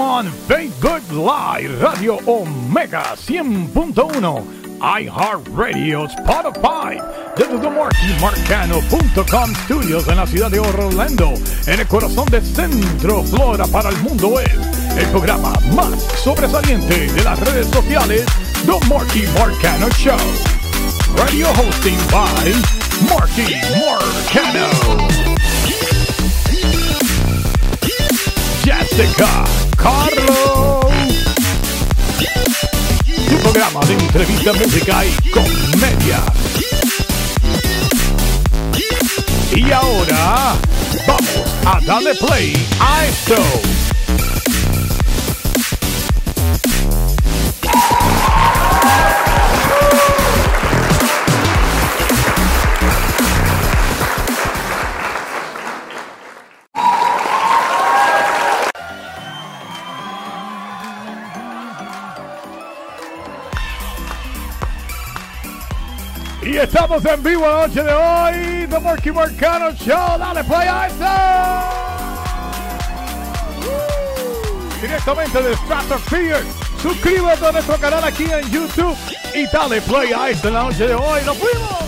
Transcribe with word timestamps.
on 0.00 0.26
Facebook 0.48 1.02
Live, 1.12 1.80
Radio 1.80 2.18
Omega 2.26 3.14
100.1, 3.16 4.44
iHeartRadio, 4.80 6.06
Spotify, 6.06 6.98
desde 7.36 7.58
TheMarkyMarcano.com 7.58 9.54
Studios 9.64 10.08
en 10.08 10.16
la 10.16 10.26
ciudad 10.26 10.50
de 10.50 10.60
Orlando, 10.60 11.34
en 11.66 11.80
el 11.80 11.86
corazón 11.86 12.26
de 12.30 12.40
Centro 12.40 13.22
Flora 13.24 13.66
para 13.66 13.90
el 13.90 13.96
mundo 13.98 14.40
es 14.40 14.50
el 14.96 15.06
programa 15.10 15.52
más 15.74 16.02
sobresaliente 16.22 17.12
de 17.12 17.24
las 17.24 17.38
redes 17.40 17.66
sociales, 17.68 18.24
The 18.66 18.88
Marky 18.88 19.24
Marcano 19.38 19.88
Show. 19.90 20.18
Radio 21.16 21.48
hosting 21.48 21.98
by 22.10 22.52
Marky 23.08 23.54
Marcano. 23.78 25.24
Jessica 28.64 29.63
Carlos. 29.76 30.86
Tu 33.28 33.36
programa 33.38 33.80
de 33.86 33.94
entrevista, 33.94 34.52
música 34.52 35.04
y 35.04 35.30
comedia. 35.30 36.20
Y 39.54 39.70
ahora 39.72 40.56
vamos 41.06 41.54
a 41.64 41.80
darle 41.84 42.14
play 42.14 42.54
a 42.80 43.06
esto. 43.06 43.36
Estamos 66.64 67.04
en 67.04 67.22
vivo 67.22 67.46
la 67.46 67.66
noche 67.66 67.82
de 67.82 67.92
hoy. 67.92 68.66
The 68.68 68.80
Marky 68.80 69.12
Marcano 69.12 69.70
Show. 69.72 70.18
Dale 70.18 70.42
play 70.44 70.68
a 70.68 70.86
esto. 70.86 71.04
Uh, 73.60 74.80
Directamente 74.80 75.42
de 75.42 75.56
Stratosphere. 75.56 76.42
Suscríbete 76.80 77.46
a 77.46 77.52
nuestro 77.52 77.76
canal 77.78 78.04
aquí 78.04 78.24
en 78.24 78.50
YouTube. 78.50 78.96
Y 79.34 79.46
dale 79.46 79.80
play 79.82 80.12
a 80.12 80.30
esto 80.30 80.48
en 80.48 80.54
la 80.54 80.62
noche 80.64 80.86
de 80.86 80.94
hoy. 80.94 81.20
¡Nos 81.24 81.36
fuimos! 81.36 81.84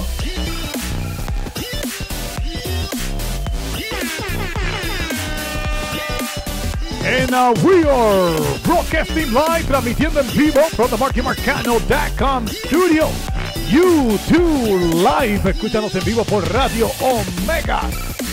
And 7.04 7.32
uh, 7.32 7.54
we 7.64 7.84
are 7.84 8.36
broadcasting 8.64 9.32
live, 9.32 9.64
transmitiendo 9.66 10.18
en 10.18 10.26
vivo 10.36 10.62
from 10.70 10.90
the 10.90 10.96
MarkyMarcano.com 10.96 12.48
studio. 12.48 13.35
YouTube 13.70 14.94
Live. 14.94 15.50
Escúchanos 15.50 15.94
en 15.94 16.04
vivo 16.04 16.24
por 16.24 16.50
Radio 16.52 16.90
Omega 17.00 17.80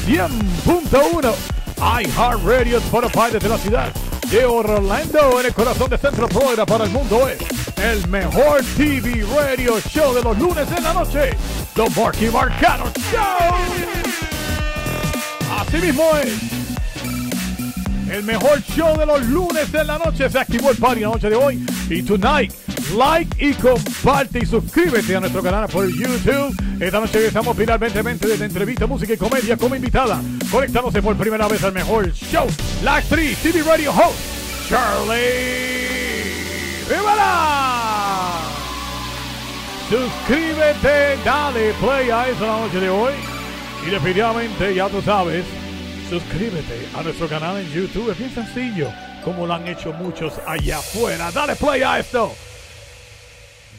100.1. 0.06 1.34
iHeartRadio 1.78 2.78
Spotify 2.78 3.32
desde 3.32 3.50
la 3.50 3.58
ciudad 3.58 3.92
de 4.30 4.46
Orlando, 4.46 5.40
en 5.40 5.46
el 5.46 5.54
corazón 5.54 5.90
de 5.90 5.98
Centro 5.98 6.28
Florida 6.28 6.66
para 6.66 6.86
el 6.86 6.92
mundo. 6.92 7.28
Es 7.28 7.40
el 7.84 8.08
mejor 8.08 8.62
TV 8.78 9.26
radio 9.36 9.80
show 9.82 10.14
de 10.14 10.22
los 10.22 10.38
lunes 10.38 10.68
en 10.76 10.84
la 10.84 10.94
noche. 10.94 11.32
The 11.76 11.90
Marky 12.00 12.28
Marcano 12.28 12.86
Show. 13.12 13.56
Así 15.60 15.78
mismo 15.78 16.04
es. 16.24 16.34
El 18.10 18.24
mejor 18.24 18.62
show 18.62 18.98
de 18.98 19.06
los 19.06 19.26
lunes 19.26 19.74
en 19.74 19.88
la 19.88 19.98
noche. 19.98 20.30
Se 20.30 20.40
activó 20.40 20.70
el 20.70 20.78
party 20.78 21.02
la 21.02 21.08
noche 21.10 21.30
de 21.30 21.36
hoy. 21.36 21.66
Y 21.90 22.04
tonight, 22.04 22.54
like 22.92 23.36
y 23.44 23.54
comparte 23.54 24.40
y 24.40 24.46
suscríbete 24.46 25.16
a 25.16 25.20
nuestro 25.20 25.42
canal 25.42 25.68
por 25.70 25.88
YouTube. 25.88 26.56
Esta 26.80 27.00
noche 27.00 27.14
regresamos 27.14 27.56
finalmente 27.56 28.28
desde 28.28 28.46
entrevista, 28.46 28.88
música 28.88 29.14
y 29.14 29.18
comedia 29.18 29.58
como 29.58 29.76
invitada. 29.76 30.22
Conectándose 30.52 31.02
por 31.02 31.16
primera 31.16 31.48
vez 31.48 31.64
al 31.64 31.74
mejor 31.74 32.12
show. 32.12 32.48
La 32.84 32.98
actriz, 32.98 33.38
TV 33.40 33.64
Radio 33.64 33.92
Host, 33.92 34.70
Charlie 34.70 36.34
Rivera. 36.90 38.34
Suscríbete, 39.90 41.18
dale 41.24 41.74
play 41.74 42.10
a 42.10 42.30
eso 42.30 42.46
la 42.46 42.60
noche 42.60 42.80
de 42.80 42.90
hoy. 42.90 43.14
Y 43.86 43.90
definitivamente, 43.90 44.74
ya 44.74 44.88
tú 44.90 45.02
sabes, 45.02 45.46
suscríbete 46.10 46.88
a 46.96 47.04
nuestro 47.04 47.28
canal 47.28 47.58
en 47.58 47.72
YouTube. 47.72 48.12
Es 48.12 48.18
bien 48.18 48.34
sencillo, 48.34 48.88
como 49.24 49.46
lo 49.46 49.54
han 49.54 49.68
hecho 49.68 49.94
muchos 49.94 50.34
allá 50.48 50.80
afuera. 50.80 51.32
Dale 51.32 51.56
play 51.56 51.82
a 51.84 52.00
esto. 52.00 52.34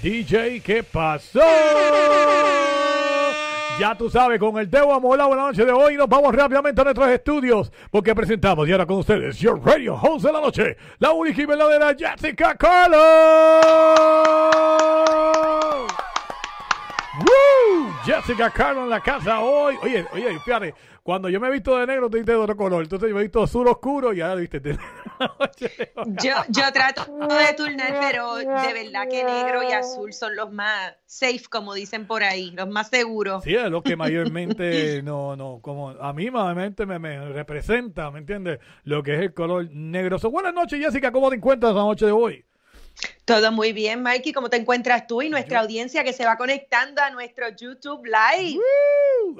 DJ, 0.04 0.60
¿qué 0.60 0.82
pasó? 0.82 1.40
Ya 3.80 3.96
tú 3.96 4.10
sabes, 4.10 4.38
con 4.38 4.58
el 4.58 4.68
Debo 4.70 4.92
Amolado 4.92 5.30
en 5.30 5.38
la 5.38 5.42
noche 5.44 5.64
de 5.64 5.72
hoy 5.72 5.96
nos 5.96 6.10
vamos 6.10 6.34
rápidamente 6.34 6.78
a 6.78 6.84
nuestros 6.84 7.08
estudios 7.08 7.72
porque 7.90 8.14
presentamos 8.14 8.68
y 8.68 8.72
ahora 8.72 8.84
con 8.84 8.98
ustedes 8.98 9.38
Your 9.38 9.58
Radio 9.64 9.94
Host 9.94 10.26
de 10.26 10.32
la 10.34 10.42
noche, 10.42 10.76
la 10.98 11.12
única 11.12 11.40
y 11.40 11.46
verdadera 11.46 11.96
Jessica 11.98 12.54
Carlos. 12.54 13.00
¡Woo! 17.20 17.94
Jessica 18.04 18.50
Carlos 18.50 18.84
en 18.84 18.90
la 18.90 19.00
casa 19.00 19.40
hoy. 19.40 19.76
Oye, 19.82 20.04
oye, 20.12 20.38
fíjate, 20.40 20.74
cuando 21.02 21.30
yo 21.30 21.40
me 21.40 21.48
he 21.48 21.50
visto 21.50 21.78
de 21.78 21.86
negro, 21.86 22.10
te 22.10 22.18
viste 22.18 22.32
de 22.32 22.38
otro 22.38 22.54
color. 22.54 22.82
Entonces 22.82 23.08
yo 23.08 23.14
me 23.14 23.22
he 23.22 23.24
visto 23.24 23.42
azul 23.42 23.66
oscuro 23.68 24.12
y 24.12 24.20
ahora 24.20 24.34
viste 24.34 24.60
de 24.60 24.78
yo, 26.22 26.34
yo 26.48 26.72
trato 26.72 27.04
de 27.04 27.54
turnar, 27.54 27.98
pero 28.00 28.36
de 28.36 28.44
verdad 28.44 29.08
que 29.08 29.24
negro 29.24 29.62
y 29.62 29.72
azul 29.72 30.12
son 30.12 30.36
los 30.36 30.52
más 30.52 30.94
safe, 31.06 31.44
como 31.50 31.74
dicen 31.74 32.06
por 32.06 32.22
ahí, 32.22 32.50
los 32.52 32.68
más 32.68 32.88
seguros. 32.88 33.44
Sí, 33.44 33.54
es 33.54 33.70
lo 33.70 33.82
que 33.82 33.96
mayormente 33.96 35.02
no, 35.04 35.36
no, 35.36 35.60
como 35.62 35.90
a 35.90 36.12
mí 36.12 36.30
mayormente 36.30 36.86
me, 36.86 36.98
me 36.98 37.28
representa, 37.32 38.10
¿me 38.10 38.20
entiendes? 38.20 38.58
Lo 38.84 39.02
que 39.02 39.14
es 39.14 39.20
el 39.20 39.34
color 39.34 39.70
negro. 39.70 40.18
buenas 40.30 40.54
noches, 40.54 40.80
Jessica, 40.80 41.12
¿cómo 41.12 41.30
te 41.30 41.36
encuentras 41.36 41.74
la 41.74 41.82
noche 41.82 42.06
de 42.06 42.12
hoy? 42.12 42.44
Todo 43.24 43.52
muy 43.52 43.72
bien, 43.72 44.02
Mikey. 44.02 44.32
¿Cómo 44.32 44.50
te 44.50 44.56
encuentras 44.56 45.06
tú 45.06 45.22
y 45.22 45.30
nuestra 45.30 45.60
audiencia 45.60 46.04
que 46.04 46.12
se 46.12 46.24
va 46.24 46.36
conectando 46.36 47.02
a 47.02 47.10
nuestro 47.10 47.48
YouTube 47.48 48.04
Live? 48.04 48.60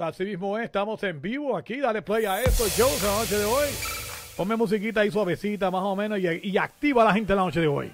Así 0.00 0.24
mismo 0.24 0.58
estamos 0.58 1.02
en 1.02 1.20
vivo 1.20 1.56
aquí. 1.56 1.78
Dale 1.78 2.02
play 2.02 2.24
a 2.24 2.42
esto, 2.42 2.64
Joe, 2.76 2.90
la 3.02 3.18
noche 3.18 3.38
de 3.38 3.44
hoy. 3.44 4.03
Ponme 4.36 4.56
musiquita 4.56 5.00
ahí 5.00 5.10
suavecita, 5.10 5.70
más 5.70 5.82
o 5.82 5.94
menos, 5.94 6.18
y, 6.18 6.58
activa 6.58 7.02
a 7.02 7.06
la 7.06 7.14
gente 7.14 7.34
la 7.34 7.42
noche 7.42 7.60
de 7.60 7.68
hoy. 7.68 7.92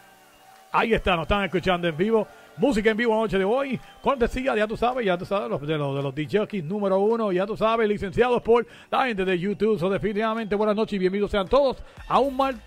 Ahí 0.72 0.94
está, 0.94 1.14
nos 1.16 1.24
están 1.24 1.44
escuchando 1.44 1.86
en 1.86 1.96
vivo. 1.96 2.26
Música 2.56 2.90
en 2.90 2.96
vivo 2.96 3.14
la 3.14 3.20
noche 3.20 3.38
de 3.38 3.44
hoy. 3.44 3.78
Cortesía, 4.02 4.56
ya 4.56 4.66
tú 4.66 4.76
sabes, 4.76 5.04
ya 5.04 5.18
tú 5.18 5.26
sabes, 5.26 5.50
los, 5.50 5.60
de 5.60 5.76
los, 5.76 5.96
de 5.96 6.02
los 6.02 6.14
DJs 6.14 6.64
número 6.64 6.98
uno, 6.98 7.30
ya 7.32 7.46
tú 7.46 7.56
sabes, 7.56 7.88
licenciados 7.88 8.40
por 8.42 8.66
la 8.90 9.06
gente 9.06 9.24
de 9.24 9.38
YouTube. 9.38 9.78
So, 9.78 9.90
definitivamente, 9.90 10.54
buenas 10.54 10.76
noches 10.76 10.94
y 10.94 10.98
bienvenidos 10.98 11.30
sean 11.30 11.48
todos 11.48 11.78
a 12.08 12.18
un 12.18 12.36
mal 12.36 12.60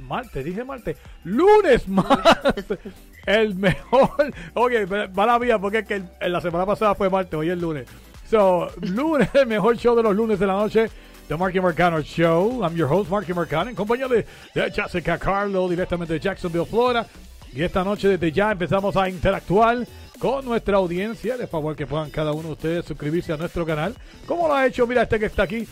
martes, 0.00 0.44
dije 0.44 0.64
martes, 0.64 0.96
lunes 1.24 1.86
martes, 1.88 2.78
el 3.26 3.54
mejor, 3.54 4.32
oye, 4.54 4.86
mía, 4.86 5.58
porque 5.58 5.78
es 5.78 5.86
que 5.86 6.02
la 6.28 6.40
semana 6.40 6.64
pasada 6.64 6.94
fue 6.94 7.10
martes, 7.10 7.34
hoy 7.34 7.50
es 7.50 7.58
lunes. 7.58 7.86
So, 8.28 8.68
lunes, 8.80 9.28
el 9.34 9.46
mejor 9.46 9.76
show 9.76 9.96
de 9.96 10.02
los 10.02 10.14
lunes 10.14 10.38
de 10.38 10.46
la 10.46 10.54
noche. 10.54 10.88
The 11.30 11.36
Marky 11.36 11.60
Marcano 11.60 12.04
Show. 12.04 12.64
I'm 12.64 12.76
your 12.76 12.88
host, 12.88 13.08
Marky 13.08 13.32
Marcano, 13.32 13.70
en 13.70 13.76
compañía 13.76 14.08
de, 14.08 14.26
Jessica 14.72 15.16
Carlo, 15.16 15.68
directamente 15.68 16.14
de 16.14 16.18
Jacksonville, 16.18 16.66
Florida. 16.66 17.06
Y 17.54 17.62
esta 17.62 17.84
noche, 17.84 18.08
desde 18.08 18.32
ya, 18.32 18.50
empezamos 18.50 18.96
a 18.96 19.08
interactuar 19.08 19.86
con 20.18 20.44
nuestra 20.44 20.78
audiencia. 20.78 21.36
De 21.36 21.46
favor 21.46 21.76
que 21.76 21.86
puedan 21.86 22.10
cada 22.10 22.32
uno 22.32 22.48
de 22.48 22.52
ustedes 22.54 22.84
suscribirse 22.84 23.32
a 23.32 23.36
nuestro 23.36 23.64
canal. 23.64 23.94
Como 24.26 24.48
lo 24.48 24.54
ha 24.54 24.66
hecho, 24.66 24.88
mira 24.88 25.02
este 25.02 25.20
que 25.20 25.26
está 25.26 25.44
aquí, 25.44 25.68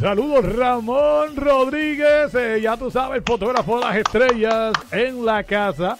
Saludos 0.00 0.56
Ramón 0.56 1.36
Rodríguez, 1.36 2.34
eh, 2.34 2.60
ya 2.60 2.76
tú 2.76 2.90
sabes, 2.90 3.22
fotógrafo 3.24 3.78
de 3.78 3.84
las 3.84 3.96
estrellas 3.98 4.72
en 4.90 5.24
la 5.24 5.44
casa. 5.44 5.96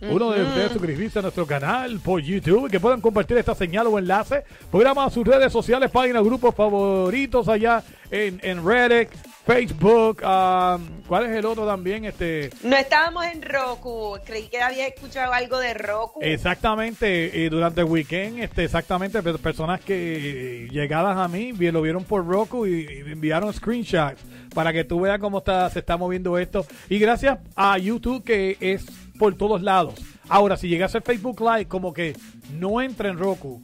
Uno 0.00 0.30
de 0.30 0.42
ustedes 0.42 0.72
suscribirse 0.72 1.18
a 1.18 1.22
nuestro 1.22 1.46
canal 1.46 1.98
por 2.00 2.20
YouTube, 2.20 2.70
que 2.70 2.78
puedan 2.80 3.00
compartir 3.00 3.36
esta 3.38 3.54
señal 3.54 3.86
o 3.88 3.98
enlace. 3.98 4.44
Programa 4.70 5.04
a 5.04 5.10
sus 5.10 5.26
redes 5.26 5.52
sociales, 5.52 5.90
páginas, 5.90 6.22
grupos 6.22 6.54
favoritos 6.54 7.48
allá 7.48 7.82
en, 8.10 8.38
en 8.42 8.64
Reddit, 8.64 9.10
Facebook. 9.48 10.22
Um, 10.22 11.02
¿Cuál 11.06 11.26
es 11.26 11.36
el 11.36 11.46
otro 11.46 11.66
también? 11.66 12.04
Este. 12.04 12.50
No 12.62 12.76
estábamos 12.76 13.24
en 13.26 13.40
Roku. 13.42 14.18
Creí 14.24 14.48
que 14.48 14.60
había 14.60 14.86
escuchado 14.86 15.32
algo 15.32 15.58
de 15.58 15.74
Roku. 15.74 16.20
Exactamente. 16.22 17.32
Y 17.34 17.48
durante 17.48 17.80
el 17.80 17.86
weekend, 17.86 18.40
este, 18.40 18.64
exactamente, 18.64 19.22
personas 19.22 19.80
que 19.80 20.68
llegadas 20.70 21.16
a 21.16 21.28
mí 21.28 21.52
lo 21.52 21.82
vieron 21.82 22.04
por 22.04 22.26
Roku 22.26 22.66
y, 22.66 22.86
enviaron 23.06 23.52
screenshots 23.52 24.22
para 24.54 24.72
que 24.72 24.84
tú 24.84 25.00
veas 25.00 25.18
cómo 25.18 25.38
está, 25.38 25.68
se 25.70 25.78
está 25.78 25.96
moviendo 25.96 26.38
esto. 26.38 26.66
Y 26.90 26.98
gracias 26.98 27.38
a 27.56 27.78
YouTube 27.78 28.24
que 28.24 28.56
es 28.60 28.86
por 29.18 29.34
todos 29.34 29.60
lados. 29.62 29.94
Ahora, 30.28 30.56
si 30.56 30.68
llegas 30.68 30.94
a 30.94 31.00
Facebook 31.00 31.40
Live, 31.40 31.66
como 31.66 31.92
que 31.92 32.16
no 32.58 32.80
entra 32.80 33.08
en 33.10 33.18
Roku, 33.18 33.62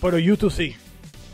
pero 0.00 0.18
YouTube 0.18 0.52
sí. 0.52 0.74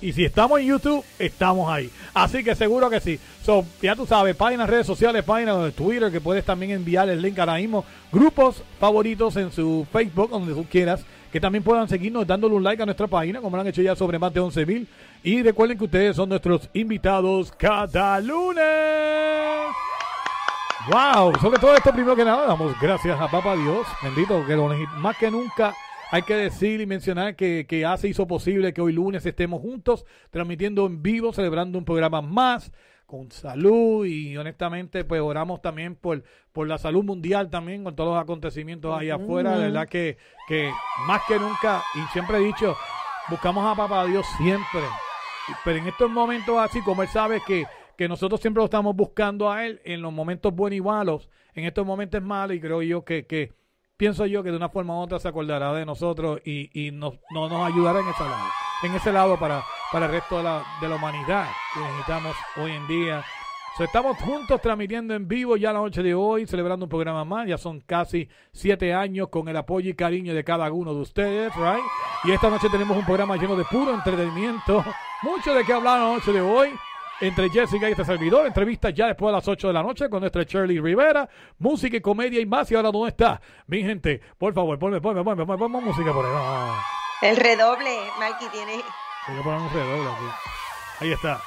Y 0.00 0.12
si 0.12 0.24
estamos 0.24 0.60
en 0.60 0.66
YouTube, 0.66 1.04
estamos 1.18 1.70
ahí. 1.70 1.90
Así 2.12 2.44
que 2.44 2.54
seguro 2.54 2.90
que 2.90 3.00
sí. 3.00 3.18
So, 3.42 3.64
ya 3.80 3.96
tú 3.96 4.06
sabes, 4.06 4.36
páginas, 4.36 4.68
redes 4.68 4.86
sociales, 4.86 5.24
páginas 5.24 5.62
de 5.64 5.72
Twitter, 5.72 6.12
que 6.12 6.20
puedes 6.20 6.44
también 6.44 6.72
enviar 6.72 7.08
el 7.08 7.22
link 7.22 7.38
ahora 7.38 7.56
mismo. 7.56 7.84
Grupos 8.12 8.62
favoritos 8.78 9.36
en 9.36 9.50
su 9.50 9.86
Facebook, 9.90 10.30
donde 10.30 10.52
tú 10.52 10.66
quieras. 10.70 11.04
Que 11.32 11.40
también 11.40 11.64
puedan 11.64 11.88
seguirnos 11.88 12.26
dándole 12.26 12.54
un 12.54 12.62
like 12.62 12.82
a 12.82 12.86
nuestra 12.86 13.06
página, 13.06 13.40
como 13.40 13.56
lo 13.56 13.62
han 13.62 13.66
hecho 13.68 13.82
ya 13.82 13.96
sobre 13.96 14.18
más 14.18 14.32
de 14.32 14.40
11 14.40 14.66
mil. 14.66 14.88
Y 15.22 15.42
recuerden 15.42 15.76
que 15.76 15.84
ustedes 15.84 16.16
son 16.16 16.28
nuestros 16.28 16.68
invitados 16.72 17.52
cada 17.52 18.20
lunes. 18.20 18.64
Wow, 20.88 21.34
sobre 21.40 21.58
todo 21.58 21.74
esto 21.74 21.90
primero 21.92 22.14
que 22.14 22.24
nada, 22.24 22.46
damos 22.46 22.78
gracias 22.80 23.20
a 23.20 23.28
Papá 23.28 23.56
Dios, 23.56 23.84
bendito, 24.04 24.46
que 24.46 24.56
más 24.98 25.16
que 25.16 25.32
nunca 25.32 25.74
hay 26.12 26.22
que 26.22 26.34
decir 26.34 26.80
y 26.80 26.86
mencionar 26.86 27.34
que, 27.34 27.66
que 27.68 27.84
hace 27.84 28.06
hizo 28.06 28.28
posible 28.28 28.72
que 28.72 28.80
hoy 28.80 28.92
lunes 28.92 29.26
estemos 29.26 29.60
juntos, 29.60 30.06
transmitiendo 30.30 30.86
en 30.86 31.02
vivo, 31.02 31.32
celebrando 31.32 31.76
un 31.76 31.84
programa 31.84 32.22
más 32.22 32.70
con 33.04 33.32
salud 33.32 34.06
y 34.06 34.36
honestamente 34.36 35.02
pues 35.02 35.20
oramos 35.20 35.60
también 35.60 35.96
por, 35.96 36.22
por 36.52 36.68
la 36.68 36.78
salud 36.78 37.02
mundial 37.02 37.50
también 37.50 37.82
con 37.82 37.96
todos 37.96 38.14
los 38.14 38.22
acontecimientos 38.22 38.96
ahí 38.96 39.10
afuera, 39.10 39.58
de 39.58 39.64
verdad 39.64 39.88
que, 39.88 40.18
que 40.46 40.70
más 41.08 41.22
que 41.26 41.40
nunca 41.40 41.82
y 41.96 42.12
siempre 42.12 42.36
he 42.36 42.42
dicho, 42.42 42.76
buscamos 43.28 43.66
a 43.66 43.74
papá 43.74 44.04
Dios 44.06 44.24
siempre, 44.36 44.82
pero 45.64 45.78
en 45.78 45.88
estos 45.88 46.08
momentos 46.08 46.56
así 46.60 46.80
como 46.82 47.02
él 47.02 47.08
sabe 47.08 47.40
que, 47.44 47.66
que 47.96 48.08
nosotros 48.08 48.40
siempre 48.40 48.60
lo 48.60 48.66
estamos 48.66 48.94
buscando 48.94 49.50
a 49.50 49.64
él 49.64 49.80
en 49.84 50.02
los 50.02 50.12
momentos 50.12 50.54
buenos 50.54 50.76
y 50.76 50.80
malos, 50.80 51.28
en 51.54 51.64
estos 51.64 51.86
momentos 51.86 52.22
malos 52.22 52.56
y 52.56 52.60
creo 52.60 52.82
yo 52.82 53.04
que, 53.04 53.26
que 53.26 53.52
pienso 53.96 54.26
yo 54.26 54.42
que 54.42 54.50
de 54.50 54.56
una 54.56 54.68
forma 54.68 54.94
u 54.94 55.02
otra 55.02 55.18
se 55.18 55.28
acordará 55.28 55.72
de 55.72 55.86
nosotros 55.86 56.40
y, 56.44 56.70
y 56.78 56.90
nos, 56.90 57.14
no 57.30 57.48
nos 57.48 57.66
ayudará 57.66 58.00
en 58.00 58.08
ese 58.08 58.24
lado, 58.24 58.48
en 58.82 58.94
ese 58.94 59.12
lado 59.12 59.38
para, 59.38 59.64
para 59.90 60.06
el 60.06 60.12
resto 60.12 60.38
de 60.38 60.44
la, 60.44 60.64
de 60.80 60.88
la 60.88 60.96
humanidad 60.96 61.48
que 61.72 61.80
necesitamos 61.80 62.36
hoy 62.56 62.72
en 62.72 62.86
día. 62.86 63.24
estamos 63.78 64.18
juntos 64.18 64.60
transmitiendo 64.60 65.14
en 65.14 65.26
vivo 65.26 65.56
ya 65.56 65.72
la 65.72 65.78
noche 65.78 66.02
de 66.02 66.14
hoy, 66.14 66.46
celebrando 66.46 66.84
un 66.84 66.90
programa 66.90 67.24
más. 67.24 67.46
Ya 67.48 67.56
son 67.56 67.80
casi 67.80 68.28
siete 68.52 68.92
años 68.92 69.28
con 69.28 69.48
el 69.48 69.56
apoyo 69.56 69.90
y 69.90 69.94
cariño 69.94 70.34
de 70.34 70.44
cada 70.44 70.70
uno 70.70 70.92
de 70.92 71.00
ustedes, 71.00 71.54
right? 71.56 71.84
Y 72.24 72.32
esta 72.32 72.50
noche 72.50 72.68
tenemos 72.70 72.96
un 72.96 73.04
programa 73.04 73.36
lleno 73.36 73.56
de 73.56 73.64
puro 73.64 73.94
entretenimiento. 73.94 74.84
Mucho 75.22 75.54
de 75.54 75.64
qué 75.64 75.72
hablar 75.72 76.00
la 76.00 76.14
noche 76.14 76.32
de 76.32 76.40
hoy 76.40 76.70
entre 77.20 77.50
Jessica 77.50 77.88
y 77.88 77.92
este 77.92 78.04
servidor. 78.04 78.46
Entrevistas 78.46 78.94
ya 78.94 79.06
después 79.06 79.30
de 79.30 79.36
las 79.36 79.48
8 79.48 79.68
de 79.68 79.72
la 79.72 79.82
noche 79.82 80.08
con 80.08 80.20
nuestra 80.20 80.42
Shirley 80.42 80.80
Rivera. 80.80 81.28
Música 81.58 81.96
y 81.96 82.00
comedia 82.00 82.40
y 82.40 82.46
más. 82.46 82.70
Y 82.70 82.74
ahora, 82.74 82.90
¿dónde 82.90 83.10
está? 83.10 83.40
Mi 83.66 83.82
gente, 83.82 84.20
por 84.38 84.54
favor, 84.54 84.78
ponme, 84.78 85.00
ponme, 85.00 85.22
ponme, 85.22 85.44
ponme, 85.44 85.58
ponme 85.58 85.80
música 85.80 86.12
por 86.12 86.24
ahí. 86.24 86.32
El 87.22 87.36
redoble, 87.36 87.98
Mikey, 88.18 88.48
tiene. 88.48 88.74
Hay 89.26 89.36
que 89.36 89.42
poner 89.42 89.60
un 89.60 89.70
redoble 89.70 90.10
aquí. 90.10 90.24
Ahí 91.00 91.12
está. 91.12 91.42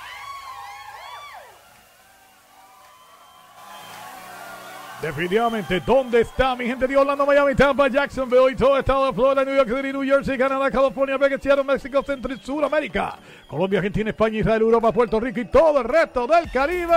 Definitivamente, 5.01 5.81
¿dónde 5.85 6.21
está 6.21 6.57
mi 6.57 6.65
gente 6.65 6.85
de 6.85 6.97
Orlando, 6.97 7.25
Miami, 7.25 7.55
Tampa, 7.55 7.87
Jacksonville 7.87 8.51
y 8.51 8.55
todo 8.55 8.73
el 8.75 8.81
estado 8.81 9.07
de 9.07 9.13
Florida, 9.13 9.45
New 9.45 9.55
York 9.55 9.69
City, 9.69 9.93
New 9.93 10.03
Jersey, 10.03 10.37
Canadá, 10.37 10.69
California, 10.69 11.17
Vegas, 11.17 11.39
Seattle, 11.41 11.63
México, 11.63 12.03
Centro 12.03 12.33
y 12.33 12.37
Sudamérica, 12.37 13.17
Colombia, 13.47 13.79
Argentina, 13.79 14.09
España, 14.09 14.39
Israel, 14.39 14.61
Europa, 14.61 14.91
Puerto 14.91 15.17
Rico 15.21 15.39
y 15.39 15.45
todo 15.45 15.79
el 15.79 15.85
resto 15.85 16.27
del 16.27 16.51
Caribe? 16.51 16.95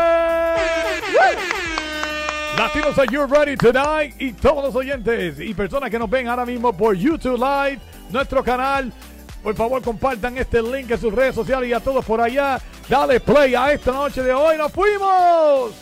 Latinos, 2.59 2.99
are 2.99 3.07
you 3.09 3.25
ready 3.25 3.57
tonight? 3.57 4.15
Y 4.19 4.33
todos 4.33 4.65
los 4.65 4.75
oyentes 4.75 5.39
y 5.39 5.55
personas 5.55 5.89
que 5.89 5.99
nos 5.99 6.11
ven 6.11 6.27
ahora 6.27 6.45
mismo 6.45 6.77
por 6.77 6.97
YouTube 6.97 7.39
Live, 7.39 7.79
nuestro 8.11 8.43
canal, 8.43 8.93
por 9.45 9.55
favor 9.55 9.81
compartan 9.81 10.37
este 10.37 10.61
link 10.61 10.91
en 10.91 10.99
sus 10.99 11.15
redes 11.15 11.37
sociales 11.37 11.71
y 11.71 11.73
a 11.73 11.79
todos 11.79 12.05
por 12.05 12.21
allá. 12.21 12.59
Dale 12.89 13.21
play 13.21 13.55
a 13.55 13.73
esta 13.73 13.93
noche 13.93 14.25
de 14.25 14.33
hoy. 14.33 14.59
¡Nos 14.59 14.73
fuimos! 14.73 15.73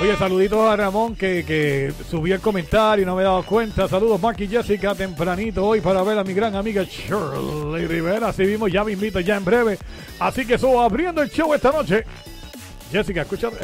Oye, 0.00 0.16
saluditos 0.16 0.58
a 0.66 0.76
Ramón 0.76 1.14
que, 1.14 1.44
que 1.44 1.92
subió 2.08 2.34
el 2.34 2.40
comentario 2.40 3.02
y 3.02 3.06
no 3.06 3.16
me 3.16 3.20
he 3.20 3.24
dado 3.26 3.42
cuenta. 3.44 3.86
Saludos, 3.86 4.18
Mark 4.18 4.40
y 4.40 4.48
Jessica, 4.48 4.94
tempranito 4.94 5.66
hoy 5.66 5.82
para 5.82 6.02
ver 6.02 6.18
a 6.18 6.24
mi 6.24 6.32
gran 6.32 6.54
amiga 6.54 6.84
Shirley 6.84 7.86
Rivera. 7.86 8.28
Así 8.28 8.44
mismo, 8.44 8.66
ya 8.66 8.82
me 8.82 8.92
invito 8.92 9.20
ya 9.20 9.36
en 9.36 9.44
breve. 9.44 9.78
Así 10.18 10.46
que 10.46 10.56
subo 10.56 10.80
abriendo 10.80 11.20
el 11.20 11.28
show 11.28 11.52
esta 11.52 11.70
noche. 11.70 12.04
Jessica, 12.90 13.22
escúchame. 13.22 13.58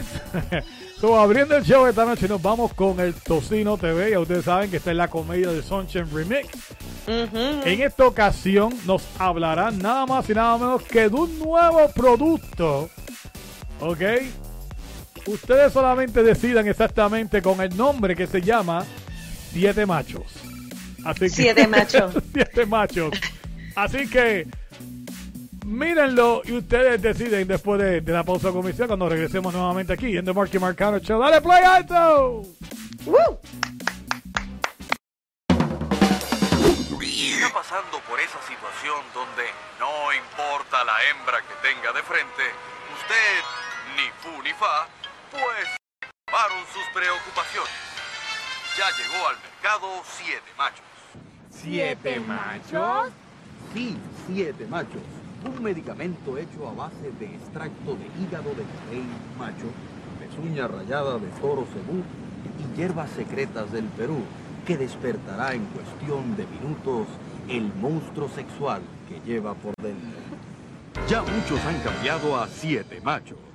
subo 1.00 1.18
abriendo 1.18 1.56
el 1.56 1.64
show 1.64 1.86
esta 1.86 2.04
noche. 2.04 2.28
Nos 2.28 2.42
vamos 2.42 2.74
con 2.74 3.00
el 3.00 3.14
Tocino 3.14 3.78
TV. 3.78 4.10
Ya 4.10 4.20
ustedes 4.20 4.44
saben 4.44 4.70
que 4.70 4.76
está 4.76 4.90
en 4.90 4.98
la 4.98 5.08
comedia 5.08 5.50
de 5.50 5.62
Sunshine 5.62 6.10
Remix. 6.12 6.48
En 7.06 7.80
esta 7.80 8.06
ocasión 8.06 8.74
nos 8.84 9.02
hablarán 9.18 9.78
nada 9.78 10.04
más 10.04 10.28
y 10.28 10.34
nada 10.34 10.58
menos 10.58 10.82
que 10.82 11.08
de 11.08 11.16
un 11.16 11.38
nuevo 11.38 11.88
producto. 11.94 12.90
¿Ok? 13.80 14.02
Ustedes 15.26 15.72
solamente 15.72 16.22
decidan 16.22 16.68
exactamente 16.68 17.42
con 17.42 17.60
el 17.60 17.76
nombre 17.76 18.14
que 18.14 18.26
se 18.26 18.40
llama 18.40 18.84
Siete 19.52 19.84
Machos. 19.84 20.32
Así 21.04 21.28
siete 21.28 21.66
Machos. 21.66 22.14
siete 22.32 22.66
Machos. 22.66 23.12
Así 23.74 24.08
que 24.08 24.46
mírenlo 25.64 26.42
y 26.44 26.52
ustedes 26.52 27.02
deciden 27.02 27.48
después 27.48 27.80
de, 27.80 28.12
la 28.12 28.22
pausa 28.22 28.52
comercial 28.52 28.86
cuando 28.86 29.08
regresemos 29.08 29.52
nuevamente 29.52 29.92
aquí 29.92 30.16
en 30.16 30.24
The 30.24 30.32
Marky 30.32 30.58
Marcano 30.58 30.98
Show. 31.00 31.20
¡Dale 31.20 31.40
play 31.40 31.64
alto! 31.64 32.42
¡Woo! 33.04 33.40
pasando 37.52 37.98
por 38.00 38.20
esa 38.20 38.38
situación 38.42 39.00
donde 39.14 39.44
no 39.80 40.12
importa 40.12 40.84
la 40.84 40.92
hembra 41.08 41.40
que 41.40 41.54
tenga 41.66 41.90
de 41.92 42.02
frente, 42.02 42.42
usted 43.00 43.42
ni 43.96 44.10
fu 44.20 44.42
ni 44.42 44.52
fa, 44.52 44.86
pues 45.36 45.68
tomaron 46.26 46.64
sus 46.72 46.86
preocupaciones. 46.94 47.72
Ya 48.76 48.88
llegó 48.96 49.28
al 49.28 49.36
mercado 49.36 50.02
Siete 50.04 50.50
Machos. 50.56 50.96
¿Siete 51.50 52.20
machos? 52.20 53.12
Sí, 53.72 53.96
siete 54.26 54.66
machos. 54.66 55.02
Un 55.44 55.62
medicamento 55.62 56.36
hecho 56.38 56.68
a 56.68 56.72
base 56.72 57.10
de 57.18 57.26
extracto 57.26 57.96
de 57.96 58.06
hígado 58.20 58.50
de 58.50 58.64
rey 58.90 59.04
macho, 59.38 59.66
pezuña 60.18 60.68
rayada 60.68 61.18
de 61.18 61.28
toro 61.40 61.66
cebú 61.72 62.02
y 62.58 62.76
hierbas 62.78 63.10
secretas 63.10 63.72
del 63.72 63.84
Perú, 63.84 64.22
que 64.66 64.76
despertará 64.76 65.54
en 65.54 65.64
cuestión 65.66 66.36
de 66.36 66.46
minutos 66.46 67.08
el 67.48 67.72
monstruo 67.74 68.28
sexual 68.28 68.82
que 69.08 69.20
lleva 69.20 69.54
por 69.54 69.74
dentro. 69.76 70.20
Ya 71.08 71.22
muchos 71.22 71.64
han 71.64 71.80
cambiado 71.80 72.40
a 72.40 72.48
siete 72.48 73.00
machos. 73.00 73.45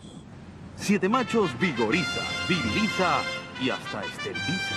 Siete 0.81 1.07
machos 1.07 1.51
vigoriza, 1.59 2.21
viriliza 2.49 3.21
y 3.61 3.69
hasta 3.69 4.03
esteriliza. 4.03 4.75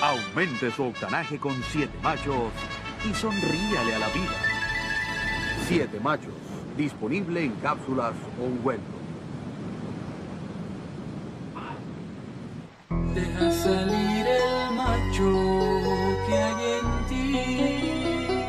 Aumente 0.00 0.70
su 0.70 0.84
octanaje 0.84 1.36
con 1.38 1.60
siete 1.72 1.98
machos 2.00 2.52
y 3.04 3.12
sonríale 3.12 3.96
a 3.96 3.98
la 3.98 4.08
vida. 4.10 4.36
Siete 5.66 5.98
machos, 5.98 6.32
disponible 6.76 7.42
en 7.42 7.56
cápsulas 7.56 8.14
o 8.40 8.44
ungüento. 8.44 8.86
Deja 13.12 13.50
salir 13.50 14.26
el 14.28 14.74
macho 14.76 15.32
que 16.28 16.34
hay 16.36 16.78
en 16.78 17.06
ti. 17.08 18.46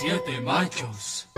Siete 0.00 0.40
machos. 0.40 1.28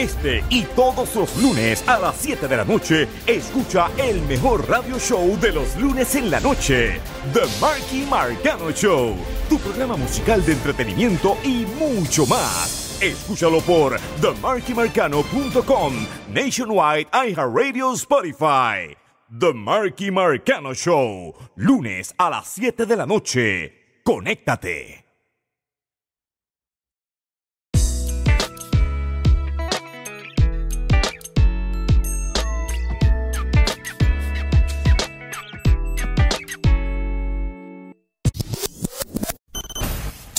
Este 0.00 0.42
y 0.48 0.62
todos 0.64 1.14
los 1.14 1.36
lunes 1.36 1.86
a 1.86 1.98
las 1.98 2.16
7 2.16 2.48
de 2.48 2.56
la 2.56 2.64
noche, 2.64 3.06
escucha 3.26 3.90
el 3.98 4.22
mejor 4.22 4.66
radio 4.66 4.98
show 4.98 5.38
de 5.38 5.52
los 5.52 5.76
lunes 5.76 6.14
en 6.14 6.30
la 6.30 6.40
noche, 6.40 6.98
The 7.34 7.42
Marky 7.60 8.06
Marcano 8.08 8.70
Show, 8.70 9.14
tu 9.50 9.58
programa 9.58 9.98
musical 9.98 10.42
de 10.46 10.52
entretenimiento 10.52 11.36
y 11.44 11.66
mucho 11.78 12.24
más. 12.24 12.96
Escúchalo 13.02 13.60
por 13.60 14.00
themarkymarcano.com, 14.22 16.06
Nationwide 16.32 17.06
iHeartRadio 17.12 17.92
Spotify. 17.92 18.96
The 19.38 19.52
Marky 19.52 20.10
Marcano 20.10 20.72
Show, 20.72 21.34
lunes 21.56 22.14
a 22.16 22.30
las 22.30 22.48
7 22.48 22.86
de 22.86 22.96
la 22.96 23.04
noche. 23.04 24.00
Conéctate. 24.02 24.99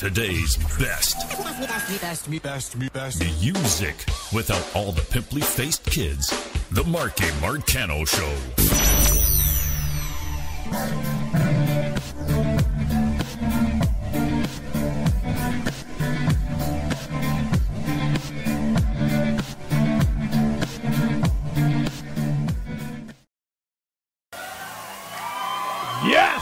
Today's 0.01 0.57
best. 0.79 1.15
Music 3.43 3.95
without 4.33 4.67
all 4.75 4.91
the 4.91 5.03
pimply 5.11 5.41
faced 5.41 5.85
kids. 5.85 6.27
The 6.71 6.83
Marky 6.85 7.25
Marcano 7.39 8.07
Show. 8.07 8.35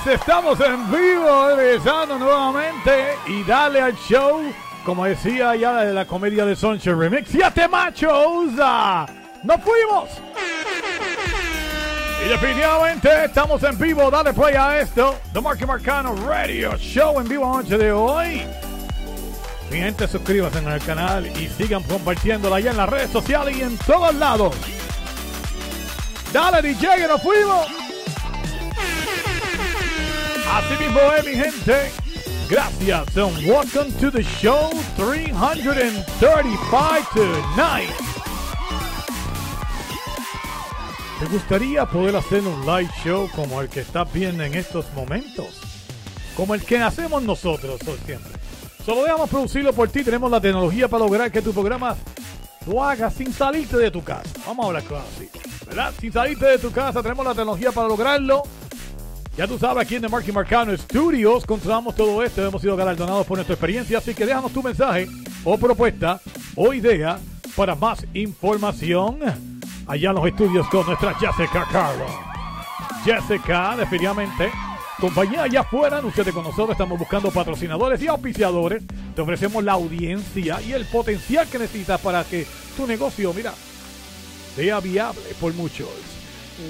Estamos 0.06 0.60
en 0.62 0.91
vivo, 0.91 1.56
regresando 1.56 2.18
nuevamente 2.18 3.15
y 3.27 3.44
dale 3.44 3.82
al 3.82 3.96
show, 3.98 4.41
como 4.86 5.06
decía 5.06 5.56
ya 5.56 5.84
de 5.84 5.94
la 5.94 6.06
comedia 6.06 6.46
de 6.46 6.56
Sunshine 6.56 6.98
Remix, 6.98 7.29
siete 7.29 7.68
machos, 7.68 8.53
nos 9.44 9.62
fuimos. 9.62 10.10
Y 12.25 12.29
definitivamente 12.29 13.25
estamos 13.25 13.62
en 13.63 13.77
vivo, 13.77 14.10
dale 14.10 14.34
play 14.34 14.56
a 14.56 14.79
esto, 14.79 15.15
The 15.34 15.41
Marky 15.41 15.65
Marcano 15.65 16.15
Radio 16.27 16.75
Show 16.77 17.20
en 17.20 17.27
vivo 17.27 17.58
noche 17.58 17.77
de 17.77 17.91
hoy. 17.91 18.44
Mi 19.70 19.77
gente, 19.77 20.08
suscríbanse 20.08 20.60
en 20.60 20.70
el 20.70 20.82
canal 20.82 21.27
y 21.27 21.48
sigan 21.50 21.84
compartiéndola 21.84 22.56
allá 22.56 22.72
en 22.72 22.77
las 22.77 22.89
redes 22.89 23.12
sociales 23.12 23.56
y 23.56 23.62
en 23.62 23.77
todos 23.79 24.15
lados. 24.15 24.56
Dale 26.32 26.62
DJ, 26.62 26.96
que 26.96 27.08
nos 27.08 27.22
fuimos. 27.22 27.88
Así 30.60 30.84
mismo 30.84 31.00
es, 31.18 31.25
mi 31.25 31.36
gente. 31.36 31.92
Gracias 32.50 33.16
and 33.16 33.48
welcome 33.48 33.89
to 33.94 34.12
the 34.12 34.24
show 34.24 34.70
335 34.98 37.08
tonight. 37.13 37.89
¿Te 41.18 41.25
gustaría 41.28 41.86
poder 41.86 42.18
hacer 42.18 42.46
un 42.46 42.66
live 42.66 42.89
show 43.01 43.30
como 43.34 43.62
el 43.62 43.70
que 43.70 43.80
estás 43.80 44.12
viendo 44.12 44.44
en 44.44 44.54
estos 44.54 44.92
momentos? 44.94 45.48
Como 46.36 46.56
el 46.56 46.66
que 46.66 46.80
hacemos 46.80 47.24
nosotros 47.24 47.80
hoy 47.88 47.98
siempre. 48.06 48.34
Solo 48.86 49.04
dejamos 49.04 49.30
producirlo 49.30 49.72
por 49.72 49.88
ti. 49.88 50.04
Tenemos 50.04 50.30
la 50.30 50.42
tecnología 50.42 50.89
para 50.89 51.06
lograr 51.06 51.32
que 51.32 51.42
tu 51.42 51.54
programa 51.54 51.96
lo 52.66 52.84
hagas 52.84 53.13
sin 53.13 53.32
salirte 53.32 53.78
de 53.78 53.92
tu 53.92 54.04
casa. 54.04 54.30
Vamos 54.46 54.66
a 54.66 54.68
hablar 54.68 54.84
claro 54.84 55.06
así. 55.16 55.30
¿Verdad? 55.66 55.94
Sin 55.98 56.12
salirte 56.12 56.46
de 56.46 56.58
tu 56.58 56.70
casa. 56.70 57.01
Tenemos 57.01 57.25
la 57.25 57.34
tecnología 57.34 57.72
para 57.72 57.88
lograrlo. 57.88 58.44
Ya 59.39 59.48
tú 59.48 59.58
sabes, 59.58 59.81
aquí 59.81 59.96
en 59.96 60.01
The 60.01 60.10
Marky 60.10 60.34
Marcano 60.34 60.75
Studios 60.75 61.46
controlamos 61.46 61.96
todo 61.96 62.22
esto. 62.22 62.46
Hemos 62.46 62.62
sido 62.62 62.75
galardonados 62.75 63.25
por 63.25 63.38
nuestra 63.38 63.53
experiencia. 63.53 64.00
Así 64.00 64.13
que 64.13 64.25
déjanos 64.25 64.51
tu 64.51 64.62
mensaje 64.62 65.08
o 65.46 65.58
propuesta 65.58 66.19
o 66.58 66.74
idea 66.74 67.17
para 67.55 67.74
más 67.74 68.05
información 68.13 69.19
allá 69.88 70.10
en 70.10 70.15
los 70.17 70.27
estudios 70.27 70.67
con 70.67 70.86
nuestra 70.86 71.13
Jessica 71.13 71.65
Carlos. 71.72 72.12
Jessica, 73.05 73.77
definitivamente, 73.77 74.51
compañía 75.00 75.43
allá 75.43 75.62
afuera, 75.62 76.00
anúnciate 76.00 76.34
con 76.34 76.43
nosotros. 76.43 76.72
Estamos 76.72 77.00
buscando 77.00 77.31
patrocinadores 77.31 78.01
y 78.01 78.08
auspiciadores. 78.08 78.84
Te 79.15 79.22
ofrecemos 79.22 79.63
la 79.63 79.72
audiencia 79.72 80.62
y 80.62 80.74
el 80.74 80.84
potencial 80.84 81.48
que 81.48 81.60
necesitas 81.60 82.01
para 82.01 82.25
que 82.25 82.46
tu 82.75 82.86
negocio, 82.86 83.34
mira, 83.34 83.53
sea 84.58 84.81
viable 84.81 85.22
por 85.39 85.53
muchos. 85.53 86.09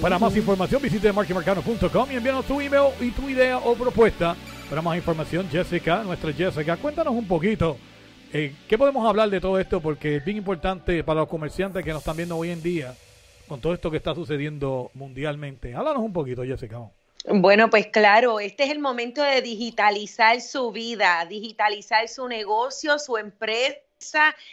Para 0.01 0.17
más 0.17 0.34
información 0.38 0.81
visite 0.81 1.12
markymarcano.com 1.12 2.12
y 2.12 2.15
envíanos 2.15 2.46
tu 2.46 2.62
email 2.62 2.93
y 3.01 3.12
tu 3.12 3.27
idea 3.27 3.58
o 3.58 3.75
propuesta. 3.75 4.34
Para 4.69 4.81
más 4.81 4.96
información, 4.96 5.50
Jessica, 5.50 6.03
nuestra 6.03 6.31
Jessica, 6.31 6.77
cuéntanos 6.77 7.13
un 7.13 7.27
poquito. 7.27 7.77
eh, 8.31 8.55
¿Qué 8.67 8.77
podemos 8.77 9.05
hablar 9.05 9.29
de 9.29 9.41
todo 9.41 9.60
esto? 9.60 9.81
Porque 9.81 10.17
es 10.17 10.24
bien 10.24 10.38
importante 10.38 11.03
para 11.03 11.22
los 11.22 11.29
comerciantes 11.29 11.84
que 11.84 11.91
nos 11.91 12.00
están 12.00 12.15
viendo 12.15 12.38
hoy 12.38 12.51
en 12.51 12.63
día 12.63 12.93
con 13.50 13.60
todo 13.60 13.74
esto 13.74 13.91
que 13.91 13.98
está 13.98 14.15
sucediendo 14.15 14.89
mundialmente. 14.93 15.75
Háblanos 15.75 16.03
un 16.03 16.13
poquito, 16.13 16.43
Jessica. 16.43 16.79
Bueno, 17.25 17.69
pues 17.69 17.88
claro, 17.88 18.39
este 18.39 18.63
es 18.63 18.72
el 18.72 18.79
momento 18.79 19.22
de 19.22 19.41
digitalizar 19.41 20.39
su 20.39 20.72
vida, 20.72 21.25
digitalizar 21.27 22.08
su 22.08 22.29
negocio, 22.29 22.98
su 23.00 23.17
empresa 23.17 23.75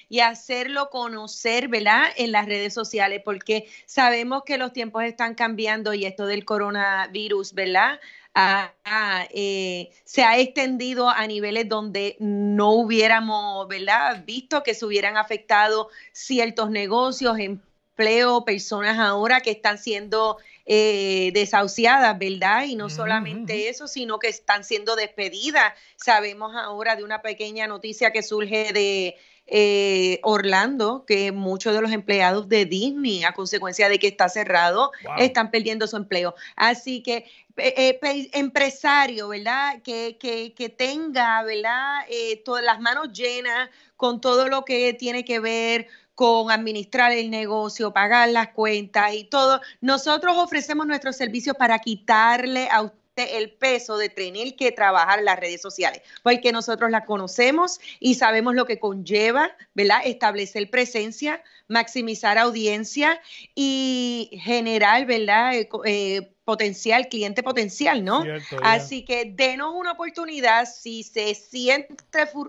y 0.09 0.21
hacerlo 0.21 0.91
conocer, 0.91 1.69
¿verdad? 1.69 2.07
En 2.17 2.33
las 2.33 2.47
redes 2.47 2.75
sociales, 2.75 3.23
porque 3.25 3.69
sabemos 3.87 4.43
que 4.45 4.59
los 4.59 4.73
tiempos 4.73 5.05
están 5.05 5.35
cambiando 5.35 5.95
y 5.95 6.05
esto 6.05 6.27
del 6.27 6.45
coronavirus, 6.45 7.55
¿verdad? 7.55 8.01
Ah, 8.35 8.75
ah, 8.85 9.27
eh, 9.31 9.91
se 10.05 10.23
ha 10.23 10.39
extendido 10.39 11.09
a 11.09 11.27
niveles 11.27 11.69
donde 11.69 12.17
no 12.19 12.73
hubiéramos, 12.73 13.67
¿verdad? 13.69 14.25
Visto 14.27 14.63
que 14.63 14.75
se 14.75 14.85
hubieran 14.85 15.17
afectado 15.17 15.89
ciertos 16.13 16.71
negocios, 16.71 17.39
empleo, 17.39 18.45
personas 18.45 18.99
ahora 18.99 19.41
que 19.41 19.53
están 19.53 19.79
siendo 19.79 20.37
eh, 20.67 21.31
desahuciadas, 21.33 22.19
¿verdad? 22.19 22.65
Y 22.65 22.75
no 22.75 22.91
solamente 22.91 23.69
eso, 23.69 23.87
sino 23.87 24.19
que 24.19 24.29
están 24.29 24.65
siendo 24.65 24.97
despedidas. 24.97 25.73
Sabemos 25.95 26.55
ahora 26.57 26.97
de 26.97 27.05
una 27.05 27.23
pequeña 27.23 27.67
noticia 27.69 28.11
que 28.11 28.23
surge 28.23 28.73
de 28.73 29.17
eh, 29.47 30.19
Orlando, 30.23 31.05
que 31.07 31.33
muchos 31.33 31.75
de 31.75 31.81
los 31.81 31.93
empleados 31.93 32.49
de 32.49 32.65
Disney, 32.65 33.25
a 33.25 33.33
consecuencia 33.33 33.89
de 33.89 33.99
que 33.99 34.09
está 34.09 34.29
cerrado, 34.29 34.91
están 35.19 35.51
perdiendo 35.51 35.87
su 35.87 35.97
empleo. 35.97 36.35
Así 36.57 37.03
que 37.03 37.27
eh, 37.57 37.99
eh, 38.03 38.31
empresario, 38.33 39.29
¿verdad? 39.29 39.81
Que, 39.83 40.17
que, 40.19 40.53
que 40.55 40.69
tenga, 40.69 41.43
¿verdad? 41.43 42.01
todas 42.45 42.65
las 42.65 42.81
manos 42.81 43.13
llenas 43.13 43.71
con 43.97 44.21
todo 44.21 44.49
lo 44.49 44.65
que 44.65 44.93
tiene 44.95 45.25
que 45.25 45.41
ver 45.41 45.87
con 46.15 46.51
administrar 46.51 47.13
el 47.13 47.31
negocio, 47.31 47.93
pagar 47.93 48.31
las 48.31 48.49
cuentas 48.49 49.15
y 49.15 49.25
todo. 49.25 49.61
Nosotros 49.81 50.37
ofrecemos 50.39 50.87
nuestros 50.87 51.17
servicios 51.17 51.57
para 51.57 51.79
quitarle 51.79 52.69
a 52.71 52.83
usted 52.83 53.06
el 53.17 53.51
peso 53.51 53.97
de 53.97 54.09
tener 54.09 54.57
que 54.57 54.73
trabajar 54.73 55.23
las 55.23 55.39
redes 55.39 55.61
sociales, 55.61 56.03
porque 56.23 56.53
nosotros 56.53 56.91
la 56.91 57.05
conocemos 57.05 57.81
y 58.01 58.15
sabemos 58.15 58.55
lo 58.55 58.67
que 58.67 58.79
conlleva, 58.79 59.51
¿verdad? 59.75 60.01
Establecer 60.05 60.69
presencia, 60.71 61.43
maximizar 61.69 62.39
audiencia 62.39 63.21
y 63.55 64.31
generar, 64.43 65.07
¿verdad? 65.07 65.55
Eh, 65.55 65.69
eh, 65.85 66.33
potencial, 66.45 67.09
cliente 67.09 67.43
potencial, 67.43 68.05
¿no? 68.05 68.25
Así 68.63 69.05
que 69.05 69.33
denos 69.35 69.75
una 69.75 69.93
oportunidad 69.93 70.67
si 70.67 71.03
se 71.03 71.35
siente 71.35 71.97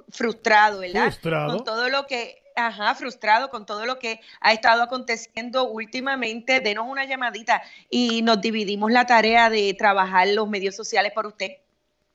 frustrado, 0.10 0.80
¿verdad? 0.80 1.06
Frustrado. 1.06 1.56
Con 1.56 1.64
todo 1.64 1.90
lo 1.90 2.06
que 2.06 2.44
ajá, 2.58 2.96
frustrado 2.96 3.50
con 3.50 3.66
todo 3.66 3.86
lo 3.86 4.00
que 4.00 4.20
ha 4.42 4.52
estado 4.52 4.84
aconteciendo 4.84 5.70
últimamente, 5.70 6.60
denos 6.60 6.88
una 6.88 7.06
llamadita 7.06 7.62
y 7.90 8.22
nos 8.24 8.42
dividimos 8.42 8.92
la 8.92 9.06
tarea 9.06 9.50
de 9.50 9.74
trabajar 9.74 10.28
los 10.30 10.50
medios 10.50 10.76
sociales 10.76 11.12
por 11.14 11.28
usted. 11.28 11.52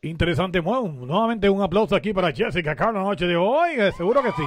Interesante, 0.03 0.59
bueno, 0.59 0.89
nuevamente 0.89 1.49
un 1.49 1.63
aplauso 1.63 1.95
aquí 1.95 2.13
para 2.13 2.33
Jessica 2.33 2.75
Carlos 2.75 3.03
la 3.03 3.09
noche 3.09 3.27
de 3.27 3.37
hoy, 3.37 3.71
eh, 3.79 3.93
seguro 3.97 4.23
que 4.23 4.33
sí. 4.33 4.43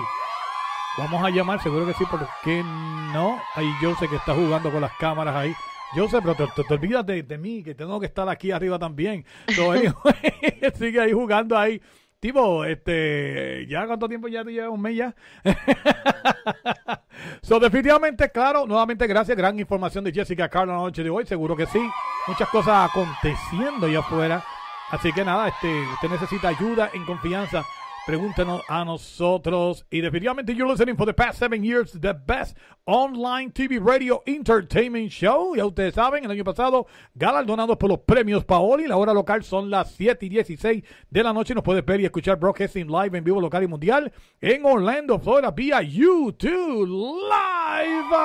Vamos 0.97 1.23
a 1.23 1.29
llamar, 1.29 1.61
seguro 1.61 1.85
que 1.85 1.93
sí, 1.93 2.05
porque 2.09 2.63
no. 2.63 3.41
Ahí 3.53 3.69
yo 3.81 3.95
sé 3.95 4.07
que 4.07 4.15
está 4.15 4.33
jugando 4.33 4.71
con 4.71 4.79
las 4.79 4.93
cámaras 4.93 5.35
ahí. 5.35 5.53
Yo 5.93 6.07
sé, 6.07 6.19
pero 6.21 6.35
te, 6.35 6.73
olvidas 6.73 7.05
de, 7.05 7.37
mí, 7.37 7.63
que 7.63 7.75
tengo 7.75 7.99
que 7.99 8.05
estar 8.05 8.27
aquí 8.29 8.51
arriba 8.51 8.79
también. 8.79 9.25
sigue 10.77 10.99
ahí 10.99 11.11
jugando 11.11 11.57
ahí. 11.57 11.81
Tipo, 12.19 12.65
este, 12.65 13.67
¿ya 13.67 13.86
cuánto 13.86 14.07
tiempo 14.07 14.27
ya 14.27 14.43
te 14.43 14.51
lleva? 14.51 14.69
¿Un 14.69 14.81
mes 14.81 15.00
so, 17.41 17.60
definitivamente, 17.60 18.31
claro, 18.31 18.65
nuevamente 18.65 19.05
gracias, 19.05 19.38
gran 19.38 19.60
información 19.60 20.03
de 20.03 20.12
Jessica 20.12 20.50
Carlos 20.50 20.75
la 20.75 20.81
noche 20.81 21.03
de 21.03 21.10
hoy, 21.10 21.25
seguro 21.25 21.55
que 21.55 21.65
sí. 21.67 21.88
Muchas 22.27 22.50
cosas 22.50 22.89
aconteciendo 22.89 23.86
allá 23.86 24.00
afuera. 24.00 24.43
Así 24.89 25.12
que 25.12 25.24
nada, 25.24 25.48
este, 25.50 25.81
usted 25.93 26.10
necesita 26.10 26.48
ayuda 26.48 26.89
en 26.93 27.05
confianza 27.05 27.63
Pregúntenos 28.05 28.62
a 28.67 28.85
nosotros. 28.85 29.83
Y 29.89 30.00
definitivamente 30.00 30.53
you're 30.53 30.71
listening 30.71 30.95
for 30.95 31.07
the 31.07 31.13
past 31.13 31.39
seven 31.39 31.63
years, 31.63 31.91
the 32.00 32.13
best 32.13 32.55
online 32.85 33.51
TV 33.51 33.79
radio 33.79 34.21
entertainment 34.27 35.09
show. 35.09 35.55
Ya 35.55 35.65
ustedes 35.65 35.95
saben, 35.95 36.24
el 36.24 36.29
año 36.29 36.43
pasado, 36.43 36.85
galardonados 37.15 37.77
por 37.77 37.89
los 37.89 38.00
premios 38.01 38.45
Paoli. 38.45 38.85
La 38.85 38.97
hora 38.97 39.12
local 39.12 39.43
son 39.43 39.71
las 39.71 39.91
7 39.93 40.24
y 40.24 40.29
16 40.29 40.83
de 41.09 41.24
la 41.24 41.33
noche. 41.33 41.55
Nos 41.55 41.63
puedes 41.63 41.83
ver 41.83 42.00
y 42.00 42.05
escuchar 42.05 42.38
broadcasting 42.38 42.88
live 42.88 43.17
en 43.17 43.24
vivo 43.24 43.41
local 43.41 43.63
y 43.63 43.67
mundial 43.67 44.13
en 44.39 44.63
Orlando, 44.63 45.17
Florida, 45.17 45.50
vía 45.50 45.81
YouTube 45.81 46.88
Live. 46.88 48.15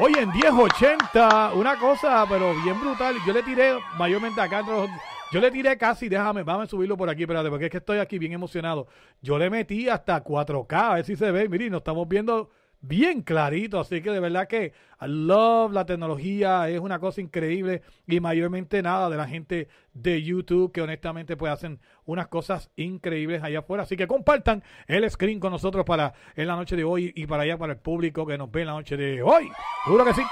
Hoy 0.00 0.12
en 0.18 0.32
1080, 0.32 1.52
una 1.54 1.78
cosa, 1.78 2.26
pero 2.28 2.54
bien 2.64 2.80
brutal. 2.80 3.14
Yo 3.24 3.32
le 3.32 3.44
tiré 3.44 3.78
mayormente 3.96 4.40
acá 4.40 4.60
entre 4.60 4.74
los 4.74 4.90
yo 5.32 5.40
le 5.40 5.50
tiré 5.50 5.76
casi, 5.76 6.08
déjame, 6.08 6.42
vamos 6.42 6.64
a 6.64 6.70
subirlo 6.70 6.96
por 6.96 7.10
aquí, 7.10 7.22
espérate, 7.22 7.50
porque 7.50 7.66
es 7.66 7.70
que 7.70 7.78
estoy 7.78 7.98
aquí 7.98 8.18
bien 8.18 8.32
emocionado. 8.32 8.88
Yo 9.20 9.38
le 9.38 9.50
metí 9.50 9.88
hasta 9.88 10.22
4K, 10.24 10.72
a 10.72 10.94
ver 10.94 11.04
si 11.04 11.16
se 11.16 11.30
ve. 11.30 11.48
Miren, 11.48 11.72
nos 11.72 11.80
estamos 11.80 12.08
viendo 12.08 12.50
bien 12.80 13.22
clarito, 13.22 13.80
así 13.80 14.00
que 14.00 14.10
de 14.10 14.20
verdad 14.20 14.46
que 14.46 14.72
I 15.00 15.06
love 15.06 15.72
la 15.72 15.84
tecnología, 15.84 16.68
es 16.68 16.80
una 16.80 16.98
cosa 16.98 17.20
increíble 17.20 17.82
y 18.06 18.20
mayormente 18.20 18.82
nada 18.82 19.10
de 19.10 19.16
la 19.16 19.26
gente 19.26 19.68
de 19.92 20.22
YouTube 20.22 20.72
que 20.72 20.80
honestamente 20.80 21.36
pues 21.36 21.52
hacen 21.52 21.80
unas 22.04 22.28
cosas 22.28 22.70
increíbles 22.76 23.42
allá 23.42 23.60
afuera, 23.60 23.82
así 23.82 23.96
que 23.96 24.06
compartan 24.06 24.62
el 24.86 25.08
screen 25.10 25.40
con 25.40 25.52
nosotros 25.52 25.84
para 25.84 26.14
en 26.36 26.46
la 26.46 26.56
noche 26.56 26.76
de 26.76 26.84
hoy 26.84 27.12
y 27.14 27.26
para 27.26 27.42
allá 27.42 27.58
para 27.58 27.72
el 27.72 27.78
público 27.80 28.26
que 28.26 28.38
nos 28.38 28.50
ve 28.50 28.60
en 28.60 28.66
la 28.68 28.74
noche 28.74 28.96
de 28.96 29.22
hoy, 29.22 29.50
seguro 29.84 30.04
que 30.04 30.14
sí. 30.14 30.22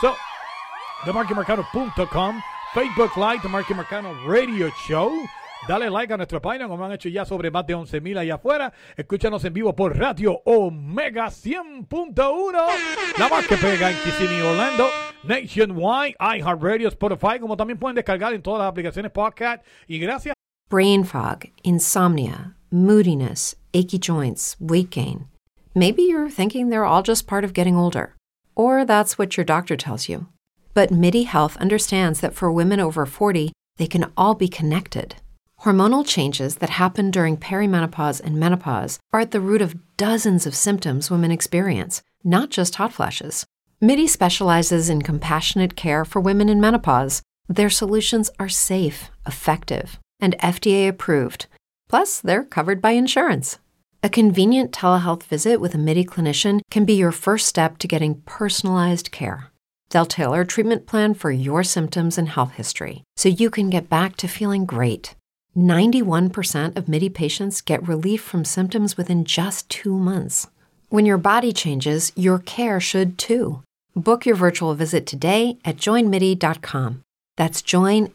So, 0.00 0.14
themarkymarcano.com 1.04 2.53
Facebook 2.74 3.16
Live, 3.16 3.40
The 3.40 3.48
Marky 3.48 3.72
Marcano 3.72 4.12
Radio 4.26 4.68
Show. 4.88 5.12
Dale 5.68 5.88
like 5.90 6.12
a 6.12 6.16
nuestra 6.16 6.40
página, 6.40 6.66
como 6.66 6.84
han 6.84 6.90
hecho 6.90 7.08
ya 7.08 7.24
sobre 7.24 7.48
más 7.48 7.64
de 7.68 7.74
11 7.74 8.00
mil 8.00 8.18
allá 8.18 8.34
afuera. 8.34 8.72
Escúchanos 8.96 9.44
en 9.44 9.52
vivo 9.52 9.76
por 9.76 9.96
Radio 9.96 10.42
Omega 10.44 11.26
100.1. 11.26 12.52
La 13.16 13.28
más 13.28 13.46
que 13.46 13.56
pega 13.56 13.92
en 13.92 13.96
Kissimmee, 13.98 14.42
Orlando. 14.42 14.88
Nationwide, 15.22 16.16
iHeartRadio, 16.18 16.88
Spotify, 16.88 17.38
como 17.38 17.56
también 17.56 17.78
pueden 17.78 17.94
descargar 17.94 18.34
en 18.34 18.42
todas 18.42 18.58
las 18.58 18.68
aplicaciones 18.68 19.12
podcast. 19.12 19.64
Y 19.86 20.00
gracias. 20.00 20.34
Brain 20.68 21.04
fog, 21.04 21.44
insomnia, 21.62 22.56
moodiness, 22.72 23.54
achy 23.72 24.00
joints, 24.00 24.56
weight 24.58 24.90
gain. 24.90 25.28
Maybe 25.76 26.02
you're 26.02 26.28
thinking 26.28 26.70
they're 26.70 26.84
all 26.84 27.04
just 27.04 27.28
part 27.28 27.44
of 27.44 27.52
getting 27.52 27.76
older. 27.76 28.16
Or 28.56 28.84
that's 28.84 29.16
what 29.16 29.36
your 29.36 29.44
doctor 29.44 29.76
tells 29.76 30.08
you. 30.08 30.26
But 30.74 30.90
MIDI 30.90 31.22
Health 31.22 31.56
understands 31.58 32.20
that 32.20 32.34
for 32.34 32.50
women 32.50 32.80
over 32.80 33.06
40, 33.06 33.52
they 33.76 33.86
can 33.86 34.10
all 34.16 34.34
be 34.34 34.48
connected. 34.48 35.14
Hormonal 35.60 36.04
changes 36.06 36.56
that 36.56 36.70
happen 36.70 37.12
during 37.12 37.36
perimenopause 37.36 38.20
and 38.20 38.38
menopause 38.38 38.98
are 39.12 39.20
at 39.20 39.30
the 39.30 39.40
root 39.40 39.62
of 39.62 39.76
dozens 39.96 40.46
of 40.46 40.54
symptoms 40.54 41.10
women 41.12 41.30
experience, 41.30 42.02
not 42.24 42.50
just 42.50 42.74
hot 42.74 42.92
flashes. 42.92 43.46
MIDI 43.80 44.08
specializes 44.08 44.90
in 44.90 45.02
compassionate 45.02 45.76
care 45.76 46.04
for 46.04 46.20
women 46.20 46.48
in 46.48 46.60
menopause. 46.60 47.22
Their 47.48 47.70
solutions 47.70 48.28
are 48.40 48.48
safe, 48.48 49.10
effective, 49.26 50.00
and 50.20 50.36
FDA 50.38 50.88
approved. 50.88 51.46
Plus, 51.88 52.20
they're 52.20 52.44
covered 52.44 52.82
by 52.82 52.90
insurance. 52.90 53.58
A 54.02 54.08
convenient 54.08 54.72
telehealth 54.72 55.22
visit 55.22 55.60
with 55.60 55.74
a 55.74 55.78
MIDI 55.78 56.04
clinician 56.04 56.60
can 56.70 56.84
be 56.84 56.94
your 56.94 57.12
first 57.12 57.46
step 57.46 57.78
to 57.78 57.88
getting 57.88 58.22
personalized 58.22 59.12
care. 59.12 59.50
They'll 59.90 60.06
tailor 60.06 60.42
a 60.42 60.46
treatment 60.46 60.86
plan 60.86 61.14
for 61.14 61.30
your 61.30 61.62
symptoms 61.64 62.18
and 62.18 62.28
health 62.28 62.52
history 62.52 63.02
so 63.16 63.28
you 63.28 63.50
can 63.50 63.70
get 63.70 63.88
back 63.88 64.16
to 64.16 64.28
feeling 64.28 64.66
great. 64.66 65.14
91% 65.56 66.76
of 66.76 66.88
MIDI 66.88 67.08
patients 67.08 67.60
get 67.60 67.86
relief 67.88 68.22
from 68.22 68.44
symptoms 68.44 68.96
within 68.96 69.24
just 69.24 69.68
two 69.68 69.96
months. 69.96 70.48
When 70.88 71.06
your 71.06 71.18
body 71.18 71.52
changes, 71.52 72.12
your 72.16 72.38
care 72.38 72.80
should 72.80 73.18
too. 73.18 73.62
Book 73.94 74.26
your 74.26 74.36
virtual 74.36 74.74
visit 74.74 75.06
today 75.06 75.58
at 75.64 75.76
joinmidi.com. 75.76 77.02
That's 77.36 77.62
joinmidi.com. 77.62 78.14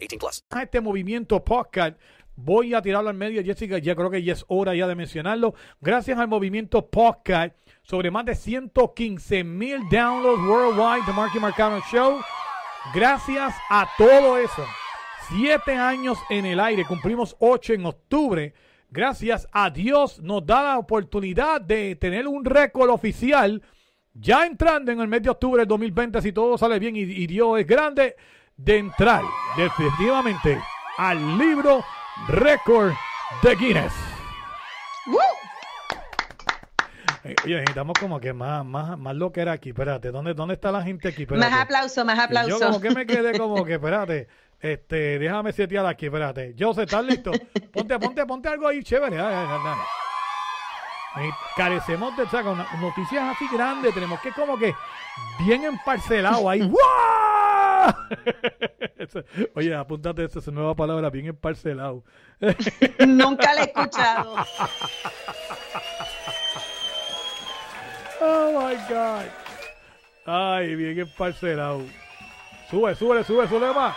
18 0.01 0.17
plus. 0.17 0.43
Este 0.61 0.81
movimiento 0.81 1.43
podcast. 1.43 1.97
Voy 2.35 2.73
a 2.73 2.81
tirarlo 2.81 3.09
al 3.09 3.15
medio, 3.15 3.43
Jessica. 3.43 3.77
Ya 3.77 3.95
creo 3.95 4.09
que 4.09 4.23
ya 4.23 4.33
es 4.33 4.43
hora 4.47 4.73
ya 4.73 4.87
de 4.87 4.95
mencionarlo. 4.95 5.53
Gracias 5.79 6.17
al 6.17 6.27
movimiento 6.27 6.89
podcast 6.89 7.55
sobre 7.83 8.09
más 8.09 8.25
de 8.25 8.33
115 8.35 9.43
mil 9.43 9.79
downloads 9.91 10.41
worldwide 10.47 11.05
de 11.05 11.13
Marky 11.13 11.39
Marcano 11.39 11.81
Show. 11.91 12.19
Gracias 12.95 13.53
a 13.69 13.87
todo 13.97 14.37
eso. 14.37 14.65
Siete 15.29 15.73
años 15.73 16.17
en 16.29 16.45
el 16.45 16.59
aire, 16.59 16.83
cumplimos 16.85 17.35
ocho 17.39 17.73
en 17.73 17.85
octubre. 17.85 18.53
Gracias 18.89 19.47
a 19.51 19.69
Dios 19.69 20.19
nos 20.19 20.45
da 20.45 20.63
la 20.63 20.79
oportunidad 20.79 21.61
de 21.61 21.95
tener 21.95 22.27
un 22.27 22.43
récord 22.43 22.89
oficial 22.89 23.61
ya 24.13 24.45
entrando 24.45 24.91
en 24.91 24.99
el 24.99 25.07
mes 25.07 25.21
de 25.21 25.29
octubre 25.29 25.61
del 25.61 25.67
2020, 25.69 26.21
si 26.21 26.33
todo 26.33 26.57
sale 26.57 26.79
bien 26.79 26.97
y 26.97 27.27
Dios 27.27 27.59
es 27.59 27.67
grande, 27.67 28.17
de 28.63 28.77
entrar 28.77 29.21
definitivamente 29.57 30.61
al 30.97 31.37
libro 31.37 31.83
récord 32.27 32.93
de 33.41 33.55
Guinness. 33.55 33.93
Eh, 37.23 37.35
oye, 37.45 37.55
necesitamos 37.55 37.93
como 37.99 38.19
que 38.19 38.33
más, 38.33 38.65
más, 38.65 38.97
más 38.97 39.15
lo 39.15 39.31
que 39.31 39.41
era 39.41 39.51
aquí. 39.51 39.69
Espérate, 39.69 40.11
¿dónde, 40.11 40.33
dónde 40.33 40.55
está 40.55 40.71
la 40.71 40.81
gente 40.81 41.09
aquí? 41.09 41.25
Más 41.27 41.53
aplauso, 41.53 42.03
más 42.03 42.17
aplauso. 42.17 42.49
Yo 42.59 42.65
como 42.65 42.81
que 42.81 42.89
me 42.91 43.05
quedé 43.05 43.37
como 43.37 43.63
que, 43.65 43.73
espérate, 43.73 44.27
Este, 44.59 45.19
déjame 45.19 45.53
setear 45.53 45.85
aquí, 45.85 46.07
espérate. 46.07 46.55
José, 46.59 46.83
¿estás 46.83 47.03
listo? 47.05 47.31
Ponte, 47.71 47.99
ponte, 47.99 48.25
ponte 48.25 48.49
algo 48.49 48.67
ahí 48.67 48.83
chévere. 48.83 49.19
Ay, 49.19 49.33
ay, 49.35 49.47
ay. 49.65 51.25
Eh, 51.27 51.31
Carecemos 51.57 52.15
de 52.17 52.23
una- 52.23 52.67
noticias 52.79 53.35
así 53.35 53.47
grandes. 53.53 53.93
Tenemos 53.93 54.19
que 54.21 54.31
como 54.31 54.57
que 54.57 54.73
bien 55.45 55.63
emparcelado 55.63 56.49
ahí. 56.49 56.61
¡Guau! 56.61 56.81
Oye, 59.55 59.75
apúntate 59.75 60.25
esa, 60.25 60.51
nueva 60.51 60.75
palabra, 60.75 61.09
bien 61.09 61.27
emparcelado. 61.27 62.03
Nunca 63.07 63.53
la 63.53 63.61
he 63.61 63.65
escuchado. 63.65 64.35
Oh 68.21 68.51
my 68.59 68.75
God. 68.87 69.25
Ay, 70.25 70.75
bien 70.75 70.99
emparcelado. 70.99 71.83
Sube, 72.69 72.95
sube, 72.95 73.23
sube, 73.23 73.47
sube 73.47 73.73
más. 73.73 73.95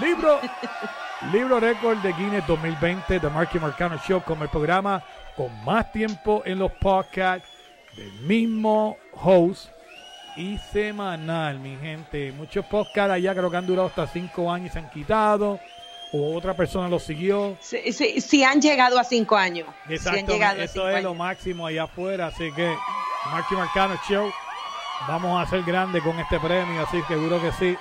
Libro, 0.00 0.40
libro 1.32 1.60
récord 1.60 1.98
de 1.98 2.12
Guinness 2.12 2.46
2020 2.46 3.20
de 3.20 3.30
Marky 3.30 3.58
Marcano 3.58 3.98
Show 3.98 4.22
como 4.22 4.44
el 4.44 4.50
programa 4.50 5.02
con 5.36 5.64
más 5.64 5.90
tiempo 5.92 6.42
en 6.44 6.58
los 6.58 6.70
podcasts 6.72 7.48
del 7.96 8.12
mismo 8.22 8.96
host 9.12 9.70
y 10.40 10.58
semanal, 10.72 11.58
mi 11.58 11.76
gente. 11.76 12.32
Muchos 12.32 12.64
podcasts 12.66 13.12
allá 13.12 13.34
creo 13.34 13.50
que 13.50 13.56
han 13.56 13.66
durado 13.66 13.88
hasta 13.88 14.06
cinco 14.06 14.50
años 14.50 14.70
y 14.70 14.72
se 14.72 14.78
han 14.78 14.90
quitado. 14.90 15.60
O 16.12 16.34
otra 16.36 16.54
persona 16.54 16.88
los 16.88 17.04
siguió. 17.04 17.56
Si, 17.60 17.92
si- 17.92 18.20
si 18.20 18.42
han 18.42 18.60
llegado 18.60 18.98
a 18.98 19.04
cinco 19.04 19.36
años. 19.36 19.68
Exacto, 19.88 20.32
a 20.42 20.52
eso 20.54 20.88
es 20.88 20.96
años. 20.96 21.04
lo 21.04 21.14
máximo 21.14 21.66
allá 21.66 21.84
afuera, 21.84 22.26
así 22.28 22.50
que 22.52 22.74
Marky 23.30 23.54
Marcano 23.54 23.94
Show, 24.08 24.28
vamos 25.06 25.38
a 25.38 25.42
hacer 25.42 25.62
grande 25.62 26.00
con 26.00 26.18
este 26.18 26.40
premio, 26.40 26.82
así 26.82 27.00
que 27.02 27.14
seguro 27.14 27.40
que 27.40 27.52
sí. 27.52 27.76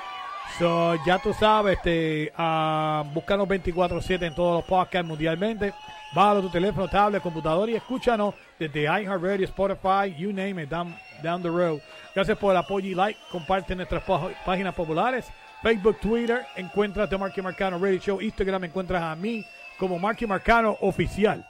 So, 0.59 0.95
ya 1.05 1.17
tú 1.19 1.33
sabes, 1.33 1.77
este, 1.77 2.31
ah, 2.37 3.03
búscanos 3.13 3.47
24-7 3.47 4.27
en 4.27 4.35
todos 4.35 4.57
los 4.57 4.65
podcasts 4.65 5.07
mundialmente. 5.07 5.73
Bájalo 6.13 6.41
tu 6.41 6.49
teléfono, 6.49 6.87
tablet, 6.87 7.21
computador 7.23 7.69
y 7.69 7.75
escúchanos 7.75 8.33
desde 8.59 8.83
iHeartRadio, 8.83 9.45
Spotify, 9.45 10.13
you 10.17 10.31
name 10.33 10.61
it, 10.61 10.69
down, 10.69 10.95
down 11.23 11.41
the 11.41 11.49
road. 11.49 11.79
Gracias 12.15 12.37
por 12.37 12.51
el 12.51 12.57
apoyo 12.57 12.89
y 12.89 12.95
like. 12.95 13.19
Comparte 13.31 13.75
nuestras 13.75 14.03
pá- 14.03 14.31
páginas 14.45 14.73
populares. 14.73 15.31
Facebook, 15.61 15.99
Twitter, 15.99 16.45
encuentras 16.55 17.09
The 17.09 17.17
Marky 17.17 17.41
Marcano 17.41 17.77
Radio 17.77 17.99
Show. 17.99 18.21
Instagram, 18.21 18.63
encuentras 18.65 19.01
a 19.03 19.15
mí 19.15 19.45
como 19.77 19.99
Marky 19.99 20.25
Marcano 20.25 20.77
Oficial. 20.81 21.45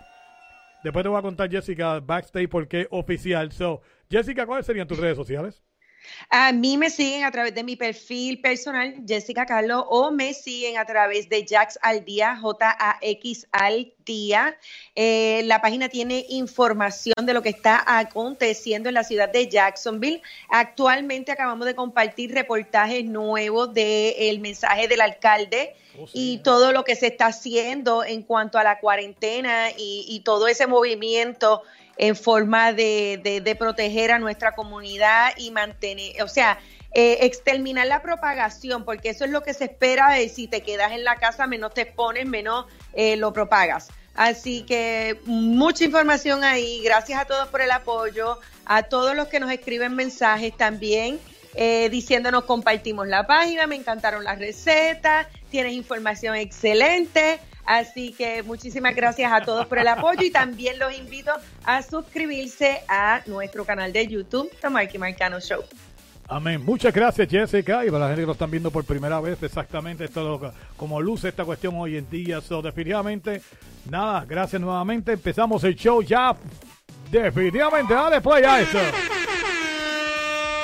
Después 0.83 1.03
te 1.03 1.09
voy 1.09 1.19
a 1.19 1.21
contar, 1.21 1.49
Jessica, 1.49 1.99
backstage 1.99 2.47
por 2.49 2.67
qué 2.67 2.87
oficial. 2.91 3.51
So, 3.51 3.81
Jessica, 4.09 4.45
¿cuáles 4.45 4.65
serían 4.65 4.87
tus 4.87 4.97
redes 4.97 5.17
sociales? 5.17 5.61
A 6.29 6.51
mí 6.51 6.77
me 6.77 6.89
siguen 6.89 7.23
a 7.23 7.31
través 7.31 7.55
de 7.55 7.63
mi 7.63 7.75
perfil 7.75 8.41
personal, 8.41 8.95
Jessica 9.07 9.45
Carlos, 9.45 9.83
o 9.89 10.11
me 10.11 10.33
siguen 10.33 10.77
a 10.77 10.85
través 10.85 11.29
de 11.29 11.45
Jax 11.47 11.79
al 11.81 12.05
Día, 12.05 12.35
J-A-X 12.35 13.47
al 13.51 13.93
Día. 14.05 14.57
Eh, 14.95 15.41
la 15.45 15.61
página 15.61 15.89
tiene 15.89 16.25
información 16.29 17.25
de 17.25 17.33
lo 17.33 17.41
que 17.41 17.49
está 17.49 17.83
aconteciendo 17.99 18.89
en 18.89 18.95
la 18.95 19.03
ciudad 19.03 19.29
de 19.29 19.47
Jacksonville. 19.47 20.21
Actualmente 20.49 21.31
acabamos 21.31 21.65
de 21.65 21.75
compartir 21.75 22.33
reportajes 22.33 23.05
nuevos 23.05 23.73
del 23.73 24.39
mensaje 24.39 24.87
del 24.87 25.01
alcalde 25.01 25.75
y 26.13 26.37
todo 26.39 26.71
lo 26.71 26.83
que 26.83 26.95
se 26.95 27.07
está 27.07 27.27
haciendo 27.27 28.03
en 28.03 28.23
cuanto 28.23 28.57
a 28.57 28.63
la 28.63 28.79
cuarentena 28.79 29.69
y, 29.77 30.05
y 30.07 30.21
todo 30.21 30.47
ese 30.47 30.67
movimiento 30.67 31.61
en 31.97 32.15
forma 32.15 32.71
de, 32.73 33.19
de- 33.23 33.41
de 33.41 33.55
proteger 33.55 34.11
a 34.11 34.19
nuestra 34.19 34.53
comunidad 34.55 35.31
y 35.37 35.51
mantener, 35.51 36.21
o 36.23 36.27
sea, 36.27 36.57
eh, 36.93 37.17
exterminar 37.21 37.85
la 37.87 38.01
propagación, 38.01 38.83
porque 38.85 39.09
eso 39.09 39.25
es 39.25 39.31
lo 39.31 39.43
que 39.43 39.53
se 39.53 39.65
espera 39.65 40.11
de 40.11 40.27
si 40.29 40.47
te 40.47 40.61
quedas 40.61 40.91
en 40.93 41.03
la 41.03 41.17
casa, 41.17 41.45
menos 41.45 41.73
te 41.73 41.81
expones, 41.81 42.25
menos 42.25 42.65
eh, 42.93 43.15
lo 43.17 43.31
propagas. 43.33 43.89
Así 44.15 44.63
que 44.63 45.19
mucha 45.25 45.83
información 45.85 46.43
ahí. 46.43 46.81
Gracias 46.83 47.19
a 47.21 47.25
todos 47.25 47.47
por 47.49 47.61
el 47.61 47.71
apoyo, 47.71 48.39
a 48.65 48.83
todos 48.83 49.15
los 49.15 49.27
que 49.27 49.39
nos 49.39 49.51
escriben 49.51 49.93
mensajes 49.95 50.55
también. 50.57 51.19
eh, 51.55 51.89
diciéndonos 51.89 52.43
compartimos 52.45 53.07
la 53.07 53.25
página, 53.25 53.65
me 53.67 53.75
encantaron 53.75 54.23
las 54.23 54.37
recetas, 54.39 55.27
tienes 55.49 55.73
información 55.73 56.35
excelente, 56.35 57.39
así 57.65 58.13
que 58.13 58.43
muchísimas 58.43 58.95
gracias 58.95 59.31
a 59.31 59.41
todos 59.41 59.65
por 59.67 59.79
el 59.79 59.87
apoyo 59.87 60.21
y 60.23 60.31
también 60.31 60.79
los 60.79 60.97
invito 60.97 61.31
a 61.63 61.81
suscribirse 61.81 62.81
a 62.87 63.21
nuestro 63.25 63.65
canal 63.65 63.91
de 63.91 64.07
YouTube, 64.07 64.49
The 64.61 64.69
Marky 64.69 64.97
Marcano 64.97 65.39
Show. 65.39 65.63
Amén. 66.31 66.63
Muchas 66.63 66.93
gracias, 66.93 67.27
Jessica. 67.27 67.83
Y 67.83 67.89
para 67.89 68.01
la 68.01 68.07
gente 68.09 68.21
que 68.21 68.27
lo 68.27 68.33
están 68.33 68.51
viendo 68.51 68.69
por 68.69 68.85
primera 68.85 69.19
vez, 69.19 69.41
exactamente 69.41 70.05
esto 70.05 70.53
como 70.77 71.01
luce 71.01 71.29
esta 71.29 71.43
cuestión 71.43 71.73
hoy 71.75 71.97
en 71.97 72.07
día. 72.07 72.39
So, 72.39 72.61
definitivamente, 72.61 73.41
nada, 73.89 74.25
gracias 74.25 74.61
nuevamente. 74.61 75.13
Empezamos 75.13 75.63
el 75.63 75.75
show 75.75 76.03
ya. 76.03 76.35
Definitivamente, 77.09 77.95
dale 77.95 78.21
play 78.21 78.43
a 78.43 78.61
esto. 78.61 78.77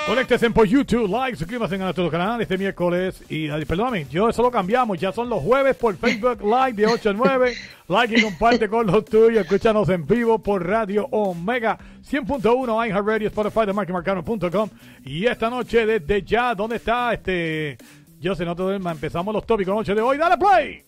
Conéctese 0.05 0.51
por 0.51 0.67
YouTube, 0.67 1.09
like, 1.09 1.35
suscríbase 1.35 1.75
a 1.75 1.77
nuestro 1.79 2.11
canal 2.11 2.39
este 2.39 2.59
miércoles. 2.59 3.23
Y 3.27 3.47
perdóname, 3.65 4.05
yo 4.07 4.29
eso 4.29 4.43
lo 4.43 4.51
cambiamos. 4.51 4.99
Ya 4.99 5.11
son 5.11 5.27
los 5.29 5.41
jueves 5.41 5.75
por 5.75 5.97
Facebook 5.97 6.43
Live 6.43 6.73
de 6.73 6.85
8 6.85 7.09
a 7.09 7.13
9. 7.13 7.53
Like 7.87 8.17
y 8.17 8.21
comparte 8.21 8.69
con 8.69 8.85
los 8.85 9.03
tuyos. 9.05 9.43
Escúchanos 9.43 9.89
en 9.89 10.05
vivo 10.05 10.37
por 10.39 10.65
Radio 10.65 11.07
Omega 11.09 11.77
100.1, 12.07 12.87
iHeartRadio, 12.87 13.27
Spotify, 13.27 13.65
de 13.65 13.73
markymarcano.com. 13.73 14.69
Y 15.03 15.25
esta 15.25 15.49
noche 15.49 15.87
desde 15.87 16.21
ya, 16.21 16.53
¿dónde 16.53 16.75
está 16.75 17.13
este? 17.13 17.77
Yo 18.19 18.35
sé, 18.35 18.45
no 18.45 18.55
te 18.55 18.61
duermas. 18.61 18.93
Empezamos 18.93 19.33
los 19.33 19.45
tópicos 19.45 19.71
la 19.71 19.79
noche 19.79 19.95
de 19.95 20.01
hoy. 20.01 20.17
¡Dale 20.17 20.37
play! 20.37 20.83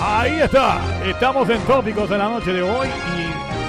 Ahí 0.00 0.40
está. 0.40 0.80
Estamos 1.08 1.48
en 1.48 1.60
tópicos 1.60 2.10
en 2.10 2.18
la 2.18 2.28
noche 2.28 2.52
de 2.52 2.62
hoy 2.62 2.88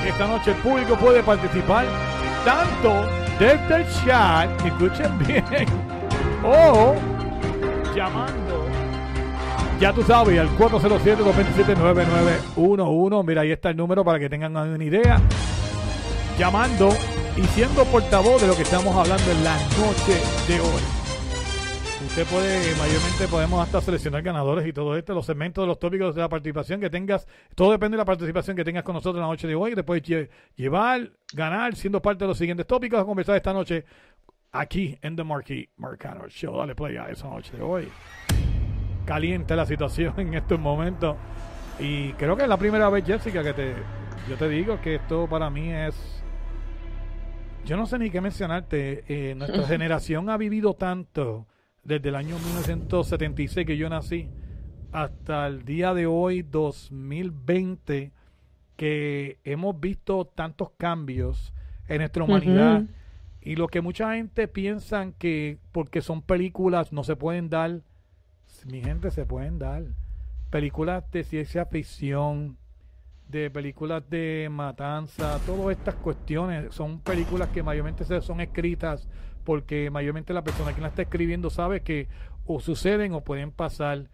esta 0.10 0.28
noche 0.28 0.52
el 0.52 0.58
público 0.58 0.96
puede 0.96 1.24
participar 1.24 1.86
tanto 2.44 3.06
desde 3.40 3.76
el 3.76 3.86
chat, 4.06 4.50
escuchen 4.66 5.18
bien, 5.28 5.46
o 6.44 6.96
llamando. 7.96 8.66
Ya 9.80 9.92
tú 9.92 10.04
sabes, 10.04 10.40
al 10.40 10.50
407-227-9911. 10.58 13.26
Mira, 13.26 13.42
ahí 13.42 13.52
está 13.52 13.72
el 13.72 13.78
número 13.78 14.06
para 14.06 14.20
que 14.20 14.30
tengan 14.30 14.56
una 14.56 14.84
idea. 14.84 15.20
Llamando 16.40 16.90
y 17.36 17.42
siendo 17.48 17.84
portavoz 17.86 18.40
de 18.42 18.48
lo 18.48 18.56
que 18.56 18.62
estamos 18.62 18.96
hablando 18.96 19.32
en 19.32 19.44
la 19.44 19.56
noche 19.56 20.22
de 20.48 20.62
hoy. 20.62 21.05
Usted 22.16 22.28
puede, 22.34 22.76
mayormente 22.78 23.28
podemos 23.30 23.62
hasta 23.62 23.82
seleccionar 23.82 24.22
ganadores 24.22 24.66
y 24.66 24.72
todo 24.72 24.96
esto, 24.96 25.14
los 25.14 25.26
segmentos 25.26 25.64
de 25.64 25.68
los 25.68 25.78
tópicos 25.80 26.16
de 26.16 26.22
la 26.22 26.30
participación 26.30 26.80
que 26.80 26.90
tengas, 26.90 27.28
todo 27.56 27.72
depende 27.74 27.96
de 27.96 28.02
la 28.02 28.06
participación 28.06 28.56
que 28.56 28.64
tengas 28.64 28.84
con 28.84 28.94
nosotros 28.96 29.16
en 29.18 29.24
la 29.24 29.28
noche 29.28 29.48
de 29.50 29.56
hoy, 29.56 29.76
te 29.76 29.84
puedes 29.84 30.02
lle- 30.04 30.30
llevar, 30.56 31.12
ganar, 31.34 31.76
siendo 31.76 32.02
parte 32.02 32.24
de 32.24 32.30
los 32.30 32.38
siguientes 32.38 32.66
tópicos 32.66 33.02
a 33.02 33.04
conversar 33.04 33.36
esta 33.36 33.52
noche 33.52 33.84
aquí 34.54 34.98
en 35.02 35.18
The 35.18 35.26
Marquee 35.26 35.70
Marcano 35.76 36.30
Show. 36.30 36.56
Dale 36.58 36.74
play 36.74 36.96
a 36.96 37.10
esa 37.10 37.28
noche 37.30 37.58
de 37.58 37.62
hoy. 37.64 37.90
Caliente 39.04 39.54
la 39.58 39.66
situación 39.66 40.14
en 40.18 40.36
estos 40.36 40.58
momentos. 40.58 41.18
Y 41.82 42.14
creo 42.14 42.38
que 42.38 42.44
es 42.44 42.50
la 42.50 42.56
primera 42.58 42.90
vez, 42.90 43.04
Jessica, 43.06 43.44
que 43.44 43.52
te, 43.52 43.74
yo 44.30 44.38
te 44.38 44.48
digo 44.48 44.80
que 44.80 44.96
esto 44.96 45.28
para 45.28 45.50
mí 45.50 45.70
es 45.74 46.24
yo 47.66 47.76
no 47.76 47.86
sé 47.88 48.00
ni 48.00 48.10
qué 48.10 48.22
mencionarte. 48.22 49.04
eh, 49.10 49.36
nuestra 49.36 49.64
generación 49.68 50.30
ha 50.30 50.38
vivido 50.38 50.76
tanto 50.76 51.46
desde 51.86 52.10
el 52.10 52.16
año 52.16 52.38
1976 52.40 53.66
que 53.66 53.78
yo 53.78 53.88
nací 53.90 54.28
hasta 54.92 55.48
el 55.48 55.64
día 55.66 55.94
de 55.94 56.08
hoy, 56.08 56.42
2020, 56.42 58.12
que 58.76 59.38
hemos 59.44 59.80
visto 59.80 60.26
tantos 60.26 60.72
cambios 60.78 61.54
en 61.88 62.00
nuestra 62.00 62.24
humanidad. 62.24 62.84
Y 63.42 63.56
lo 63.56 63.68
que 63.68 63.82
mucha 63.82 64.16
gente 64.16 64.48
piensa 64.48 65.12
que 65.20 65.60
porque 65.72 66.02
son 66.02 66.22
películas 66.22 66.92
no 66.92 67.04
se 67.04 67.16
pueden 67.16 67.50
dar, 67.50 67.82
mi 68.66 68.82
gente 68.82 69.12
se 69.12 69.26
pueden 69.26 69.60
dar. 69.60 69.84
Películas 70.50 71.04
de 71.12 71.24
ciencia 71.24 71.66
ficción, 71.66 72.58
de 73.28 73.52
películas 73.52 74.10
de 74.10 74.48
matanza, 74.50 75.40
todas 75.46 75.78
estas 75.78 75.96
cuestiones 75.96 76.74
son 76.74 77.00
películas 77.00 77.50
que 77.50 77.62
mayormente 77.62 78.06
son 78.22 78.40
escritas 78.42 79.08
porque 79.46 79.90
mayormente 79.90 80.34
la 80.34 80.44
persona 80.44 80.76
que 80.76 80.82
la 80.82 80.90
está 80.90 81.04
escribiendo 81.04 81.50
sabe 81.50 81.82
que 81.82 82.10
o 82.46 82.60
suceden 82.60 83.14
o 83.14 83.22
pueden 83.22 83.52
pasar. 83.52 84.10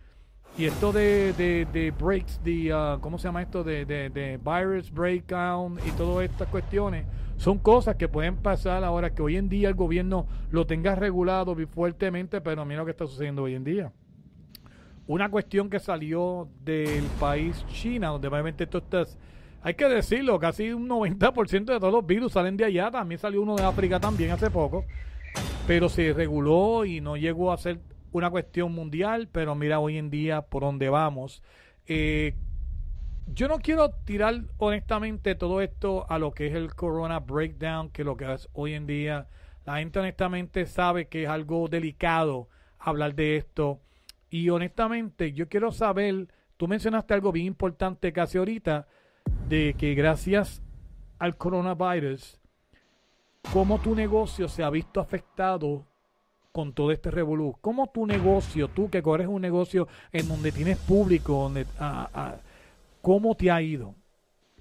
Y 0.58 0.66
esto 0.66 0.92
de, 0.92 1.34
de, 1.34 1.92
breaks, 1.92 2.44
de, 2.44 2.72
ah, 2.74 3.00
¿cómo 3.02 3.18
se 3.18 3.28
llama 3.28 3.42
esto? 3.42 3.64
De, 3.64 3.86
de, 3.86 4.38
virus 4.38 4.92
breakdown 4.92 5.80
y 5.88 5.92
todas 5.92 6.30
estas 6.30 6.50
cuestiones 6.50 7.06
son 7.38 7.58
cosas 7.58 7.96
que 7.96 8.08
pueden 8.08 8.36
pasar 8.36 8.84
ahora 8.84 9.16
que 9.16 9.24
hoy 9.24 9.38
en 9.38 9.50
día 9.50 9.70
el 9.70 9.76
gobierno 9.76 10.28
lo 10.52 10.68
tenga 10.68 10.94
regulado 10.94 11.56
fuertemente, 11.68 12.42
pero 12.42 12.66
mira 12.66 12.82
lo 12.82 12.86
que 12.86 12.92
está 12.92 13.08
sucediendo 13.08 13.44
hoy 13.44 13.56
en 13.56 13.64
día 13.64 13.92
una 15.08 15.30
cuestión 15.30 15.70
que 15.70 15.80
salió 15.80 16.48
del 16.64 17.04
país 17.20 17.66
China, 17.68 18.10
donde 18.10 18.30
obviamente 18.30 18.64
esto 18.64 18.78
está, 18.78 19.04
hay 19.62 19.74
que 19.74 19.86
decirlo, 19.90 20.40
casi 20.40 20.72
un 20.72 20.88
90% 20.88 21.66
de 21.66 21.80
todos 21.80 21.92
los 21.92 22.06
virus 22.06 22.32
salen 22.32 22.56
de 22.56 22.66
allá, 22.66 22.90
también 22.90 23.20
salió 23.20 23.42
uno 23.42 23.56
de 23.56 23.64
África 23.64 24.00
también 24.00 24.32
hace 24.32 24.50
poco, 24.50 24.86
pero 25.68 25.90
se 25.90 26.14
reguló 26.14 26.86
y 26.86 27.02
no 27.02 27.18
llegó 27.18 27.52
a 27.52 27.58
ser 27.58 27.80
una 28.12 28.30
cuestión 28.30 28.74
mundial, 28.74 29.30
pero 29.32 29.56
mira 29.56 29.80
hoy 29.80 29.98
en 29.98 30.10
día 30.10 30.42
por 30.42 30.64
dónde 30.64 30.90
vamos. 30.90 31.42
Eh, 31.88 32.36
yo 33.28 33.48
no 33.48 33.60
quiero 33.60 33.92
tirar 33.92 34.42
honestamente 34.58 35.36
todo 35.36 35.62
esto 35.62 36.06
a 36.10 36.20
lo 36.20 36.34
que 36.34 36.48
es 36.48 36.54
el 36.54 36.76
Corona 36.76 37.20
Breakdown, 37.20 37.90
que 37.90 38.04
lo 38.04 38.18
que 38.18 38.32
es 38.34 38.50
hoy 38.54 38.74
en 38.74 38.88
día. 38.88 39.28
La 39.66 39.78
gente 39.78 40.00
honestamente 40.00 40.66
sabe 40.66 41.08
que 41.08 41.24
es 41.24 41.30
algo 41.30 41.68
delicado 41.68 42.50
hablar 42.78 43.16
de 43.16 43.38
esto. 43.38 43.80
Y 44.30 44.50
honestamente 44.50 45.34
yo 45.34 45.48
quiero 45.48 45.72
saber, 45.72 46.28
tú 46.58 46.68
mencionaste 46.68 47.14
algo 47.14 47.32
bien 47.32 47.46
importante 47.46 48.12
casi 48.12 48.38
ahorita, 48.38 48.88
de 49.48 49.76
que 49.78 49.94
gracias 49.94 50.62
al 51.20 51.38
coronavirus, 51.38 52.41
cómo 53.54 53.80
tu 53.80 53.96
negocio 53.96 54.48
se 54.48 54.64
ha 54.64 54.70
visto 54.70 55.00
afectado 55.00 55.86
con 56.52 56.74
todo 56.74 56.92
este 56.92 57.12
revolú. 57.12 57.56
¿Cómo 57.62 57.88
tu 57.88 58.06
negocio, 58.06 58.68
tú 58.68 58.90
que 58.90 59.02
corres 59.02 59.28
un 59.28 59.42
negocio 59.42 59.88
en 60.12 60.28
donde 60.28 60.52
tienes 60.52 60.78
público, 60.78 61.34
donde, 61.34 61.66
ah, 61.80 62.10
ah, 62.14 62.36
cómo 63.02 63.36
te 63.36 63.50
ha 63.52 63.62
ido? 63.62 63.96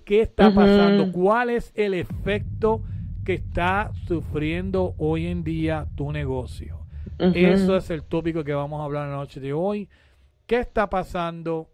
¿Qué 0.04 0.22
está 0.22 0.52
pasando? 0.52 1.12
¿Cuál 1.12 1.50
es 1.50 1.72
el 1.74 1.94
efecto 1.94 2.82
que 3.24 3.34
está 3.34 3.92
sufriendo 4.06 4.94
hoy 4.98 5.26
en 5.26 5.44
día 5.44 5.86
tu 5.94 6.10
negocio? 6.10 6.80
Eso 7.18 7.76
es 7.76 7.90
el 7.90 8.02
tópico 8.02 8.42
que 8.42 8.54
vamos 8.54 8.80
a 8.80 8.84
hablar 8.84 9.04
en 9.04 9.10
la 9.10 9.16
noche 9.18 9.40
de 9.40 9.52
hoy. 9.52 9.88
¿Qué 10.46 10.58
está 10.58 10.88
pasando? 10.88 11.68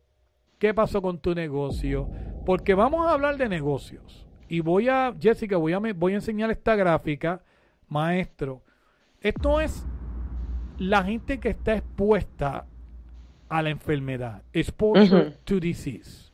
¿Qué 0.58 0.74
pasó 0.74 1.00
con 1.00 1.18
tu 1.18 1.34
negocio? 1.34 2.10
Porque 2.44 2.74
vamos 2.74 3.06
a 3.06 3.12
hablar 3.12 3.36
de 3.36 3.48
negocios. 3.48 4.25
Y 4.48 4.60
voy 4.60 4.88
a, 4.88 5.14
Jessica, 5.18 5.56
voy 5.56 5.72
a, 5.72 5.78
voy 5.78 6.12
a 6.12 6.16
enseñar 6.16 6.50
esta 6.50 6.76
gráfica, 6.76 7.42
maestro. 7.88 8.62
Esto 9.20 9.60
es 9.60 9.86
la 10.78 11.02
gente 11.02 11.40
que 11.40 11.50
está 11.50 11.74
expuesta 11.76 12.66
a 13.48 13.62
la 13.62 13.70
enfermedad, 13.70 14.42
exposure 14.52 15.32
to 15.44 15.60
disease. 15.60 16.32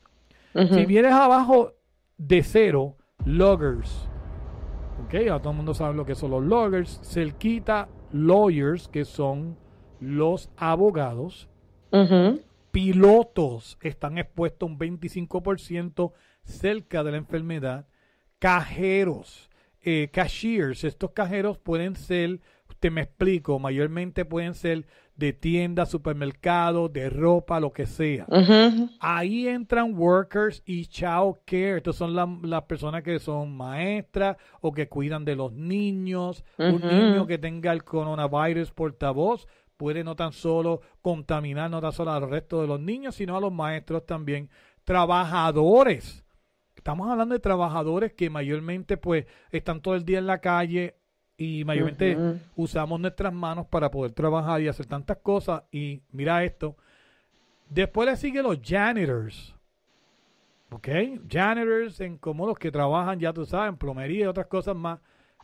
Si 0.55 0.85
vienes 0.85 1.12
abajo 1.12 1.72
de 2.18 2.42
cero, 2.42 2.96
loggers, 3.25 4.09
ok, 5.05 5.31
a 5.31 5.38
todo 5.38 5.51
el 5.51 5.57
mundo 5.57 5.75
sabe 5.75 5.94
lo 5.94 6.05
que 6.05 6.14
son 6.14 6.31
los 6.31 6.42
loggers, 6.42 7.01
cerquita 7.03 7.88
lawyers, 8.12 8.88
que 8.88 9.05
son 9.05 9.57
los 10.01 10.51
abogados, 10.57 11.48
pilotos 12.70 13.79
están 13.81 14.18
expuestos 14.18 14.68
un 14.68 14.79
25% 14.79 16.12
cerca 16.44 17.05
de 17.05 17.12
la 17.12 17.16
enfermedad, 17.18 17.87
cajeros, 18.42 19.48
eh, 19.83 20.11
cashiers, 20.12 20.83
estos 20.83 21.12
cajeros 21.12 21.59
pueden 21.59 21.94
ser 21.94 22.40
te 22.81 22.90
me 22.90 23.02
explico, 23.02 23.61
mayormente 23.61 24.24
pueden 24.24 24.55
ser 24.55 24.87
de 25.14 25.33
tiendas, 25.33 25.88
supermercados, 25.88 26.92
de 26.92 27.11
ropa, 27.11 27.61
lo 27.61 27.72
que 27.72 27.87
sea. 27.87 28.26
Ahí 28.98 29.46
entran 29.46 29.96
workers 29.96 30.64
y 30.66 30.87
child 30.87 31.37
care. 31.44 31.76
Estos 31.76 31.94
son 31.94 32.12
las 32.42 32.62
personas 32.62 33.05
que 33.05 33.20
son 33.20 33.57
maestras 33.57 34.37
o 34.61 34.72
que 34.72 34.88
cuidan 34.88 35.24
de 35.24 35.37
los 35.37 35.52
niños. 35.52 36.42
Un 36.59 36.81
niño 36.81 37.24
que 37.28 37.38
tenga 37.38 37.70
el 37.70 37.85
coronavirus 37.85 38.72
portavoz 38.72 39.46
puede 39.76 40.02
no 40.02 40.16
tan 40.16 40.33
solo 40.33 40.81
contaminar, 41.02 41.70
no 41.70 41.81
tan 41.81 41.92
solo 41.92 42.11
al 42.11 42.28
resto 42.28 42.61
de 42.62 42.66
los 42.66 42.81
niños, 42.81 43.14
sino 43.14 43.37
a 43.37 43.40
los 43.40 43.52
maestros 43.52 44.05
también. 44.07 44.50
Trabajadores. 44.83 46.22
Estamos 46.83 47.09
hablando 47.09 47.33
de 47.33 47.38
trabajadores 47.38 48.12
que 48.12 48.29
mayormente 48.29 48.97
pues 48.97 49.25
están 49.53 49.81
todo 49.81 49.95
el 49.95 50.05
día 50.05 50.18
en 50.18 50.27
la 50.27 50.40
calle 50.40 50.97
y 51.37 51.64
mayormente 51.64 52.18
usamos 52.57 52.99
nuestras 52.99 53.33
manos 53.33 53.66
para 53.68 53.88
poder 53.88 54.11
trabajar 54.11 54.61
y 54.61 54.66
hacer 54.66 54.87
tantas 54.87 55.18
cosas. 55.18 55.62
Y 55.71 56.03
mira 56.11 56.42
esto. 56.42 56.77
Después 57.71 58.09
le 58.09 58.16
siguen 58.16 58.42
los 58.42 58.59
janitors. 58.61 59.55
¿Ok? 60.73 60.88
Janitors 61.31 62.01
en 62.01 62.18
como 62.18 62.49
los 62.49 62.59
que 62.59 62.73
trabajan, 62.73 63.21
ya 63.21 63.33
tú 63.33 63.47
sabes, 63.47 63.68
en 63.68 63.77
plomería 63.77 64.25
y 64.25 64.27
otras 64.27 64.49
cosas 64.49 64.75
más. 64.75 64.99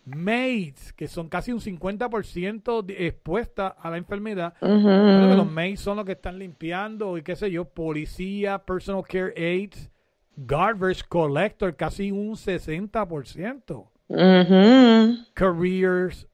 Maids, 0.05 0.93
que 0.93 1.07
son 1.07 1.29
casi 1.29 1.53
un 1.53 1.61
50% 1.61 2.85
expuestas 2.99 3.75
a 3.79 3.91
la 3.91 3.97
enfermedad. 3.97 4.55
los 4.61 5.49
maids 5.49 5.79
son 5.79 5.99
los 5.99 6.05
que 6.05 6.13
están 6.13 6.37
limpiando 6.37 7.17
y 7.17 7.23
qué 7.23 7.37
sé 7.37 7.49
yo, 7.49 7.65
policía, 7.65 8.59
personal 8.59 9.05
care 9.07 9.33
aides, 9.37 9.89
garbage 10.47 11.05
collector, 11.09 11.75
casi 11.75 12.11
un 12.11 12.37
60%. 12.37 13.91
Careers, 15.35 16.27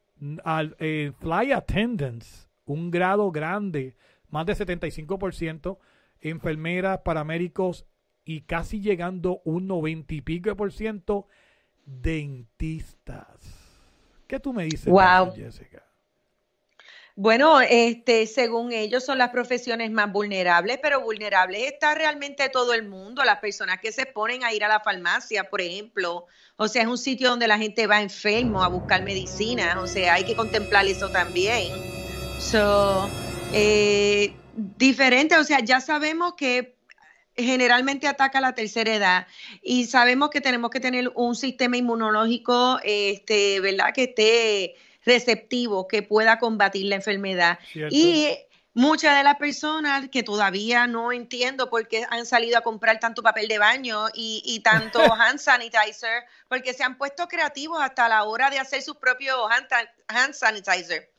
eh, 0.78 1.12
fly 1.18 1.52
attendants, 1.52 2.48
un 2.66 2.90
grado 2.90 3.30
grande, 3.30 3.96
más 4.28 4.46
de 4.46 4.54
75%, 4.54 5.78
enfermeras, 6.20 7.00
paramédicos 7.04 7.86
y 8.24 8.42
casi 8.42 8.80
llegando 8.80 9.40
un 9.44 9.66
90 9.66 10.14
y 10.14 10.20
pico 10.20 10.54
por 10.56 10.72
ciento, 10.72 11.26
dentistas. 11.84 13.64
¿Qué 14.26 14.40
tú 14.40 14.52
me 14.52 14.64
dices, 14.64 14.92
Jessica? 15.34 15.82
Bueno, 17.16 17.60
este, 17.60 18.26
según 18.26 18.72
ellos 18.72 19.04
son 19.04 19.18
las 19.18 19.30
profesiones 19.30 19.92
más 19.92 20.10
vulnerables, 20.10 20.80
pero 20.82 21.00
vulnerables 21.00 21.72
está 21.72 21.94
realmente 21.94 22.48
todo 22.48 22.74
el 22.74 22.88
mundo, 22.88 23.22
las 23.22 23.38
personas 23.38 23.78
que 23.80 23.92
se 23.92 24.04
ponen 24.04 24.42
a 24.42 24.52
ir 24.52 24.64
a 24.64 24.68
la 24.68 24.80
farmacia, 24.80 25.48
por 25.48 25.60
ejemplo. 25.60 26.26
O 26.56 26.66
sea, 26.66 26.82
es 26.82 26.88
un 26.88 26.98
sitio 26.98 27.30
donde 27.30 27.46
la 27.46 27.56
gente 27.56 27.86
va 27.86 28.02
enfermo 28.02 28.64
a 28.64 28.68
buscar 28.68 29.04
medicina, 29.04 29.80
o 29.80 29.86
sea, 29.86 30.14
hay 30.14 30.24
que 30.24 30.34
contemplar 30.34 30.86
eso 30.86 31.08
también. 31.10 31.72
So, 32.40 33.08
eh, 33.52 34.34
diferente, 34.56 35.36
o 35.36 35.44
sea, 35.44 35.60
ya 35.60 35.80
sabemos 35.80 36.34
que 36.34 36.74
generalmente 37.36 38.08
ataca 38.08 38.38
a 38.38 38.40
la 38.40 38.54
tercera 38.54 38.92
edad 38.92 39.26
y 39.62 39.86
sabemos 39.86 40.30
que 40.30 40.40
tenemos 40.40 40.70
que 40.70 40.80
tener 40.80 41.12
un 41.14 41.36
sistema 41.36 41.76
inmunológico, 41.76 42.80
este, 42.82 43.60
¿verdad? 43.60 43.92
Que 43.94 44.04
esté 44.04 44.74
receptivo 45.04 45.86
que 45.88 46.02
pueda 46.02 46.38
combatir 46.38 46.86
la 46.86 46.96
enfermedad. 46.96 47.58
Y 47.90 48.28
muchas 48.74 49.16
de 49.16 49.22
las 49.22 49.36
personas 49.36 50.08
que 50.10 50.22
todavía 50.22 50.86
no 50.86 51.12
entiendo 51.12 51.70
por 51.70 51.88
qué 51.88 52.04
han 52.10 52.26
salido 52.26 52.58
a 52.58 52.62
comprar 52.62 52.98
tanto 52.98 53.22
papel 53.22 53.48
de 53.48 53.58
baño 53.58 54.06
y, 54.12 54.60
tanto 54.64 55.00
hand 55.14 55.38
sanitizer, 55.38 56.24
porque 56.48 56.74
se 56.74 56.82
han 56.82 56.98
puesto 56.98 57.28
creativos 57.28 57.78
hasta 57.80 58.08
la 58.08 58.24
hora 58.24 58.50
de 58.50 58.58
hacer 58.58 58.82
su 58.82 58.96
propio 58.96 59.48
hand, 59.48 60.34
sanitizer. 60.34 61.10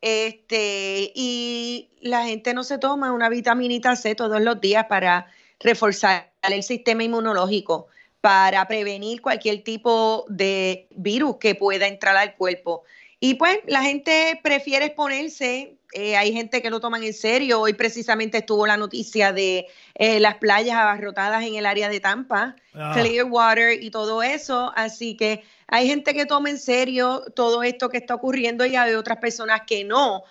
Este, 0.00 1.10
y 1.14 1.90
la 2.02 2.24
gente 2.24 2.54
no 2.54 2.62
se 2.62 2.78
toma 2.78 3.12
una 3.12 3.28
vitaminita 3.28 3.96
C 3.96 4.14
todos 4.14 4.40
los 4.40 4.60
días 4.60 4.84
para 4.84 5.26
reforzar 5.58 6.30
el 6.42 6.62
sistema 6.62 7.02
inmunológico, 7.02 7.88
para 8.20 8.68
prevenir 8.68 9.20
cualquier 9.22 9.64
tipo 9.64 10.24
de 10.28 10.86
virus 10.90 11.38
que 11.40 11.56
pueda 11.56 11.88
entrar 11.88 12.16
al 12.16 12.36
cuerpo. 12.36 12.84
Y 13.20 13.34
pues 13.34 13.58
la 13.66 13.82
gente 13.82 14.38
prefiere 14.42 14.86
exponerse, 14.86 15.76
eh, 15.92 16.16
hay 16.16 16.32
gente 16.32 16.62
que 16.62 16.70
lo 16.70 16.80
toman 16.80 17.02
en 17.02 17.14
serio. 17.14 17.60
Hoy 17.60 17.72
precisamente 17.72 18.38
estuvo 18.38 18.66
la 18.66 18.76
noticia 18.76 19.32
de 19.32 19.66
eh, 19.94 20.20
las 20.20 20.36
playas 20.36 20.76
abarrotadas 20.76 21.44
en 21.44 21.56
el 21.56 21.66
área 21.66 21.88
de 21.88 21.98
Tampa, 21.98 22.54
ah. 22.74 22.92
Clearwater 22.94 23.82
y 23.82 23.90
todo 23.90 24.22
eso. 24.22 24.72
Así 24.76 25.16
que 25.16 25.42
hay 25.66 25.88
gente 25.88 26.14
que 26.14 26.26
toma 26.26 26.50
en 26.50 26.58
serio 26.58 27.24
todo 27.34 27.62
esto 27.64 27.88
que 27.88 27.96
está 27.98 28.14
ocurriendo 28.14 28.64
y 28.64 28.76
hay 28.76 28.94
otras 28.94 29.18
personas 29.18 29.62
que 29.66 29.84
no. 29.84 30.22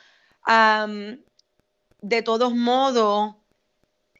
de 2.02 2.22
todos 2.22 2.54
modos, 2.54 3.36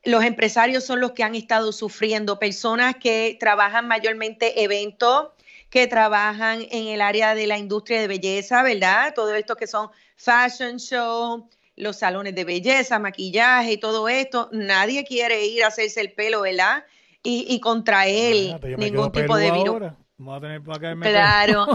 los 0.04 0.24
empresarios 0.26 0.84
son 0.84 1.00
los 1.00 1.12
que 1.12 1.24
han 1.24 1.36
estado 1.36 1.72
sufriendo, 1.72 2.40
personas 2.40 2.96
que 2.96 3.38
trabajan 3.40 3.88
mayormente 3.88 4.64
eventos 4.64 5.30
que 5.70 5.88
trabajan 5.88 6.66
en 6.72 6.88
el 6.88 7.02
área 7.02 7.36
de 7.36 7.48
la 7.48 7.58
industria 7.58 8.02
de 8.02 8.08
belleza, 8.08 8.64
¿verdad? 8.64 9.14
Todo 9.14 9.36
esto 9.36 9.56
que 9.56 9.68
son 9.68 9.90
fashion 10.16 10.78
show, 10.78 11.50
los 11.76 11.98
salones 11.98 12.36
de 12.36 12.44
belleza, 12.44 13.00
maquillaje 13.00 13.74
y 13.74 13.78
todo 13.78 14.08
esto. 14.10 14.50
Nadie 14.52 15.04
quiere 15.04 15.46
ir 15.46 15.64
a 15.64 15.68
hacerse 15.68 16.02
el 16.02 16.14
pelo, 16.14 16.42
¿verdad? 16.42 16.86
Y, 17.24 17.46
y 17.50 17.60
contraer 17.60 18.60
ningún 18.78 19.12
tipo 19.12 19.36
de 19.36 19.52
virus. 19.52 19.82
Vamos 20.20 20.38
a 20.38 20.42
tener 20.42 20.62
claro, 21.00 21.68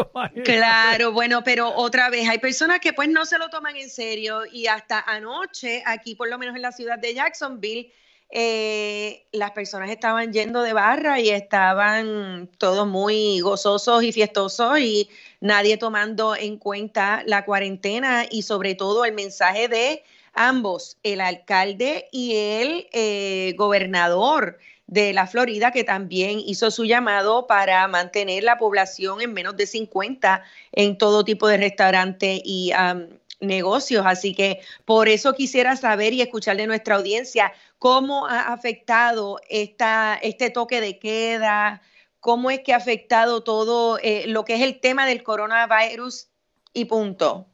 claro, 0.44 1.12
bueno, 1.12 1.44
pero 1.44 1.68
otra 1.68 2.08
vez, 2.08 2.26
hay 2.30 2.38
personas 2.38 2.80
que 2.80 2.94
pues 2.94 3.10
no 3.10 3.26
se 3.26 3.36
lo 3.36 3.50
toman 3.50 3.76
en 3.76 3.90
serio 3.90 4.44
y 4.50 4.68
hasta 4.68 5.00
anoche, 5.00 5.82
aquí 5.84 6.14
por 6.14 6.30
lo 6.30 6.38
menos 6.38 6.56
en 6.56 6.62
la 6.62 6.72
ciudad 6.72 6.98
de 6.98 7.12
Jacksonville, 7.12 7.92
eh, 8.32 9.24
las 9.32 9.50
personas 9.50 9.90
estaban 9.90 10.32
yendo 10.32 10.62
de 10.62 10.72
barra 10.72 11.18
y 11.18 11.30
estaban 11.30 12.48
todos 12.58 12.86
muy 12.86 13.40
gozosos 13.40 14.04
y 14.04 14.12
fiestosos 14.12 14.78
y 14.78 15.08
nadie 15.40 15.76
tomando 15.76 16.36
en 16.36 16.56
cuenta 16.56 17.22
la 17.26 17.44
cuarentena 17.44 18.24
y 18.30 18.42
sobre 18.42 18.76
todo 18.76 19.04
el 19.04 19.14
mensaje 19.14 19.66
de 19.66 20.04
ambos, 20.32 20.96
el 21.02 21.20
alcalde 21.20 22.08
y 22.12 22.36
el 22.36 22.88
eh, 22.92 23.54
gobernador 23.56 24.58
de 24.86 25.12
la 25.12 25.26
Florida, 25.26 25.70
que 25.70 25.84
también 25.84 26.40
hizo 26.40 26.70
su 26.70 26.84
llamado 26.84 27.46
para 27.46 27.86
mantener 27.88 28.42
la 28.42 28.58
población 28.58 29.20
en 29.20 29.32
menos 29.32 29.56
de 29.56 29.66
50 29.66 30.42
en 30.72 30.98
todo 30.98 31.24
tipo 31.24 31.46
de 31.46 31.58
restaurantes 31.58 32.40
y 32.44 32.72
um, 32.74 33.06
negocios. 33.40 34.04
Así 34.06 34.34
que 34.34 34.60
por 34.84 35.08
eso 35.08 35.34
quisiera 35.34 35.76
saber 35.76 36.12
y 36.12 36.22
escuchar 36.22 36.56
de 36.56 36.66
nuestra 36.66 36.96
audiencia 36.96 37.52
cómo 37.78 38.26
ha 38.26 38.52
afectado 38.52 39.40
esta, 39.48 40.18
este 40.22 40.50
toque 40.50 40.80
de 40.80 40.98
queda, 40.98 41.82
cómo 42.20 42.50
es 42.50 42.60
que 42.60 42.72
ha 42.72 42.76
afectado 42.76 43.42
todo 43.42 43.98
eh, 44.02 44.24
lo 44.26 44.44
que 44.44 44.54
es 44.54 44.62
el 44.62 44.80
tema 44.80 45.06
del 45.06 45.22
coronavirus 45.22 46.28
y 46.72 46.84
punto. 46.84 47.46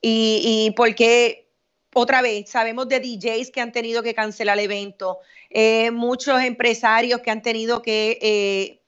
Y, 0.00 0.66
y 0.66 0.70
porque, 0.72 1.48
otra 1.94 2.20
vez, 2.22 2.50
sabemos 2.50 2.88
de 2.88 3.00
DJs 3.00 3.50
que 3.50 3.60
han 3.60 3.72
tenido 3.72 4.02
que 4.02 4.14
cancelar 4.14 4.58
el 4.58 4.66
evento, 4.66 5.18
eh, 5.50 5.90
muchos 5.90 6.42
empresarios 6.42 7.20
que 7.20 7.30
han 7.30 7.42
tenido 7.42 7.80
que 7.80 8.18
eh, 8.20 8.82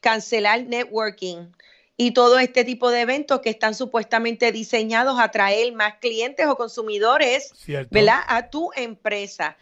cancelar 0.00 0.64
networking 0.64 1.52
y 2.00 2.12
todo 2.12 2.38
este 2.38 2.64
tipo 2.64 2.92
de 2.92 3.00
eventos 3.00 3.40
que 3.40 3.50
están 3.50 3.74
supuestamente 3.74 4.52
diseñados 4.52 5.18
a 5.18 5.24
atraer 5.24 5.72
más 5.72 5.94
clientes 5.96 6.46
o 6.46 6.54
consumidores, 6.56 7.52
¿verdad? 7.90 8.20
A 8.28 8.50
tu 8.50 8.70
empresa. 8.76 9.56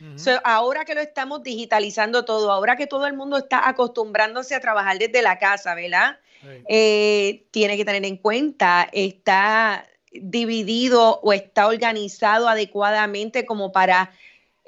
ahora 0.44 0.84
que 0.84 0.94
lo 0.94 1.00
estamos 1.00 1.42
digitalizando 1.42 2.26
todo, 2.26 2.52
ahora 2.52 2.76
que 2.76 2.86
todo 2.86 3.06
el 3.06 3.14
mundo 3.14 3.38
está 3.38 3.66
acostumbrándose 3.66 4.54
a 4.54 4.60
trabajar 4.60 4.98
desde 4.98 5.22
la 5.22 5.38
casa, 5.38 5.74
¿verdad? 5.74 6.18
Eh, 6.68 7.46
tiene 7.52 7.78
que 7.78 7.86
tener 7.86 8.04
en 8.04 8.18
cuenta, 8.18 8.86
está 8.92 9.88
dividido 10.12 11.20
o 11.22 11.32
está 11.32 11.66
organizado 11.68 12.50
adecuadamente 12.50 13.46
como 13.46 13.72
para 13.72 14.12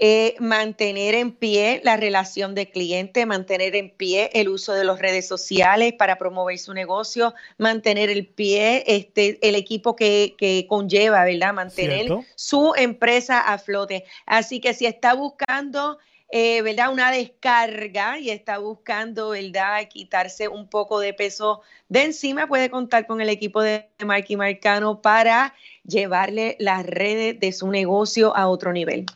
eh, 0.00 0.36
mantener 0.38 1.16
en 1.16 1.32
pie 1.32 1.80
la 1.82 1.96
relación 1.96 2.54
de 2.54 2.70
cliente, 2.70 3.26
mantener 3.26 3.74
en 3.74 3.90
pie 3.90 4.30
el 4.32 4.48
uso 4.48 4.72
de 4.72 4.84
las 4.84 5.00
redes 5.00 5.26
sociales 5.26 5.92
para 5.92 6.18
promover 6.18 6.56
su 6.60 6.72
negocio, 6.72 7.34
mantener 7.56 8.08
el 8.08 8.24
pie 8.24 8.84
este, 8.86 9.40
el 9.42 9.56
equipo 9.56 9.96
que, 9.96 10.66
conlleva, 10.68 11.24
¿verdad? 11.24 11.52
Mantener 11.52 12.12
su 12.36 12.74
empresa 12.76 13.40
a 13.40 13.58
flote. 13.58 14.04
Así 14.24 14.60
que 14.60 14.72
si 14.72 14.86
está 14.86 15.14
buscando... 15.14 15.98
Eh, 16.30 16.60
¿verdad? 16.60 16.92
Una 16.92 17.10
descarga 17.10 18.18
y 18.18 18.28
está 18.28 18.58
buscando, 18.58 19.30
¿verdad? 19.30 19.88
Quitarse 19.88 20.46
un 20.46 20.68
poco 20.68 21.00
de 21.00 21.14
peso 21.14 21.62
de 21.88 22.02
encima, 22.02 22.46
puede 22.46 22.68
contar 22.68 23.06
con 23.06 23.22
el 23.22 23.30
equipo 23.30 23.62
de 23.62 23.88
Marky 24.04 24.36
Marcano 24.36 25.00
para 25.00 25.54
llevarle 25.84 26.56
las 26.58 26.84
redes 26.84 27.40
de 27.40 27.50
su 27.52 27.70
negocio 27.70 28.36
a 28.36 28.46
otro 28.48 28.74
nivel. 28.74 29.06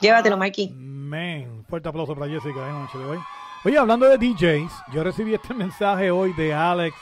Llévatelo, 0.00 0.36
Mikey. 0.36 0.70
Men, 0.70 1.64
fuerte 1.68 1.88
aplauso 1.88 2.14
para 2.14 2.30
Jessica. 2.30 2.60
¿eh? 2.60 3.18
Oye, 3.64 3.78
hablando 3.78 4.06
de 4.06 4.18
DJs, 4.18 4.72
yo 4.92 5.04
recibí 5.04 5.34
este 5.34 5.54
mensaje 5.54 6.10
hoy 6.10 6.32
de 6.34 6.52
Alex, 6.52 6.96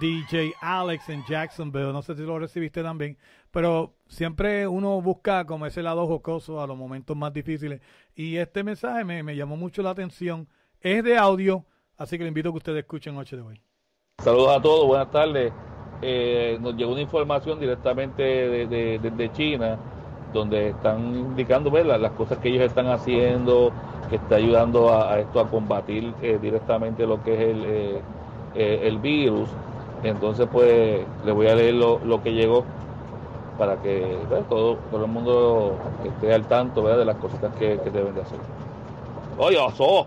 DJ 0.00 0.54
Alex 0.60 1.08
en 1.08 1.24
Jacksonville. 1.24 1.92
No 1.92 2.02
sé 2.02 2.14
si 2.14 2.22
lo 2.22 2.38
recibiste 2.38 2.82
también, 2.82 3.16
pero 3.50 3.94
siempre 4.06 4.68
uno 4.68 5.00
busca 5.00 5.44
como 5.46 5.66
ese 5.66 5.82
lado 5.82 6.06
jocoso 6.06 6.60
a 6.60 6.66
los 6.66 6.76
momentos 6.76 7.16
más 7.16 7.32
difíciles. 7.32 7.80
Y 8.14 8.36
este 8.36 8.62
mensaje 8.62 9.04
me, 9.04 9.34
llamó 9.34 9.56
mucho 9.56 9.82
la 9.82 9.90
atención. 9.90 10.48
Es 10.80 11.02
de 11.02 11.16
audio, 11.16 11.64
así 11.96 12.18
que 12.18 12.24
le 12.24 12.28
invito 12.28 12.50
a 12.50 12.52
que 12.52 12.58
ustedes 12.58 12.78
escuchen 12.80 13.14
noche 13.14 13.36
de 13.36 13.42
hoy. 13.42 13.60
Saludos 14.18 14.56
a 14.56 14.60
todos, 14.60 14.86
buenas 14.86 15.10
tardes. 15.10 15.52
Eh, 16.02 16.58
nos 16.60 16.76
llegó 16.76 16.92
una 16.92 17.00
información 17.00 17.58
directamente 17.58 18.22
desde 18.22 18.98
de, 18.98 19.10
de 19.10 19.32
China 19.32 19.78
donde 20.32 20.70
están 20.70 21.14
indicando 21.14 21.70
las 21.70 22.12
cosas 22.12 22.38
que 22.38 22.48
ellos 22.48 22.64
están 22.64 22.86
haciendo, 22.88 23.72
que 24.08 24.16
está 24.16 24.36
ayudando 24.36 24.92
a, 24.92 25.18
esto 25.18 25.40
a 25.40 25.48
combatir 25.48 26.12
eh, 26.22 26.38
directamente 26.40 27.06
lo 27.06 27.22
que 27.22 27.34
es 27.34 27.40
el, 27.40 27.64
eh, 27.64 28.00
eh, 28.54 28.80
el 28.84 28.98
virus. 28.98 29.48
Entonces, 30.02 30.48
pues, 30.50 31.00
le 31.24 31.32
voy 31.32 31.48
a 31.48 31.54
leer 31.54 31.74
lo, 31.74 32.22
que 32.22 32.32
llegó 32.32 32.64
para 33.56 33.76
que 33.76 34.18
todo, 34.48 34.76
todo 34.90 35.04
el 35.04 35.10
mundo 35.10 35.76
esté 36.04 36.34
al 36.34 36.46
tanto 36.46 36.82
de 36.82 37.04
las 37.04 37.16
cositas 37.16 37.54
que, 37.56 37.76
deben 37.76 38.14
de 38.14 38.22
hacer. 38.22 38.38
Oye, 39.38 39.56
eso, 39.56 40.06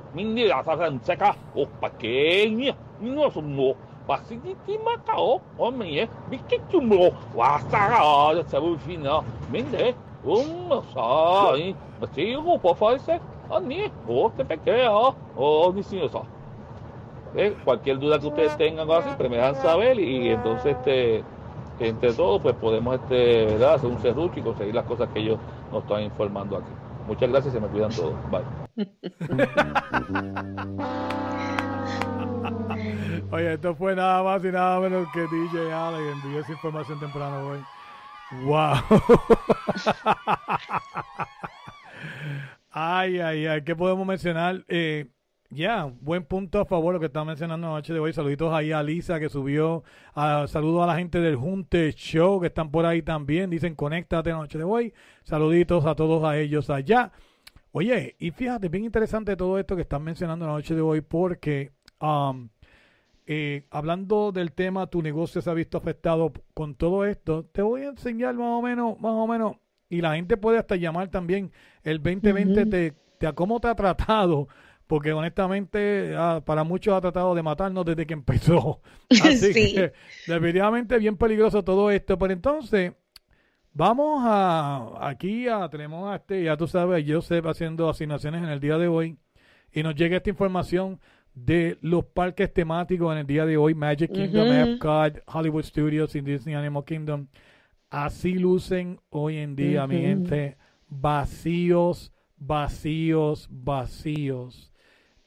un 10.26 10.84
sai, 10.94 11.76
sigo 12.14 12.60
por 12.60 12.76
fazer 12.76 13.22
ani, 13.50 13.84
o 14.08 14.30
te 14.36 14.44
pequea, 14.44 14.92
o 14.92 15.74
ni 15.74 15.84
Cualquier 17.66 18.00
duda 18.00 18.18
que 18.18 18.28
ustedes 18.28 18.58
tengan 18.58 18.90
así, 18.90 19.04
siempre 19.04 19.30
me 19.30 19.36
dejan 19.36 19.56
saber 19.56 20.00
y, 20.00 20.30
entonces 20.30 20.78
este 20.78 21.22
entre 21.80 22.14
todos 22.14 22.42
pues 22.42 22.56
podemos 22.56 22.96
este, 22.96 23.46
¿verdad? 23.46 23.74
hacer 23.74 23.90
un 23.90 24.00
serrucho 24.00 24.40
y 24.40 24.44
conseguir 24.44 24.74
las 24.74 24.86
cosas 24.86 25.10
que 25.10 25.20
ellos 25.20 25.38
nos 25.74 25.84
están 25.84 26.04
informando 26.04 26.56
aquí. 26.58 26.72
Muchas 27.08 27.30
gracias 27.30 27.54
y 27.54 27.58
se 27.58 27.62
me 27.62 27.68
cuidan 27.68 27.92
todos. 27.92 28.14
Bye. 28.32 28.42
Oye, 33.32 33.54
esto 33.54 33.74
fue 33.76 33.96
nada 33.96 34.24
más 34.24 34.44
y 34.46 34.52
nada 34.52 34.80
menos 34.80 35.08
que 35.14 35.28
DJ 35.28 35.74
Ale 35.74 36.12
envió 36.12 36.40
esa 36.40 36.54
información 36.54 37.00
temprano 37.00 37.50
hoy. 37.50 37.60
Wow. 38.32 38.76
ay, 42.72 43.20
ay, 43.20 43.46
ay, 43.46 43.62
¿qué 43.64 43.76
podemos 43.76 44.06
mencionar? 44.06 44.66
Eh, 44.68 45.08
ya, 45.50 45.86
buen 46.02 46.26
punto 46.26 46.60
a 46.60 46.66
favor 46.66 46.94
lo 46.96 47.00
que 47.00 47.06
está 47.06 47.24
mencionando 47.24 47.68
noche 47.68 47.94
de 47.94 48.00
hoy. 48.00 48.14
Saluditos 48.14 48.54
ahí 48.54 48.72
a 48.72 48.84
Lisa 48.84 49.20
que 49.20 49.30
subió. 49.30 49.84
Saludos 50.48 50.84
a 50.84 50.88
la 50.88 50.98
gente 50.98 51.20
del 51.20 51.36
Junte 51.36 51.94
Show 51.94 52.42
que 52.42 52.48
están 52.48 52.72
por 52.72 52.86
ahí 52.86 53.02
también. 53.02 53.50
Dicen 53.50 53.76
conéctate 53.76 54.32
noche 54.32 54.58
de 54.58 54.64
hoy. 54.64 54.94
Saluditos 55.24 55.86
a 55.86 55.96
todos 55.96 56.24
a 56.24 56.38
ellos 56.38 56.70
allá. 56.70 57.12
Oye, 57.72 58.16
y 58.20 58.32
fíjate, 58.32 58.70
bien 58.70 58.86
interesante 58.86 59.36
todo 59.36 59.60
esto 59.60 59.76
que 59.76 59.84
están 59.84 60.04
mencionando 60.04 60.46
la 60.48 60.54
noche 60.54 60.76
de 60.76 60.82
hoy 60.82 61.02
porque 61.02 61.72
um, 62.02 62.50
eh, 63.28 63.66
hablando 63.72 64.32
del 64.32 64.52
tema, 64.52 64.88
tu 64.88 65.02
negocio 65.02 65.42
se 65.42 65.50
ha 65.50 65.54
visto 65.54 65.78
afectado 65.78 66.32
con 66.54 66.76
todo 66.76 67.06
esto. 67.06 67.46
Te 67.46 67.62
voy 67.62 67.82
a 67.82 67.90
enseñar 67.90 68.36
más 68.36 68.60
o 68.60 68.62
menos, 68.62 69.00
más 69.00 69.14
o 69.14 69.26
menos, 69.28 69.56
y 69.90 70.02
la 70.02 70.16
gente 70.16 70.38
puede 70.38 70.60
hasta 70.60 70.76
llamar 70.76 71.10
también 71.10 71.52
el 71.84 71.98
2020 72.02 72.66
te, 72.68 72.94
te, 73.18 73.34
cómo 73.34 73.60
te 73.60 73.68
ha 73.68 73.76
tratado, 73.76 74.48
porque 74.88 75.12
honestamente 75.14 76.14
ah, 76.16 76.42
para 76.46 76.64
muchos 76.64 76.94
ha 76.94 77.02
tratado 77.02 77.34
de 77.34 77.42
matarnos 77.42 77.86
desde 77.86 78.06
que 78.06 78.14
empezó. 78.14 78.82
Así 79.10 79.54
que 79.54 79.94
definitivamente 80.28 80.98
bien 81.00 81.18
peligroso 81.18 81.64
todo 81.64 81.90
esto. 81.90 82.20
Pero 82.20 82.34
entonces, 82.34 82.94
vamos 83.74 84.22
a 84.24 85.08
aquí 85.08 85.48
a, 85.48 85.68
tenemos 85.70 86.12
a 86.12 86.18
este, 86.18 86.44
ya 86.44 86.58
tú 86.58 86.68
sabes, 86.68 87.04
yo 87.06 87.22
sé 87.22 87.42
haciendo 87.44 87.90
asignaciones 87.90 88.44
en 88.44 88.50
el 88.50 88.60
día 88.60 88.78
de 88.78 88.88
hoy 88.88 89.18
y 89.72 89.84
nos 89.84 89.96
llega 89.96 90.18
esta 90.18 90.30
información 90.30 91.00
de 91.36 91.78
los 91.82 92.06
parques 92.06 92.52
temáticos 92.54 93.12
en 93.12 93.20
el 93.20 93.28
día 93.28 93.46
de 93.46 93.58
hoy, 93.58 93.76
Magic 93.76 94.12
Kingdom, 94.12 94.48
Epcot, 94.52 95.22
Hollywood 95.28 95.64
Studios 95.64 96.16
y 96.16 96.22
Disney 96.22 96.56
Animal 96.56 96.86
Kingdom, 96.86 97.28
así 97.90 98.34
lucen 98.34 99.00
hoy 99.10 99.38
en 99.38 99.56
día, 99.56 99.86
mi 99.86 100.00
gente, 100.00 100.58
vacíos, 100.88 102.14
vacíos, 102.38 103.48
vacíos. 103.52 104.72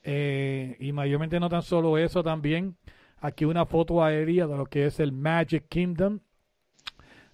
Eh, 0.02 0.76
y 0.80 0.92
mayormente 0.92 1.38
no 1.38 1.50
tan 1.50 1.62
solo 1.62 1.98
eso, 1.98 2.22
también 2.24 2.76
aquí 3.20 3.44
una 3.44 3.66
foto 3.66 4.02
aérea 4.02 4.46
de 4.46 4.56
lo 4.56 4.64
que 4.64 4.86
es 4.86 5.00
el 5.00 5.12
Magic 5.12 5.68
Kingdom. 5.68 6.20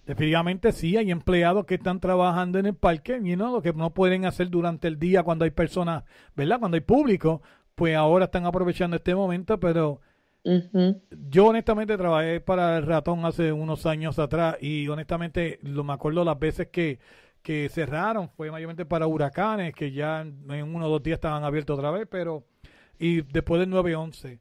Definitivamente 0.05 0.71
sí, 0.73 0.97
hay 0.97 1.09
empleados 1.11 1.65
que 1.65 1.75
están 1.75 1.99
trabajando 1.99 2.59
en 2.59 2.67
el 2.67 2.75
parque 2.75 3.19
y 3.23 3.35
no 3.35 3.51
lo 3.51 3.61
que 3.61 3.73
no 3.73 3.91
pueden 3.91 4.25
hacer 4.25 4.49
durante 4.49 4.87
el 4.87 4.99
día 4.99 5.23
cuando 5.23 5.45
hay 5.45 5.51
personas, 5.51 6.03
¿verdad? 6.35 6.59
Cuando 6.59 6.75
hay 6.75 6.81
público, 6.81 7.41
pues 7.75 7.95
ahora 7.95 8.25
están 8.25 8.45
aprovechando 8.45 8.95
este 8.95 9.15
momento, 9.15 9.59
pero 9.59 10.01
yo 10.43 11.47
honestamente 11.47 11.97
trabajé 11.97 12.39
para 12.39 12.77
el 12.77 12.85
ratón 12.85 13.25
hace 13.25 13.51
unos 13.51 13.85
años 13.85 14.19
atrás 14.19 14.57
y 14.61 14.87
honestamente 14.87 15.59
lo 15.63 15.83
me 15.83 15.93
acuerdo 15.93 16.23
las 16.23 16.37
veces 16.37 16.67
que, 16.67 16.99
que 17.41 17.67
cerraron, 17.69 18.29
fue 18.29 18.51
mayormente 18.51 18.85
para 18.85 19.07
huracanes, 19.07 19.73
que 19.73 19.91
ya 19.91 20.21
en 20.21 20.75
uno 20.75 20.85
o 20.85 20.89
dos 20.89 21.03
días 21.03 21.17
estaban 21.17 21.43
abiertos 21.43 21.77
otra 21.77 21.91
vez, 21.91 22.07
pero 22.09 22.43
y 22.99 23.21
después 23.21 23.59
del 23.59 23.69
9-11. 23.71 24.39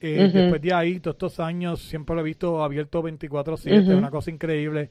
Eh, 0.00 0.30
después 0.32 0.60
de 0.60 0.74
ahí, 0.74 1.00
todos 1.00 1.14
estos 1.14 1.40
años, 1.40 1.80
siempre 1.80 2.14
lo 2.14 2.20
he 2.20 2.24
visto 2.24 2.62
abierto 2.62 3.02
24-7, 3.02 3.96
una 3.96 4.10
cosa 4.10 4.30
increíble. 4.30 4.90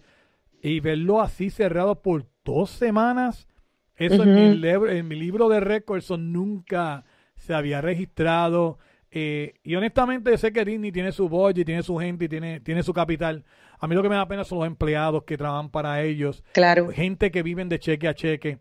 Y 0.62 0.80
verlo 0.80 1.22
así 1.22 1.50
cerrado 1.50 2.02
por 2.02 2.26
dos 2.44 2.72
semanas, 2.72 3.48
eso 3.96 4.24
en, 4.24 4.60
mi 4.60 4.68
en 4.68 5.08
mi 5.08 5.16
libro 5.16 5.50
de 5.50 5.60
récords, 5.60 6.06
eso 6.06 6.18
nunca, 6.18 7.04
se 7.44 7.54
había 7.54 7.82
registrado. 7.82 8.80
Eh, 9.12 9.54
y 9.64 9.76
honestamente 9.76 10.38
sé 10.38 10.52
que 10.52 10.66
Disney 10.66 10.92
tiene 10.92 11.12
su 11.12 11.30
budget, 11.30 11.66
tiene 11.66 11.84
su 11.84 11.98
gente 11.98 12.26
y 12.26 12.30
tiene, 12.30 12.60
tiene 12.60 12.84
su 12.84 12.94
capital. 12.94 13.46
A 13.80 13.88
mí 13.88 13.96
lo 13.96 14.02
que 14.02 14.10
me 14.10 14.16
da 14.16 14.28
pena 14.28 14.44
son 14.44 14.60
los 14.60 14.68
empleados 14.68 15.24
que 15.24 15.38
trabajan 15.38 15.70
para 15.70 16.02
ellos. 16.02 16.44
Claro. 16.54 16.90
Gente 16.90 17.32
que 17.32 17.44
viven 17.44 17.70
de 17.70 17.80
cheque 17.80 18.08
a 18.08 18.14
cheque. 18.14 18.60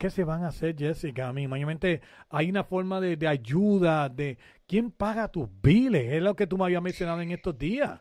¿qué 0.00 0.08
se 0.08 0.24
van 0.24 0.44
a 0.44 0.48
hacer, 0.48 0.74
Jessica? 0.76 1.28
A 1.28 1.32
mí, 1.32 1.46
mayormente 1.46 2.00
hay 2.30 2.48
una 2.48 2.64
forma 2.64 3.00
de, 3.02 3.16
de 3.16 3.28
ayuda, 3.28 4.08
de 4.08 4.38
quién 4.66 4.90
paga 4.90 5.28
tus 5.28 5.46
biles, 5.62 6.14
es 6.14 6.22
lo 6.22 6.34
que 6.34 6.46
tú 6.46 6.56
me 6.56 6.64
habías 6.64 6.82
mencionado 6.82 7.20
en 7.20 7.30
estos 7.32 7.56
días. 7.58 8.00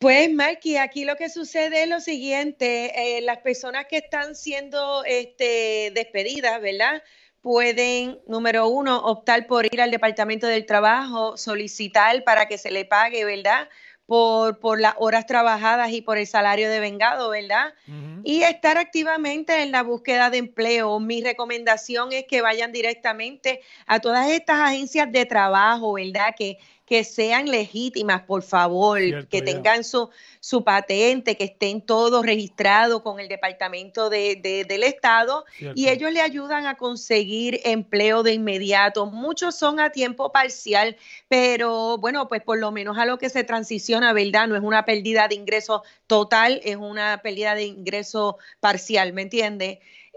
Pues, 0.00 0.32
Mikey, 0.32 0.76
aquí 0.76 1.04
lo 1.04 1.14
que 1.16 1.28
sucede 1.28 1.84
es 1.84 1.88
lo 1.88 2.00
siguiente, 2.00 3.18
eh, 3.18 3.20
las 3.20 3.38
personas 3.38 3.86
que 3.88 3.98
están 3.98 4.34
siendo 4.34 5.04
este, 5.04 5.92
despedidas, 5.94 6.60
¿verdad? 6.60 7.02
Pueden, 7.48 8.20
número 8.26 8.68
uno, 8.68 8.98
optar 8.98 9.46
por 9.46 9.64
ir 9.64 9.80
al 9.80 9.90
Departamento 9.90 10.46
del 10.46 10.66
Trabajo, 10.66 11.38
solicitar 11.38 12.22
para 12.22 12.46
que 12.46 12.58
se 12.58 12.70
le 12.70 12.84
pague, 12.84 13.24
¿verdad? 13.24 13.70
Por, 14.04 14.58
por 14.58 14.78
las 14.78 14.92
horas 14.98 15.24
trabajadas 15.24 15.90
y 15.92 16.02
por 16.02 16.18
el 16.18 16.26
salario 16.26 16.68
de 16.68 16.78
vengado, 16.78 17.30
¿verdad? 17.30 17.72
Y 18.22 18.42
estar 18.42 18.76
activamente 18.76 19.62
en 19.62 19.72
la 19.72 19.82
búsqueda 19.82 20.28
de 20.28 20.36
empleo. 20.36 21.00
Mi 21.00 21.22
recomendación 21.22 22.12
es 22.12 22.26
que 22.26 22.42
vayan 22.42 22.70
directamente 22.70 23.62
a 23.86 23.98
todas 23.98 24.28
estas 24.28 24.60
agencias 24.60 25.10
de 25.10 25.24
trabajo, 25.24 25.94
¿verdad? 25.94 26.34
Que, 26.36 26.58
que 26.88 27.04
sean 27.04 27.50
legítimas, 27.50 28.22
por 28.22 28.42
favor, 28.42 28.98
Cierto, 28.98 29.28
que 29.28 29.38
ya. 29.40 29.44
tengan 29.44 29.84
su, 29.84 30.08
su 30.40 30.64
patente, 30.64 31.36
que 31.36 31.44
estén 31.44 31.82
todos 31.82 32.24
registrados 32.24 33.02
con 33.02 33.20
el 33.20 33.28
Departamento 33.28 34.08
de, 34.08 34.36
de- 34.36 34.64
del 34.64 34.82
Estado 34.84 35.44
Cierto. 35.56 35.78
y 35.78 35.88
ellos 35.88 36.10
le 36.12 36.22
ayudan 36.22 36.66
a 36.66 36.76
conseguir 36.78 37.60
empleo 37.64 38.22
de 38.22 38.32
inmediato. 38.32 39.04
Muchos 39.06 39.54
son 39.54 39.80
a 39.80 39.90
tiempo 39.90 40.32
parcial, 40.32 40.96
pero 41.28 41.98
bueno, 41.98 42.26
pues 42.28 42.42
por 42.42 42.58
lo 42.58 42.72
menos 42.72 42.96
a 42.96 43.04
lo 43.04 43.18
que 43.18 43.28
se 43.28 43.44
transiciona, 43.44 44.12
¿verdad? 44.14 44.48
No 44.48 44.56
es 44.56 44.62
una 44.62 44.84
pérdida 44.86 45.28
de 45.28 45.34
ingreso 45.34 45.82
total, 46.06 46.60
es 46.64 46.76
una 46.76 47.20
pérdida 47.22 47.54
de 47.54 47.64
ingreso 47.64 48.38
parcial, 48.60 49.12
¿me 49.12 49.22
entiende? 49.22 49.80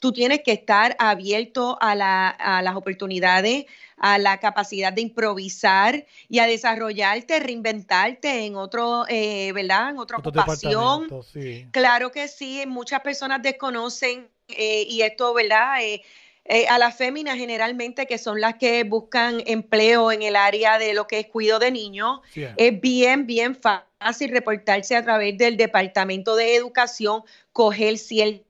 tú 0.00 0.12
tienes 0.12 0.40
que 0.42 0.52
estar 0.52 0.96
abierto 0.98 1.76
a, 1.80 1.94
la- 1.94 2.28
a 2.28 2.62
las 2.62 2.76
oportunidades, 2.76 3.66
a 3.98 4.18
la 4.18 4.38
capacidad 4.38 4.92
de 4.92 5.00
improvisar 5.02 6.04
y 6.28 6.38
a 6.38 6.46
desarrollarte, 6.46 7.40
reinventarte 7.40 8.44
en 8.44 8.56
otro, 8.56 9.04
eh, 9.08 9.52
¿verdad? 9.52 9.90
En 9.90 9.98
otra 9.98 10.18
Otros 10.18 10.34
ocupación. 10.36 11.08
sí. 11.32 11.66
Claro 11.70 12.10
que 12.12 12.28
sí, 12.28 12.62
muchas 12.66 13.00
personas 13.00 13.42
desconocen 13.42 14.28
eh, 14.48 14.86
y 14.88 15.02
esto, 15.02 15.34
¿verdad? 15.34 15.82
Eh, 15.82 16.02
eh, 16.48 16.66
a 16.68 16.78
las 16.78 16.96
féminas 16.96 17.36
generalmente, 17.36 18.06
que 18.06 18.18
son 18.18 18.40
las 18.40 18.54
que 18.54 18.84
buscan 18.84 19.42
empleo 19.46 20.12
en 20.12 20.22
el 20.22 20.36
área 20.36 20.78
de 20.78 20.94
lo 20.94 21.08
que 21.08 21.18
es 21.18 21.26
cuido 21.26 21.58
de 21.58 21.72
niños, 21.72 22.20
Sí. 22.32 22.44
es 22.56 22.80
bien, 22.80 23.26
bien 23.26 23.56
fácil 23.56 24.30
reportarse 24.30 24.94
a 24.94 25.02
través 25.02 25.36
del 25.36 25.56
Departamento 25.56 26.36
de 26.36 26.54
Educación, 26.54 27.22
coger 27.52 27.98
ciertas, 27.98 28.45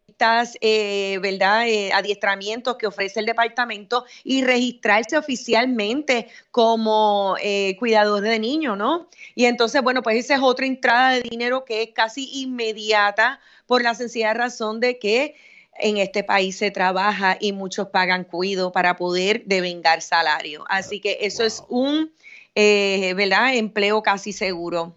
eh, 0.61 1.19
¿verdad?, 1.21 1.69
eh, 1.69 1.93
adiestramientos 1.93 2.77
que 2.77 2.87
ofrece 2.87 3.21
el 3.21 3.27
departamento 3.27 4.05
y 4.25 4.43
registrarse 4.43 5.17
oficialmente 5.17 6.29
como 6.51 7.37
eh, 7.43 7.77
cuidador 7.79 8.23
de 8.23 8.39
niños, 8.39 8.77
¿no? 8.79 9.09
Y 9.35 9.45
entonces, 9.45 9.83
bueno, 9.83 10.03
pues 10.03 10.25
esa 10.25 10.35
es 10.37 10.41
otra 10.43 10.67
entrada 10.67 11.11
de 11.13 11.23
dinero 11.23 11.65
que 11.65 11.83
es 11.83 11.91
casi 11.93 12.29
inmediata 12.41 13.41
por 13.67 13.83
la 13.83 13.95
sencilla 13.95 14.35
razón 14.35 14.81
de 14.81 14.99
que 14.99 15.35
en 15.79 15.99
este 15.99 16.25
país 16.25 16.57
se 16.57 16.71
trabaja 16.71 17.37
y 17.39 17.53
muchos 17.53 17.89
pagan 17.89 18.25
cuido 18.25 18.73
para 18.73 18.97
poder 18.97 19.45
devengar 19.45 20.01
salario. 20.01 20.65
Así 20.69 21.01
que 21.01 21.19
eso 21.21 21.45
es 21.45 21.63
un, 21.69 22.13
eh, 22.55 23.13
¿verdad?, 23.15 23.55
empleo 23.55 24.03
casi 24.03 24.33
seguro. 24.33 24.95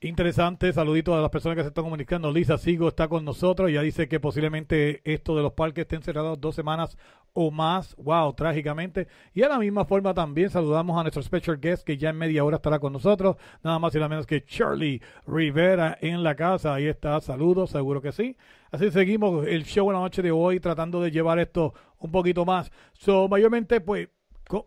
Interesante, 0.00 0.74
saluditos 0.74 1.16
a 1.16 1.22
las 1.22 1.30
personas 1.30 1.56
que 1.56 1.62
se 1.62 1.68
están 1.68 1.84
comunicando. 1.84 2.30
Lisa 2.30 2.58
Sigo 2.58 2.88
está 2.88 3.08
con 3.08 3.24
nosotros. 3.24 3.72
Ya 3.72 3.80
dice 3.80 4.08
que 4.08 4.20
posiblemente 4.20 5.00
esto 5.10 5.34
de 5.34 5.42
los 5.42 5.54
parques 5.54 5.82
estén 5.82 6.02
cerrados 6.02 6.38
dos 6.38 6.54
semanas 6.54 6.98
o 7.32 7.50
más. 7.50 7.96
Wow, 7.96 8.34
trágicamente. 8.34 9.08
Y 9.32 9.40
de 9.40 9.48
la 9.48 9.58
misma 9.58 9.86
forma 9.86 10.12
también 10.12 10.50
saludamos 10.50 10.98
a 10.98 11.02
nuestro 11.02 11.22
special 11.22 11.58
guest 11.58 11.82
que 11.82 11.96
ya 11.96 12.10
en 12.10 12.18
media 12.18 12.44
hora 12.44 12.56
estará 12.56 12.78
con 12.78 12.92
nosotros. 12.92 13.36
Nada 13.62 13.78
más 13.78 13.94
y 13.94 13.96
nada 13.96 14.10
menos 14.10 14.26
que 14.26 14.44
Charlie 14.44 15.00
Rivera 15.26 15.96
en 16.02 16.22
la 16.22 16.34
casa. 16.34 16.74
Ahí 16.74 16.88
está, 16.88 17.18
saludos, 17.22 17.70
seguro 17.70 18.02
que 18.02 18.12
sí. 18.12 18.36
Así 18.70 18.90
seguimos 18.90 19.46
el 19.46 19.64
show 19.64 19.88
en 19.88 19.94
la 19.94 20.00
noche 20.00 20.20
de 20.20 20.30
hoy 20.30 20.60
tratando 20.60 21.00
de 21.00 21.10
llevar 21.10 21.38
esto 21.38 21.72
un 22.00 22.10
poquito 22.10 22.44
más. 22.44 22.70
So, 22.92 23.28
mayormente, 23.28 23.80
pues, 23.80 24.10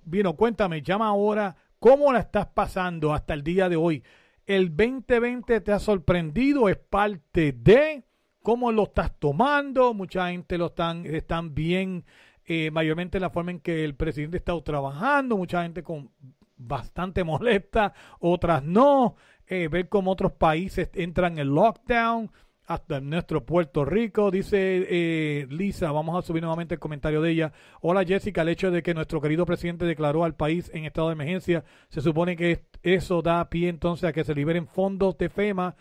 Vino, 0.06 0.36
cuéntame, 0.36 0.82
llama 0.82 1.08
ahora. 1.08 1.56
¿Cómo 1.78 2.12
la 2.12 2.20
estás 2.20 2.48
pasando 2.48 3.14
hasta 3.14 3.36
el 3.36 3.44
día 3.44 3.70
de 3.70 3.76
hoy? 3.76 4.04
¿El 4.50 4.76
2020 4.76 5.62
te 5.62 5.72
ha 5.72 5.78
sorprendido? 5.78 6.70
¿Es 6.70 6.78
parte 6.78 7.52
de 7.52 8.04
cómo 8.42 8.72
lo 8.72 8.86
estás 8.86 9.14
tomando? 9.20 9.94
Mucha 9.94 10.32
gente 10.32 10.58
lo 10.58 10.74
están, 10.76 11.54
bien, 11.54 12.04
eh, 12.46 12.72
mayormente 12.72 13.20
la 13.20 13.30
forma 13.30 13.52
en 13.52 13.60
que 13.60 13.86
el 13.86 13.94
presidente 13.94 14.38
está 14.38 14.60
trabajando, 14.64 15.38
mucha 15.38 15.62
gente 15.62 15.84
con 15.84 16.10
bastante 16.58 17.24
molesta, 17.24 17.94
otras 18.20 18.64
no. 18.64 19.18
Eh, 19.46 19.68
ver 19.68 19.88
cómo 19.88 20.10
otros 20.10 20.32
países 20.32 20.90
entran 20.96 21.38
en 21.38 21.54
lockdown, 21.54 22.32
hasta 22.70 23.00
nuestro 23.02 23.44
Puerto 23.46 23.84
Rico. 23.84 24.30
Dice 24.30 24.86
eh, 24.88 25.48
Lisa, 25.50 25.92
vamos 25.92 26.18
a 26.18 26.26
subir 26.26 26.44
nuevamente 26.44 26.76
el 26.76 26.80
comentario 26.80 27.20
de 27.22 27.32
ella. 27.32 27.52
Hola 27.82 28.06
Jessica, 28.06 28.44
el 28.44 28.50
hecho 28.50 28.70
de 28.70 28.84
que 28.84 28.94
nuestro 28.94 29.20
querido 29.20 29.46
presidente 29.46 29.86
declaró 29.86 30.24
al 30.24 30.36
país 30.36 30.70
en 30.74 30.86
estado 30.86 31.08
de 31.08 31.14
emergencia, 31.14 31.64
se 31.90 32.02
supone 32.02 32.38
que 32.38 32.64
eso 32.84 33.24
da 33.24 33.50
pie 33.50 33.70
entonces 33.70 34.08
a 34.08 34.14
que 34.14 34.24
se 34.24 34.36
liberen 34.36 34.68
fondos 34.68 35.18
de 35.18 35.30
FEMA. 35.30 35.76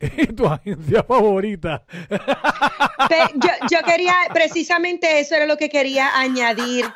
tu 0.36 0.46
agencia 0.46 1.02
favorita. 1.02 1.84
Yo, 3.70 3.78
quería, 3.84 4.14
precisamente 4.32 5.20
eso 5.20 5.34
era 5.34 5.46
lo 5.46 5.56
que 5.56 5.68
quería 5.68 6.18
añadir. 6.18 6.86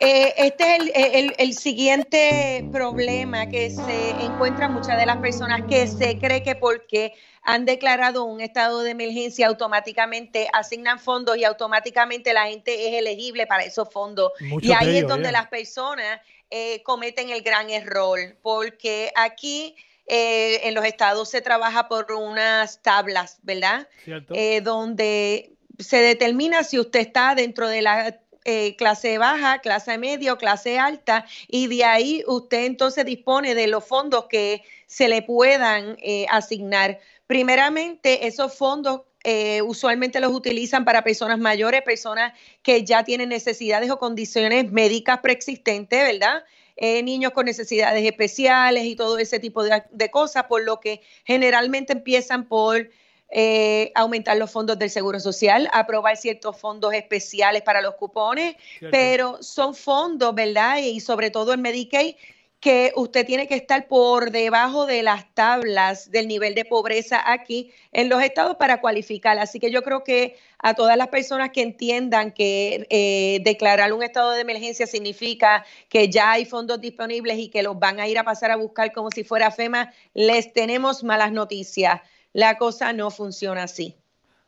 Eh, 0.00 0.32
este 0.36 0.76
es 0.76 0.80
el, 0.80 0.90
el- 1.14 1.34
el 1.38 1.52
siguiente 1.54 2.66
problema 2.72 3.46
que 3.46 3.70
se 3.70 4.10
encuentran 4.24 4.72
muchas 4.72 4.96
de 4.98 5.06
las 5.06 5.18
personas 5.18 5.62
que 5.68 5.86
se 5.86 6.18
cree 6.18 6.42
que 6.42 6.54
porque 6.54 7.12
han 7.42 7.64
declarado 7.64 8.24
un 8.24 8.40
estado 8.40 8.82
de 8.82 8.90
emergencia 8.90 9.46
automáticamente 9.46 10.48
asignan 10.52 10.98
fondos 10.98 11.36
y 11.36 11.44
automáticamente 11.44 12.32
la 12.32 12.46
gente 12.46 12.88
es 12.88 12.94
elegible 12.94 13.46
para 13.46 13.64
esos 13.64 13.88
fondos. 13.90 14.32
Y 14.60 14.72
ahí 14.72 14.98
es 14.98 15.06
donde 15.06 15.32
las 15.32 15.48
personas 15.48 16.20
eh, 16.50 16.82
cometen 16.82 17.30
el 17.30 17.42
gran 17.42 17.70
error, 17.70 18.36
porque 18.42 19.12
aquí 19.16 19.74
eh, 20.06 20.68
en 20.68 20.74
los 20.74 20.84
estados 20.84 21.30
se 21.30 21.40
trabaja 21.40 21.88
por 21.88 22.12
unas 22.12 22.82
tablas, 22.82 23.38
¿verdad? 23.42 23.88
¿Cierto? 24.04 24.34
eh, 24.34 24.60
donde 24.60 25.52
se 25.78 25.98
determina 25.98 26.64
si 26.64 26.78
usted 26.78 27.00
está 27.00 27.34
dentro 27.34 27.68
de 27.68 27.82
la 27.82 28.20
eh, 28.44 28.74
clase 28.76 29.18
baja, 29.18 29.58
clase 29.58 29.98
media 29.98 30.32
o 30.32 30.38
clase 30.38 30.78
alta, 30.78 31.26
y 31.46 31.66
de 31.66 31.84
ahí 31.84 32.24
usted 32.26 32.64
entonces 32.64 33.04
dispone 33.04 33.54
de 33.54 33.66
los 33.66 33.84
fondos 33.84 34.26
que 34.30 34.62
se 34.86 35.08
le 35.08 35.22
puedan 35.22 35.96
eh, 36.02 36.26
asignar. 36.30 36.98
Primeramente, 37.30 38.26
esos 38.26 38.52
fondos 38.56 39.02
eh, 39.22 39.62
usualmente 39.62 40.18
los 40.18 40.32
utilizan 40.32 40.84
para 40.84 41.04
personas 41.04 41.38
mayores, 41.38 41.82
personas 41.82 42.32
que 42.60 42.84
ya 42.84 43.04
tienen 43.04 43.28
necesidades 43.28 43.88
o 43.88 44.00
condiciones 44.00 44.72
médicas 44.72 45.20
preexistentes, 45.20 46.02
¿verdad? 46.02 46.42
eh, 46.76 47.04
niños 47.04 47.30
con 47.32 47.44
necesidades 47.46 48.04
especiales 48.04 48.84
y 48.84 48.96
todo 48.96 49.18
ese 49.18 49.38
tipo 49.38 49.62
de, 49.62 49.84
de 49.92 50.10
cosas, 50.10 50.44
por 50.44 50.64
lo 50.64 50.80
que 50.80 51.02
generalmente 51.24 51.92
empiezan 51.92 52.48
por 52.48 52.90
eh, 53.28 53.92
aumentar 53.94 54.36
los 54.36 54.50
fondos 54.50 54.76
del 54.76 54.90
Seguro 54.90 55.20
Social, 55.20 55.68
aprobar 55.72 56.16
ciertos 56.16 56.58
fondos 56.58 56.92
especiales 56.94 57.62
para 57.62 57.80
los 57.80 57.94
cupones, 57.94 58.56
Cierto. 58.78 58.90
pero 58.90 59.42
son 59.42 59.76
fondos, 59.76 60.34
¿verdad? 60.34 60.78
Y 60.78 60.98
sobre 60.98 61.30
todo 61.30 61.52
en 61.52 61.62
Medicaid 61.62 62.16
que 62.60 62.92
usted 62.94 63.26
tiene 63.26 63.48
que 63.48 63.54
estar 63.54 63.88
por 63.88 64.30
debajo 64.30 64.84
de 64.84 65.02
las 65.02 65.34
tablas 65.34 66.10
del 66.10 66.28
nivel 66.28 66.54
de 66.54 66.66
pobreza 66.66 67.22
aquí 67.24 67.72
en 67.90 68.10
los 68.10 68.22
estados 68.22 68.56
para 68.56 68.82
cualificar. 68.82 69.38
Así 69.38 69.58
que 69.58 69.70
yo 69.70 69.82
creo 69.82 70.04
que 70.04 70.36
a 70.58 70.74
todas 70.74 70.98
las 70.98 71.08
personas 71.08 71.50
que 71.50 71.62
entiendan 71.62 72.32
que 72.32 72.86
eh, 72.90 73.40
declarar 73.42 73.94
un 73.94 74.02
estado 74.02 74.32
de 74.32 74.42
emergencia 74.42 74.86
significa 74.86 75.64
que 75.88 76.10
ya 76.10 76.32
hay 76.32 76.44
fondos 76.44 76.80
disponibles 76.82 77.38
y 77.38 77.48
que 77.48 77.62
los 77.62 77.78
van 77.78 77.98
a 77.98 78.06
ir 78.08 78.18
a 78.18 78.24
pasar 78.24 78.50
a 78.50 78.56
buscar 78.56 78.92
como 78.92 79.10
si 79.10 79.24
fuera 79.24 79.50
FEMA, 79.50 79.92
les 80.12 80.52
tenemos 80.52 81.02
malas 81.02 81.32
noticias. 81.32 82.02
La 82.34 82.58
cosa 82.58 82.92
no 82.92 83.10
funciona 83.10 83.62
así. 83.64 83.99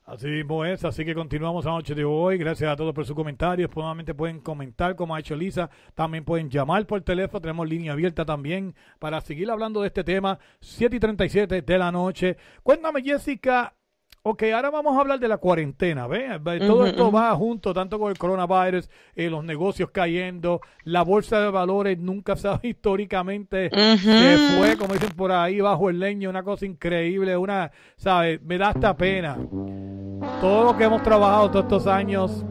Así 0.05 0.26
mismo 0.26 0.64
es, 0.64 0.84
así 0.84 1.05
que 1.05 1.14
continuamos 1.14 1.64
la 1.64 1.70
noche 1.70 1.94
de 1.94 2.05
hoy. 2.05 2.36
Gracias 2.36 2.70
a 2.70 2.74
todos 2.76 2.92
por 2.92 3.07
sus 3.07 3.14
comentarios. 3.14 3.70
Nuevamente 3.74 4.14
pueden 4.14 4.40
comentar 4.40 4.96
como 4.96 5.14
ha 5.14 5.20
hecho 5.20 5.36
Lisa. 5.36 5.70
También 5.94 6.24
pueden 6.24 6.50
llamar 6.50 6.84
por 6.86 7.00
teléfono. 7.03 7.40
Tenemos 7.40 7.68
línea 7.68 7.92
abierta 7.92 8.24
también 8.24 8.74
para 8.98 9.20
seguir 9.20 9.48
hablando 9.50 9.80
de 9.80 9.86
este 9.86 10.03
tema. 10.03 10.38
7 10.61 10.96
y 10.96 11.00
37 11.00 11.62
de 11.62 11.78
la 11.78 11.92
noche. 11.92 12.36
Cuéntame, 12.64 13.03
Jessica. 13.03 13.74
Ok, 14.24 14.44
ahora 14.55 14.70
vamos 14.70 14.96
a 14.96 15.00
hablar 15.00 15.18
de 15.18 15.26
la 15.26 15.38
cuarentena. 15.38 16.07
¿ve? 16.07 16.38
Todo 16.61 16.86
esto 16.86 17.11
va 17.11 17.34
junto, 17.34 17.74
tanto 17.74 17.98
con 17.98 18.09
el 18.11 18.16
coronavirus, 18.18 18.88
eh, 19.16 19.28
los 19.28 19.42
negocios 19.42 19.90
cayendo, 19.90 20.61
la 20.84 21.03
bolsa 21.03 21.40
de 21.40 21.50
valores 21.50 21.98
nunca 21.98 22.36
se 22.36 22.46
ha 22.46 22.61
históricamente 22.62 23.68
se 23.70 23.94
Ujú. 24.36 24.59
fue, 24.59 24.76
como 24.76 24.94
dicen 24.94 25.11
por 25.16 25.32
ahí, 25.32 25.61
bajo 25.61 25.90
el 25.90 25.98
leño, 25.98 26.30
una 26.30 26.44
cosa 26.44 26.64
increíble, 26.66 27.36
una, 27.36 27.72
¿sabes? 27.96 28.40
Me 28.42 28.59
da 28.59 28.68
hasta 28.68 28.96
pena. 28.96 29.36
Todo 30.40 30.64
lo 30.64 30.76
que 30.76 30.84
hemos 30.84 31.02
trabajado 31.02 31.50
todos 31.50 31.64
estos 31.64 31.86
años 31.86 32.44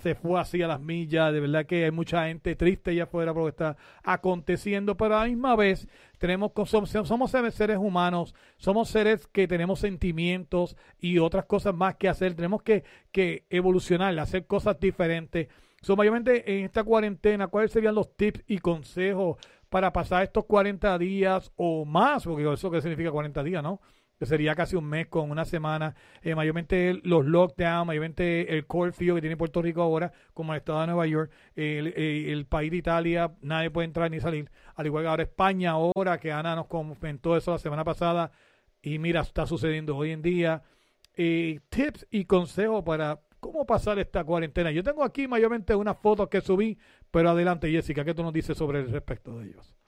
se 0.00 0.14
fue 0.14 0.40
así 0.40 0.62
a 0.62 0.68
las 0.68 0.80
millas. 0.80 1.32
De 1.32 1.40
verdad 1.40 1.66
que 1.66 1.84
hay 1.84 1.90
mucha 1.90 2.26
gente 2.26 2.56
triste 2.56 2.90
allá 2.90 3.04
afuera 3.04 3.32
por 3.32 3.42
lo 3.42 3.46
que 3.46 3.50
está 3.50 3.76
aconteciendo, 4.02 4.96
pero 4.96 5.16
a 5.16 5.20
la 5.20 5.26
misma 5.26 5.56
vez 5.56 5.88
tenemos 6.18 6.52
somos, 6.66 6.90
somos 6.90 7.30
seres 7.30 7.54
seres 7.54 7.78
humanos, 7.78 8.34
somos 8.56 8.88
seres 8.88 9.26
que 9.26 9.46
tenemos 9.46 9.80
sentimientos 9.80 10.76
y 10.98 11.18
otras 11.18 11.44
cosas 11.44 11.74
más 11.74 11.96
que 11.96 12.08
hacer. 12.08 12.34
Tenemos 12.34 12.62
que, 12.62 12.84
que 13.12 13.44
evolucionar, 13.50 14.18
hacer 14.18 14.46
cosas 14.46 14.78
diferentes. 14.80 15.48
So, 15.82 15.96
mayormente 15.96 16.58
en 16.58 16.66
esta 16.66 16.84
cuarentena, 16.84 17.46
¿cuáles 17.46 17.72
serían 17.72 17.94
los 17.94 18.14
tips 18.16 18.42
y 18.46 18.58
consejos 18.58 19.38
para 19.68 19.92
pasar 19.92 20.22
estos 20.22 20.44
40 20.44 20.98
días 20.98 21.52
o 21.56 21.84
más? 21.84 22.24
Porque 22.24 22.52
eso 22.52 22.70
que 22.70 22.80
significa 22.80 23.10
40 23.10 23.42
días, 23.42 23.62
¿no? 23.62 23.80
Que 24.20 24.26
sería 24.26 24.54
casi 24.54 24.76
un 24.76 24.84
mes 24.84 25.08
con 25.08 25.30
una 25.30 25.44
semana, 25.44 25.96
eh, 26.22 26.36
mayormente 26.36 27.00
los 27.02 27.24
lockdowns, 27.24 27.86
mayormente 27.86 28.54
el 28.54 28.66
curfew 28.66 29.16
que 29.16 29.22
tiene 29.22 29.36
Puerto 29.36 29.62
Rico 29.62 29.82
ahora, 29.82 30.12
como 30.34 30.52
el 30.52 30.58
estado 30.58 30.82
de 30.82 30.86
Nueva 30.88 31.06
York, 31.06 31.32
el 31.56 32.46
país 32.46 32.70
de 32.70 32.76
Italia, 32.76 33.32
nadie 33.40 33.70
puede 33.70 33.86
entrar 33.86 34.10
ni 34.10 34.20
salir, 34.20 34.50
al 34.76 34.86
igual 34.86 35.04
que 35.04 35.08
ahora 35.08 35.22
España 35.22 35.70
ahora, 35.70 36.20
que 36.20 36.30
Ana 36.30 36.54
nos 36.54 36.66
comentó 36.66 37.36
eso 37.36 37.50
la 37.50 37.58
semana 37.58 37.82
pasada, 37.82 38.30
y 38.82 38.98
mira, 38.98 39.22
está 39.22 39.46
sucediendo 39.46 39.96
hoy 39.96 40.10
en 40.10 40.22
día. 40.22 40.62
Eh, 41.16 41.60
tips 41.68 42.06
y 42.10 42.24
consejos 42.24 42.82
para 42.84 43.20
cómo 43.40 43.66
pasar 43.66 43.98
esta 43.98 44.24
cuarentena. 44.24 44.70
Yo 44.70 44.82
tengo 44.82 45.02
aquí 45.02 45.26
mayormente 45.26 45.74
unas 45.74 45.98
fotos 45.98 46.28
que 46.28 46.40
subí, 46.40 46.78
pero 47.10 47.30
adelante 47.30 47.70
Jessica, 47.70 48.04
¿qué 48.04 48.14
tú 48.14 48.22
nos 48.22 48.32
dices 48.32 48.56
sobre 48.56 48.80
el 48.80 48.90
respecto 48.90 49.38
de 49.38 49.48
ellos? 49.48 49.79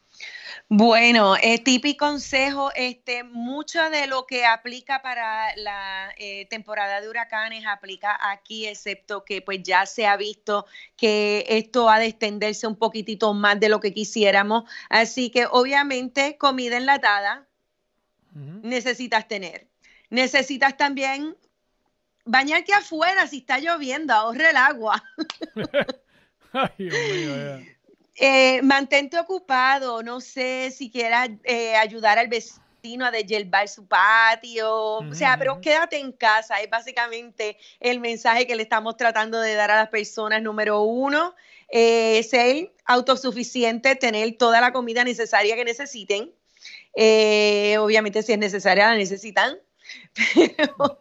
Bueno, 0.68 1.36
eh, 1.36 1.58
tip 1.58 1.84
y 1.86 1.96
consejo, 1.96 2.70
este, 2.74 3.24
mucho 3.24 3.90
de 3.90 4.06
lo 4.06 4.26
que 4.26 4.44
aplica 4.44 5.02
para 5.02 5.54
la 5.56 6.12
eh, 6.16 6.46
temporada 6.46 7.00
de 7.00 7.08
huracanes 7.08 7.64
aplica 7.66 8.18
aquí, 8.30 8.66
excepto 8.66 9.24
que 9.24 9.42
pues 9.42 9.62
ya 9.62 9.86
se 9.86 10.06
ha 10.06 10.16
visto 10.16 10.66
que 10.96 11.44
esto 11.48 11.88
ha 11.90 11.98
de 11.98 12.06
extenderse 12.06 12.66
un 12.66 12.76
poquitito 12.76 13.34
más 13.34 13.58
de 13.60 13.68
lo 13.68 13.80
que 13.80 13.92
quisiéramos. 13.92 14.64
Así 14.88 15.30
que 15.30 15.46
obviamente 15.50 16.36
comida 16.38 16.76
enlatada 16.76 17.46
necesitas 18.34 19.28
tener. 19.28 19.68
Necesitas 20.08 20.76
también 20.76 21.36
bañarte 22.24 22.72
afuera 22.72 23.26
si 23.26 23.38
está 23.38 23.58
lloviendo, 23.58 24.12
ahorre 24.14 24.50
el 24.50 24.56
agua. 24.56 25.02
Ay, 26.52 26.70
Dios 26.78 26.94
mío. 26.94 27.72
Eh, 28.16 28.60
mantente 28.62 29.18
ocupado, 29.18 30.02
no 30.02 30.20
sé 30.20 30.70
si 30.70 30.90
quieras 30.90 31.30
eh, 31.44 31.74
ayudar 31.76 32.18
al 32.18 32.28
vecino 32.28 32.62
a 33.06 33.10
deshiervar 33.10 33.68
su 33.68 33.86
patio, 33.86 34.96
o 34.96 35.14
sea, 35.14 35.36
pero 35.38 35.60
quédate 35.60 35.98
en 35.98 36.12
casa, 36.12 36.60
es 36.60 36.68
básicamente 36.68 37.56
el 37.78 38.00
mensaje 38.00 38.46
que 38.46 38.56
le 38.56 38.64
estamos 38.64 38.96
tratando 38.96 39.40
de 39.40 39.54
dar 39.54 39.70
a 39.70 39.76
las 39.76 39.88
personas. 39.88 40.42
Número 40.42 40.82
uno, 40.82 41.34
eh, 41.68 42.22
ser 42.24 42.72
autosuficiente, 42.84 43.94
tener 43.94 44.36
toda 44.36 44.60
la 44.60 44.72
comida 44.72 45.04
necesaria 45.04 45.54
que 45.54 45.64
necesiten. 45.64 46.32
Eh, 46.94 47.78
obviamente 47.78 48.22
si 48.22 48.32
es 48.32 48.38
necesaria 48.38 48.88
la 48.88 48.96
necesitan, 48.96 49.58
pero 50.56 51.00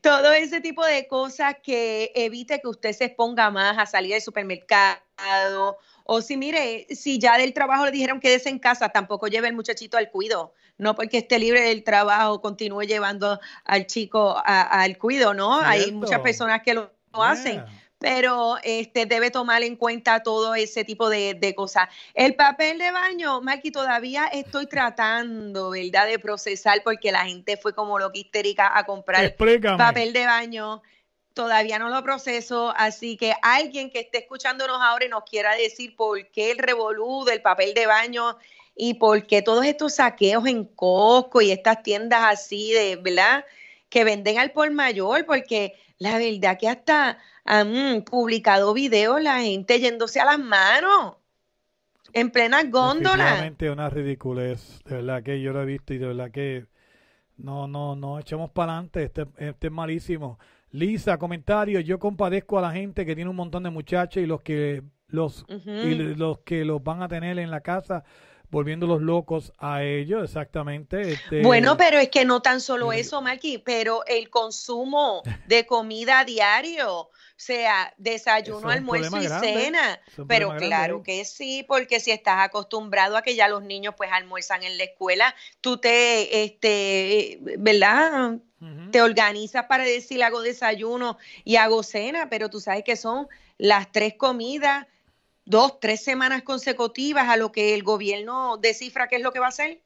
todo 0.00 0.32
ese 0.32 0.60
tipo 0.60 0.84
de 0.84 1.06
cosas 1.06 1.56
que 1.62 2.12
evite 2.14 2.60
que 2.60 2.68
usted 2.68 2.92
se 2.92 3.06
exponga 3.06 3.50
más 3.50 3.76
a 3.76 3.86
salir 3.86 4.12
del 4.12 4.22
supermercado 4.22 5.78
o 6.10 6.22
si 6.22 6.38
mire, 6.38 6.86
si 6.90 7.18
ya 7.18 7.36
del 7.36 7.52
trabajo 7.52 7.84
le 7.84 7.90
dijeron 7.90 8.18
quédese 8.18 8.48
en 8.48 8.58
casa, 8.58 8.88
tampoco 8.88 9.26
lleve 9.26 9.46
el 9.48 9.54
muchachito 9.54 9.98
al 9.98 10.10
cuido, 10.10 10.54
no 10.78 10.94
porque 10.94 11.18
esté 11.18 11.38
libre 11.38 11.60
del 11.60 11.84
trabajo 11.84 12.40
continúe 12.40 12.82
llevando 12.84 13.38
al 13.64 13.86
chico 13.86 14.36
a- 14.42 14.62
al 14.82 14.96
cuido, 14.96 15.34
¿no? 15.34 15.60
Hay 15.60 15.92
muchas 15.92 16.20
personas 16.20 16.62
que 16.62 16.72
lo, 16.72 16.90
lo 17.12 17.22
hacen 17.22 17.62
pero 18.00 18.56
este 18.62 19.06
debe 19.06 19.32
tomar 19.32 19.62
en 19.64 19.74
cuenta 19.74 20.22
todo 20.22 20.54
ese 20.54 20.84
tipo 20.84 21.10
de, 21.10 21.34
de 21.34 21.54
cosas. 21.54 21.88
El 22.14 22.36
papel 22.36 22.78
de 22.78 22.92
baño, 22.92 23.40
Maki, 23.40 23.72
todavía 23.72 24.26
estoy 24.26 24.66
tratando, 24.68 25.70
¿verdad?, 25.70 26.06
de 26.06 26.18
procesar 26.20 26.80
porque 26.84 27.10
la 27.10 27.24
gente 27.24 27.56
fue 27.56 27.74
como 27.74 27.98
loca 27.98 28.16
histérica 28.16 28.70
a 28.72 28.84
comprar 28.86 29.24
Explícame. 29.24 29.78
papel 29.78 30.12
de 30.12 30.26
baño. 30.26 30.82
Todavía 31.38 31.78
no 31.78 31.88
lo 31.88 32.02
proceso, 32.02 32.74
así 32.76 33.16
que 33.16 33.32
alguien 33.42 33.90
que 33.90 34.00
esté 34.00 34.18
escuchándonos 34.18 34.78
ahora 34.80 35.04
y 35.04 35.08
nos 35.08 35.22
quiera 35.22 35.54
decir 35.54 35.94
por 35.94 36.26
qué 36.32 36.50
el 36.50 36.58
revolú 36.58 37.22
del 37.24 37.40
papel 37.40 37.74
de 37.74 37.86
baño 37.86 38.36
y 38.74 38.94
por 38.94 39.24
qué 39.24 39.40
todos 39.40 39.64
estos 39.64 39.94
saqueos 39.94 40.44
en 40.48 40.64
Costco 40.64 41.40
y 41.40 41.52
estas 41.52 41.84
tiendas 41.84 42.22
así 42.24 42.72
de, 42.72 42.96
¿verdad? 42.96 43.44
Que 43.88 44.02
venden 44.02 44.36
al 44.40 44.50
por 44.50 44.68
mayor, 44.72 45.26
porque 45.26 45.74
la 45.98 46.18
verdad 46.18 46.58
que 46.58 46.66
hasta 46.66 47.18
han 47.44 48.02
publicado 48.02 48.74
videos 48.74 49.22
la 49.22 49.38
gente 49.38 49.78
yéndose 49.78 50.18
a 50.18 50.24
las 50.24 50.40
manos 50.40 51.18
en 52.14 52.32
plenas 52.32 52.68
góndolas. 52.68 53.16
Definitivamente 53.16 53.70
una 53.70 53.88
ridiculez, 53.90 54.82
de 54.86 54.96
verdad 54.96 55.22
que 55.22 55.40
yo 55.40 55.52
lo 55.52 55.62
he 55.62 55.66
visto 55.66 55.94
y 55.94 55.98
de 55.98 56.06
verdad 56.08 56.32
que 56.32 56.66
no, 57.36 57.68
no, 57.68 57.94
no 57.94 58.18
echemos 58.18 58.50
para 58.50 58.72
adelante, 58.72 59.04
este, 59.04 59.26
este 59.38 59.68
es 59.68 59.72
malísimo. 59.72 60.40
Lisa, 60.70 61.18
comentario, 61.18 61.80
yo 61.80 61.98
compadezco 61.98 62.58
a 62.58 62.62
la 62.62 62.72
gente 62.72 63.06
que 63.06 63.14
tiene 63.14 63.30
un 63.30 63.36
montón 63.36 63.62
de 63.62 63.70
muchachos 63.70 64.22
y 64.22 64.26
los 64.26 64.42
que 64.42 64.82
los 65.06 65.46
y 65.48 65.94
los 65.94 66.40
que 66.40 66.64
los 66.64 66.82
van 66.82 67.02
a 67.02 67.08
tener 67.08 67.38
en 67.38 67.50
la 67.50 67.62
casa 67.62 68.04
volviéndolos 68.50 69.02
locos 69.02 69.52
a 69.58 69.82
ellos, 69.82 70.24
exactamente. 70.24 71.12
este, 71.12 71.42
Bueno, 71.42 71.76
pero 71.76 71.98
es 71.98 72.08
que 72.08 72.24
no 72.24 72.40
tan 72.40 72.60
solo 72.60 72.92
eso, 72.92 73.20
Maki, 73.20 73.58
pero 73.58 74.04
el 74.06 74.30
consumo 74.30 75.22
de 75.46 75.66
comida 75.66 76.24
diario, 76.24 77.00
o 77.00 77.10
sea, 77.36 77.92
desayuno, 77.98 78.70
almuerzo 78.70 79.18
y 79.18 79.26
grande. 79.26 79.52
cena. 79.52 80.00
Pero 80.26 80.48
grande 80.48 80.66
claro 80.66 81.02
que 81.02 81.24
sí, 81.24 81.64
porque 81.68 82.00
si 82.00 82.10
estás 82.10 82.40
acostumbrado 82.40 83.16
a 83.16 83.22
que 83.22 83.36
ya 83.36 83.48
los 83.48 83.62
niños 83.62 83.94
pues 83.96 84.10
almuerzan 84.12 84.62
en 84.62 84.78
la 84.78 84.84
escuela, 84.84 85.34
tú 85.60 85.78
te, 85.78 86.44
este, 86.44 87.38
¿verdad? 87.58 88.38
Te 88.90 89.02
organizas 89.02 89.66
para 89.66 89.84
decir 89.84 90.22
hago 90.24 90.42
desayuno 90.42 91.16
y 91.44 91.56
hago 91.56 91.82
cena, 91.84 92.28
pero 92.28 92.50
tú 92.50 92.58
sabes 92.58 92.82
que 92.82 92.96
son 92.96 93.28
las 93.56 93.92
tres 93.92 94.14
comidas, 94.14 94.86
dos, 95.44 95.78
tres 95.78 96.02
semanas 96.02 96.42
consecutivas 96.42 97.28
a 97.28 97.36
lo 97.36 97.52
que 97.52 97.74
el 97.74 97.84
gobierno 97.84 98.56
descifra 98.56 99.06
qué 99.06 99.16
es 99.16 99.22
lo 99.22 99.32
que 99.32 99.38
va 99.38 99.46
a 99.46 99.50
hacer. 99.50 99.80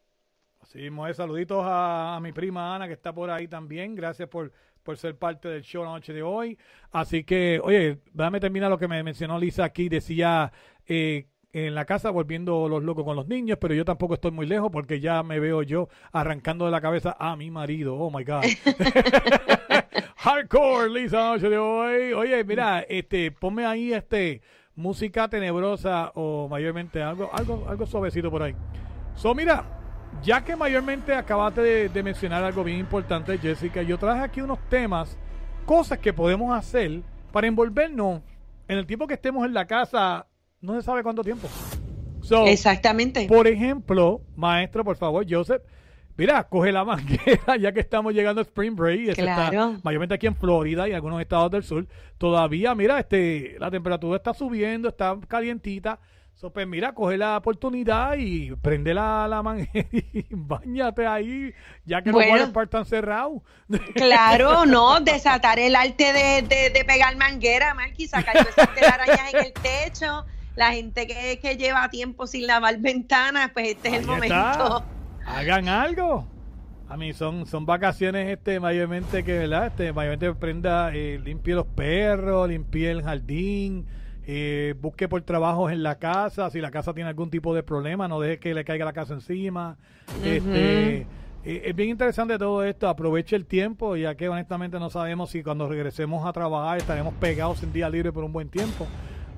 Así 0.62 0.86
es. 0.86 1.16
Saluditos 1.16 1.62
a, 1.64 2.16
a 2.16 2.20
mi 2.20 2.32
prima 2.32 2.74
Ana 2.74 2.86
que 2.86 2.94
está 2.94 3.12
por 3.12 3.30
ahí 3.30 3.46
también. 3.46 3.94
Gracias 3.94 4.28
por, 4.28 4.52
por 4.82 4.96
ser 4.96 5.18
parte 5.18 5.48
del 5.48 5.62
show 5.62 5.84
la 5.84 5.90
noche 5.90 6.12
de 6.12 6.22
hoy. 6.22 6.58
Así 6.90 7.24
que, 7.24 7.60
oye, 7.62 7.98
déjame 8.12 8.40
terminar 8.40 8.70
lo 8.70 8.78
que 8.78 8.88
me 8.88 9.02
mencionó 9.02 9.38
Lisa 9.38 9.64
aquí. 9.64 9.88
Decía 9.88 10.50
eh, 10.86 11.26
en 11.52 11.74
la 11.74 11.84
casa 11.84 12.10
volviendo 12.10 12.68
los 12.68 12.82
locos 12.82 13.04
con 13.04 13.16
los 13.16 13.28
niños, 13.28 13.58
pero 13.60 13.74
yo 13.74 13.84
tampoco 13.84 14.14
estoy 14.14 14.30
muy 14.30 14.46
lejos 14.46 14.70
porque 14.72 15.00
ya 15.00 15.22
me 15.22 15.38
veo 15.38 15.62
yo 15.62 15.88
arrancando 16.10 16.64
de 16.64 16.70
la 16.70 16.80
cabeza 16.80 17.16
a 17.18 17.36
mi 17.36 17.50
marido. 17.50 17.96
Oh 17.96 18.10
my 18.10 18.24
God. 18.24 18.44
Hardcore, 20.16 20.88
Lisa, 20.88 21.32
noche 21.32 21.50
de 21.50 21.58
hoy. 21.58 22.12
Oye, 22.14 22.42
mira, 22.44 22.80
este, 22.88 23.30
ponme 23.30 23.66
ahí 23.66 23.92
este 23.92 24.40
música 24.74 25.28
tenebrosa 25.28 26.12
o 26.14 26.48
mayormente 26.48 27.02
algo, 27.02 27.28
algo, 27.32 27.66
algo 27.68 27.86
suavecito 27.86 28.30
por 28.30 28.42
ahí. 28.42 28.54
So, 29.14 29.34
mira, 29.34 29.64
ya 30.22 30.42
que 30.42 30.56
mayormente 30.56 31.14
acabaste 31.14 31.60
de, 31.60 31.88
de 31.90 32.02
mencionar 32.02 32.42
algo 32.42 32.64
bien 32.64 32.78
importante, 32.78 33.36
Jessica, 33.36 33.82
yo 33.82 33.98
traje 33.98 34.22
aquí 34.22 34.40
unos 34.40 34.58
temas, 34.70 35.18
cosas 35.66 35.98
que 35.98 36.14
podemos 36.14 36.56
hacer 36.56 37.02
para 37.30 37.46
envolvernos 37.46 38.22
en 38.68 38.78
el 38.78 38.86
tiempo 38.86 39.06
que 39.06 39.14
estemos 39.14 39.44
en 39.44 39.52
la 39.52 39.66
casa, 39.66 40.26
no 40.62 40.74
se 40.74 40.82
sabe 40.82 41.02
cuánto 41.02 41.22
tiempo. 41.22 41.48
So, 42.22 42.46
Exactamente. 42.46 43.26
Por 43.26 43.46
ejemplo, 43.48 44.22
maestro, 44.36 44.84
por 44.84 44.96
favor, 44.96 45.26
Joseph, 45.28 45.62
mira, 46.16 46.44
coge 46.48 46.70
la 46.72 46.84
manguera 46.84 47.56
ya 47.60 47.72
que 47.72 47.80
estamos 47.80 48.14
llegando 48.14 48.40
a 48.40 48.44
Spring 48.44 48.74
Break. 48.76 49.00
eso 49.08 49.20
está 49.20 49.50
Claro. 49.50 49.76
mayormente 49.82 50.14
aquí 50.14 50.26
en 50.28 50.36
Florida 50.36 50.88
y 50.88 50.92
algunos 50.92 51.20
estados 51.20 51.50
del 51.50 51.64
sur. 51.64 51.86
Todavía, 52.18 52.74
mira, 52.74 52.98
este, 53.00 53.56
la 53.58 53.70
temperatura 53.70 54.16
está 54.16 54.32
subiendo, 54.34 54.88
está 54.88 55.16
calientita. 55.28 55.98
So, 56.34 56.50
pues 56.50 56.66
mira, 56.66 56.94
coge 56.94 57.18
la 57.18 57.36
oportunidad 57.36 58.16
y 58.16 58.52
prende 58.56 58.94
la, 58.94 59.26
la 59.28 59.42
manguera 59.42 59.86
y 59.92 60.24
bañate 60.30 61.06
ahí, 61.06 61.52
ya 61.84 62.02
que 62.02 62.10
Bueno. 62.10 62.36
los 62.36 62.46
water 62.48 62.62
están 62.64 62.86
cerrados. 62.86 63.42
Claro, 63.94 64.64
no, 64.64 65.00
desatar 65.00 65.58
el 65.58 65.74
arte 65.76 66.12
de, 66.12 66.42
de, 66.42 66.70
de 66.70 66.84
pegar 66.84 67.16
manguera, 67.16 67.74
Marky, 67.74 68.06
sacar 68.08 68.36
esas 68.36 68.72
telarañas 68.74 69.34
en 69.34 69.44
el 69.44 69.52
techo. 69.52 70.24
La 70.56 70.72
gente 70.72 71.06
que, 71.06 71.38
que 71.40 71.56
lleva 71.56 71.88
tiempo 71.88 72.26
sin 72.26 72.46
lavar 72.46 72.78
ventanas, 72.78 73.50
pues 73.52 73.68
este 73.70 73.88
es 73.88 73.94
el 73.94 74.06
momento. 74.06 74.34
está. 74.34 74.84
Hagan 75.26 75.68
algo. 75.68 76.26
A 76.88 76.96
mí 76.98 77.14
son, 77.14 77.46
son 77.46 77.64
vacaciones 77.64 78.28
este 78.28 78.60
mayormente 78.60 79.24
que, 79.24 79.38
¿verdad? 79.38 79.68
Este, 79.68 79.94
mayormente 79.94 80.34
prenda, 80.34 80.94
eh, 80.94 81.18
limpie 81.24 81.54
los 81.54 81.66
perros, 81.66 82.50
limpie 82.50 82.90
el 82.90 83.02
jardín, 83.02 83.86
eh, 84.26 84.74
busque 84.78 85.08
por 85.08 85.22
trabajos 85.22 85.72
en 85.72 85.82
la 85.82 85.98
casa, 85.98 86.50
si 86.50 86.60
la 86.60 86.70
casa 86.70 86.92
tiene 86.92 87.08
algún 87.08 87.30
tipo 87.30 87.54
de 87.54 87.62
problema, 87.62 88.08
no 88.08 88.20
deje 88.20 88.38
que 88.38 88.52
le 88.52 88.64
caiga 88.64 88.84
la 88.84 88.92
casa 88.92 89.14
encima. 89.14 89.78
Este, 90.22 91.06
eh, 91.44 91.62
es 91.64 91.74
bien 91.74 91.88
interesante 91.88 92.36
todo 92.36 92.62
esto, 92.62 92.90
aproveche 92.90 93.36
el 93.36 93.46
tiempo, 93.46 93.96
ya 93.96 94.14
que 94.14 94.28
honestamente 94.28 94.78
no 94.78 94.90
sabemos 94.90 95.30
si 95.30 95.42
cuando 95.42 95.68
regresemos 95.68 96.26
a 96.26 96.32
trabajar 96.34 96.76
estaremos 96.76 97.14
pegados 97.14 97.62
en 97.62 97.72
día 97.72 97.88
libre 97.88 98.12
por 98.12 98.22
un 98.22 98.34
buen 98.34 98.50
tiempo. 98.50 98.86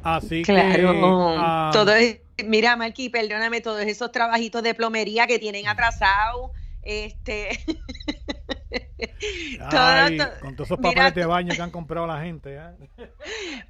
Así 0.05 0.43
que... 0.43 0.53
Claro, 0.53 1.35
ah, 1.39 1.71
todo 1.73 1.95
es, 1.95 2.21
mira, 2.45 2.77
Marky, 2.77 3.09
perdóname, 3.09 3.61
todos 3.61 3.83
esos 3.83 4.13
trabajitos 4.13 4.63
de 4.63 4.75
plomería 4.75 5.27
que 5.27 5.39
tienen 5.39 5.67
atrasados, 5.67 6.51
este, 6.83 7.49
ay, 9.61 10.17
todo- 10.19 10.27
todo- 10.31 10.41
con 10.41 10.57
todos 10.57 10.69
esos 10.69 10.79
mira, 10.79 10.91
papeles 10.91 11.15
de 11.15 11.27
baño 11.27 11.55
que 11.55 11.63
han 11.63 11.71
comprado 11.71 12.07
la 12.07 12.21
gente. 12.21 12.57
¿eh? 12.57 13.11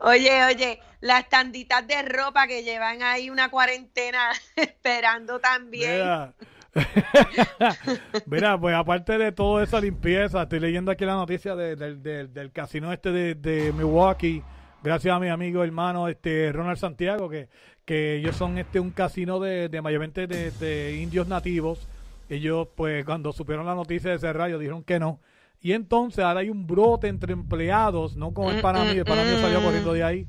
Oye, 0.01 0.45
oye, 0.45 0.80
las 1.01 1.28
tanditas 1.28 1.87
de 1.87 2.03
ropa 2.03 2.47
que 2.47 2.62
llevan 2.64 3.03
ahí 3.03 3.30
una 3.30 3.51
cuarentena 3.51 4.30
esperando 4.57 5.39
también. 5.39 5.93
Mira. 5.93 6.35
Mira, 8.26 8.59
pues 8.59 8.74
aparte 8.74 9.16
de 9.16 9.30
toda 9.30 9.62
esa 9.62 9.80
limpieza, 9.80 10.43
estoy 10.43 10.59
leyendo 10.59 10.91
aquí 10.91 11.05
la 11.05 11.14
noticia 11.14 11.55
de- 11.55 11.76
del- 11.76 12.03
del- 12.03 12.35
del 12.35 12.51
casino 12.51 12.93
este 12.93 13.12
de, 13.12 13.35
de 13.37 13.72
Milwaukee, 13.72 14.43
gracias 14.85 15.14
a 15.14 15.18
mi 15.18 15.28
amigo 15.28 15.64
hermano 15.64 16.09
este 16.09 16.53
Ronald 16.53 16.78
Santiago, 16.78 17.28
que, 17.28 17.49
que 17.85 18.16
ellos 18.16 18.37
son 18.37 18.59
este 18.59 18.78
un 18.78 18.91
casino 18.91 19.41
de, 19.41 19.68
de 19.68 19.82
mayormente 19.82 20.26
de, 20.26 20.99
indios 21.01 21.26
nativos. 21.26 21.89
Ellos, 22.28 22.68
pues, 22.74 23.05
cuando 23.05 23.32
supieron 23.32 23.66
la 23.66 23.74
noticia 23.74 24.11
de 24.11 24.18
cerrar, 24.18 24.49
ellos 24.49 24.61
dijeron 24.61 24.82
que 24.85 24.99
no. 24.99 25.20
Y 25.61 25.72
entonces 25.72 26.24
ahora 26.24 26.41
hay 26.41 26.51
un 26.51 26.66
brote 26.66 27.09
entre 27.09 27.32
empleados, 27.32 28.16
no 28.16 28.32
como 28.32 28.51
el 28.51 28.61
para 28.61 28.85
mí, 28.85 28.91
el 28.91 29.05
para 29.05 29.24
mí 29.24 29.30
salió 29.41 29.62
corriendo 29.62 29.93
de 29.93 30.05
ahí 30.05 30.28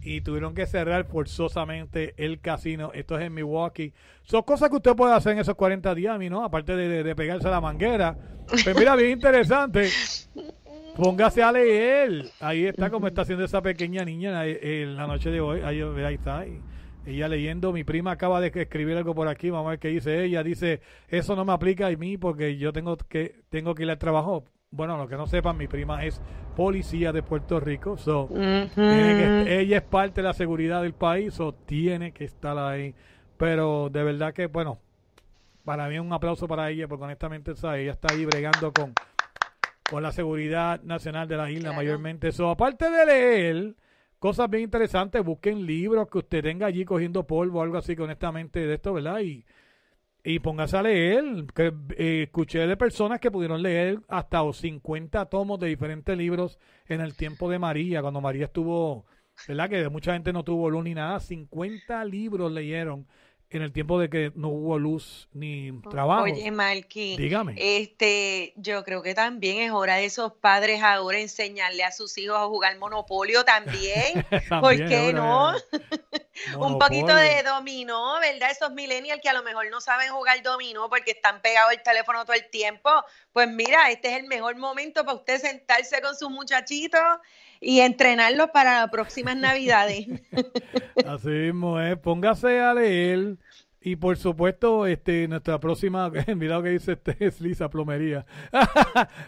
y 0.00 0.20
tuvieron 0.20 0.54
que 0.54 0.66
cerrar 0.66 1.04
forzosamente 1.06 2.14
el 2.16 2.40
casino. 2.40 2.92
Esto 2.94 3.18
es 3.18 3.24
en 3.24 3.34
Milwaukee. 3.34 3.92
Son 4.22 4.42
cosas 4.42 4.70
que 4.70 4.76
usted 4.76 4.94
puede 4.94 5.12
hacer 5.12 5.32
en 5.32 5.40
esos 5.40 5.56
40 5.56 5.94
días, 5.96 6.18
¿no? 6.30 6.44
Aparte 6.44 6.76
de, 6.76 7.02
de- 7.02 7.16
pegarse 7.16 7.48
a 7.48 7.50
la 7.50 7.60
manguera. 7.60 8.16
Pues 8.46 8.76
mira, 8.76 8.94
bien 8.94 9.10
interesante. 9.10 9.88
Póngase 10.96 11.42
a 11.42 11.52
leer. 11.52 12.24
Ahí 12.40 12.66
está 12.66 12.90
como 12.90 13.06
está 13.06 13.22
haciendo 13.22 13.44
esa 13.44 13.60
pequeña 13.62 14.04
niña 14.04 14.46
en 14.46 14.96
la 14.96 15.06
noche 15.06 15.30
de 15.30 15.40
hoy. 15.40 15.60
Ahí, 15.60 15.80
ahí 15.82 16.14
está. 16.14 16.40
ahí. 16.40 16.60
Ella 17.04 17.28
leyendo, 17.28 17.72
mi 17.72 17.84
prima 17.84 18.10
acaba 18.12 18.40
de 18.40 18.50
escribir 18.52 18.96
algo 18.96 19.14
por 19.14 19.28
aquí, 19.28 19.48
vamos 19.48 19.68
a 19.68 19.70
ver 19.70 19.78
qué 19.78 19.88
dice 19.88 20.24
ella. 20.24 20.42
Dice, 20.42 20.80
eso 21.08 21.36
no 21.36 21.44
me 21.44 21.52
aplica 21.52 21.86
a 21.86 21.90
mí 21.90 22.16
porque 22.18 22.56
yo 22.56 22.72
tengo 22.72 22.96
que 22.96 23.42
tengo 23.48 23.74
que 23.74 23.84
ir 23.84 23.90
al 23.90 23.98
trabajo. 23.98 24.44
Bueno, 24.72 24.96
lo 24.96 25.06
que 25.06 25.16
no 25.16 25.26
sepan, 25.28 25.56
mi 25.56 25.68
prima 25.68 26.04
es 26.04 26.20
policía 26.56 27.12
de 27.12 27.22
Puerto 27.22 27.60
Rico. 27.60 27.96
So, 27.96 28.28
que- 29.44 29.60
ella 29.60 29.76
es 29.76 29.82
parte 29.84 30.20
de 30.20 30.26
la 30.26 30.34
seguridad 30.34 30.82
del 30.82 30.94
país, 30.94 31.38
o 31.38 31.52
tiene 31.54 32.10
que 32.12 32.24
estar 32.24 32.58
ahí. 32.58 32.92
Pero 33.36 33.88
de 33.90 34.02
verdad 34.02 34.34
que, 34.34 34.46
bueno, 34.46 34.78
para 35.64 35.88
mí 35.88 35.98
un 36.00 36.12
aplauso 36.12 36.48
para 36.48 36.70
ella, 36.70 36.88
porque 36.88 37.04
honestamente 37.04 37.54
¿sabes? 37.54 37.82
ella 37.82 37.92
está 37.92 38.12
ahí 38.12 38.24
bregando 38.24 38.72
con, 38.72 38.92
con 39.90 40.02
la 40.02 40.12
seguridad 40.12 40.82
nacional 40.82 41.28
de 41.28 41.36
la 41.36 41.50
isla 41.50 41.72
mayormente. 41.72 42.32
So, 42.32 42.50
aparte 42.50 42.90
de 42.90 43.06
leer 43.06 43.76
cosas 44.18 44.50
bien 44.50 44.64
interesantes, 44.64 45.24
busquen 45.24 45.64
libros 45.66 46.08
que 46.08 46.18
usted 46.18 46.42
tenga 46.42 46.66
allí 46.66 46.84
cogiendo 46.84 47.26
polvo 47.26 47.60
o 47.60 47.62
algo 47.62 47.78
así, 47.78 47.94
que 47.94 48.02
honestamente 48.02 48.66
de 48.66 48.74
esto, 48.74 48.94
¿verdad? 48.94 49.20
Y, 49.20 49.44
y 50.24 50.40
póngase 50.40 50.76
a 50.76 50.82
leer. 50.82 51.46
Que, 51.54 51.72
eh, 51.96 52.22
escuché 52.24 52.66
de 52.66 52.76
personas 52.76 53.20
que 53.20 53.30
pudieron 53.30 53.62
leer 53.62 54.00
hasta 54.08 54.42
o 54.42 54.52
50 54.52 55.26
tomos 55.26 55.60
de 55.60 55.68
diferentes 55.68 56.16
libros 56.16 56.58
en 56.88 57.00
el 57.00 57.16
tiempo 57.16 57.48
de 57.48 57.58
María, 57.58 58.02
cuando 58.02 58.20
María 58.20 58.46
estuvo, 58.46 59.06
¿verdad? 59.46 59.70
Que 59.70 59.88
mucha 59.88 60.14
gente 60.14 60.32
no 60.32 60.42
tuvo 60.42 60.68
luz 60.68 60.84
ni 60.84 60.94
nada. 60.94 61.20
50 61.20 62.04
libros 62.06 62.50
leyeron 62.50 63.06
en 63.50 63.62
el 63.62 63.72
tiempo 63.72 63.98
de 63.98 64.10
que 64.10 64.32
no 64.34 64.48
hubo 64.48 64.78
luz 64.78 65.28
ni 65.32 65.72
trabajo. 65.90 66.24
Oye, 66.24 66.50
Marky, 66.50 67.16
Dígame. 67.16 67.54
este, 67.56 68.52
yo 68.56 68.84
creo 68.84 69.02
que 69.02 69.14
también 69.14 69.62
es 69.62 69.70
hora 69.70 69.96
de 69.96 70.06
esos 70.06 70.32
padres 70.32 70.82
ahora 70.82 71.20
enseñarle 71.20 71.84
a 71.84 71.92
sus 71.92 72.18
hijos 72.18 72.36
a 72.36 72.46
jugar 72.46 72.76
Monopolio 72.78 73.44
también. 73.44 74.24
¿Por 74.60 74.76
qué 74.76 75.12
no? 75.12 75.52
Un 76.58 76.78
poquito 76.78 77.14
de 77.14 77.42
dominó, 77.42 78.18
¿verdad? 78.20 78.50
Esos 78.50 78.72
millennials 78.72 79.20
que 79.20 79.28
a 79.28 79.32
lo 79.32 79.42
mejor 79.42 79.70
no 79.70 79.80
saben 79.80 80.10
jugar 80.10 80.42
dominó 80.42 80.88
porque 80.88 81.12
están 81.12 81.40
pegados 81.40 81.72
al 81.72 81.82
teléfono 81.82 82.24
todo 82.24 82.36
el 82.36 82.48
tiempo. 82.50 82.90
Pues 83.32 83.48
mira, 83.48 83.90
este 83.90 84.12
es 84.12 84.20
el 84.20 84.26
mejor 84.26 84.56
momento 84.56 85.04
para 85.04 85.16
usted 85.16 85.40
sentarse 85.40 86.00
con 86.00 86.14
sus 86.14 86.30
muchachitos 86.30 87.18
y 87.60 87.80
entrenarlos 87.80 88.50
para 88.50 88.80
las 88.80 88.90
próximas 88.90 89.36
navidades. 89.36 90.06
Así 91.06 91.28
mismo 91.28 91.80
es, 91.80 91.96
póngase 91.98 92.60
a 92.60 92.74
leer 92.74 93.36
y 93.86 93.94
por 93.94 94.16
supuesto 94.16 94.84
este 94.84 95.28
nuestra 95.28 95.60
próxima, 95.60 96.10
mira 96.36 96.56
lo 96.56 96.62
que 96.64 96.70
dice 96.70 96.92
este 96.94 97.16
es 97.20 97.40
Lisa 97.40 97.70
Plomería. 97.70 98.26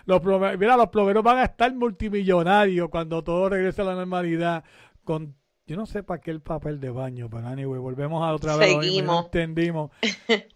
los 0.05 0.21
mira, 0.59 0.77
los 0.77 0.89
plomeros 0.89 1.23
van 1.23 1.39
a 1.39 1.45
estar 1.45 1.73
multimillonarios 1.73 2.89
cuando 2.89 3.23
todo 3.23 3.51
regrese 3.51 3.83
a 3.83 3.85
la 3.85 3.95
normalidad 3.95 4.65
con 5.05 5.38
yo 5.69 5.77
no 5.77 5.85
sé 5.85 6.03
para 6.03 6.19
qué 6.19 6.31
el 6.31 6.41
papel 6.41 6.81
de 6.81 6.89
baño, 6.89 7.29
pero 7.31 7.47
anyway, 7.47 7.79
volvemos 7.79 8.23
a 8.23 8.33
otra 8.33 8.57
vez. 8.57 8.71
Seguimos. 8.71 9.27
entendimos. 9.27 9.91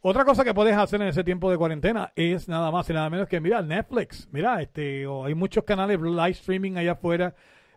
Otra 0.00 0.24
cosa 0.24 0.42
que 0.42 0.54
puedes 0.54 0.74
hacer 0.74 1.02
en 1.02 1.08
ese 1.08 1.22
tiempo 1.22 1.50
de 1.50 1.58
cuarentena 1.58 2.14
es 2.16 2.48
nada 2.48 2.70
más 2.70 2.88
y 2.88 2.94
nada 2.94 3.10
menos 3.10 3.28
que 3.28 3.38
mira 3.38 3.60
Netflix. 3.60 4.26
Mira, 4.32 4.62
este, 4.62 5.06
o 5.06 5.26
hay 5.26 5.34
muchos 5.34 5.64
canales 5.64 6.00
live 6.00 6.30
streaming 6.30 6.76
allá 6.76 6.92
afuera. 6.92 7.34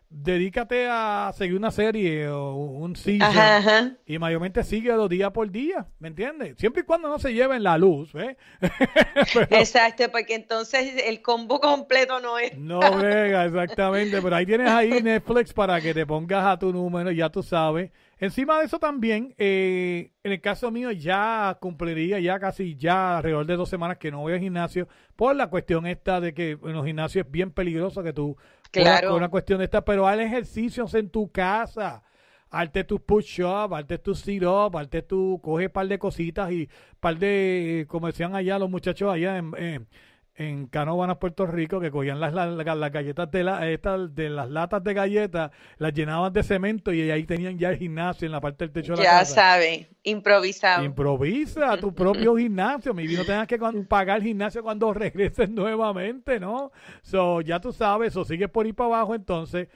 Dedícate 0.08 0.86
a 0.88 1.32
seguir 1.36 1.56
una 1.56 1.70
serie 1.70 2.28
o 2.28 2.54
un 2.54 2.94
ajá. 3.20 3.96
y 4.06 4.18
mayormente 4.18 4.62
síguelo 4.62 5.08
día 5.08 5.32
por 5.32 5.50
día, 5.50 5.88
¿me 5.98 6.08
entiendes? 6.08 6.56
Siempre 6.58 6.82
y 6.82 6.84
cuando 6.84 7.08
no 7.08 7.18
se 7.18 7.34
lleven 7.34 7.62
la 7.62 7.76
luz, 7.76 8.14
¿eh? 8.14 8.36
Exacto, 9.50 10.04
porque 10.12 10.36
entonces 10.36 11.02
el 11.06 11.22
combo 11.22 11.60
completo 11.60 12.20
no 12.20 12.38
es. 12.38 12.56
No 12.56 12.78
brega, 12.78 13.46
exactamente. 13.46 14.22
Pero 14.22 14.36
ahí 14.36 14.46
tienes 14.46 14.68
ahí 14.68 14.90
Netflix 15.02 15.52
para 15.52 15.80
que 15.80 15.92
te 15.92 16.06
pongas 16.06 16.46
a 16.46 16.58
tu 16.58 16.72
número, 16.72 17.10
ya 17.10 17.28
tú 17.28 17.42
sabes. 17.42 17.90
Encima 18.18 18.58
de 18.58 18.64
eso 18.64 18.78
también, 18.78 19.34
eh, 19.36 20.12
en 20.22 20.32
el 20.32 20.40
caso 20.40 20.70
mío 20.70 20.90
ya 20.90 21.58
cumpliría 21.60 22.18
ya 22.18 22.38
casi 22.38 22.74
ya 22.74 23.18
alrededor 23.18 23.44
de 23.44 23.56
dos 23.56 23.68
semanas 23.68 23.98
que 23.98 24.10
no 24.10 24.20
voy 24.20 24.32
al 24.32 24.40
gimnasio 24.40 24.88
por 25.16 25.36
la 25.36 25.48
cuestión 25.50 25.86
esta 25.86 26.18
de 26.18 26.32
que 26.32 26.52
en 26.52 26.72
los 26.72 26.86
gimnasios 26.86 27.26
es 27.26 27.30
bien 27.30 27.50
peligroso 27.50 28.02
que 28.02 28.14
tú 28.14 28.38
Claro. 28.70 29.08
por 29.10 29.18
una 29.18 29.28
cuestión 29.28 29.58
de 29.58 29.64
esta, 29.64 29.84
pero 29.84 30.06
haz 30.06 30.18
ejercicios 30.18 30.94
en 30.94 31.10
tu 31.10 31.30
casa. 31.30 32.02
Hazte 32.48 32.84
tus 32.84 33.00
push-up, 33.00 33.74
hazte 33.74 33.98
tus 33.98 34.20
sit-up, 34.20 34.76
hazte 34.78 35.02
tu, 35.02 35.40
coge 35.42 35.66
un 35.66 35.72
par 35.72 35.88
de 35.88 35.98
cositas 35.98 36.50
y 36.52 36.68
par 37.00 37.18
de, 37.18 37.86
como 37.88 38.06
decían 38.06 38.34
allá 38.34 38.58
los 38.58 38.70
muchachos 38.70 39.12
allá 39.12 39.38
en, 39.38 39.52
en, 39.56 39.88
en 40.36 40.66
Canóvanas, 40.66 41.16
Puerto 41.16 41.46
Rico, 41.46 41.80
que 41.80 41.90
cogían 41.90 42.20
las, 42.20 42.32
las, 42.34 42.54
las 42.54 42.92
galletas 42.92 43.30
de, 43.30 43.42
la, 43.42 43.68
estas, 43.70 44.14
de 44.14 44.28
las 44.28 44.50
latas 44.50 44.84
de 44.84 44.94
galletas, 44.94 45.50
las 45.78 45.92
llenaban 45.94 46.32
de 46.32 46.42
cemento 46.42 46.92
y 46.92 47.10
ahí 47.10 47.24
tenían 47.24 47.58
ya 47.58 47.70
el 47.70 47.78
gimnasio 47.78 48.26
en 48.26 48.32
la 48.32 48.40
parte 48.40 48.64
del 48.64 48.72
techo 48.72 48.92
de 48.92 48.98
la 48.98 49.04
Ya 49.04 49.18
casa. 49.20 49.34
sabe, 49.34 49.88
improvisado. 50.02 50.84
Improvisa 50.84 51.76
tu 51.78 51.94
propio 51.94 52.36
gimnasio. 52.36 52.92
Mi 52.92 53.06
no 53.06 53.24
tengas 53.24 53.46
que 53.46 53.58
pagar 53.88 54.22
gimnasio 54.22 54.62
cuando 54.62 54.92
regreses 54.92 55.48
nuevamente, 55.50 56.38
¿no? 56.38 56.70
So, 57.02 57.40
ya 57.40 57.60
tú 57.60 57.72
sabes, 57.72 58.14
o 58.16 58.24
sigues 58.24 58.50
por 58.50 58.66
ir 58.66 58.74
para 58.74 58.88
abajo 58.88 59.14
entonces. 59.14 59.68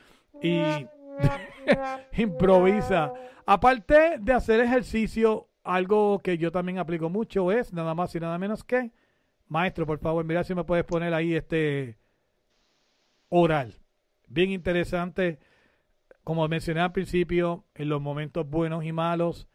Y 0.42 0.60
improvisa. 2.16 3.12
Aparte 3.46 4.18
de 4.20 4.32
hacer 4.32 4.60
ejercicio, 4.60 5.48
algo 5.64 6.20
que 6.20 6.38
yo 6.38 6.52
también 6.52 6.78
aplico 6.78 7.08
mucho 7.08 7.50
es 7.52 7.72
nada 7.72 7.94
más 7.94 8.14
y 8.14 8.20
nada 8.20 8.38
menos 8.38 8.64
que, 8.64 8.90
maestro, 9.50 9.84
por 9.86 9.98
favor, 9.98 10.24
mira 10.24 10.44
si 10.44 10.54
me 10.54 10.64
puedes 10.64 10.84
poner 10.84 11.12
ahí 11.12 11.34
este 11.34 11.98
oral. 13.28 13.74
Bien 14.28 14.50
interesante. 14.50 15.38
Como 16.24 16.46
mencioné 16.48 16.80
al 16.80 16.92
principio, 16.92 17.64
en 17.74 17.88
los 17.88 18.00
momentos 18.00 18.48
buenos 18.48 18.84
y 18.84 18.92
malos, 18.92 19.48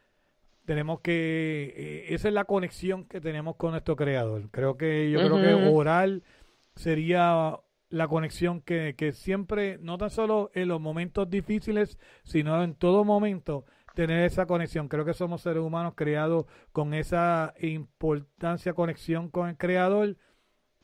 tenemos 0.65 0.99
que, 0.99 1.73
eh, 1.75 2.13
esa 2.13 2.27
es 2.27 2.33
la 2.33 2.45
conexión 2.45 3.05
que 3.05 3.21
tenemos 3.21 3.55
con 3.55 3.71
nuestro 3.71 3.95
creador. 3.95 4.49
Creo 4.51 4.77
que 4.77 5.09
yo 5.11 5.19
creo 5.19 5.41
que 5.41 5.69
oral 5.69 6.23
sería 6.75 7.59
la 7.89 8.07
conexión 8.07 8.61
que, 8.61 8.95
que 8.97 9.13
siempre, 9.13 9.77
no 9.79 9.97
tan 9.97 10.09
solo 10.09 10.51
en 10.53 10.67
los 10.67 10.81
momentos 10.81 11.29
difíciles, 11.29 11.97
sino 12.23 12.61
en 12.63 12.75
todo 12.75 13.05
momento, 13.05 13.65
tener 13.95 14.25
esa 14.25 14.45
conexión. 14.45 14.87
Creo 14.87 15.05
que 15.05 15.13
somos 15.13 15.41
seres 15.41 15.63
humanos 15.63 15.93
creados 15.95 16.45
con 16.71 16.93
esa 16.93 17.53
importancia, 17.59 18.73
conexión 18.73 19.29
con 19.29 19.49
el 19.49 19.57
creador. 19.57 20.17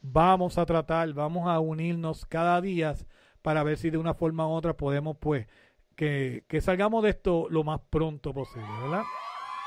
Vamos 0.02 0.58
a 0.58 0.66
tratar, 0.66 1.14
vamos 1.14 1.48
a 1.48 1.60
unirnos 1.60 2.26
cada 2.26 2.60
día 2.62 2.96
para 3.44 3.64
ver 3.64 3.78
si 3.78 3.92
de 3.92 3.98
una 3.98 4.16
forma 4.16 4.48
u 4.48 4.52
otra 4.52 4.76
podemos, 4.76 5.18
pues, 5.18 5.48
que, 5.96 6.44
que 6.48 6.62
salgamos 6.62 7.04
de 7.04 7.12
esto 7.12 7.48
lo 7.50 7.64
más 7.64 7.82
pronto 7.90 8.34
posible, 8.34 8.68
¿verdad? 8.82 9.04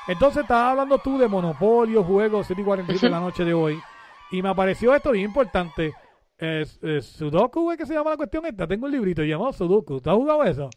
Entonces 0.09 0.43
estabas 0.43 0.73
hablando 0.73 0.99
tú 0.99 1.19
de 1.19 1.29
Monopolio, 1.29 2.03
juegos, 2.03 2.47
7 2.47 2.61
y 2.61 2.65
47 2.65 3.07
de 3.07 3.11
la 3.11 3.21
noche 3.21 3.45
de 3.45 3.55
hoy. 3.55 3.81
Y 4.31 4.43
me 4.43 4.49
apareció 4.49 4.95
esto 4.95 5.13
bien 5.13 5.27
importante. 5.27 5.95
Es, 6.37 6.83
es 6.83 7.07
Sudoku, 7.07 7.71
¿es 7.71 7.79
que 7.79 7.87
se 7.87 7.95
llama 7.95 8.11
la 8.11 8.17
cuestión 8.17 8.45
esta? 8.45 8.67
Tengo 8.67 8.87
un 8.87 8.93
librito 8.93 9.23
llamado 9.23 9.53
Sudoku. 9.53 10.01
¿Tú 10.01 10.11
has 10.11 10.17
jugado 10.17 10.45
eso? 10.45 10.69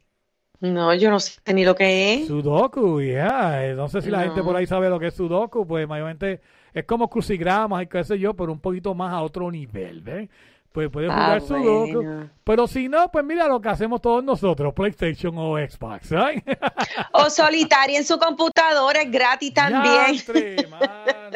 No, 0.59 0.91
yo 0.95 1.11
no 1.11 1.19
sé 1.19 1.39
ni 1.53 1.63
lo 1.65 1.75
que 1.75 2.15
es. 2.15 2.27
Sudoku, 2.27 2.99
ya. 3.01 3.63
eh, 3.65 3.73
No 3.75 3.87
sé 3.87 4.01
si 4.01 4.09
la 4.09 4.23
gente 4.23 4.41
por 4.41 4.55
ahí 4.55 4.65
sabe 4.65 4.89
lo 4.89 4.99
que 4.99 5.07
es 5.07 5.13
Sudoku. 5.13 5.67
Pues 5.67 5.87
mayormente 5.87 6.41
es 6.73 6.83
como 6.85 7.09
crucigramas 7.09 7.83
y 7.83 7.87
qué 7.87 8.03
sé 8.03 8.17
yo, 8.17 8.33
pero 8.33 8.51
un 8.51 8.59
poquito 8.59 8.95
más 8.95 9.13
a 9.13 9.21
otro 9.21 9.51
nivel, 9.51 10.01
¿ves? 10.01 10.29
Pues 10.71 10.89
puedes 10.89 11.09
Ah, 11.11 11.39
jugar 11.39 11.41
Sudoku. 11.41 11.93
bueno. 12.03 12.29
Pero 12.43 12.67
si 12.67 12.87
no, 12.89 13.09
pues 13.11 13.23
mira 13.25 13.47
lo 13.47 13.59
que 13.61 13.69
hacemos 13.69 14.01
todos 14.01 14.23
nosotros, 14.23 14.73
PlayStation 14.73 15.33
o 15.37 15.57
Xbox, 15.57 16.07
¿sabes? 16.09 16.43
O 17.13 17.29
solitaria 17.29 17.97
en 17.97 18.05
su 18.05 18.17
computadora 18.19 19.01
es 19.01 19.11
gratis 19.11 19.53
también. 19.53 20.11
Diantre, 20.13 20.67
mano, 20.67 20.87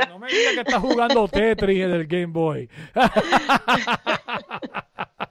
no 0.09 0.19
me 0.19 0.27
digas 0.27 0.53
que 0.55 0.59
estás 0.61 0.81
jugando 0.81 1.27
Tetris 1.27 1.83
en 1.83 1.91
el 1.91 2.05
Game 2.07 2.27
Boy. 2.27 2.69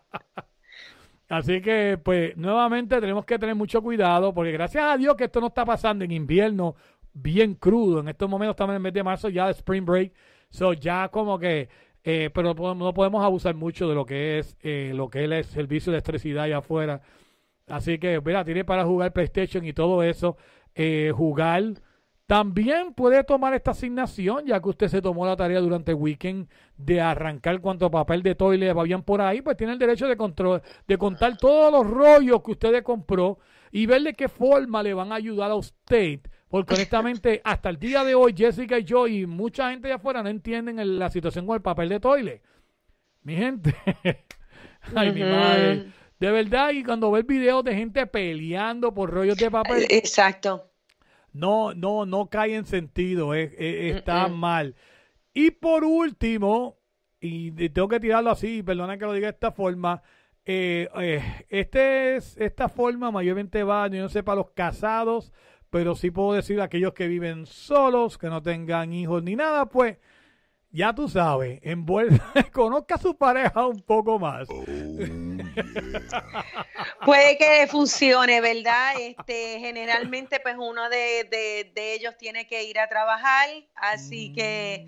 Así 1.31 1.62
que, 1.62 1.97
pues, 2.03 2.37
nuevamente 2.37 3.01
tenemos 3.01 3.24
que 3.24 3.39
tener 3.39 3.55
mucho 3.55 3.81
cuidado, 3.83 4.35
porque 4.35 4.53
gracias 4.53 4.85
a 4.85 4.97
Dios 4.99 5.14
que 5.16 5.24
esto 5.24 5.41
no 5.41 5.47
está 5.47 5.64
pasando 5.64 6.05
en 6.05 6.11
invierno 6.11 6.74
bien 7.14 7.55
crudo. 7.55 8.01
En 8.01 8.09
estos 8.09 8.28
momentos 8.28 8.55
estamos 8.55 8.72
en 8.72 8.76
el 8.76 8.83
mes 8.83 8.93
de 8.93 9.03
marzo, 9.05 9.28
ya 9.31 9.47
de 9.47 9.53
Spring 9.53 9.85
Break. 9.87 10.12
So, 10.51 10.72
ya 10.74 11.09
como 11.09 11.39
que, 11.39 11.68
eh, 12.05 12.31
pero 12.35 12.53
no 12.74 12.93
podemos- 12.93 13.24
abusar 13.24 13.55
mucho 13.55 13.89
de 13.89 13.95
lo 13.95 14.05
que 14.07 14.39
es 14.41 14.57
eh, 14.62 14.93
lo 14.95 15.09
que 15.09 15.24
es 15.24 15.31
el 15.31 15.45
servicio 15.45 15.93
de 15.93 15.99
electricidad 15.99 16.45
allá 16.45 16.59
afuera. 16.59 17.01
Así 17.68 17.99
que, 17.99 18.20
mira, 18.20 18.45
tiene 18.45 18.64
para 18.64 18.85
jugar 18.85 19.12
PlayStation 19.12 19.64
y 19.64 19.72
todo 19.72 20.03
eso. 20.03 20.37
eh, 20.74 21.12
jugar. 21.14 21.62
También 22.31 22.95
puede 22.95 23.24
tomar 23.24 23.55
esta 23.55 23.72
asignación, 23.72 24.47
ya 24.47 24.62
que 24.62 24.68
usted 24.68 24.87
se 24.87 25.03
tomó 25.03 25.26
la 25.26 25.35
tarea 25.35 25.59
durante 25.59 25.91
el 25.91 25.97
weekend 25.97 26.49
de 26.76 27.01
arrancar 27.01 27.61
cuanto 27.61 27.91
papel 27.91 28.22
de 28.22 28.37
toilet 28.37 28.70
habían 28.70 29.03
por 29.03 29.20
ahí, 29.20 29.43
pues 29.43 29.57
tiene 29.57 29.72
el 29.72 29.81
derecho 29.81 30.07
de, 30.07 30.16
control, 30.16 30.62
de 30.87 30.97
contar 30.97 31.37
todos 31.39 31.72
los 31.72 31.93
rollos 31.93 32.41
que 32.45 32.53
usted 32.53 32.85
compró 32.85 33.41
y 33.72 33.87
ver 33.87 34.03
de 34.03 34.14
qué 34.14 34.28
forma 34.28 34.81
le 34.81 34.95
van 34.95 35.11
a 35.11 35.16
ayudar 35.16 35.51
a 35.51 35.57
usted. 35.57 36.20
Porque 36.49 36.74
honestamente, 36.74 37.41
hasta 37.43 37.68
el 37.68 37.81
día 37.81 38.05
de 38.05 38.14
hoy, 38.14 38.33
Jessica 38.37 38.78
y 38.78 38.85
yo 38.85 39.09
y 39.09 39.26
mucha 39.26 39.70
gente 39.72 39.89
de 39.89 39.95
afuera 39.95 40.22
no 40.22 40.28
entienden 40.28 40.78
el- 40.78 41.01
la 41.01 41.11
situación 41.11 41.49
con 41.49 41.57
el 41.57 41.62
papel 41.62 41.89
de 41.89 41.99
toilet. 41.99 42.43
Mi 43.24 43.35
gente. 43.35 43.74
Ay, 44.95 45.11
mi 45.11 45.22
madre. 45.22 45.87
De 46.20 46.31
verdad, 46.31 46.70
y 46.70 46.85
cuando 46.85 47.11
ve 47.11 47.24
videos 47.24 47.64
de 47.64 47.74
gente 47.74 48.07
peleando 48.07 48.95
por 48.95 49.11
rollos 49.11 49.37
de 49.37 49.51
papel, 49.51 49.87
Exacto. 49.91 50.70
No, 51.33 51.74
no, 51.74 52.07
no 52.07 52.26
cae 52.26 52.55
en 52.57 52.64
sentido, 52.66 53.35
es- 53.35 53.53
es- 53.59 53.97
está 53.97 54.24
mal. 54.28 54.74
Y 55.35 55.51
por 55.53 55.85
último, 55.85 56.76
y 57.20 57.51
tengo 57.70 57.89
que 57.89 58.01
tirarlo 58.01 58.31
así, 58.31 58.62
perdona 58.62 58.99
que 58.99 59.05
lo 59.05 59.12
diga 59.12 59.26
de 59.28 59.33
esta 59.35 59.53
forma, 59.53 60.03
eh, 60.45 60.89
eh, 61.01 61.22
este 61.49 62.16
es, 62.16 62.37
esta 62.39 62.68
forma 62.68 63.11
mayormente 63.11 63.62
va, 63.62 63.87
yo 63.89 64.03
no 64.03 64.09
sé, 64.09 64.22
para 64.22 64.37
los 64.37 64.51
casados, 64.51 65.33
pero 65.68 65.95
sí 65.95 66.11
puedo 66.11 66.33
decir 66.33 66.61
aquellos 66.61 66.95
que 66.95 67.07
viven 67.07 67.47
solos, 67.47 68.18
que 68.18 68.28
no 68.28 68.43
tengan 68.43 68.93
hijos 68.93 69.22
ni 69.22 69.37
nada, 69.37 69.66
pues 69.66 69.99
ya 70.72 70.95
tú 70.95 71.09
sabes, 71.09 71.61
envuelve, 71.62 72.18
conozca 72.53 72.95
a 72.97 72.99
su 72.99 73.16
pareja 73.16 73.66
un 73.66 73.81
poco 73.83 74.18
más. 74.18 74.49
Puede 77.04 77.36
que 77.38 77.66
funcione, 77.68 78.40
¿verdad? 78.40 78.94
Este, 79.00 79.58
generalmente, 79.61 80.40
pues 80.40 80.56
uno 80.58 80.88
de, 80.88 81.24
de- 81.24 81.70
de 81.74 81.94
ellos 81.94 82.16
tiene 82.18 82.46
que 82.46 82.64
ir 82.64 82.78
a 82.78 82.88
trabajar, 82.88 83.48
así 83.74 84.32
que 84.32 84.86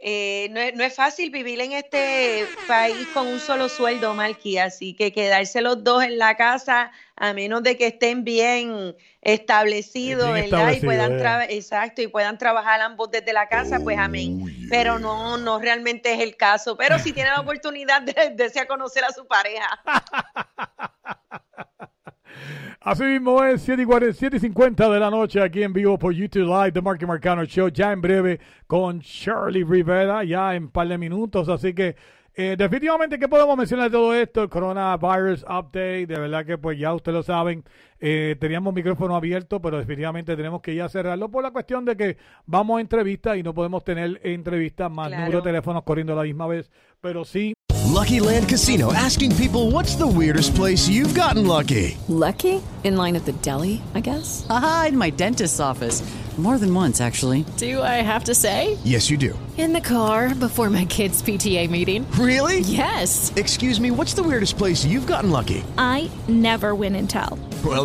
eh, 0.00 0.48
no, 0.52 0.60
es, 0.60 0.74
no 0.76 0.84
es 0.84 0.94
fácil 0.94 1.30
vivir 1.30 1.60
en 1.60 1.72
este 1.72 2.46
país 2.68 3.08
con 3.12 3.26
un 3.26 3.40
solo 3.40 3.68
sueldo, 3.68 4.14
Marqui, 4.14 4.56
así 4.58 4.94
que 4.94 5.12
quedarse 5.12 5.60
los 5.60 5.82
dos 5.82 6.04
en 6.04 6.18
la 6.18 6.36
casa, 6.36 6.92
a 7.16 7.32
menos 7.32 7.64
de 7.64 7.76
que 7.76 7.88
estén 7.88 8.22
bien 8.22 8.94
establecidos, 9.22 10.32
Bien 10.32 10.50
¿verdad? 10.50 10.70
Y 10.70 10.76
establecido, 10.76 11.18
puedan 11.18 11.42
eh. 11.42 11.56
exacto, 11.56 12.00
y 12.00 12.06
puedan 12.06 12.38
trabajar 12.38 12.80
ambos 12.80 13.10
desde 13.10 13.32
la 13.32 13.48
casa, 13.48 13.80
pues 13.80 13.98
amén. 13.98 14.68
Pero 14.70 15.00
no, 15.00 15.36
no 15.36 15.58
realmente 15.58 16.14
es 16.14 16.20
el 16.20 16.36
caso. 16.36 16.76
Pero 16.76 16.98
si 17.00 17.12
tiene 17.12 17.30
la 17.30 17.40
oportunidad 17.40 18.02
de, 18.02 18.30
de 18.30 18.66
conocer 18.68 19.04
a 19.04 19.12
su 19.12 19.26
pareja. 19.26 19.82
Así 22.80 23.04
mismo 23.04 23.42
es, 23.44 23.62
7 23.62 23.82
y 23.82 23.84
47 23.84 24.36
y 24.36 24.40
50 24.40 24.88
de 24.88 25.00
la 25.00 25.10
noche 25.10 25.42
aquí 25.42 25.62
en 25.62 25.72
vivo 25.72 25.98
por 25.98 26.12
YouTube 26.12 26.46
Live, 26.46 26.72
The 26.72 26.80
Marky 26.80 27.06
Marcano 27.06 27.44
Show, 27.44 27.68
ya 27.68 27.92
en 27.92 28.00
breve 28.00 28.40
con 28.66 29.00
Shirley 29.00 29.64
Rivera, 29.64 30.22
ya 30.24 30.54
en 30.54 30.68
par 30.68 30.88
de 30.88 30.96
minutos. 30.96 31.48
Así 31.48 31.74
que, 31.74 31.96
eh, 32.34 32.54
definitivamente, 32.56 33.18
¿qué 33.18 33.28
podemos 33.28 33.56
mencionar 33.56 33.90
de 33.90 33.96
todo 33.96 34.14
esto? 34.14 34.44
El 34.44 34.48
Coronavirus 34.48 35.42
Update, 35.42 36.06
de 36.06 36.20
verdad 36.20 36.46
que, 36.46 36.56
pues 36.56 36.78
ya 36.78 36.94
ustedes 36.94 37.16
lo 37.16 37.22
saben, 37.22 37.64
eh, 38.00 38.36
teníamos 38.40 38.72
micrófono 38.74 39.16
abierto, 39.16 39.60
pero 39.60 39.78
definitivamente 39.78 40.36
tenemos 40.36 40.60
que 40.60 40.74
ya 40.74 40.88
cerrarlo 40.88 41.28
por 41.30 41.42
la 41.42 41.50
cuestión 41.50 41.84
de 41.84 41.96
que 41.96 42.16
vamos 42.46 42.78
a 42.78 42.80
entrevistas 42.80 43.36
y 43.36 43.42
no 43.42 43.52
podemos 43.54 43.84
tener 43.84 44.20
entrevistas 44.24 44.90
más 44.90 45.08
Claro. 45.08 45.22
número 45.24 45.38
de 45.40 45.48
teléfonos 45.50 45.82
corriendo 45.82 46.12
a 46.12 46.16
la 46.16 46.22
misma 46.22 46.46
vez, 46.46 46.70
pero 47.00 47.24
sí. 47.24 47.54
Lucky 47.92 48.20
Land 48.20 48.48
Casino 48.48 48.92
asking 48.92 49.34
people 49.36 49.70
what's 49.72 49.96
the 49.96 50.06
weirdest 50.06 50.54
place 50.54 50.88
you've 50.88 51.14
gotten 51.18 51.46
lucky? 51.46 51.96
Lucky? 52.08 52.60
In 52.84 52.96
line 52.96 53.16
at 53.16 53.24
the 53.24 53.32
deli, 53.42 53.80
I 53.94 54.00
guess? 54.00 54.46
Aha, 54.50 54.86
in 54.90 54.96
my 54.98 55.10
dentist's 55.10 55.58
office. 55.58 56.02
More 56.36 56.56
than 56.58 56.72
once, 56.72 57.00
actually. 57.00 57.44
Do 57.56 57.82
I 57.82 58.00
have 58.00 58.22
to 58.26 58.34
say? 58.34 58.78
Yes, 58.84 59.10
you 59.10 59.16
do. 59.16 59.36
In 59.56 59.72
the 59.72 59.80
car 59.80 60.36
before 60.36 60.70
my 60.70 60.84
kids' 60.84 61.20
PTA 61.20 61.68
meeting. 61.68 62.06
Really? 62.12 62.60
Yes. 62.60 63.32
Excuse 63.34 63.80
me, 63.80 63.90
what's 63.90 64.14
the 64.14 64.22
weirdest 64.22 64.56
place 64.56 64.84
you've 64.84 65.08
gotten 65.08 65.32
lucky? 65.32 65.64
I 65.76 66.08
never 66.28 66.76
win 66.76 66.94
and 66.94 67.10
tell. 67.10 67.40
Well, 67.64 67.84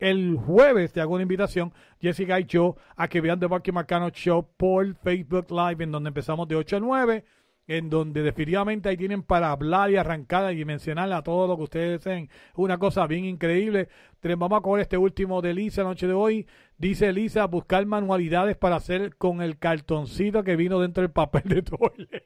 El 0.00 0.36
jueves 0.36 0.92
te 0.92 1.00
hago 1.00 1.14
una 1.14 1.22
invitación, 1.22 1.72
Jessica 2.00 2.40
y 2.40 2.46
yo, 2.46 2.76
a 2.96 3.06
que 3.08 3.20
vean 3.20 3.38
The 3.38 3.48
Marky 3.48 3.70
Marcano 3.70 4.10
Show 4.10 4.48
por 4.56 4.94
Facebook 4.96 5.46
Live, 5.50 5.84
en 5.84 5.92
donde 5.92 6.08
empezamos 6.08 6.48
de 6.48 6.56
8 6.56 6.76
a 6.76 6.80
9. 6.80 7.24
en 7.66 7.88
donde 7.88 8.22
definitivamente 8.24 8.88
ahí 8.88 8.96
tienen 8.96 9.22
para 9.22 9.52
hablar 9.52 9.90
y 9.92 9.96
arrancar 9.96 10.52
y 10.52 10.64
mencionar 10.64 11.12
a 11.12 11.22
todo 11.22 11.46
lo 11.46 11.56
que 11.56 11.62
ustedes 11.62 12.02
deseen. 12.02 12.28
Una 12.56 12.78
cosa 12.78 13.06
bien 13.06 13.24
increíble. 13.24 13.88
Vamos 14.22 14.58
a 14.58 14.62
coger 14.62 14.82
este 14.82 14.98
último 14.98 15.40
de 15.40 15.54
Lisa 15.54 15.84
la 15.84 15.90
noche 15.90 16.08
de 16.08 16.12
hoy. 16.12 16.48
Dice 16.78 17.12
Lisa, 17.12 17.46
buscar 17.46 17.86
manualidades 17.86 18.56
para 18.56 18.74
hacer 18.76 19.14
con 19.16 19.40
el 19.40 19.56
cartoncito 19.58 20.42
que 20.42 20.56
vino 20.56 20.80
dentro 20.80 21.02
del 21.02 21.12
papel 21.12 21.42
de 21.44 21.62
toile. 21.62 22.24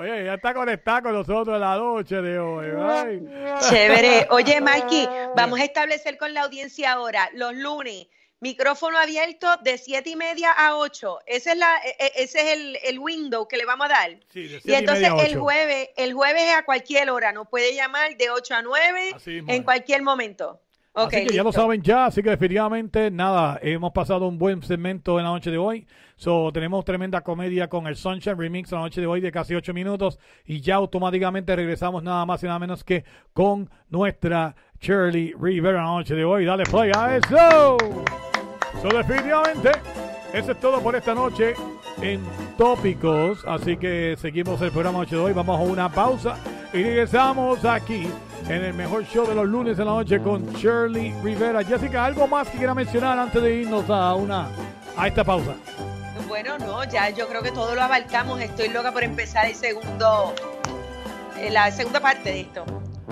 Oye, 0.02 0.26
ya 0.26 0.34
está 0.34 0.54
conectada 0.54 1.04
con 1.04 1.14
nosotros 1.14 1.60
la 1.60 1.78
noche 1.78 2.22
de 2.22 2.39
hoy. 2.39 2.68
ay. 2.76 3.22
Chévere. 3.70 4.28
Oye, 4.32 4.60
Mikey, 4.60 5.08
vamos 5.36 5.60
a 5.60 5.64
establecer 5.64 6.18
con 6.18 6.34
la 6.34 6.41
audiencia 6.43 6.93
ahora, 6.93 7.30
los 7.36 7.56
lunes, 7.56 8.08
micrófono 8.39 8.97
abierto 8.97 9.47
de 9.64 9.78
siete 9.78 10.10
y 10.10 10.16
media 10.16 10.52
a 10.52 10.76
8. 10.76 11.20
Ese 11.28 11.52
es, 11.52 11.58
la, 11.58 11.78
e- 11.86 11.95
e- 12.04 12.24
ese 12.24 12.39
es 12.41 12.58
el, 12.58 12.78
el 12.84 12.97
window 12.99 13.47
que 13.47 13.58
le 13.58 13.66
vamos 13.66 13.86
a 13.86 13.89
dar. 13.89 14.10
Sí, 14.30 14.47
de 14.47 14.60
Y 14.64 14.74
entonces 14.74 15.10
media 15.12 15.24
a 15.24 15.26
el 15.28 15.38
jueves, 15.38 15.89
el 15.95 16.14
jueves 16.14 16.43
es 16.43 16.56
a 16.56 16.66
cualquier 16.66 17.12
hora, 17.12 17.32
nos 17.32 17.47
puede 17.47 17.76
llamar 17.76 18.18
de 18.18 18.32
8 18.32 18.56
a 18.56 18.62
9 18.64 19.12
Así 19.16 19.43
en 19.47 19.64
cualquier 19.64 20.02
momento. 20.02 20.60
Ok, 20.93 21.14
así 21.14 21.28
que 21.28 21.36
ya 21.36 21.43
lo 21.43 21.54
saben 21.54 21.82
ya, 21.82 22.08
así 22.08 22.22
que 22.22 22.32
definitivamente 22.32 23.12
nada, 23.12 23.58
hemos 23.62 23.93
pasado 23.93 24.28
un 24.28 24.38
buen 24.38 24.62
segmento 24.62 25.20
en 25.20 25.24
la 25.26 25.32
noche 25.32 25.49
de 25.49 25.58
hoy. 25.58 25.88
So, 26.22 26.51
tenemos 26.53 26.86
tremenda 26.86 27.22
comedia 27.22 27.67
con 27.67 27.88
el 27.88 27.95
Sunshine 27.95 28.38
Remix 28.38 28.72
la 28.72 28.78
noche 28.78 29.01
de 29.01 29.07
hoy 29.07 29.22
de 29.22 29.32
casi 29.32 29.55
ocho 29.55 29.74
minutos 29.74 30.19
y 30.45 30.61
ya 30.61 30.76
automáticamente 30.76 31.55
regresamos 31.55 32.03
nada 32.03 32.28
más 32.28 32.43
y 32.43 32.45
nada 32.45 32.59
menos 32.59 32.84
que 32.84 33.03
con 33.34 33.67
nuestra 33.89 34.55
Shirley 34.80 35.34
Rivera 35.34 35.80
la 35.80 35.86
noche 35.86 36.13
de 36.13 36.24
hoy. 36.24 36.45
Dale 36.45 36.65
play 36.65 36.91
a 36.95 37.15
eso. 37.15 37.76
So, 38.84 38.89
definitivamente, 38.95 39.72
eso 40.32 40.51
es 40.51 40.59
todo 40.59 40.80
por 40.80 40.95
esta 40.95 41.15
noche 41.15 41.55
en 42.03 42.22
Tópicos. 42.55 43.43
Así 43.47 43.76
que 43.78 44.15
seguimos 44.15 44.61
el 44.61 44.69
programa 44.69 44.99
noche 44.99 45.15
de 45.15 45.24
hoy. 45.24 45.34
Vamos 45.34 45.59
a 45.59 45.63
una 45.63 45.89
pausa 45.89 46.38
y 46.72 46.84
regresamos 46.84 47.65
aquí 47.65 48.07
en 48.47 48.63
el 48.63 48.76
mejor 48.76 49.05
show 49.05 49.26
de 49.26 49.34
los 49.34 49.47
lunes 49.47 49.80
en 49.80 49.86
la 49.86 49.93
noche 49.93 50.22
con 50.22 50.45
Shirley 50.53 51.15
Rivera. 51.24 51.63
Jessica, 51.63 52.05
¿algo 52.05 52.28
más 52.28 52.47
que 52.47 52.59
quiera 52.59 52.76
mencionar 52.76 53.17
antes 53.17 53.41
de 53.41 53.55
irnos 53.55 53.89
a 53.89 54.13
una 54.13 54.49
a 54.95 55.07
esta 55.07 55.24
pausa? 55.24 55.55
Bueno, 56.32 56.57
no, 56.59 56.86
ya 56.86 57.09
yo 57.09 57.27
creo 57.27 57.41
que 57.43 57.51
todo 57.51 57.75
lo 57.75 57.82
abarcamos. 57.82 58.39
Estoy 58.39 58.69
loca 58.69 58.93
por 58.93 59.03
empezar 59.03 59.47
el 59.47 59.53
segundo, 59.53 60.34
eh, 61.38 61.49
la 61.51 61.69
segunda 61.71 61.99
parte 61.99 62.32
de 62.32 62.39
esto. 62.39 62.63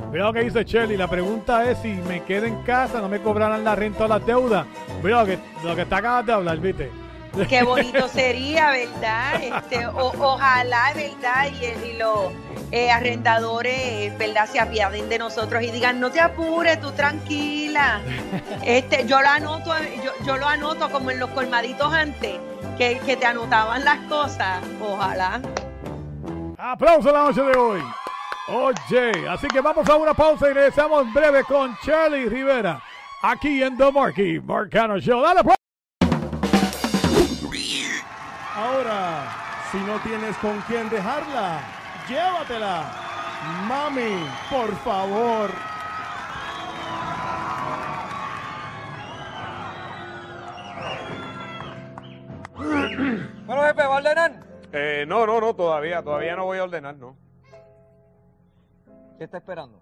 Mira 0.10 0.24
lo 0.28 0.32
que 0.32 0.40
dice 0.46 0.64
Shirley. 0.64 0.96
La 0.96 1.10
pregunta 1.10 1.70
es 1.70 1.80
si 1.80 1.90
me 1.90 2.24
quedo 2.24 2.46
en 2.46 2.64
casa, 2.64 3.02
no 3.02 3.10
me 3.10 3.20
cobrarán 3.22 3.66
la 3.66 3.76
renta 3.76 4.06
o 4.06 4.08
las 4.08 4.26
deudas. 4.26 4.66
Mira 5.04 5.20
lo 5.20 5.26
que, 5.26 5.38
lo 5.66 5.76
que 5.76 5.82
está 5.82 5.98
acabas 5.98 6.26
de 6.28 6.32
hablar, 6.32 6.58
¿viste? 6.60 6.90
Qué 7.50 7.62
bonito 7.62 8.08
sería, 8.08 8.72
¿verdad? 8.72 9.44
Este, 9.44 9.86
o- 9.88 10.14
ojalá, 10.18 10.94
¿verdad? 10.96 11.48
Y, 11.62 11.88
y 11.90 11.98
los 11.98 12.32
eh, 12.72 12.90
arrendadores, 12.90 14.18
¿verdad? 14.18 14.48
Se 14.50 14.62
apiaden 14.62 15.10
de 15.10 15.20
nosotros 15.20 15.62
y 15.62 15.72
digan, 15.72 16.00
no 16.00 16.10
te 16.10 16.22
apures, 16.22 16.80
tú 16.80 16.92
tranquila. 16.94 18.00
Este, 18.64 19.06
yo 19.06 19.22
lo 19.22 19.28
anoto, 19.28 19.74
yo, 20.04 20.12
yo 20.26 20.38
lo 20.38 20.48
anoto 20.48 20.90
como 20.90 21.12
en 21.12 21.20
los 21.20 21.30
colmaditos 21.32 21.94
antes, 21.94 22.38
que, 22.80 22.98
que 23.06 23.18
te 23.18 23.26
anotaban 23.26 23.84
las 23.84 24.00
cosas. 24.08 24.64
Ojalá. 24.82 25.42
Aplauso 26.58 27.12
la 27.12 27.26
noche 27.26 27.42
de 27.44 27.58
hoy. 27.58 27.84
Oye, 28.48 29.28
así 29.30 29.48
que 29.48 29.62
vamos 29.62 29.88
a 29.88 29.96
una 29.98 30.14
pausa 30.14 30.50
y 30.50 30.54
regresamos 30.54 31.04
en 31.04 31.14
breve 31.14 31.44
con 31.44 31.78
Charlie 31.86 32.28
Rivera. 32.28 32.82
Aquí 33.22 33.62
en 33.62 33.78
The 33.78 33.92
Marky 33.92 34.40
Marcano 34.40 34.98
Show. 34.98 35.22
Dale 35.22 35.44
play. 35.44 35.56
Ahora, 38.56 39.28
si 39.72 39.78
no 39.80 40.00
tienes 40.00 40.36
con 40.38 40.60
quién 40.62 40.90
dejarla, 40.90 41.60
llévatela. 42.08 42.92
Mami, 43.68 44.26
por 44.50 44.74
favor. 44.78 45.52
Eh, 54.72 55.06
no, 55.08 55.26
no, 55.26 55.42
no, 55.42 55.56
todavía, 55.56 56.04
todavía 56.04 56.36
no 56.36 56.46
voy 56.46 56.60
a 56.60 56.64
ordenar, 56.64 56.96
no. 56.96 57.16
¿Qué 59.18 59.24
está 59.24 59.38
esperando? 59.38 59.82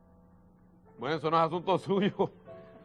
Bueno, 0.97 1.17
eso 1.17 1.29
no 1.29 1.37
es 1.37 1.43
asunto 1.43 1.77
suyo. 1.79 2.31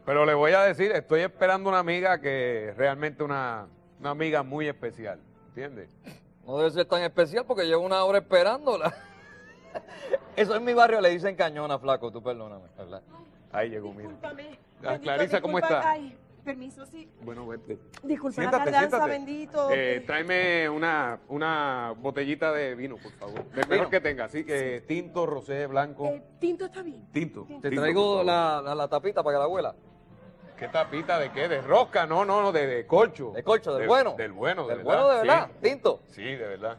Pero 0.05 0.25
le 0.25 0.33
voy 0.33 0.51
a 0.51 0.63
decir, 0.63 0.91
estoy 0.91 1.21
esperando 1.21 1.69
una 1.69 1.79
amiga 1.79 2.19
que 2.19 2.69
es 2.69 2.77
realmente 2.77 3.23
una, 3.23 3.67
una 3.99 4.09
amiga 4.09 4.43
muy 4.43 4.67
especial, 4.67 5.19
¿entiendes? 5.47 5.95
No 6.45 6.57
debe 6.57 6.71
ser 6.71 6.85
tan 6.85 7.01
especial 7.03 7.45
porque 7.45 7.65
llevo 7.65 7.85
una 7.85 8.03
hora 8.03 8.17
esperándola. 8.17 8.93
Eso 10.35 10.55
en 10.55 10.65
mi 10.65 10.73
barrio 10.73 10.99
le 10.99 11.09
dicen 11.09 11.37
cañona, 11.37 11.79
flaco, 11.79 12.11
tú 12.11 12.21
perdóname, 12.21 12.65
¿verdad? 12.77 13.01
Ahí 13.53 13.69
llegó, 13.69 13.93
mira. 13.93 14.09
Discúlpame. 14.09 14.59
Ah, 14.83 14.97
Clarisa, 14.99 15.39
¿cómo 15.39 15.57
está? 15.57 15.89
Ay, 15.89 16.17
permiso, 16.43 16.85
sí. 16.85 17.09
Bueno, 17.21 17.47
vete. 17.47 17.79
Disculpa 18.03 18.41
la 18.43 18.49
Siéntate, 18.49 18.71
tardanza, 18.71 18.89
siéntate. 18.97 19.09
bendito. 19.11 19.69
Eh, 19.71 20.03
tráeme 20.05 20.69
una, 20.69 21.19
una 21.29 21.93
botellita 21.97 22.51
de 22.51 22.75
vino, 22.75 22.97
por 22.97 23.11
favor. 23.13 23.43
Del 23.51 23.67
mejor 23.67 23.89
que 23.89 24.01
tenga, 24.01 24.25
así 24.25 24.43
que 24.45 24.83
tinto, 24.87 25.25
rosé, 25.25 25.65
blanco. 25.67 26.07
Eh, 26.07 26.23
tinto 26.39 26.65
está 26.65 26.81
bien. 26.81 27.07
tinto. 27.11 27.45
Te 27.47 27.69
tinto, 27.69 27.81
traigo 27.81 28.23
la, 28.23 28.61
la, 28.63 28.75
la 28.75 28.87
tapita 28.87 29.23
para 29.23 29.35
que 29.35 29.39
la 29.39 29.45
abuela. 29.45 29.75
¿Qué 30.57 30.67
tapita 30.67 31.17
de 31.19 31.31
qué? 31.31 31.47
¿De 31.49 31.61
rosca? 31.61 32.05
No, 32.05 32.23
no, 32.23 32.41
no, 32.41 32.51
de, 32.51 32.67
de 32.67 32.85
colcho. 32.85 33.31
De 33.31 33.43
colcho, 33.43 33.73
del 33.75 33.87
bueno. 33.87 34.13
Del 34.17 34.31
bueno, 34.31 34.67
de 34.67 34.75
Del 34.75 34.83
verdad. 34.83 35.01
bueno 35.03 35.09
de 35.09 35.17
verdad, 35.27 35.47
sí. 35.61 35.69
tinto. 35.69 36.01
Sí, 36.07 36.23
de 36.23 36.37
verdad. 36.47 36.77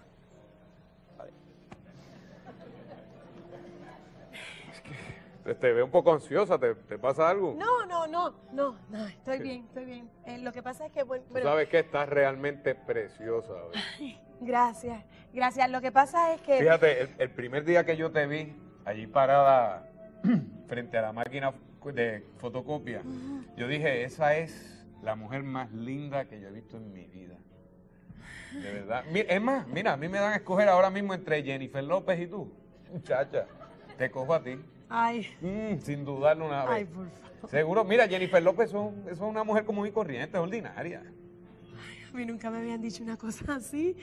Es 4.72 4.80
que 4.80 4.90
te 5.44 5.72
veo 5.72 5.84
un 5.84 5.90
poco 5.90 6.12
ansiosa, 6.12 6.58
¿te, 6.58 6.74
te 6.74 6.98
pasa 6.98 7.28
algo? 7.28 7.54
No, 7.58 7.84
no, 7.84 8.06
no, 8.06 8.34
no, 8.52 8.76
no, 8.88 9.06
estoy 9.06 9.40
bien, 9.40 9.64
estoy 9.66 9.84
bien. 9.84 10.10
Eh, 10.24 10.38
lo 10.38 10.52
que 10.52 10.62
pasa 10.62 10.86
es 10.86 10.92
que, 10.92 11.02
bueno, 11.02 11.24
Tú 11.32 11.40
sabes 11.40 11.68
que 11.68 11.80
estás 11.80 12.08
realmente 12.08 12.74
preciosa. 12.74 13.52
hoy. 13.52 14.18
gracias, 14.40 15.04
gracias. 15.32 15.70
Lo 15.70 15.82
que 15.82 15.92
pasa 15.92 16.32
es 16.32 16.40
que... 16.40 16.58
Fíjate, 16.58 17.02
el, 17.02 17.10
el 17.18 17.30
primer 17.30 17.64
día 17.64 17.84
que 17.84 17.96
yo 17.96 18.10
te 18.10 18.26
vi, 18.26 18.56
allí 18.86 19.06
parada 19.06 19.86
frente 20.66 20.96
a 20.96 21.02
la 21.02 21.12
máquina 21.12 21.52
de 21.92 22.26
fotocopia, 22.38 23.02
yo 23.56 23.68
dije, 23.68 24.04
esa 24.04 24.36
es 24.36 24.86
la 25.02 25.16
mujer 25.16 25.42
más 25.42 25.70
linda 25.72 26.24
que 26.24 26.40
yo 26.40 26.48
he 26.48 26.52
visto 26.52 26.78
en 26.78 26.92
mi 26.92 27.06
vida. 27.06 27.36
De 28.54 28.72
verdad. 28.72 29.04
Es 29.12 29.42
más, 29.42 29.66
mira, 29.66 29.92
a 29.92 29.96
mí 29.96 30.08
me 30.08 30.18
dan 30.18 30.32
a 30.32 30.36
escoger 30.36 30.68
ahora 30.68 30.88
mismo 30.88 31.12
entre 31.12 31.42
Jennifer 31.42 31.84
López 31.84 32.20
y 32.20 32.26
tú. 32.26 32.50
Muchacha, 32.90 33.46
te 33.98 34.10
cojo 34.10 34.32
a 34.32 34.42
ti. 34.42 34.58
Ay, 34.96 35.26
Mm, 35.40 35.80
sin 35.80 36.04
dudarlo 36.04 36.46
una 36.46 36.64
vez. 36.66 36.70
ay, 36.72 36.84
por 36.84 37.08
favor. 37.10 37.50
Seguro, 37.50 37.84
mira, 37.84 38.06
Jennifer 38.06 38.40
López 38.40 38.72
es 38.72 39.12
es 39.12 39.18
una 39.20 39.42
mujer 39.42 39.64
común 39.64 39.88
y 39.88 39.90
corriente, 39.90 40.38
ordinaria. 40.38 41.02
A 42.12 42.16
mí 42.16 42.24
nunca 42.24 42.48
me 42.48 42.58
habían 42.58 42.80
dicho 42.80 43.02
una 43.02 43.16
cosa 43.16 43.54
así. 43.56 43.96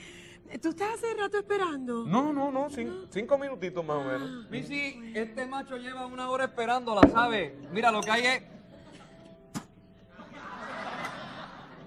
¿Tú 0.62 0.70
estás 0.70 0.96
hace 0.96 1.14
rato 1.18 1.38
esperando? 1.38 2.04
No, 2.06 2.34
no, 2.34 2.52
no, 2.52 2.70
cin- 2.70 3.08
cinco 3.10 3.38
minutitos 3.38 3.86
más 3.86 3.96
o 3.98 4.04
menos. 4.04 4.50
Missy, 4.50 5.14
este 5.16 5.46
macho 5.46 5.78
lleva 5.78 6.06
una 6.06 6.30
hora 6.30 6.44
esperándola, 6.44 7.02
¿sabes? 7.10 7.54
Mira, 7.72 7.90
lo 7.90 8.02
que 8.02 8.12
hay 8.12 8.26
es... 8.26 8.44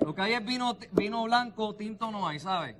Lo 0.01 0.15
que 0.15 0.23
hay 0.23 0.33
es 0.33 0.45
vino, 0.47 0.79
vino 0.93 1.25
blanco, 1.25 1.75
tinto 1.75 2.11
no 2.11 2.27
hay, 2.27 2.39
¿sabes? 2.39 2.75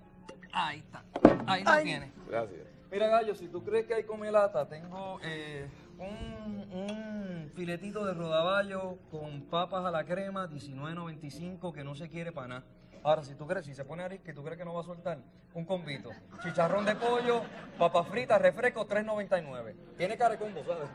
Ahí 0.53 0.79
está. 0.79 1.05
Ahí 1.47 1.63
lo 1.65 1.71
Ay. 1.71 1.85
tienes. 1.85 2.11
Gracias. 2.29 2.61
Mira, 2.91 3.09
Gallo, 3.09 3.35
si 3.35 3.49
tú 3.49 3.63
crees 3.63 3.85
que 3.87 3.93
hay 3.95 4.05
comelata, 4.05 4.67
tengo 4.69 5.19
eh, 5.23 5.67
un, 5.99 6.67
un 6.73 7.51
filetito 7.55 8.05
de 8.05 8.15
rodaballo 8.15 8.99
con 9.11 9.43
papas 9.43 9.85
a 9.85 9.91
la 9.91 10.05
crema, 10.05 10.49
19.95, 10.49 11.73
que 11.73 11.85
no 11.85 11.95
se 11.95 12.09
quiere 12.09 12.33
para 12.33 12.49
nada. 12.49 12.65
Ahora, 13.03 13.23
si 13.23 13.35
tú 13.35 13.47
crees, 13.47 13.67
si 13.67 13.75
se 13.75 13.85
pone 13.85 14.03
arisque, 14.03 14.33
tú 14.33 14.43
crees 14.43 14.57
que 14.59 14.65
no 14.65 14.73
va 14.73 14.81
a 14.81 14.85
soltar, 14.85 15.19
un 15.53 15.65
convito. 15.67 16.11
Chicharrón 16.43 16.87
de 16.87 16.95
pollo, 16.97 17.43
papas 17.79 18.09
fritas, 18.09 18.41
refresco, 18.41 18.87
3.99. 18.89 19.75
Tiene 19.99 20.17
cara 20.17 20.31
de 20.31 20.39
combo, 20.39 20.65
¿sabes? 20.65 20.89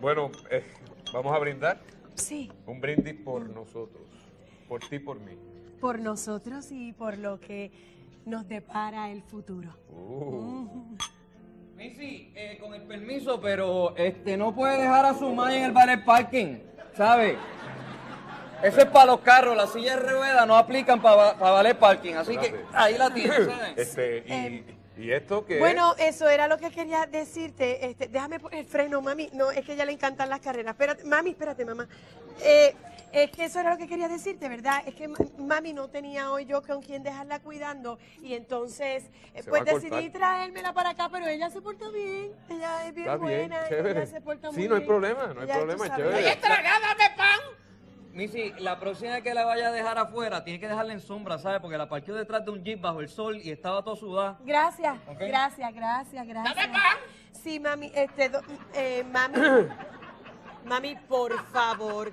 Bueno, 0.00 0.30
eh, 0.50 0.64
vamos 1.12 1.34
a 1.34 1.38
brindar. 1.38 1.80
Sí, 2.14 2.50
Un 2.66 2.80
brindis 2.80 3.14
por 3.14 3.48
nosotros, 3.48 4.02
por 4.68 4.80
ti, 4.80 4.98
por 4.98 5.20
mí. 5.20 5.36
por 5.80 6.00
nosotros 6.00 6.72
y 6.72 6.92
por 6.92 7.16
lo 7.18 7.38
que 7.38 7.70
nos 8.26 8.48
depara 8.48 9.10
el 9.10 9.22
futuro. 9.22 9.70
Uh. 9.90 10.96
Missy, 11.78 12.32
eh, 12.34 12.58
con 12.60 12.74
el 12.74 12.82
permiso, 12.82 13.40
pero 13.40 13.94
este 13.96 14.36
no 14.36 14.52
puede 14.52 14.82
dejar 14.82 15.06
a 15.06 15.14
su 15.14 15.32
madre 15.32 15.58
en 15.58 15.64
el 15.66 15.70
valet 15.70 16.04
parking, 16.04 16.58
¿sabe? 16.96 17.36
Eso 18.64 18.80
es 18.80 18.86
para 18.86 19.06
los 19.06 19.20
carros, 19.20 19.56
las 19.56 19.72
sillas 19.72 19.94
de 20.02 20.10
ruedas 20.10 20.44
no 20.44 20.56
aplican 20.56 21.00
para 21.00 21.34
valer 21.34 21.78
parking, 21.78 22.14
así 22.14 22.36
que 22.36 22.64
ahí 22.72 22.98
la 22.98 23.14
tienes, 23.14 23.46
¿sabes? 23.46 23.72
Este, 23.76 24.24
y, 24.26 25.04
¿Y 25.04 25.12
esto 25.12 25.46
qué 25.46 25.60
Bueno, 25.60 25.94
eso 26.00 26.28
era 26.28 26.48
lo 26.48 26.58
que 26.58 26.70
quería 26.72 27.06
decirte. 27.06 27.86
Este, 27.86 28.08
déjame 28.08 28.40
poner 28.40 28.58
el 28.58 28.66
freno, 28.66 29.00
mami. 29.00 29.30
No, 29.32 29.52
es 29.52 29.64
que 29.64 29.70
a 29.70 29.74
ella 29.76 29.84
le 29.84 29.92
encantan 29.92 30.28
las 30.28 30.40
carreras. 30.40 30.72
Espérate, 30.72 31.04
mami, 31.04 31.30
espérate, 31.30 31.64
mamá. 31.64 31.86
Eh, 32.42 32.74
es 33.12 33.30
que 33.30 33.44
eso 33.46 33.60
era 33.60 33.70
lo 33.70 33.78
que 33.78 33.86
quería 33.86 34.08
decirte, 34.08 34.48
¿verdad? 34.48 34.82
Es 34.86 34.94
que 34.94 35.08
ma- 35.08 35.18
mami 35.38 35.72
no 35.72 35.88
tenía 35.88 36.30
hoy 36.30 36.44
yo 36.46 36.62
con 36.62 36.82
quién 36.82 37.02
dejarla 37.02 37.40
cuidando 37.40 37.98
y 38.22 38.34
entonces 38.34 39.10
eh, 39.34 39.42
Se 39.42 39.50
pues 39.50 39.64
decidí 39.64 40.10
traérmela 40.10 40.72
para 40.72 40.90
acá, 40.90 41.08
pero 41.10 41.26
ella 41.26 41.48
se 41.50 41.60
porta 41.60 41.88
bien. 41.90 42.32
Ella 42.50 42.86
es 42.86 42.94
bien 42.94 43.08
Está 43.08 43.16
bien, 43.24 43.48
buena, 43.48 43.68
chévere. 43.68 43.90
ella 44.02 44.06
se 44.06 44.20
porta 44.20 44.50
muy 44.50 44.62
Sí, 44.62 44.68
no 44.68 44.74
hay 44.74 44.80
bien. 44.80 44.88
problema, 44.88 45.26
no 45.34 45.40
hay 45.40 45.46
Ella, 45.46 45.54
problema, 45.56 45.96
chévere. 45.96 46.16
Oye, 46.16 46.36
tragádame 46.36 47.04
pan. 47.16 47.38
Missy, 48.12 48.52
la 48.58 48.80
próxima 48.80 49.12
vez 49.12 49.22
que 49.22 49.32
la 49.32 49.44
vaya 49.44 49.68
a 49.68 49.70
dejar 49.72 49.96
afuera, 49.96 50.42
tiene 50.42 50.58
que 50.58 50.66
dejarla 50.66 50.92
en 50.92 51.00
sombra, 51.00 51.38
¿sabes? 51.38 51.60
Porque 51.60 51.78
la 51.78 51.88
parqueó 51.88 52.14
detrás 52.16 52.44
de 52.44 52.50
un 52.50 52.64
jeep 52.64 52.80
bajo 52.80 53.00
el 53.00 53.08
sol 53.08 53.36
y 53.42 53.50
estaba 53.52 53.82
todo 53.84 53.94
sudada. 53.94 54.38
Gracias, 54.44 54.96
gracias, 55.18 55.72
gracias, 55.74 56.26
gracias. 56.26 56.68
Sí, 57.30 57.60
mami, 57.60 57.92
este, 57.94 58.28
do- 58.28 58.40
eh, 58.74 59.04
mami, 59.12 59.36
mami, 60.64 60.96
por 61.08 61.32
favor, 61.52 62.12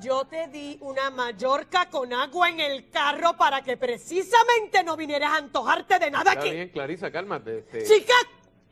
yo 0.00 0.24
te 0.24 0.48
di 0.48 0.78
una 0.80 1.10
mallorca 1.10 1.88
con 1.90 2.12
agua 2.12 2.48
en 2.50 2.60
el 2.60 2.90
carro 2.90 3.36
para 3.36 3.62
que 3.62 3.76
precisamente 3.76 4.82
no 4.84 4.96
vinieras 4.96 5.30
a 5.32 5.36
antojarte 5.36 5.98
de 5.98 6.10
nada 6.10 6.32
Está 6.32 6.40
aquí. 6.42 6.50
bien, 6.50 6.68
Clarisa, 6.70 7.10
cálmate. 7.10 7.58
Este... 7.58 7.84
Chica, 7.84 8.14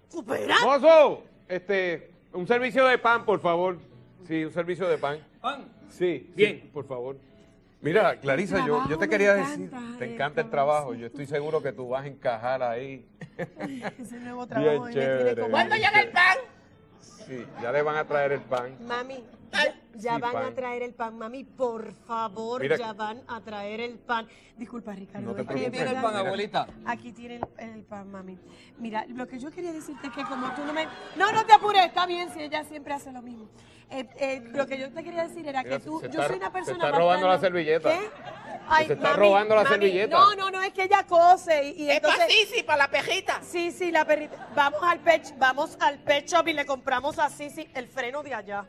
supera. 0.08 0.56
¡Mozo! 0.62 1.22
Este, 1.48 2.10
un 2.32 2.46
servicio 2.46 2.84
de 2.86 2.98
pan, 2.98 3.24
por 3.24 3.40
favor. 3.40 3.78
Sí, 4.26 4.44
un 4.44 4.52
servicio 4.52 4.88
de 4.88 4.98
pan. 4.98 5.18
¿Pan? 5.40 5.68
Sí, 5.88 6.30
Bien. 6.34 6.60
sí, 6.62 6.70
por 6.72 6.86
favor. 6.86 7.16
Mira, 7.80 8.18
Clarisa, 8.18 8.66
yo, 8.66 8.88
yo 8.88 8.98
te 8.98 9.08
quería 9.08 9.34
decir, 9.34 9.70
te 9.98 10.04
el 10.06 10.12
encanta 10.14 10.40
el 10.40 10.50
trabajo. 10.50 10.94
Yo 10.94 11.06
estoy 11.06 11.26
seguro 11.26 11.62
que 11.62 11.72
tú 11.72 11.88
vas 11.90 12.04
a 12.04 12.08
encajar 12.08 12.62
ahí. 12.62 13.06
Ese 13.98 14.18
nuevo 14.18 14.46
Bien 14.46 14.48
trabajo 14.48 14.86
tiene 14.88 14.92
chévere. 15.06 15.50
¿Cuándo 15.50 15.76
llega 15.76 16.00
el 16.00 16.10
pan? 16.10 16.38
Sí, 17.00 17.44
ya 17.62 17.70
le 17.72 17.82
van 17.82 17.96
a 17.96 18.04
traer 18.06 18.32
el 18.32 18.40
pan. 18.40 18.76
Mami, 18.86 19.22
ya, 19.94 20.18
van 20.18 20.32
pan. 20.32 20.44
a 20.44 20.54
traer 20.54 20.82
el 20.82 20.94
pan, 20.94 21.16
mami, 21.18 21.44
por 21.44 21.92
favor, 22.06 22.60
Mira- 22.60 22.76
ya 22.76 22.92
van 22.92 23.22
a 23.28 23.40
traer 23.40 23.80
el 23.80 23.98
pan. 23.98 24.26
Disculpa, 24.56 24.92
Ricardo. 24.92 25.26
No 25.28 25.34
te 25.34 25.42
es 25.42 25.48
Aquí 25.50 25.70
tiene 25.70 25.90
el 25.90 26.02
pan, 26.02 26.16
abuelita. 26.16 26.66
Aquí 26.86 27.12
tiene 27.12 27.36
el, 27.58 27.70
el 27.74 27.82
pan, 27.84 28.10
mami. 28.10 28.38
Mira, 28.78 29.04
lo 29.08 29.26
que 29.26 29.38
yo 29.38 29.50
quería 29.50 29.72
decirte 29.72 30.06
es 30.08 30.12
que 30.12 30.24
como 30.24 30.50
tú 30.54 30.64
no 30.64 30.72
me... 30.72 30.86
No, 31.16 31.30
no 31.32 31.44
te 31.44 31.52
apures, 31.52 31.84
está 31.86 32.06
bien 32.06 32.30
si 32.32 32.40
ella 32.42 32.64
siempre 32.64 32.94
hace 32.94 33.12
lo 33.12 33.22
mismo. 33.22 33.48
Eh, 33.90 34.08
eh, 34.18 34.40
lo 34.52 34.66
que 34.66 34.78
yo 34.78 34.90
te 34.92 35.04
quería 35.04 35.28
decir 35.28 35.46
era 35.46 35.62
Mira, 35.62 35.78
que 35.78 35.84
tú... 35.84 36.00
se 36.00 36.06
yo 36.10 36.20
está- 36.20 36.28
soy 36.28 36.36
una 36.38 36.46
se 36.46 36.52
persona 36.52 36.84
está 36.86 36.98
robando 36.98 37.28
la 37.28 37.38
servilleta. 37.38 37.90
¿Qué? 37.90 38.10
Ay, 38.68 38.86
se 38.88 38.94
está 38.94 39.10
mami, 39.10 39.18
robando 39.20 39.54
la 39.54 39.62
mami, 39.62 39.74
servilleta. 39.74 40.18
No, 40.18 40.34
no, 40.34 40.50
no, 40.50 40.60
es 40.62 40.72
que 40.72 40.82
ella 40.84 41.04
cose 41.06 41.64
y, 41.68 41.82
y 41.84 41.90
Es 41.90 41.96
entonces... 41.98 42.26
Sisi, 42.32 42.62
para 42.64 42.78
la 42.78 42.88
pejita. 42.90 43.40
Sí, 43.42 43.70
sí, 43.70 43.92
la 43.92 44.04
perrita. 44.04 44.48
Vamos 44.56 44.80
al 44.82 44.98
pet, 45.00 45.34
vamos 45.38 45.76
al 45.80 45.98
pet 46.00 46.26
shop 46.26 46.48
y 46.48 46.52
le 46.54 46.66
compramos 46.66 47.18
a 47.20 47.28
Sisi 47.30 47.68
el 47.74 47.86
freno 47.86 48.22
de 48.24 48.34
allá. 48.34 48.66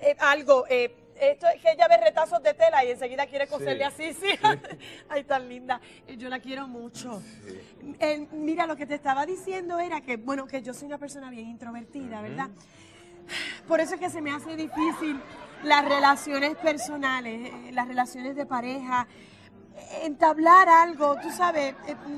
Eh, 0.00 0.16
algo, 0.20 0.64
eh, 0.68 0.94
esto 1.20 1.46
es 1.48 1.60
que 1.60 1.72
ella 1.72 1.88
ve 1.88 1.96
retazos 1.96 2.40
de 2.42 2.54
tela 2.54 2.84
y 2.84 2.90
enseguida 2.92 3.26
quiere 3.26 3.48
coserle 3.48 3.84
a 3.84 3.90
Sisi. 3.90 4.26
Ay, 5.08 5.24
tan 5.24 5.48
linda. 5.48 5.80
Eh, 6.06 6.16
Yo 6.16 6.28
la 6.28 6.38
quiero 6.38 6.68
mucho. 6.68 7.20
Eh, 7.98 8.28
mira, 8.32 8.66
lo 8.66 8.76
que 8.76 8.86
te 8.86 8.94
estaba 8.94 9.26
diciendo 9.26 9.78
era 9.80 10.00
que, 10.00 10.16
bueno, 10.16 10.46
que 10.46 10.62
yo 10.62 10.72
soy 10.72 10.86
una 10.86 10.98
persona 10.98 11.30
bien 11.30 11.48
introvertida, 11.48 12.20
¿verdad? 12.20 12.50
Por 13.66 13.80
eso 13.80 13.94
es 13.94 14.00
que 14.00 14.08
se 14.10 14.22
me 14.22 14.30
hace 14.30 14.54
difícil 14.56 15.20
las 15.64 15.84
relaciones 15.84 16.56
personales, 16.56 17.52
eh, 17.52 17.72
las 17.72 17.88
relaciones 17.88 18.36
de 18.36 18.46
pareja, 18.46 19.06
entablar 20.02 20.68
algo, 20.68 21.16
tú 21.20 21.30
sabes, 21.30 21.74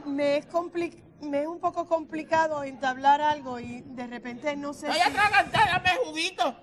me 0.07 0.37
es 0.37 0.49
compli- 0.49 1.03
me 1.23 1.43
es 1.43 1.47
un 1.47 1.59
poco 1.61 1.87
complicado 1.87 2.63
entablar 2.65 3.21
algo 3.23 3.59
y 3.59 3.81
de 3.83 4.07
repente 4.07 4.55
no 4.57 4.73
sé 4.73 4.87
Voy 4.89 4.99
a 4.99 5.07
atragantar, 5.07 5.67
dame 5.83 5.91
juguito. 6.05 6.55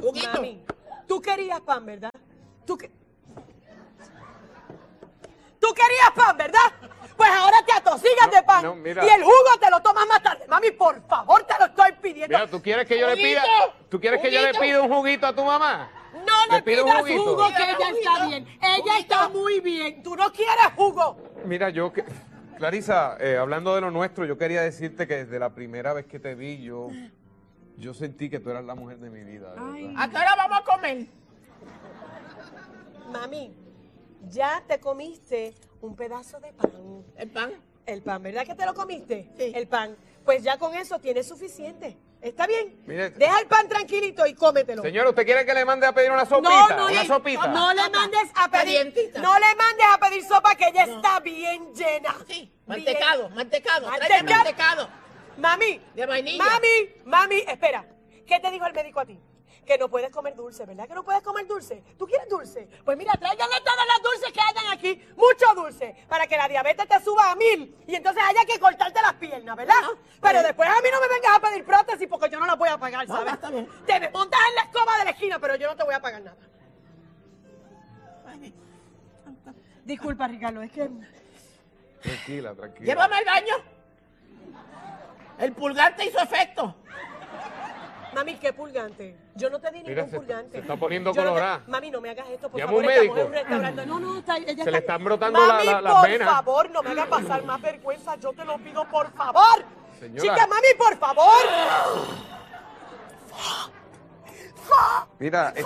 Juguito. 0.00 0.28
Mami, 0.34 0.64
tú 1.06 1.20
querías 1.20 1.60
pan, 1.60 1.84
¿verdad? 1.86 2.10
Tú, 2.66 2.76
que- 2.76 2.90
tú 5.58 5.68
querías 5.74 6.10
pan, 6.14 6.36
¿verdad? 6.36 6.58
Pues 7.16 7.30
ahora 7.30 7.58
te 7.66 7.72
atosigas 7.72 8.30
de 8.30 8.42
pan 8.44 8.64
no, 8.64 8.74
mira. 8.74 9.04
y 9.04 9.08
el 9.08 9.22
jugo 9.22 9.58
te 9.60 9.70
lo 9.70 9.80
tomas 9.82 10.06
más 10.06 10.22
tarde. 10.22 10.46
Mami, 10.48 10.70
por 10.70 11.06
favor, 11.06 11.42
te 11.44 11.54
lo 11.58 11.66
estoy 11.66 11.92
pidiendo. 12.00 12.34
Mira, 12.36 12.50
¿tú 12.50 12.62
quieres 12.62 12.86
que 12.86 12.98
yo 12.98 13.06
le 13.08 13.16
pida, 13.16 13.42
tú 13.90 14.00
quieres 14.00 14.22
que 14.22 14.30
yo 14.32 14.40
le 14.40 14.54
pida 14.58 14.80
un 14.80 14.88
juguito 14.92 15.26
a 15.26 15.34
tu 15.34 15.44
mamá? 15.44 15.90
No 16.14 16.46
le 16.50 16.56
¿Le 16.56 16.62
pido 16.62 16.84
un 16.84 16.90
pidas 16.90 17.00
juguito? 17.02 17.22
jugo, 17.24 17.46
que 17.48 17.62
ella 17.62 17.90
está 18.00 18.26
bien. 18.26 18.58
Ella 18.62 18.98
está 18.98 19.28
muy 19.28 19.60
bien. 19.60 20.02
Tú 20.02 20.16
no 20.16 20.32
quieres 20.32 20.64
jugo. 20.76 21.18
Mira, 21.44 21.68
yo 21.70 21.92
que 21.92 22.04
Clarisa, 22.56 23.16
eh, 23.20 23.36
hablando 23.36 23.74
de 23.74 23.80
lo 23.82 23.90
nuestro, 23.90 24.24
yo 24.24 24.36
quería 24.36 24.62
decirte 24.62 25.06
que 25.06 25.24
desde 25.24 25.38
la 25.38 25.50
primera 25.54 25.92
vez 25.92 26.06
que 26.06 26.18
te 26.18 26.34
vi, 26.34 26.62
yo, 26.62 26.88
yo 27.80 27.94
sentí 27.94 28.28
que 28.30 28.38
tú 28.38 28.50
eras 28.50 28.64
la 28.64 28.74
mujer 28.74 28.98
de 28.98 29.10
mi 29.10 29.24
vida. 29.24 29.50
verdad. 29.50 29.94
¿A 29.96 30.08
qué 30.10 30.16
hora 30.16 30.36
vamos 30.36 30.58
a 30.60 30.64
comer? 30.64 31.06
Mami, 33.10 33.52
ya 34.28 34.62
te 34.66 34.78
comiste 34.78 35.54
un 35.80 35.96
pedazo 35.96 36.38
de 36.40 36.52
pan. 36.52 36.70
¿El 37.16 37.30
pan? 37.30 37.52
El 37.86 38.02
pan, 38.02 38.22
¿verdad 38.22 38.44
que 38.46 38.54
te 38.54 38.64
lo 38.66 38.74
comiste? 38.74 39.28
El 39.38 39.66
pan. 39.66 39.96
Pues 40.24 40.42
ya 40.42 40.58
con 40.58 40.74
eso 40.74 40.98
tienes 41.00 41.26
suficiente. 41.26 41.96
¿Está 42.20 42.46
bien? 42.46 42.76
Mire- 42.86 43.10
Deja 43.10 43.40
el 43.40 43.46
pan 43.46 43.66
tranquilito 43.66 44.26
y 44.26 44.34
cómetelo. 44.34 44.82
Señor, 44.82 45.06
¿usted 45.06 45.24
quiere 45.24 45.46
que 45.46 45.54
le 45.54 45.64
mande 45.64 45.86
a 45.86 45.92
pedir 45.92 46.10
una 46.10 46.24
no, 46.24 46.28
sopita? 46.28 46.76
no, 46.76 46.86
una 46.88 47.02
le- 47.02 47.08
sopita. 47.08 47.46
no 47.48 47.72
le 47.72 47.88
mandes 47.88 48.30
a 48.34 48.50
pedir. 48.50 48.64
Calientita. 48.76 49.22
No 49.22 49.34
le 49.38 49.54
mandes 49.56 49.86
a 49.90 49.98
pedir 49.98 50.22
sopa 50.24 50.54
que 50.54 50.68
ella 50.68 50.84
está 50.84 51.18
bien 51.20 51.72
llena. 51.74 52.14
Sí, 52.28 52.52
mantecado, 52.66 53.22
Bien. 53.22 53.34
mantecado. 53.34 53.86
Tráeme 53.86 54.08
Manteca- 54.18 54.36
mantecado. 54.36 54.88
Mami. 55.40 55.80
De 55.94 56.06
vainilla. 56.06 56.44
Mami, 56.44 56.94
mami, 57.04 57.44
espera. 57.48 57.84
¿Qué 58.26 58.38
te 58.38 58.50
dijo 58.50 58.66
el 58.66 58.74
médico 58.74 59.00
a 59.00 59.06
ti? 59.06 59.18
Que 59.66 59.76
no 59.78 59.88
puedes 59.88 60.10
comer 60.10 60.34
dulce, 60.34 60.64
¿verdad? 60.66 60.86
Que 60.86 60.94
no 60.94 61.04
puedes 61.04 61.22
comer 61.22 61.46
dulce. 61.46 61.82
¿Tú 61.98 62.06
quieres 62.06 62.28
dulce? 62.28 62.68
Pues 62.84 62.96
mira, 62.96 63.12
tráiganle 63.12 63.60
todas 63.60 63.86
las 63.86 64.02
dulces 64.02 64.32
que 64.32 64.40
hayan 64.40 64.72
aquí, 64.72 65.02
mucho 65.16 65.46
dulce, 65.54 65.94
para 66.08 66.26
que 66.26 66.36
la 66.36 66.48
diabetes 66.48 66.88
te 66.88 67.00
suba 67.00 67.30
a 67.30 67.36
mil 67.36 67.76
y 67.86 67.94
entonces 67.94 68.22
haya 68.26 68.44
que 68.44 68.58
cortarte 68.58 69.00
las 69.00 69.14
piernas, 69.14 69.56
¿verdad? 69.56 69.74
Pero 70.20 70.42
después 70.42 70.68
a 70.68 70.80
mí 70.80 70.88
no 70.92 71.00
me 71.00 71.08
vengas 71.08 71.36
a 71.36 71.40
pedir 71.40 71.64
prótesis 71.64 72.08
porque 72.08 72.30
yo 72.30 72.40
no 72.40 72.46
la 72.46 72.54
voy 72.54 72.68
a 72.68 72.78
pagar, 72.78 73.06
¿sabes? 73.06 73.32
está 73.34 73.50
bien. 73.50 73.68
Te 73.86 74.00
me 74.00 74.10
montas 74.10 74.40
en 74.48 74.54
la 74.56 74.62
escoba 74.62 74.98
de 74.98 75.04
la 75.04 75.10
esquina, 75.10 75.38
pero 75.38 75.56
yo 75.56 75.68
no 75.68 75.76
te 75.76 75.84
voy 75.84 75.94
a 75.94 76.00
pagar 76.00 76.22
nada. 76.22 76.36
Disculpa, 79.84 80.28
Ricardo, 80.28 80.62
es 80.62 80.70
que... 80.70 80.88
Tranquila, 82.00 82.54
tranquila. 82.54 82.86
Llévame 82.86 83.16
al 83.16 83.24
baño. 83.24 83.54
El 85.40 85.52
pulgar 85.52 85.96
te 85.96 86.04
hizo 86.06 86.18
efecto. 86.20 86.74
Mami, 88.12 88.34
qué 88.34 88.52
pulgante. 88.52 89.16
Yo 89.36 89.48
no 89.50 89.60
te 89.60 89.70
di 89.70 89.82
Mira, 89.84 90.02
ningún 90.02 90.10
se- 90.10 90.16
pulgante. 90.16 90.52
se 90.52 90.58
está 90.58 90.76
poniendo 90.76 91.12
Yo 91.12 91.20
no 91.22 91.22
te- 91.22 91.28
colorada. 91.30 91.62
Mami, 91.68 91.90
no 91.92 92.00
me 92.00 92.10
hagas 92.10 92.28
esto, 92.28 92.50
por 92.50 92.58
Llama 92.58 92.70
favor. 92.72 92.84
un 92.84 92.90
estamos 92.90 93.14
médico. 93.16 93.20
en 93.20 93.26
un 93.26 93.32
restaurante. 93.32 93.86
No, 93.86 94.00
no, 94.00 94.18
está, 94.18 94.36
ella 94.36 94.46
Se 94.46 94.52
está- 94.52 94.70
le 94.72 94.78
están 94.78 95.04
brotando 95.04 95.38
Mami, 95.40 95.64
la- 95.64 95.72
la- 95.74 95.80
las 95.80 95.94
por 95.94 96.08
venas. 96.10 96.28
favor, 96.28 96.70
no 96.70 96.82
me 96.82 96.90
hagas 96.90 97.06
pasar 97.06 97.44
más 97.44 97.60
vergüenza. 97.62 98.16
Yo 98.16 98.32
te 98.32 98.44
lo 98.44 98.58
pido, 98.58 98.84
por 98.90 99.12
favor. 99.12 99.64
Señora. 100.00 100.20
Chica, 100.22 100.46
mami, 100.48 100.68
por 100.76 100.96
favor. 100.98 101.42
Mira, 105.18 105.52
eh, 105.56 105.62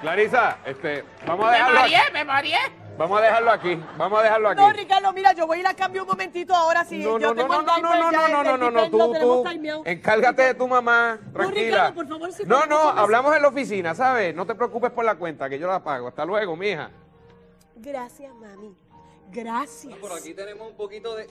Clarisa, 0.00 0.58
este, 0.64 1.04
vamos 1.26 1.46
a 1.46 1.50
Me 1.50 1.56
dejarlo 1.56 1.80
aquí. 1.80 1.92
mareé, 1.94 2.10
me 2.12 2.24
mareé. 2.24 2.58
Vamos 2.96 3.18
a 3.18 3.22
dejarlo 3.22 3.50
aquí. 3.50 3.82
Vamos 3.96 4.20
a 4.20 4.22
dejarlo 4.22 4.48
aquí. 4.48 4.60
No, 4.60 4.72
Ricardo, 4.72 5.12
mira, 5.12 5.32
yo 5.32 5.46
voy 5.46 5.58
a 5.58 5.60
ir 5.60 5.66
a 5.66 5.74
cambio 5.74 6.02
un 6.02 6.08
momentito 6.08 6.54
ahora. 6.54 6.84
Si 6.84 6.98
No, 6.98 7.18
yo 7.18 7.34
no, 7.34 7.34
no, 7.34 7.42
tengo 7.42 7.62
no, 7.62 7.62
no, 7.62 7.80
no, 7.80 8.10
no, 8.12 8.28
no, 8.28 8.44
no, 8.44 8.56
no, 8.56 8.70
no, 8.70 8.90
tú, 8.90 9.12
tú, 9.20 9.44
encárgate 9.84 10.42
de 10.42 10.54
tu 10.54 10.68
mamá, 10.68 11.18
tranquila. 11.32 11.88
Ricardo, 11.88 11.94
por 11.94 12.08
favor, 12.08 12.32
si 12.32 12.44
No, 12.44 12.66
no, 12.66 12.90
hablamos 12.90 13.34
en 13.34 13.42
la 13.42 13.48
oficina, 13.48 13.94
¿sabes? 13.94 14.34
No 14.34 14.46
te 14.46 14.54
preocupes 14.54 14.90
por 14.92 15.04
la 15.04 15.16
cuenta, 15.16 15.48
que 15.48 15.58
yo 15.58 15.66
la 15.66 15.82
pago. 15.82 16.08
Hasta 16.08 16.24
luego, 16.24 16.56
mija. 16.56 16.90
Gracias, 17.76 18.32
mami. 18.34 18.76
Gracias. 19.30 19.96
Por 19.98 20.12
aquí 20.12 20.32
tenemos 20.34 20.68
un 20.68 20.76
poquito 20.76 21.16
de. 21.16 21.26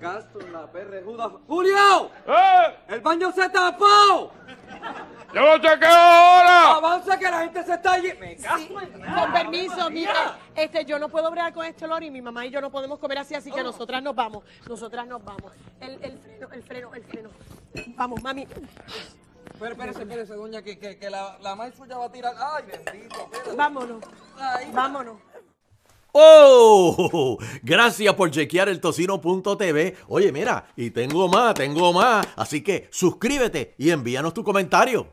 En 0.00 0.52
la 0.52 0.66
perrejuda. 0.70 1.30
¡Julio! 1.46 2.10
¡Eh! 2.26 2.76
¡El 2.88 3.00
baño 3.00 3.32
se 3.32 3.48
tapó! 3.48 4.32
¡Yo 5.32 5.40
lo 5.40 5.58
chequeo 5.58 5.88
ahora! 5.88 6.72
¡Avanza 6.74 7.18
que 7.18 7.30
la 7.30 7.40
gente 7.40 7.64
se 7.64 7.74
está 7.74 7.92
allí! 7.92 8.12
¡Me 8.20 8.36
cago 8.36 8.80
en 8.80 8.92
Con 9.14 9.32
permiso, 9.32 9.90
mira, 9.90 10.36
este, 10.54 10.84
yo 10.84 10.98
no 10.98 11.08
puedo 11.08 11.30
bregar 11.30 11.52
con 11.52 11.64
este 11.64 11.84
olor 11.84 12.02
y 12.02 12.10
mi 12.10 12.20
mamá 12.20 12.44
y 12.46 12.50
yo 12.50 12.60
no 12.60 12.70
podemos 12.70 12.98
comer 12.98 13.18
así, 13.18 13.34
así 13.34 13.50
que 13.50 13.60
Oh. 13.60 13.64
nosotras 13.64 14.02
nos 14.02 14.14
vamos, 14.14 14.44
nosotras 14.68 15.06
nos 15.06 15.24
vamos. 15.24 15.52
El, 15.80 15.92
el 16.04 16.18
freno, 16.18 16.48
el 16.52 16.62
freno, 16.62 16.94
el 16.94 17.04
freno. 17.04 17.30
Vamos, 17.96 18.22
mami. 18.22 18.42
Espera, 18.42 19.70
espérese, 19.72 20.02
espérese, 20.02 20.34
doña, 20.34 20.62
que, 20.62 20.78
que, 20.78 20.98
que 20.98 21.08
la, 21.10 21.38
la 21.40 21.54
maíz 21.54 21.74
ya 21.88 21.96
va 21.98 22.06
a 22.06 22.12
tirar. 22.12 22.34
¡Ay, 22.36 22.64
bendito! 22.66 23.30
Vámonos, 23.56 24.02
Ay. 24.38 24.70
vámonos. 24.72 25.16
¡Oh! 26.16 27.38
Gracias 27.64 28.14
por 28.14 28.30
chequear 28.30 28.68
el 28.68 28.80
tocino.tv. 28.80 29.96
Oye, 30.06 30.30
mira, 30.30 30.66
y 30.76 30.90
tengo 30.90 31.28
más, 31.28 31.54
tengo 31.54 31.92
más. 31.92 32.24
Así 32.36 32.62
que 32.62 32.88
suscríbete 32.92 33.74
y 33.78 33.90
envíanos 33.90 34.32
tu 34.32 34.44
comentario. 34.44 35.08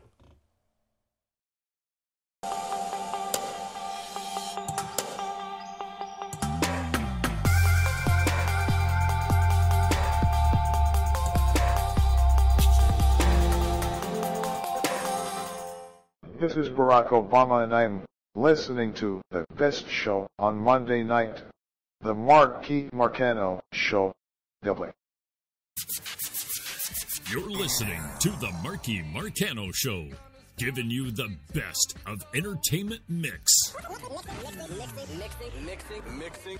This 16.38 16.56
is 16.56 16.68
Barack 16.68 17.10
Obama 17.10 17.64
and 17.64 17.74
I'm 17.74 18.02
listening 18.34 18.92
to 18.94 19.20
the 19.30 19.44
best 19.56 19.88
show 19.88 20.26
on 20.38 20.56
Monday 20.58 21.02
night. 21.02 21.42
The 22.00 22.14
Marquis 22.14 22.88
Marcano 22.92 23.60
Show. 23.72 24.12
Double. 24.62 24.90
You're 27.30 27.50
listening 27.50 28.00
to 28.20 28.30
the 28.30 28.50
Marky 28.62 29.02
Marcano 29.02 29.70
Show, 29.74 30.08
giving 30.56 30.90
you 30.90 31.10
the 31.10 31.28
best 31.54 31.96
of 32.06 32.18
entertainment 32.34 33.02
mix. 33.08 33.52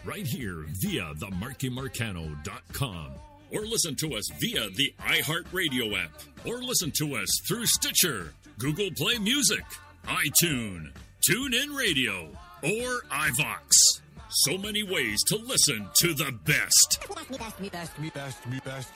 Right 0.04 0.26
here 0.26 0.64
via 0.82 1.12
the 1.18 1.26
markymarcano.com. 1.26 3.12
Or 3.50 3.60
listen 3.66 3.94
to 3.96 4.14
us 4.14 4.24
via 4.40 4.70
the 4.70 4.94
iHeartRadio 5.00 6.02
app. 6.02 6.10
Or 6.46 6.62
listen 6.62 6.90
to 6.98 7.16
us 7.16 7.28
through 7.46 7.66
Stitcher, 7.66 8.32
Google 8.58 8.88
Play 8.96 9.18
Music, 9.18 9.64
iTunes, 10.06 10.90
TuneIn 11.22 11.70
Radio, 11.78 12.32
or 12.64 13.02
iVox. 13.08 14.02
So 14.28 14.58
many 14.58 14.82
ways 14.82 15.22
to 15.28 15.36
listen 15.36 15.88
to 16.00 16.14
the 16.14 16.32
best. 16.44 16.98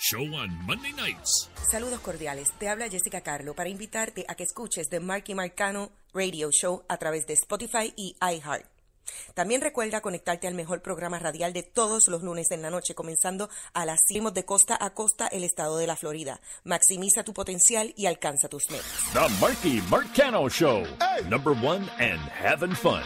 Show 0.00 0.22
on 0.34 0.50
Monday 0.66 0.92
nights. 0.96 1.48
Saludos 1.70 2.00
cordiales, 2.00 2.50
te 2.58 2.68
habla 2.68 2.88
Jessica 2.88 3.20
Carlo 3.20 3.54
para 3.54 3.68
invitarte 3.68 4.24
a 4.26 4.34
que 4.34 4.42
escuches 4.42 4.88
The 4.88 4.98
Marky 4.98 5.36
Marcano 5.36 5.92
Radio 6.12 6.50
Show 6.50 6.84
a 6.88 6.96
través 6.96 7.28
de 7.28 7.34
Spotify 7.34 7.92
y 7.94 8.16
iHeart. 8.20 8.75
También 9.36 9.60
recuerda 9.60 10.00
conectarte 10.00 10.48
al 10.48 10.54
mejor 10.54 10.80
programa 10.80 11.18
radial 11.18 11.52
de 11.52 11.62
todos 11.62 12.08
los 12.08 12.22
lunes 12.22 12.50
en 12.52 12.62
la 12.62 12.70
noche, 12.70 12.94
comenzando 12.94 13.50
a 13.74 13.84
las 13.84 13.98
cimos 14.08 14.32
de 14.32 14.46
costa 14.46 14.78
a 14.80 14.94
costa 14.94 15.26
el 15.26 15.44
estado 15.44 15.76
de 15.76 15.86
la 15.86 15.94
Florida. 15.94 16.40
Maximiza 16.64 17.22
tu 17.22 17.34
potencial 17.34 17.92
y 17.98 18.06
alcanza 18.06 18.48
tus 18.48 18.70
metas. 18.70 18.86
The 19.12 19.28
Marky 19.38 19.82
Marcano 19.90 20.48
Show. 20.48 20.84
Number 21.28 21.52
one 21.52 21.86
and 21.98 22.18
having 22.30 22.74
fun. 22.74 23.02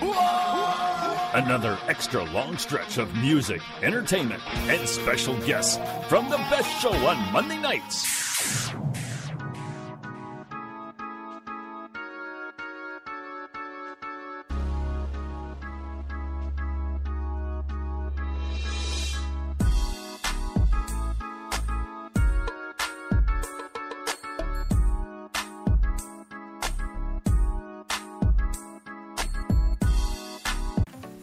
Another 1.34 1.76
extra 1.88 2.22
long 2.32 2.56
stretch 2.58 2.98
of 2.98 3.12
music, 3.16 3.60
entertainment, 3.82 4.40
and 4.68 4.88
special 4.88 5.34
guests 5.44 5.80
from 6.08 6.30
the 6.30 6.38
best 6.48 6.70
show 6.80 6.94
on 7.08 7.18
Monday 7.32 7.58
nights. 7.58 8.06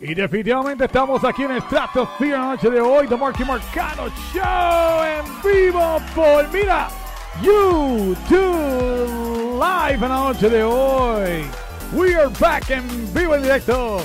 Y 0.07 0.15
definitivamente 0.15 0.85
estamos 0.85 1.21
aquí 1.25 1.43
en 1.43 1.51
el 1.51 1.61
Stratosphere 1.63 2.31
la 2.31 2.45
noche 2.45 2.69
de 2.69 2.79
hoy, 2.79 3.09
The 3.09 3.17
Marky 3.17 3.43
Marcano 3.43 4.07
Show 4.33 5.03
en 5.03 5.25
vivo 5.43 5.99
por, 6.15 6.47
mira, 6.47 6.87
YouTube 7.41 9.05
Live 9.59 9.95
en 9.95 9.99
la 9.99 10.07
noche 10.07 10.49
de 10.49 10.63
hoy. 10.63 11.45
We 11.91 12.15
are 12.15 12.29
back 12.39 12.69
en 12.69 13.13
vivo 13.13 13.35
en 13.35 13.41
directo. 13.41 13.97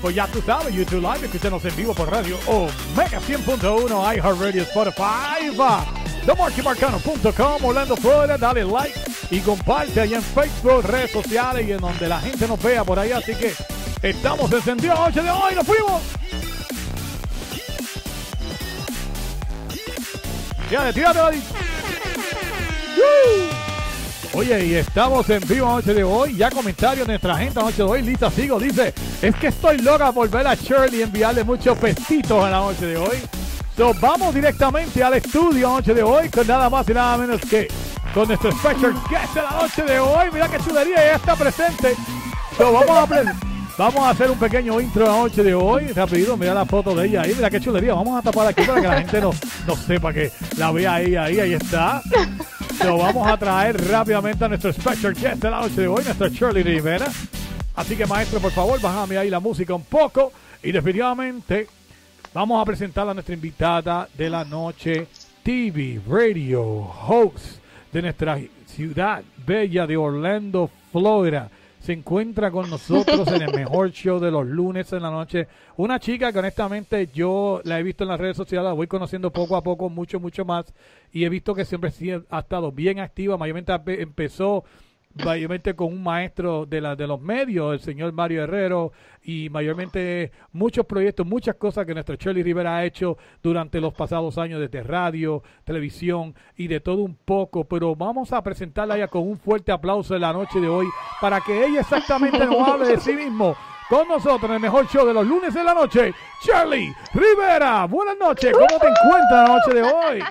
Pues 0.00 0.14
ya 0.14 0.26
tú 0.28 0.40
sabes, 0.40 0.74
YouTube 0.74 1.02
Live, 1.02 1.26
escúchanos 1.26 1.62
en 1.66 1.76
vivo 1.76 1.92
por 1.92 2.10
radio 2.10 2.38
Omega 2.46 3.20
100.1, 3.20 4.16
iHeartRadio, 4.16 4.62
Spotify, 4.62 5.54
TheMarkyMarcano.com, 6.24 7.64
Orlando, 7.66 7.96
Florida, 7.96 8.38
dale 8.38 8.64
like 8.64 8.98
y 9.30 9.40
comparte 9.40 10.00
ahí 10.00 10.14
en 10.14 10.22
Facebook, 10.22 10.84
redes 10.84 11.10
sociales 11.10 11.68
y 11.68 11.72
en 11.72 11.80
donde 11.80 12.08
la 12.08 12.18
gente 12.18 12.48
nos 12.48 12.62
vea 12.62 12.82
por 12.82 12.98
ahí. 12.98 13.12
Así 13.12 13.34
que 13.34 13.52
estamos 14.02 14.52
encendidos 14.52 14.98
la 14.98 15.06
noche 15.06 15.22
de 15.22 15.30
hoy, 15.30 15.54
nos 15.54 15.66
fuimos. 15.66 16.02
Tírate, 20.68 20.92
tírate. 20.92 21.20
¡Woo! 22.96 23.50
Oye, 24.32 24.66
y 24.66 24.74
estamos 24.76 25.28
en 25.30 25.40
vivo 25.48 25.66
la 25.66 25.72
noche 25.74 25.92
de 25.94 26.04
hoy. 26.04 26.36
Ya 26.36 26.50
comentarios 26.50 27.06
de 27.06 27.14
nuestra 27.14 27.36
gente 27.36 27.56
la 27.58 27.64
noche 27.64 27.78
de 27.78 27.82
hoy. 27.82 28.02
Lisa 28.02 28.30
Sigo 28.30 28.60
dice: 28.60 28.94
Es 29.20 29.34
que 29.34 29.48
estoy 29.48 29.78
loca 29.78 30.12
por 30.12 30.28
ver 30.28 30.46
a 30.46 30.54
Shirley 30.54 31.00
y 31.00 31.02
enviarle 31.02 31.42
muchos 31.42 31.76
pestitos 31.76 32.44
a 32.44 32.50
la 32.50 32.58
noche 32.58 32.86
de 32.86 32.96
hoy. 32.96 33.18
So, 33.76 33.92
vamos 33.94 34.32
directamente 34.34 35.02
al 35.02 35.14
estudio 35.14 35.68
la 35.68 35.74
noche 35.74 35.94
de 35.94 36.02
hoy 36.02 36.28
con 36.28 36.46
nada 36.46 36.70
más 36.70 36.88
y 36.88 36.94
nada 36.94 37.16
menos 37.16 37.40
que 37.40 37.66
con 38.14 38.28
nuestro 38.28 38.52
special 38.52 38.94
guest 39.10 39.34
de 39.34 39.42
la 39.42 39.50
noche 39.50 39.82
de 39.82 39.98
hoy. 39.98 40.28
Mira 40.32 40.48
qué 40.48 40.58
chulería, 40.58 40.96
ya 40.96 41.16
está 41.16 41.34
presente. 41.34 41.96
So, 42.56 42.72
vamos 42.72 42.96
a 42.96 43.06
pre- 43.06 43.49
Vamos 43.78 44.02
a 44.02 44.10
hacer 44.10 44.30
un 44.30 44.38
pequeño 44.38 44.80
intro 44.80 45.06
la 45.06 45.12
noche 45.12 45.42
de 45.42 45.54
hoy. 45.54 45.88
Rápido, 45.88 46.36
mira 46.36 46.52
la 46.52 46.66
foto 46.66 46.94
de 46.94 47.06
ella 47.06 47.22
ahí. 47.22 47.34
Mira 47.34 47.48
qué 47.48 47.60
chulería. 47.60 47.94
Vamos 47.94 48.18
a 48.18 48.22
tapar 48.22 48.48
aquí 48.48 48.62
para 48.62 48.80
que 48.80 48.88
la 48.88 48.98
gente 48.98 49.20
no, 49.20 49.30
no 49.66 49.76
sepa 49.76 50.12
que 50.12 50.30
la 50.58 50.70
vea 50.70 50.94
ahí, 50.94 51.16
ahí, 51.16 51.40
ahí 51.40 51.52
está. 51.54 52.02
Lo 52.84 52.98
vamos 52.98 53.26
a 53.26 53.36
traer 53.36 53.82
rápidamente 53.88 54.44
a 54.44 54.48
nuestro 54.48 54.72
special 54.72 55.14
guest 55.14 55.42
de 55.42 55.50
la 55.50 55.60
noche 55.60 55.80
de 55.82 55.88
hoy, 55.88 56.04
nuestra 56.04 56.28
Shirley 56.28 56.62
Rivera. 56.62 57.06
Así 57.76 57.96
que 57.96 58.06
maestro, 58.06 58.40
por 58.40 58.52
favor, 58.52 58.80
bájame 58.80 59.16
ahí 59.16 59.30
la 59.30 59.40
música 59.40 59.74
un 59.74 59.84
poco. 59.84 60.32
Y 60.62 60.72
definitivamente 60.72 61.66
vamos 62.34 62.60
a 62.60 62.64
presentar 62.64 63.08
a 63.08 63.14
nuestra 63.14 63.34
invitada 63.34 64.08
de 64.16 64.28
la 64.28 64.44
noche, 64.44 65.06
TV 65.42 66.00
Radio 66.08 66.62
Host 66.62 67.60
de 67.92 68.02
nuestra 68.02 68.38
ciudad 68.66 69.22
bella 69.46 69.86
de 69.86 69.96
Orlando, 69.96 70.70
Florida. 70.92 71.50
Se 71.80 71.94
encuentra 71.94 72.50
con 72.50 72.68
nosotros 72.68 73.26
en 73.28 73.42
el 73.42 73.54
mejor 73.54 73.90
show 73.92 74.20
de 74.20 74.30
los 74.30 74.46
lunes 74.46 74.92
en 74.92 75.02
la 75.02 75.10
noche. 75.10 75.48
Una 75.76 75.98
chica 75.98 76.32
que 76.32 76.38
honestamente 76.38 77.08
yo 77.12 77.62
la 77.64 77.80
he 77.80 77.82
visto 77.82 78.04
en 78.04 78.08
las 78.08 78.20
redes 78.20 78.36
sociales, 78.36 78.68
la 78.68 78.74
voy 78.74 78.86
conociendo 78.86 79.32
poco 79.32 79.56
a 79.56 79.62
poco, 79.62 79.88
mucho, 79.88 80.20
mucho 80.20 80.44
más. 80.44 80.66
Y 81.10 81.24
he 81.24 81.28
visto 81.30 81.54
que 81.54 81.64
siempre 81.64 81.90
ha 82.28 82.38
estado 82.38 82.70
bien 82.70 83.00
activa. 83.00 83.38
Mayormente 83.38 83.72
empezó 84.00 84.64
mayormente 85.14 85.74
con 85.74 85.88
un 85.88 86.02
maestro 86.02 86.66
de, 86.66 86.80
la, 86.80 86.96
de 86.96 87.06
los 87.06 87.20
medios, 87.20 87.74
el 87.74 87.80
señor 87.80 88.12
Mario 88.12 88.44
Herrero, 88.44 88.92
y 89.22 89.50
mayormente 89.50 90.32
muchos 90.52 90.86
proyectos, 90.86 91.26
muchas 91.26 91.56
cosas 91.56 91.84
que 91.84 91.94
nuestro 91.94 92.14
Shirley 92.14 92.42
Rivera 92.42 92.76
ha 92.76 92.84
hecho 92.84 93.18
durante 93.42 93.80
los 93.80 93.92
pasados 93.92 94.38
años 94.38 94.60
desde 94.60 94.82
radio, 94.82 95.42
televisión 95.64 96.34
y 96.56 96.68
de 96.68 96.80
todo 96.80 97.02
un 97.02 97.16
poco. 97.16 97.64
Pero 97.64 97.94
vamos 97.94 98.32
a 98.32 98.42
presentarla 98.42 98.96
ya 98.96 99.08
con 99.08 99.28
un 99.28 99.38
fuerte 99.38 99.72
aplauso 99.72 100.14
en 100.14 100.22
la 100.22 100.32
noche 100.32 100.60
de 100.60 100.68
hoy 100.68 100.86
para 101.20 101.40
que 101.40 101.66
ella 101.66 101.80
exactamente 101.80 102.44
nos 102.46 102.66
hable 102.66 102.88
de 102.88 102.98
sí 102.98 103.12
mismo. 103.12 103.56
Con 103.88 104.06
nosotros 104.06 104.44
en 104.44 104.54
el 104.54 104.60
mejor 104.60 104.86
show 104.86 105.04
de 105.04 105.12
los 105.12 105.26
lunes 105.26 105.54
en 105.56 105.64
la 105.64 105.74
noche, 105.74 106.14
Shirley 106.44 106.94
Rivera. 107.12 107.86
Buenas 107.86 108.16
noches, 108.16 108.52
¿cómo 108.52 108.78
te 108.78 108.86
encuentras 108.86 109.30
la 109.30 109.46
noche 109.48 109.74
de 109.74 109.82
hoy? 109.82 110.22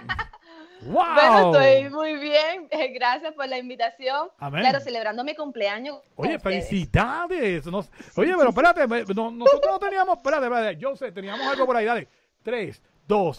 ¡Wow! 0.82 1.06
Bueno, 1.14 1.54
estoy 1.54 1.90
muy 1.90 2.16
bien. 2.18 2.68
Gracias 2.94 3.34
por 3.34 3.48
la 3.48 3.58
invitación. 3.58 4.30
Amén. 4.40 4.62
Claro, 4.62 4.80
celebrando 4.80 5.24
mi 5.24 5.36
cumpleaños. 5.36 6.00
Oye, 6.16 6.40
felicidades. 6.40 7.66
Nos- 7.66 7.90
oye, 8.16 8.34
pero 8.38 8.50
espérate, 8.50 8.88
no- 9.14 9.32
nosotros 9.32 9.72
no 9.72 9.80
teníamos, 9.80 10.18
espérate, 10.18 10.46
espérate, 10.46 10.78
yo 10.78 10.96
sé, 10.96 11.12
teníamos 11.12 11.46
algo 11.46 11.66
por 11.66 11.76
ahí, 11.76 11.86
dale. 11.86 12.08
3, 12.44 12.82
2, 13.08 13.38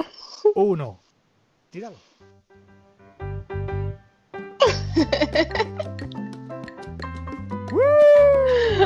1. 0.55 1.01
Tíralo. 1.70 1.97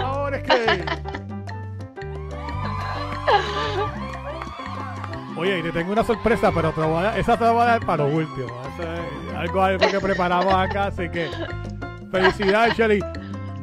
Ahora 0.02 0.36
es 0.38 0.42
que. 0.44 0.84
Oye, 5.36 5.58
y 5.58 5.62
te 5.62 5.72
tengo 5.72 5.92
una 5.92 6.04
sorpresa, 6.04 6.52
pero 6.54 6.70
te 6.72 6.80
voy 6.80 7.04
a 7.04 7.18
esa 7.18 7.36
te 7.36 7.44
la 7.44 7.50
voy 7.50 7.62
a 7.62 7.64
dar 7.66 7.84
para 7.86 8.04
lo 8.04 8.14
último. 8.16 8.46
Es 8.78 9.34
algo, 9.36 9.62
algo 9.62 9.86
que 9.90 10.00
preparamos 10.00 10.54
acá, 10.54 10.86
así 10.86 11.08
que 11.08 11.28
felicidades, 12.10 12.74
Shelly. 12.76 13.00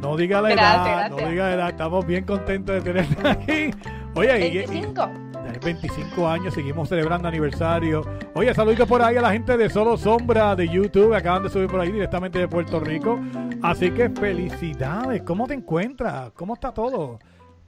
No 0.02 0.18
diga 0.18 0.42
la 0.42 0.50
Gracias, 0.50 0.76
edad, 0.76 0.98
gracias. 0.98 1.22
no 1.22 1.30
diga 1.30 1.44
la 1.46 1.54
edad. 1.54 1.70
Estamos 1.70 2.06
bien 2.06 2.26
contentos 2.26 2.76
de 2.76 2.82
tenerte 2.82 3.28
aquí. 3.28 3.72
Oye, 4.16 4.40
y- 4.40 4.52
y, 4.52 4.58
25. 4.58 5.10
Dale 5.32 5.60
25 5.60 6.28
años, 6.28 6.54
seguimos 6.54 6.90
celebrando 6.90 7.28
aniversario. 7.28 8.04
Oye, 8.34 8.54
saluditos 8.54 8.88
por 8.88 9.02
ahí 9.02 9.16
a 9.18 9.22
la 9.22 9.32
gente 9.32 9.56
de 9.58 9.70
Solo 9.70 9.96
Sombra 9.98 10.56
de 10.56 10.68
YouTube, 10.68 11.14
acaban 11.14 11.44
de 11.44 11.50
subir 11.50 11.68
por 11.68 11.80
ahí 11.80 11.92
directamente 11.92 12.40
de 12.40 12.48
Puerto 12.48 12.80
Rico. 12.80 13.20
Así 13.62 13.92
que 13.92 14.10
felicidades, 14.10 15.22
¿cómo 15.22 15.48
te 15.48 15.54
encuentras? 15.54 16.32
¿Cómo 16.32 16.56
está 16.56 16.72
todo? 16.74 17.20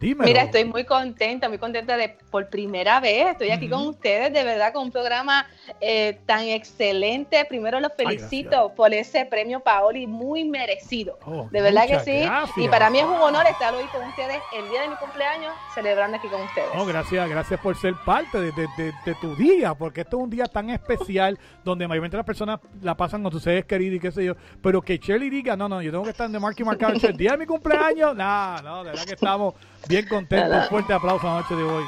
Dímelo. 0.03 0.25
Mira, 0.27 0.43
estoy 0.43 0.65
muy 0.65 0.83
contenta, 0.83 1.47
muy 1.47 1.57
contenta 1.57 1.95
de 1.95 2.17
por 2.29 2.49
primera 2.49 2.99
vez 2.99 3.27
estoy 3.27 3.51
aquí 3.51 3.69
con 3.69 3.87
ustedes, 3.87 4.33
de 4.33 4.43
verdad, 4.43 4.73
con 4.73 4.83
un 4.83 4.91
programa 4.91 5.47
eh, 5.79 6.19
tan 6.25 6.41
excelente. 6.47 7.45
Primero 7.45 7.79
los 7.79 7.91
felicito 7.95 8.73
por 8.75 8.93
ese 8.93 9.25
premio 9.25 9.61
Paoli, 9.61 10.05
muy 10.05 10.43
merecido. 10.43 11.17
Oh, 11.25 11.47
de 11.51 11.61
verdad 11.61 11.87
que 11.87 11.99
sí. 12.01 12.19
gracias. 12.21 12.57
Y 12.57 12.67
para 12.67 12.89
mí 12.89 12.99
es 12.99 13.05
un 13.05 13.13
honor 13.13 13.45
estar 13.47 13.73
hoy 13.73 13.85
con 13.85 14.05
ustedes 14.07 14.37
el 14.57 14.69
día 14.69 14.81
de 14.81 14.89
mi 14.89 14.95
cumpleaños, 14.95 15.53
celebrando 15.73 16.17
aquí 16.17 16.27
con 16.27 16.41
ustedes. 16.41 16.67
No, 16.75 16.85
gracias, 16.85 17.29
gracias 17.29 17.59
por 17.61 17.77
ser 17.77 17.93
parte 18.05 18.39
de, 18.41 18.51
de- 18.51 18.67
de- 18.77 18.93
de 19.05 19.15
tu 19.21 19.35
día, 19.35 19.73
porque 19.73 20.01
esto 20.01 20.17
es 20.17 20.23
un 20.23 20.29
día 20.29 20.45
tan 20.45 20.69
especial 20.69 21.39
donde 21.63 21.87
mayormente 21.87 22.17
las 22.17 22.25
personas 22.25 22.59
la 22.81 22.95
pasan 22.97 23.23
con 23.23 23.31
tus 23.31 23.43
seres 23.43 23.63
queridos 23.65 23.95
y 23.95 23.99
qué 24.01 24.11
sé 24.11 24.25
yo, 24.25 24.33
pero 24.61 24.81
que 24.81 24.97
Shirley 24.97 25.29
diga, 25.29 25.55
no, 25.55 25.69
no, 25.69 25.81
yo 25.81 25.91
tengo 25.91 26.03
que 26.03 26.09
estar 26.09 26.25
en 26.25 26.33
The 26.33 26.39
Marky 26.39 26.63
Marcado 26.65 26.93
el 27.01 27.15
día 27.17 27.31
de 27.31 27.37
mi 27.37 27.45
cumpleaños, 27.45 28.15
no, 28.15 28.61
no, 28.61 28.83
de 28.83 28.89
verdad 28.91 29.05
que 29.05 29.13
estamos 29.13 29.53
bien 29.87 30.07
contentos, 30.07 30.49
Nada. 30.49 30.67
fuerte 30.67 30.93
aplauso 30.93 31.25
la 31.27 31.41
noche 31.41 31.55
de 31.55 31.63
hoy. 31.63 31.83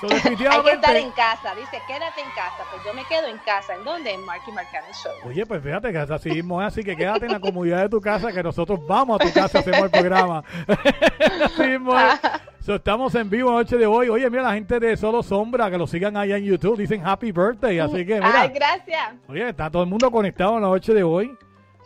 So, 0.00 0.06
Hay 0.06 0.12
que 0.12 0.16
estar 0.16 0.32
definitivamente, 0.32 0.98
en 0.98 1.10
casa, 1.10 1.54
dice, 1.54 1.78
quédate 1.86 2.22
en 2.22 2.30
casa. 2.30 2.64
Pues 2.70 2.82
yo 2.86 2.94
me 2.94 3.04
quedo 3.04 3.26
en 3.28 3.36
casa. 3.38 3.74
¿En 3.74 3.84
dónde? 3.84 4.14
En 4.14 4.24
Marky 4.24 4.50
Marcano 4.50 4.86
Show. 4.94 5.12
oye, 5.28 5.44
pues 5.44 5.62
fíjate 5.62 5.92
que 5.92 5.98
así 5.98 6.30
mismo 6.30 6.62
es, 6.62 6.68
así 6.68 6.82
que 6.82 6.96
quédate 6.96 7.26
en 7.26 7.32
la 7.32 7.40
comodidad 7.40 7.82
de 7.82 7.90
tu 7.90 8.00
casa, 8.00 8.32
que 8.32 8.42
nosotros 8.42 8.80
vamos 8.86 9.20
a 9.20 9.24
tu 9.26 9.30
casa, 9.30 9.58
hacemos 9.58 9.82
el 9.82 9.90
programa. 9.90 10.42
así 11.44 11.62
mismo 11.62 11.98
es. 11.98 12.18
So, 12.64 12.76
estamos 12.76 13.14
en 13.14 13.28
vivo 13.28 13.50
la 13.50 13.58
noche 13.58 13.76
de 13.76 13.86
hoy. 13.86 14.08
Oye, 14.08 14.30
mira, 14.30 14.44
la 14.44 14.54
gente 14.54 14.80
de 14.80 14.96
Solo 14.96 15.22
Sombra, 15.22 15.70
que 15.70 15.76
lo 15.76 15.86
sigan 15.86 16.16
allá 16.16 16.38
en 16.38 16.44
YouTube, 16.44 16.78
dicen 16.78 17.06
Happy 17.06 17.30
Birthday, 17.30 17.78
así 17.80 18.06
que 18.06 18.14
mira. 18.14 18.40
Ay, 18.40 18.48
gracias. 18.54 19.14
Oye, 19.28 19.50
está 19.50 19.70
todo 19.70 19.82
el 19.82 19.88
mundo 19.90 20.10
conectado 20.10 20.56
en 20.56 20.62
la 20.62 20.68
noche 20.68 20.94
de 20.94 21.02
hoy. 21.02 21.36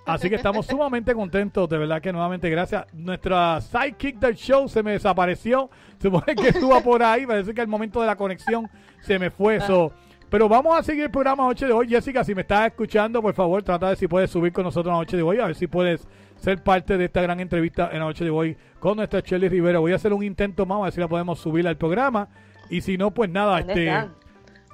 Así 0.06 0.28
que 0.28 0.36
estamos 0.36 0.66
sumamente 0.66 1.14
contentos, 1.14 1.68
de 1.68 1.78
verdad 1.78 2.02
que 2.02 2.12
nuevamente 2.12 2.50
gracias. 2.50 2.84
Nuestra 2.92 3.60
sidekick 3.60 4.18
del 4.18 4.34
show 4.34 4.68
se 4.68 4.82
me 4.82 4.92
desapareció. 4.92 5.70
Supone 6.02 6.34
que 6.34 6.48
estuvo 6.48 6.78
por 6.82 7.02
ahí, 7.02 7.26
parece 7.26 7.54
que 7.54 7.60
al 7.62 7.68
momento 7.68 8.00
de 8.00 8.06
la 8.06 8.16
conexión 8.16 8.68
se 9.00 9.18
me 9.18 9.30
fue 9.30 9.56
eso. 9.56 9.92
Pero 10.28 10.48
vamos 10.48 10.78
a 10.78 10.82
seguir 10.82 11.04
el 11.04 11.10
programa 11.10 11.44
noche 11.44 11.64
de 11.64 11.72
hoy. 11.72 11.88
Jessica, 11.88 12.22
si 12.22 12.34
me 12.34 12.42
estás 12.42 12.66
escuchando, 12.66 13.22
por 13.22 13.32
favor, 13.34 13.62
trata 13.62 13.90
de 13.90 13.96
si 13.96 14.06
puedes 14.06 14.30
subir 14.30 14.52
con 14.52 14.64
nosotros 14.64 14.92
la 14.92 14.98
noche 14.98 15.16
de 15.16 15.22
hoy, 15.22 15.38
a 15.38 15.46
ver 15.46 15.54
si 15.54 15.66
puedes 15.66 16.06
ser 16.36 16.62
parte 16.62 16.98
de 16.98 17.06
esta 17.06 17.22
gran 17.22 17.40
entrevista 17.40 17.88
en 17.90 18.00
la 18.00 18.06
noche 18.06 18.24
de 18.24 18.30
hoy 18.30 18.56
con 18.80 18.96
nuestra 18.96 19.20
Shelly 19.20 19.48
Rivera. 19.48 19.78
Voy 19.78 19.92
a 19.92 19.96
hacer 19.96 20.12
un 20.12 20.22
intento 20.22 20.66
más, 20.66 20.80
a 20.80 20.84
ver 20.84 20.92
si 20.92 21.00
la 21.00 21.08
podemos 21.08 21.38
subir 21.38 21.66
al 21.66 21.78
programa. 21.78 22.28
Y 22.68 22.82
si 22.82 22.98
no, 22.98 23.12
pues 23.12 23.30
nada, 23.30 23.58
¿Dónde 23.58 23.72
este... 23.72 23.86
está? 23.86 24.23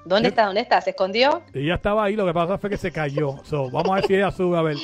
¿Dónde 0.05 0.29
está? 0.31 0.47
¿Dónde 0.47 0.61
está? 0.63 0.81
¿Se 0.81 0.91
escondió? 0.91 1.43
Ella 1.53 1.75
estaba 1.75 2.05
ahí, 2.05 2.17
lo 2.17 2.25
que 2.27 2.33
pasa 2.33 2.57
fue 2.59 2.71
que 2.71 2.77
se 2.77 2.91
cayó. 2.91 3.37
So, 3.45 3.71
vamos 3.71 3.91
a 3.91 3.95
ver 3.97 4.07
si 4.07 4.15
ella 4.15 4.31
sube, 4.31 4.57
a 4.57 4.63
ver. 4.63 4.77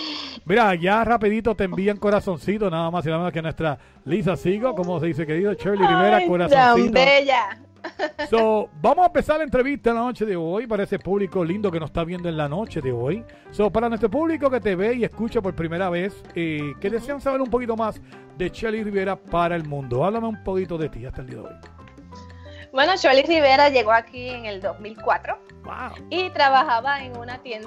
Mira, 0.44 0.74
ya 0.74 1.02
rapidito 1.04 1.54
te 1.54 1.64
envían 1.64 1.96
corazoncito, 1.96 2.70
nada 2.70 2.90
más 2.90 3.04
y 3.04 3.08
nada 3.08 3.18
menos 3.20 3.32
que 3.32 3.42
nuestra 3.42 3.78
Lisa 4.04 4.36
Sigo, 4.36 4.74
como 4.74 5.00
se 5.00 5.06
dice, 5.06 5.26
querido 5.26 5.54
Shirley 5.54 5.86
Rivera, 5.86 6.16
Ay, 6.18 6.22
tan 6.22 6.28
corazoncito. 6.28 6.92
bella. 6.92 7.58
So, 8.28 8.68
vamos 8.82 9.04
a 9.04 9.06
empezar 9.06 9.38
la 9.38 9.44
entrevista 9.44 9.90
en 9.90 9.96
la 9.96 10.02
noche 10.02 10.26
de 10.26 10.34
hoy 10.36 10.66
para 10.66 10.82
ese 10.82 10.98
público 10.98 11.44
lindo 11.44 11.70
que 11.70 11.78
nos 11.78 11.90
está 11.90 12.02
viendo 12.04 12.28
en 12.28 12.36
la 12.36 12.48
noche 12.48 12.80
de 12.80 12.92
hoy. 12.92 13.24
So, 13.52 13.70
para 13.70 13.88
nuestro 13.88 14.10
público 14.10 14.50
que 14.50 14.60
te 14.60 14.74
ve 14.74 14.94
y 14.94 15.04
escucha 15.04 15.40
por 15.40 15.54
primera 15.54 15.88
vez, 15.88 16.20
eh, 16.34 16.72
que 16.80 16.90
desean 16.90 17.20
saber 17.20 17.40
un 17.40 17.48
poquito 17.48 17.76
más 17.76 18.00
de 18.36 18.48
Shirley 18.50 18.82
Rivera 18.82 19.16
para 19.16 19.54
el 19.56 19.64
mundo. 19.64 20.04
Háblame 20.04 20.26
un 20.26 20.42
poquito 20.42 20.76
de 20.76 20.88
ti 20.88 21.06
hasta 21.06 21.20
el 21.20 21.28
día 21.28 21.36
de 21.36 21.42
hoy. 21.44 21.54
Bueno, 22.76 22.94
Shirley 22.94 23.22
Rivera 23.22 23.70
llegó 23.70 23.90
aquí 23.90 24.28
en 24.28 24.44
el 24.44 24.60
2004 24.60 25.38
Wow. 25.64 25.94
y 26.10 26.28
trabajaba 26.28 27.02
en 27.02 27.16
una 27.16 27.38
tienda. 27.42 27.64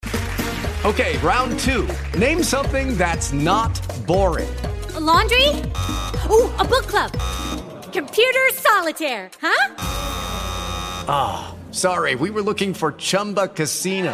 Okay, 0.83 1.17
round 1.23 1.59
two. 1.59 1.87
Name 2.15 2.43
something 2.43 2.95
that's 2.95 3.33
not 3.33 3.71
boring. 4.05 4.47
laundry? 4.99 5.47
Ooh, 6.29 6.47
a 6.59 6.63
book 6.63 6.85
club. 6.85 7.09
Computer 7.91 8.53
solitaire, 8.53 9.31
huh? 9.41 9.73
Ah, 11.07 11.55
sorry, 11.71 12.13
we 12.13 12.29
were 12.29 12.43
looking 12.43 12.71
for 12.75 12.91
Chumba 12.95 13.47
Casino. 13.47 14.13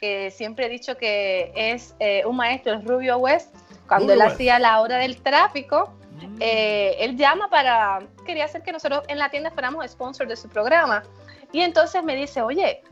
que 0.00 0.30
siempre 0.30 0.66
he 0.66 0.68
dicho 0.68 0.96
que 0.96 1.52
es 1.54 1.94
eh, 2.00 2.24
un 2.24 2.36
maestro, 2.36 2.72
el 2.72 2.84
Rubio 2.84 3.18
West, 3.18 3.54
cuando 3.86 4.06
Rubio 4.06 4.14
él 4.14 4.20
West. 4.20 4.34
hacía 4.34 4.58
la 4.58 4.80
hora 4.80 4.96
del 4.96 5.20
tráfico, 5.20 5.92
eh, 6.40 6.96
él 6.98 7.16
llama 7.16 7.48
para, 7.50 8.00
quería 8.24 8.46
hacer 8.46 8.62
que 8.62 8.72
nosotros 8.72 9.04
en 9.08 9.18
la 9.18 9.30
tienda 9.30 9.50
fuéramos 9.50 9.88
sponsor 9.90 10.26
de 10.26 10.36
su 10.36 10.48
programa 10.48 11.02
y 11.52 11.60
entonces 11.60 12.02
me 12.02 12.16
dice, 12.16 12.42
oye, 12.42 12.82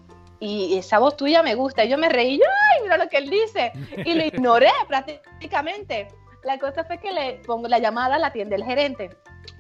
y 0.41 0.79
esa 0.79 0.99
voz 0.99 1.17
tuya 1.17 1.43
me 1.43 1.55
gusta, 1.55 1.85
y 1.85 1.89
yo 1.89 1.99
me 1.99 2.09
reí, 2.09 2.39
yo, 2.39 2.45
ay, 2.73 2.83
mira 2.83 2.97
lo 2.97 3.09
que 3.09 3.19
él 3.19 3.29
dice, 3.29 3.73
y 4.05 4.15
lo 4.15 4.25
ignoré 4.25 4.71
prácticamente. 4.89 6.09
La 6.45 6.59
cosa 6.59 6.85
fue 6.85 6.99
que 6.99 7.11
le 7.13 7.41
pongo 7.47 7.67
la 7.69 7.79
llamada, 7.79 8.19
la 8.19 8.29
atiende 8.29 8.57
el 8.57 8.65
gerente. 8.65 9.11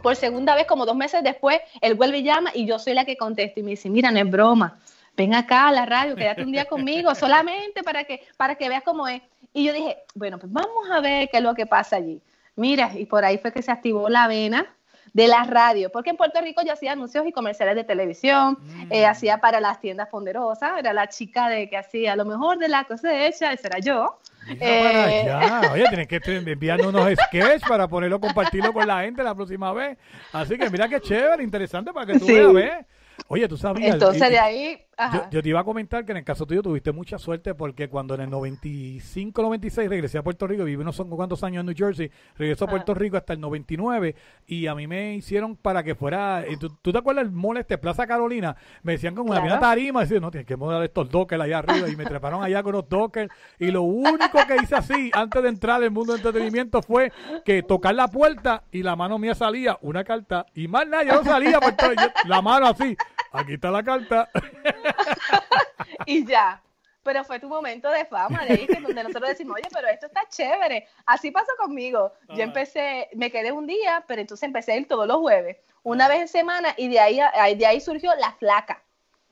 Por 0.02 0.14
segunda 0.14 0.54
vez, 0.54 0.66
como 0.66 0.86
dos 0.86 0.94
meses 0.94 1.24
después, 1.24 1.58
él 1.80 1.94
vuelve 1.94 2.18
y 2.18 2.22
llama 2.22 2.50
y 2.54 2.66
yo 2.66 2.78
soy 2.78 2.94
la 2.94 3.04
que 3.04 3.16
contesto 3.16 3.58
y 3.58 3.62
me 3.64 3.70
dice, 3.70 3.90
mira, 3.90 4.10
no 4.12 4.20
es 4.20 4.30
broma, 4.30 4.78
ven 5.18 5.34
acá 5.34 5.66
a 5.68 5.72
la 5.72 5.84
radio, 5.84 6.14
quédate 6.14 6.42
un 6.44 6.52
día 6.52 6.64
conmigo 6.64 7.12
solamente 7.14 7.82
para 7.82 8.04
que, 8.04 8.22
para 8.36 8.54
que 8.54 8.68
veas 8.68 8.84
cómo 8.84 9.08
es. 9.08 9.20
Y 9.52 9.64
yo 9.64 9.72
dije, 9.72 9.98
bueno, 10.14 10.38
pues 10.38 10.50
vamos 10.52 10.88
a 10.92 11.00
ver 11.00 11.28
qué 11.28 11.38
es 11.38 11.42
lo 11.42 11.54
que 11.54 11.66
pasa 11.66 11.96
allí. 11.96 12.22
Mira, 12.54 12.92
y 12.94 13.04
por 13.04 13.24
ahí 13.24 13.36
fue 13.38 13.52
que 13.52 13.60
se 13.60 13.72
activó 13.72 14.08
la 14.08 14.28
vena 14.28 14.64
de 15.12 15.26
la 15.26 15.42
radio, 15.42 15.90
porque 15.90 16.10
en 16.10 16.16
Puerto 16.16 16.40
Rico 16.40 16.62
yo 16.64 16.72
hacía 16.72 16.92
anuncios 16.92 17.26
y 17.26 17.32
comerciales 17.32 17.74
de 17.74 17.82
televisión, 17.82 18.58
eh, 18.90 19.06
hacía 19.06 19.38
para 19.38 19.58
las 19.58 19.80
tiendas 19.80 20.08
ponderosas, 20.08 20.78
era 20.78 20.92
la 20.92 21.08
chica 21.08 21.48
de 21.48 21.68
que 21.68 21.76
hacía 21.76 22.14
lo 22.14 22.24
mejor 22.24 22.58
de 22.58 22.68
la 22.68 22.84
cosecha, 22.84 23.52
esa 23.52 23.68
era 23.68 23.78
yo. 23.80 24.18
Para 24.46 25.10
Eh, 25.10 25.30
allá. 25.30 25.72
Oye, 25.72 25.84
tienes 25.88 26.06
que 26.08 26.20
enviarnos 26.26 26.86
unos 26.88 27.08
sketches 27.26 27.62
para 27.68 27.88
ponerlo, 27.88 28.20
compartirlo 28.20 28.72
con 28.72 28.86
la 28.86 29.00
gente 29.02 29.22
la 29.24 29.34
próxima 29.34 29.72
vez. 29.72 29.98
Así 30.32 30.56
que 30.56 30.70
mira 30.70 30.88
qué 30.88 31.00
chévere, 31.00 31.42
interesante 31.42 31.92
para 31.92 32.06
que 32.06 32.18
tú 32.20 32.26
Sí. 32.26 32.32
veas, 32.34 32.52
¿ves? 32.52 32.86
Oye, 33.26 33.48
tú 33.48 33.56
sabías. 33.56 33.94
Entonces 33.94 34.28
y- 34.28 34.32
de 34.32 34.38
ahí. 34.38 34.84
Yo, 35.12 35.30
yo 35.30 35.42
te 35.42 35.48
iba 35.48 35.60
a 35.60 35.64
comentar 35.64 36.04
que 36.04 36.10
en 36.10 36.18
el 36.18 36.24
caso 36.24 36.44
tuyo 36.44 36.60
tuviste 36.60 36.90
mucha 36.90 37.18
suerte 37.18 37.54
porque 37.54 37.88
cuando 37.88 38.14
en 38.16 38.22
el 38.22 38.30
95, 38.30 39.42
96 39.42 39.88
regresé 39.88 40.18
a 40.18 40.22
Puerto 40.24 40.46
Rico, 40.46 40.64
viví 40.64 40.80
unos 40.82 41.00
cuantos 41.08 41.44
años 41.44 41.60
en 41.60 41.66
New 41.66 41.74
Jersey, 41.76 42.10
regresé 42.36 42.64
a 42.64 42.66
Puerto 42.66 42.94
Rico 42.94 43.16
hasta 43.16 43.32
el 43.32 43.40
99 43.40 44.16
y 44.46 44.66
a 44.66 44.74
mí 44.74 44.86
me 44.88 45.14
hicieron 45.14 45.54
para 45.56 45.82
que 45.84 45.94
fuera, 45.94 46.44
eh, 46.44 46.56
¿tú, 46.58 46.70
tú 46.82 46.90
te 46.92 46.98
acuerdas 46.98 47.24
del 47.26 47.32
mall 47.32 47.58
este, 47.58 47.78
Plaza 47.78 48.06
Carolina? 48.08 48.56
Me 48.82 48.92
decían 48.92 49.14
como 49.14 49.30
una 49.30 49.40
Claro. 49.42 49.60
tarima, 49.60 50.00
decían, 50.00 50.20
no, 50.22 50.30
tienes 50.32 50.46
que 50.46 50.56
mover 50.56 50.82
estos 50.82 51.08
dockers 51.08 51.42
allá 51.42 51.58
arriba 51.58 51.88
y 51.88 51.94
me 51.96 52.04
treparon 52.04 52.42
allá 52.42 52.62
con 52.64 52.72
los 52.72 52.88
dockers 52.88 53.32
y 53.58 53.70
lo 53.70 53.82
único 53.82 54.38
que 54.48 54.56
hice 54.62 54.74
así 54.74 55.10
antes 55.14 55.42
de 55.42 55.48
entrar 55.48 55.80
al 55.82 55.90
mundo 55.92 56.12
del 56.12 56.20
entretenimiento 56.26 56.82
fue 56.82 57.12
que 57.44 57.62
tocar 57.62 57.94
la 57.94 58.08
puerta 58.08 58.64
y 58.72 58.82
la 58.82 58.96
mano 58.96 59.18
mía 59.18 59.34
salía 59.36 59.78
una 59.82 60.02
carta 60.02 60.44
y 60.54 60.66
más 60.68 60.88
nada, 60.88 61.04
yo 61.04 61.14
no 61.14 61.24
salía, 61.24 61.60
por 61.60 61.72
todo, 61.72 61.92
yo- 61.92 62.08
la 62.26 62.42
mano 62.42 62.66
así, 62.66 62.96
aquí 63.32 63.54
está 63.54 63.70
la 63.70 63.82
carta. 63.82 64.28
y 66.06 66.24
ya. 66.26 66.60
Pero 67.02 67.24
fue 67.24 67.40
tu 67.40 67.48
momento 67.48 67.88
de 67.90 68.04
fama, 68.04 68.44
de 68.44 68.66
donde 68.82 69.02
nosotros 69.02 69.30
decimos, 69.30 69.56
oye, 69.56 69.68
pero 69.72 69.88
esto 69.88 70.06
está 70.06 70.22
chévere. 70.28 70.86
Así 71.06 71.30
pasó 71.30 71.52
conmigo. 71.56 72.12
Yo 72.28 72.42
empecé, 72.42 73.08
me 73.14 73.30
quedé 73.30 73.50
un 73.50 73.66
día, 73.66 74.04
pero 74.06 74.20
entonces 74.20 74.46
empecé 74.46 74.72
a 74.72 74.76
ir 74.76 74.86
todos 74.86 75.06
los 75.06 75.16
jueves, 75.18 75.56
una 75.84 76.06
vez 76.08 76.20
en 76.20 76.28
semana, 76.28 76.74
y 76.76 76.88
de 76.88 77.00
ahí, 77.00 77.20
de 77.56 77.66
ahí 77.66 77.80
surgió 77.80 78.14
la 78.16 78.32
flaca. 78.32 78.82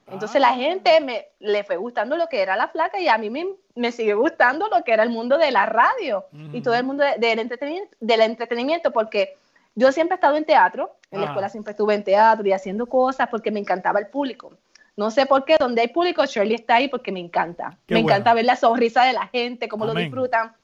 Entonces 0.07 0.41
la 0.41 0.55
gente 0.55 1.01
me, 1.01 1.27
le 1.41 1.65
fue 1.65 1.77
gustando 1.77 2.17
lo 2.17 2.29
que 2.29 2.41
era 2.41 2.57
la 2.57 2.69
flaca 2.69 2.99
y 3.01 3.09
a 3.09 3.19
mí 3.19 3.29
me, 3.29 3.45
me 3.75 3.91
sigue 3.93 4.15
gustando 4.15 4.69
lo 4.69 4.83
que 4.85 4.93
era 4.93 5.03
el 5.03 5.11
mundo 5.11 5.37
de 5.37 5.51
la 5.51 5.67
radio 5.67 6.25
y 6.53 6.63
todo 6.63 6.77
el 6.77 6.85
mundo 6.85 7.03
de- 7.05 7.19
del 7.19 7.41
entretenimiento, 7.41 7.95
del 8.01 8.21
entretenimiento, 8.21 8.93
porque 8.93 9.37
yo 9.77 9.93
siempre 9.93 10.15
he 10.15 10.17
estado 10.17 10.37
en 10.37 10.45
teatro, 10.45 10.97
en 11.13 11.21
la 11.21 11.27
Ah. 11.27 11.29
escuela 11.31 11.49
siempre 11.49 11.71
estuve 11.71 11.95
en 11.95 12.03
teatro 12.03 12.45
y 12.47 12.53
haciendo 12.53 12.87
cosas 12.87 13.29
porque 13.29 13.53
me 13.53 13.61
encantaba 13.61 14.01
el 14.01 14.09
público. 14.09 14.51
No 14.97 15.11
sé 15.11 15.27
por 15.27 15.45
qué, 15.45 15.57
donde 15.61 15.83
hay 15.83 15.89
público, 15.89 16.25
Shirley 16.25 16.55
está 16.55 16.77
ahí 16.77 16.89
porque 16.89 17.13
me 17.13 17.21
encanta. 17.21 17.77
Qué 17.87 17.95
me 17.95 18.03
bueno. 18.03 18.15
encanta 18.17 18.35
ver 18.35 18.47
la 18.47 18.57
sonrisa 18.57 19.05
de 19.05 19.13
la 19.13 19.29
gente, 19.29 19.69
cómo 19.69 19.85
lo 19.85 19.93
Amén. 19.93 20.05
disfrutan. 20.07 20.57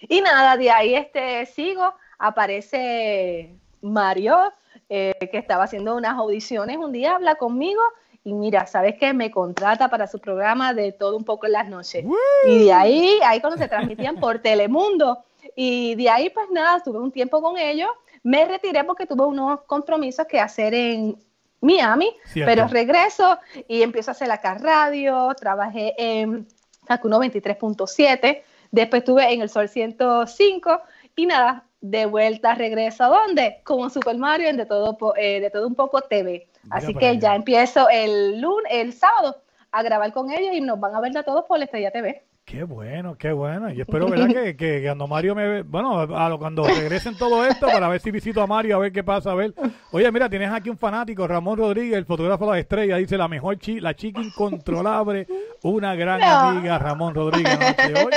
Y 0.00 0.20
nada, 0.22 0.56
de 0.56 0.70
ahí 0.70 0.94
este 0.94 1.44
sigo, 1.46 1.94
aparece 2.18 3.54
Mario, 3.82 4.52
eh, 4.88 5.12
que 5.30 5.36
estaba 5.38 5.64
haciendo 5.64 5.94
unas 5.96 6.16
audiciones 6.16 6.78
un 6.78 6.92
día, 6.92 7.14
habla 7.16 7.34
conmigo 7.34 7.82
y 8.24 8.32
mira, 8.32 8.66
¿sabes 8.66 8.96
qué? 8.98 9.12
Me 9.12 9.30
contrata 9.30 9.88
para 9.88 10.06
su 10.06 10.18
programa 10.18 10.72
de 10.72 10.92
todo 10.92 11.16
un 11.16 11.24
poco 11.24 11.46
en 11.46 11.52
las 11.52 11.68
noches. 11.68 12.04
Y 12.46 12.64
de 12.64 12.72
ahí, 12.72 13.18
ahí 13.24 13.40
cuando 13.40 13.58
se 13.58 13.68
transmitían 13.68 14.16
por 14.16 14.38
Telemundo. 14.40 15.18
Y 15.54 15.94
de 15.94 16.08
ahí, 16.10 16.30
pues 16.30 16.50
nada, 16.50 16.80
tuve 16.82 16.98
un 16.98 17.10
tiempo 17.12 17.40
con 17.42 17.58
ellos. 17.58 17.88
Me 18.22 18.44
retiré 18.44 18.84
porque 18.84 19.06
tuve 19.06 19.26
unos 19.26 19.62
compromisos 19.62 20.26
que 20.26 20.40
hacer 20.40 20.74
en 20.74 21.16
Miami, 21.60 22.14
Cierto. 22.26 22.50
pero 22.50 22.68
regreso 22.68 23.38
y 23.66 23.82
empiezo 23.82 24.10
a 24.10 24.12
hacer 24.12 24.30
acá 24.30 24.54
radio, 24.54 25.28
trabajé 25.34 25.94
en 25.96 26.46
Facuno 26.86 27.20
23.7, 27.20 28.42
después 28.70 29.00
estuve 29.00 29.32
en 29.32 29.42
el 29.42 29.50
Sol 29.50 29.68
105 29.68 30.80
y 31.16 31.26
nada, 31.26 31.64
de 31.80 32.06
vuelta 32.06 32.54
regreso 32.54 33.04
a 33.04 33.08
dónde? 33.08 33.60
Como 33.64 33.88
Super 33.90 34.16
Mario 34.16 34.48
en 34.48 34.56
de 34.56 34.66
todo, 34.66 34.96
eh, 35.16 35.40
de 35.40 35.50
todo 35.50 35.66
un 35.66 35.74
poco 35.74 36.00
TV. 36.00 36.48
Así 36.70 36.94
que 36.94 37.08
allá. 37.08 37.20
ya 37.20 37.34
empiezo 37.34 37.88
el 37.88 38.40
lunes, 38.40 38.72
el 38.72 38.92
sábado 38.92 39.36
a 39.70 39.82
grabar 39.82 40.12
con 40.12 40.30
ellos 40.30 40.54
y 40.54 40.60
nos 40.60 40.80
van 40.80 40.94
a 40.94 41.00
ver 41.00 41.16
a 41.16 41.22
todos 41.22 41.44
por 41.44 41.58
la 41.58 41.64
Estrella 41.66 41.90
TV. 41.90 42.24
Qué 42.50 42.62
bueno, 42.64 43.14
qué 43.18 43.30
bueno. 43.30 43.70
Y 43.70 43.80
espero, 43.80 44.06
¿verdad? 44.10 44.28
Que, 44.28 44.56
que 44.56 44.82
cuando 44.84 45.06
Mario 45.06 45.34
me 45.34 45.46
ve, 45.46 45.62
bueno, 45.62 45.98
a 46.00 46.28
lo, 46.30 46.38
cuando 46.38 46.64
regresen 46.66 47.16
todo 47.18 47.44
esto, 47.44 47.66
para 47.66 47.88
ver 47.88 48.00
si 48.00 48.10
visito 48.10 48.40
a 48.40 48.46
Mario, 48.46 48.76
a 48.76 48.78
ver 48.78 48.90
qué 48.92 49.04
pasa, 49.04 49.32
a 49.32 49.34
ver. 49.34 49.52
Oye, 49.92 50.10
mira, 50.10 50.30
tienes 50.30 50.50
aquí 50.50 50.70
un 50.70 50.78
fanático, 50.78 51.26
Ramón 51.28 51.58
Rodríguez, 51.58 51.98
el 51.98 52.06
fotógrafo 52.06 52.46
de 52.46 52.52
la 52.52 52.58
estrella, 52.58 52.96
dice 52.96 53.18
la 53.18 53.28
mejor 53.28 53.58
chi, 53.58 53.80
la 53.80 53.94
chica 53.94 54.20
incontrolable, 54.22 55.26
una 55.62 55.94
gran 55.94 56.20
No. 56.20 56.26
amiga, 56.26 56.78
Ramón 56.78 57.14
Rodríguez, 57.14 57.58
de 57.76 58.02
hoy, 58.04 58.12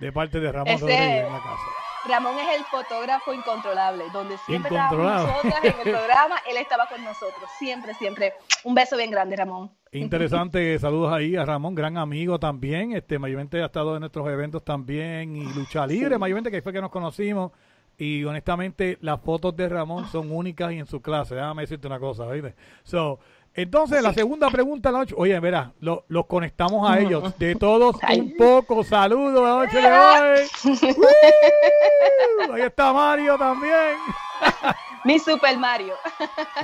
de 0.00 0.12
parte 0.12 0.40
de 0.40 0.50
Ramón 0.50 0.74
Ese- 0.74 0.80
Rodríguez 0.82 1.26
en 1.26 1.32
la 1.32 1.38
casa. 1.38 1.62
Ramón 2.08 2.38
es 2.38 2.56
el 2.56 2.64
fotógrafo 2.66 3.34
incontrolable, 3.34 4.04
donde 4.12 4.36
siempre 4.46 4.70
estábamos 4.76 5.26
nosotras 5.26 5.64
en 5.64 5.74
el 5.84 5.92
programa, 5.92 6.36
él 6.48 6.56
estaba 6.56 6.86
con 6.86 7.02
nosotros, 7.04 7.50
siempre, 7.58 7.94
siempre. 7.94 8.32
Un 8.62 8.74
beso 8.76 8.96
bien 8.96 9.10
grande, 9.10 9.34
Ramón. 9.34 9.70
Interesante, 9.92 10.78
saludos 10.80 11.12
ahí 11.12 11.36
a 11.36 11.44
Ramón, 11.44 11.74
gran 11.74 11.96
amigo 11.96 12.38
también, 12.38 12.92
este, 12.92 13.18
mayormente 13.18 13.62
ha 13.62 13.66
estado 13.66 13.94
en 13.94 14.00
nuestros 14.00 14.28
eventos 14.28 14.64
también, 14.64 15.36
y 15.36 15.44
lucha 15.54 15.86
libre, 15.86 16.18
mayormente 16.18 16.50
que 16.50 16.62
fue 16.62 16.72
que 16.72 16.80
nos 16.80 16.90
conocimos, 16.90 17.52
y 17.98 18.24
honestamente 18.24 18.98
las 19.00 19.20
fotos 19.20 19.56
de 19.56 19.68
Ramón 19.68 20.06
son 20.08 20.30
únicas 20.30 20.72
y 20.72 20.78
en 20.78 20.86
su 20.86 21.00
clase, 21.00 21.34
déjame 21.34 21.62
decirte 21.62 21.86
una 21.86 21.98
cosa, 21.98 22.26
¿viste? 22.30 22.54
So, 22.84 23.18
entonces, 23.56 24.02
la 24.02 24.12
segunda 24.12 24.48
pregunta 24.50 24.88
de 24.88 24.92
la 24.92 24.98
noche, 25.00 25.14
oye, 25.16 25.38
verá, 25.40 25.72
lo- 25.80 26.04
los 26.08 26.26
conectamos 26.26 26.88
a 26.88 26.98
ellos, 27.00 27.36
de 27.38 27.54
todos 27.54 27.96
un 28.16 28.34
poco, 28.36 28.84
saludos 28.84 29.42
la 29.42 29.64
noche 29.66 29.80
de 29.80 29.92
hoy. 29.92 30.94
¡Woo! 30.96 32.54
Ahí 32.54 32.62
está 32.62 32.92
Mario 32.92 33.36
también. 33.38 33.96
Mi 35.04 35.18
Super 35.18 35.56
Mario. 35.56 35.94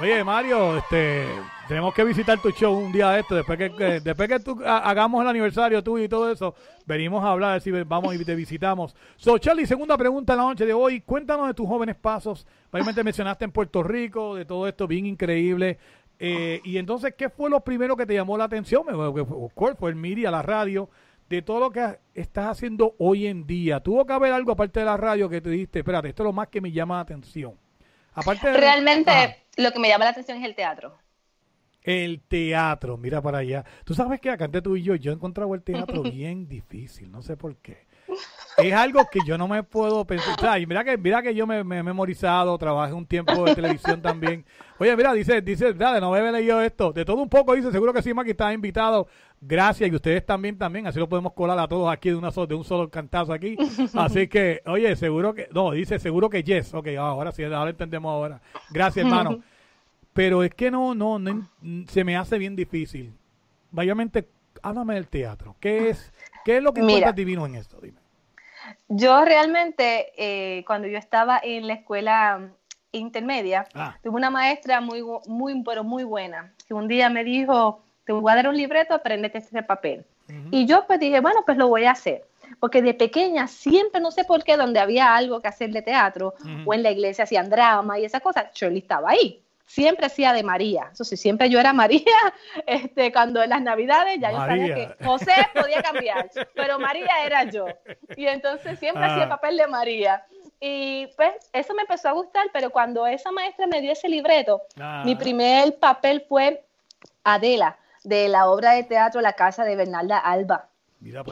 Oye, 0.01 0.23
Mario, 0.25 0.77
este, 0.79 1.29
tenemos 1.69 1.95
que 1.95 2.03
visitar 2.05 2.39
tu 2.41 2.51
show 2.51 2.77
un 2.77 2.91
día 2.93 3.11
de 3.11 3.21
esto, 3.21 3.37
después 3.37 3.57
que, 3.57 3.71
que- 3.75 4.01
después 4.01 4.29
que 4.29 4.41
tú, 4.41 4.61
ha- 4.67 4.79
hagamos 4.91 5.23
el 5.23 5.29
aniversario 5.29 5.83
tuyo 5.83 6.05
y 6.05 6.09
todo 6.09 6.31
eso, 6.31 6.55
venimos 6.85 7.23
a 7.25 7.29
hablar, 7.31 7.61
si 7.61 7.71
vamos 7.71 8.15
y 8.17 8.25
te 8.25 8.35
visitamos. 8.35 8.97
So, 9.17 9.39
Charlie, 9.39 9.67
segunda 9.67 9.97
pregunta 9.97 10.33
en 10.33 10.39
la 10.41 10.45
noche 10.47 10.67
de 10.67 10.73
hoy, 10.73 11.01
cuéntanos 11.03 11.47
de 11.47 11.55
tus 11.55 11.69
jóvenes 11.69 11.95
pasos, 11.97 12.45
obviamente 12.73 13.05
mencionaste 13.05 13.45
en 13.45 13.53
Puerto 13.53 13.83
Rico, 13.83 14.35
de 14.35 14.45
todo 14.45 14.67
esto 14.67 14.87
bien 14.89 15.07
increíble, 15.07 15.79
eh, 16.25 16.61
y 16.65 16.79
entonces, 16.79 17.15
¿qué 17.17 17.29
fue 17.29 17.51
lo 17.51 17.61
primero 17.61 17.97
que 17.97 18.07
te 18.07 18.15
llamó 18.15 18.39
la 18.39 18.45
atención? 18.45 18.85
Course, 19.55 19.77
fue 19.77 19.91
el 19.91 19.97
media, 19.97 20.31
la 20.31 20.41
radio, 20.43 20.89
de 21.29 21.43
todo 21.43 21.59
lo 21.61 21.71
que 21.71 21.99
estás 22.15 22.47
haciendo 22.47 22.95
hoy 22.99 23.27
en 23.27 23.47
día. 23.47 23.81
¿Tuvo 23.81 24.05
que 24.07 24.13
haber 24.13 24.33
algo 24.33 24.53
aparte 24.53 24.81
de 24.81 24.87
la 24.87 24.97
radio 24.97 25.29
que 25.29 25.41
te 25.41 25.51
diste, 25.51 25.81
espérate, 25.81 26.09
esto 26.11 26.23
es 26.23 26.27
lo 26.27 26.33
más 26.33 26.49
que 26.49 26.61
me 26.61 26.71
llama 26.71 26.97
la 26.97 27.01
atención? 27.01 27.55
Aparte 28.13 28.49
de- 28.51 28.57
Realmente 28.59 29.11
Ajá. 29.11 29.35
lo 29.57 29.73
que 29.73 29.79
me 29.79 29.89
llama 29.89 30.05
la 30.05 30.11
atención 30.11 30.39
es 30.39 30.45
el 30.45 30.55
teatro. 30.55 30.97
El 31.83 32.21
teatro, 32.21 32.97
mira 32.97 33.21
para 33.21 33.39
allá. 33.39 33.65
Tú 33.85 33.95
sabes 33.95 34.21
que 34.21 34.31
acá 34.31 34.45
entre 34.45 34.63
tú 34.63 34.77
y 34.77 34.83
yo, 34.83 34.95
yo 34.95 35.11
he 35.11 35.15
encontrado 35.15 35.53
el 35.55 35.63
teatro 35.63 36.03
bien 36.03 36.47
difícil, 36.47 37.11
no 37.11 37.23
sé 37.23 37.37
por 37.37 37.57
qué. 37.57 37.87
Es 38.59 38.73
algo 38.75 39.09
que 39.11 39.21
yo 39.27 39.39
no 39.39 39.49
me 39.49 39.63
puedo 39.63 40.05
pensar. 40.05 40.35
O 40.37 40.41
sea, 40.41 40.59
y 40.59 40.67
mira 40.67 40.85
que, 40.85 40.99
mira 40.99 41.23
que 41.23 41.35
yo 41.35 41.47
me, 41.47 41.61
he 41.61 41.65
memorizado, 41.65 42.59
trabajé 42.59 42.93
un 42.93 43.07
tiempo 43.07 43.45
de 43.45 43.55
televisión 43.55 44.03
también. 44.03 44.45
Oye, 44.79 44.95
mira, 44.97 45.13
dice, 45.15 45.41
dice, 45.41 45.73
dale, 45.73 46.01
no 46.01 46.11
me 46.11 46.33
leído 46.33 46.61
esto. 46.61 46.93
De 46.93 47.05
todo 47.05 47.23
un 47.23 47.29
poco, 47.31 47.55
dice, 47.55 47.73
seguro 47.73 47.93
que 47.93 48.03
sí, 48.03 48.13
Maki, 48.13 48.31
estás 48.33 48.53
invitado. 48.53 49.07
Gracias, 49.41 49.91
y 49.91 49.95
ustedes 49.95 50.25
también, 50.27 50.59
también. 50.59 50.87
Así 50.87 50.99
lo 50.99 51.09
podemos 51.09 51.33
colar 51.33 51.59
a 51.59 51.67
todos 51.67 51.91
aquí 51.91 52.11
de, 52.11 52.17
una 52.17 52.31
so- 52.31 52.47
de 52.47 52.55
un 52.55 52.65
solo 52.65 52.91
cantazo 52.91 53.33
aquí. 53.33 53.57
Así 53.95 54.29
que, 54.29 54.61
oye, 54.67 54.95
seguro 54.97 55.33
que, 55.35 55.49
no, 55.53 55.71
dice, 55.71 55.99
seguro 55.99 56.29
que 56.29 56.43
yes. 56.43 56.75
Ok, 56.75 56.89
ahora 56.99 57.33
sí, 57.33 57.43
ahora 57.45 57.71
entendemos 57.71 58.11
ahora. 58.11 58.41
Gracias, 58.71 59.07
hermano. 59.07 59.41
Pero 60.13 60.43
es 60.43 60.55
que 60.55 60.71
no, 60.71 60.95
no, 60.95 61.19
no 61.19 61.49
se 61.89 62.05
me 62.05 62.17
hace 62.19 62.37
bien 62.37 62.55
difícil. 62.55 63.15
Mayormente, 63.71 64.29
háblame 64.63 64.95
del 64.95 65.09
teatro. 65.09 65.57
¿Qué 65.59 65.89
es, 65.89 66.12
qué 66.45 66.57
es 66.59 66.63
lo 66.63 66.73
que 66.73 66.81
encuentras 66.81 67.15
divino 67.15 67.47
en 67.47 67.55
esto? 67.57 67.79
Dime. 67.81 67.99
Yo 68.89 69.25
realmente, 69.25 70.13
eh, 70.17 70.65
cuando 70.67 70.87
yo 70.89 70.99
estaba 70.99 71.41
en 71.43 71.67
la 71.67 71.75
escuela 71.75 72.39
mm, 72.39 72.51
intermedia, 72.93 73.67
Ah. 73.75 73.97
tuve 74.03 74.17
una 74.17 74.31
maestra 74.31 74.81
muy, 74.81 75.03
muy, 75.27 75.63
pero 75.63 75.83
muy 75.85 76.05
buena, 76.05 76.53
que 76.67 76.75
un 76.75 76.89
día 76.89 77.09
me 77.09 77.25
dijo, 77.25 77.83
te 78.05 78.13
voy 78.13 78.31
a 78.33 78.37
dar 78.37 78.49
un 78.49 78.57
libreto, 78.57 78.95
apréndete 78.95 79.39
este 79.39 79.63
papel. 79.63 80.05
Y 80.51 80.65
yo 80.67 80.87
pues 80.87 80.99
dije, 80.99 81.21
bueno, 81.21 81.41
pues 81.45 81.59
lo 81.59 81.69
voy 81.69 81.85
a 81.85 81.91
hacer. 81.91 82.25
Porque 82.59 82.81
de 82.81 82.95
pequeña 82.95 83.49
siempre, 83.49 84.01
no 84.01 84.11
sé 84.11 84.25
por 84.25 84.45
qué, 84.45 84.57
donde 84.57 84.81
había 84.81 85.15
algo 85.15 85.43
que 85.43 85.49
hacer 85.49 85.71
de 85.71 85.83
teatro 85.83 86.35
o 86.65 86.73
en 86.73 86.83
la 86.83 86.91
iglesia 86.91 87.25
hacían 87.25 87.51
drama 87.51 87.99
y 87.99 88.05
esas 88.05 88.23
cosas, 88.23 88.47
Shirley 88.55 88.79
estaba 88.79 89.11
ahí. 89.11 89.42
Siempre 89.65 90.07
hacía 90.07 90.33
de 90.33 90.43
María. 90.43 90.91
Eso 90.93 91.05
sí, 91.05 91.17
siempre 91.17 91.49
yo 91.49 91.59
era 91.59 91.73
María. 91.73 92.05
Este, 92.67 93.13
cuando 93.13 93.43
en 93.43 93.51
las 93.51 93.63
Navidades 93.63 94.19
ya 94.21 94.31
yo 94.31 94.39
sabía 94.39 94.75
que 94.75 95.05
José 95.05 95.33
podía 95.55 95.83
cambiar, 95.83 96.31
pero 96.55 96.79
María 96.79 97.25
era 97.25 97.45
yo. 97.45 97.67
Y 98.17 98.27
entonces 98.27 98.79
siempre 98.79 99.05
Ah. 99.05 99.13
hacía 99.13 99.23
el 99.25 99.29
papel 99.29 99.57
de 99.57 99.67
María. 99.67 100.25
Y 100.61 101.07
pues 101.17 101.33
eso 101.53 101.75
me 101.75 101.83
empezó 101.83 102.09
a 102.09 102.13
gustar, 102.13 102.47
pero 102.53 102.71
cuando 102.71 103.07
esa 103.07 103.33
maestra 103.33 103.67
me 103.67 103.81
dio 103.81 103.93
ese 103.93 104.09
libreto, 104.09 104.63
Ah. 104.81 105.03
mi 105.05 105.17
primer 105.17 105.79
papel 105.79 106.25
fue 106.29 106.65
Adela, 107.25 107.79
de 108.05 108.29
la 108.29 108.49
obra 108.49 108.73
de 108.73 108.83
teatro 108.85 109.21
La 109.21 109.33
Casa 109.33 109.65
de 109.65 109.77
Bernalda 109.77 110.19
Alba. 110.19 110.69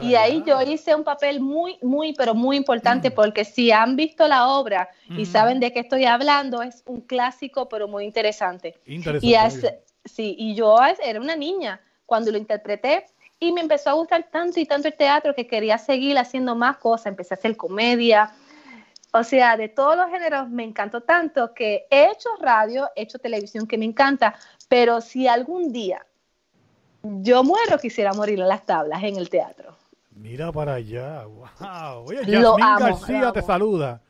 Y 0.01 0.15
ahí 0.15 0.43
yo 0.45 0.61
hice 0.61 0.93
un 0.95 1.03
papel 1.03 1.39
muy, 1.39 1.77
muy, 1.81 2.13
pero 2.13 2.33
muy 2.33 2.57
importante 2.57 3.09
porque 3.09 3.45
si 3.45 3.71
han 3.71 3.95
visto 3.95 4.27
la 4.27 4.49
obra 4.49 4.89
y 5.09 5.25
saben 5.25 5.59
de 5.59 5.71
qué 5.71 5.79
estoy 5.79 6.05
hablando, 6.05 6.61
es 6.61 6.83
un 6.85 7.01
clásico, 7.01 7.69
pero 7.69 7.87
muy 7.87 8.03
interesante. 8.03 8.79
Interesante, 8.85 9.83
Y, 10.03 10.09
sí, 10.09 10.35
y 10.37 10.55
yo 10.55 10.77
era 11.03 11.21
una 11.21 11.35
niña 11.35 11.79
cuando 12.05 12.31
lo 12.31 12.37
interpreté 12.37 13.05
y 13.39 13.53
me 13.53 13.61
empezó 13.61 13.91
a 13.91 13.93
gustar 13.93 14.29
tanto 14.29 14.59
y 14.59 14.65
tanto 14.65 14.89
el 14.89 14.95
teatro 14.95 15.33
que 15.33 15.47
quería 15.47 15.77
seguir 15.77 16.17
haciendo 16.17 16.55
más 16.55 16.77
cosas. 16.77 17.07
Empecé 17.07 17.33
a 17.33 17.37
hacer 17.37 17.55
comedia. 17.55 18.31
O 19.13 19.23
sea, 19.23 19.55
de 19.57 19.69
todos 19.69 19.95
los 19.95 20.09
géneros 20.09 20.49
me 20.49 20.63
encantó 20.63 21.01
tanto 21.01 21.53
que 21.53 21.85
he 21.89 22.11
hecho 22.11 22.29
radio, 22.39 22.89
he 22.95 23.03
hecho 23.03 23.19
televisión 23.19 23.67
que 23.67 23.77
me 23.77 23.85
encanta, 23.85 24.35
pero 24.67 25.01
si 25.01 25.27
algún 25.27 25.71
día 25.71 26.05
yo 27.03 27.43
muero, 27.43 27.77
quisiera 27.77 28.13
morir 28.13 28.39
en 28.39 28.47
las 28.47 28.65
tablas, 28.65 29.03
en 29.03 29.17
el 29.17 29.29
teatro. 29.29 29.75
Mira 30.15 30.51
para 30.51 30.75
allá. 30.75 31.25
Wow. 31.25 32.05
Oye, 32.07 32.25
Yasmín 32.25 32.63
amo, 32.63 32.85
García 32.85 33.31
te 33.31 33.41
saluda. 33.41 34.01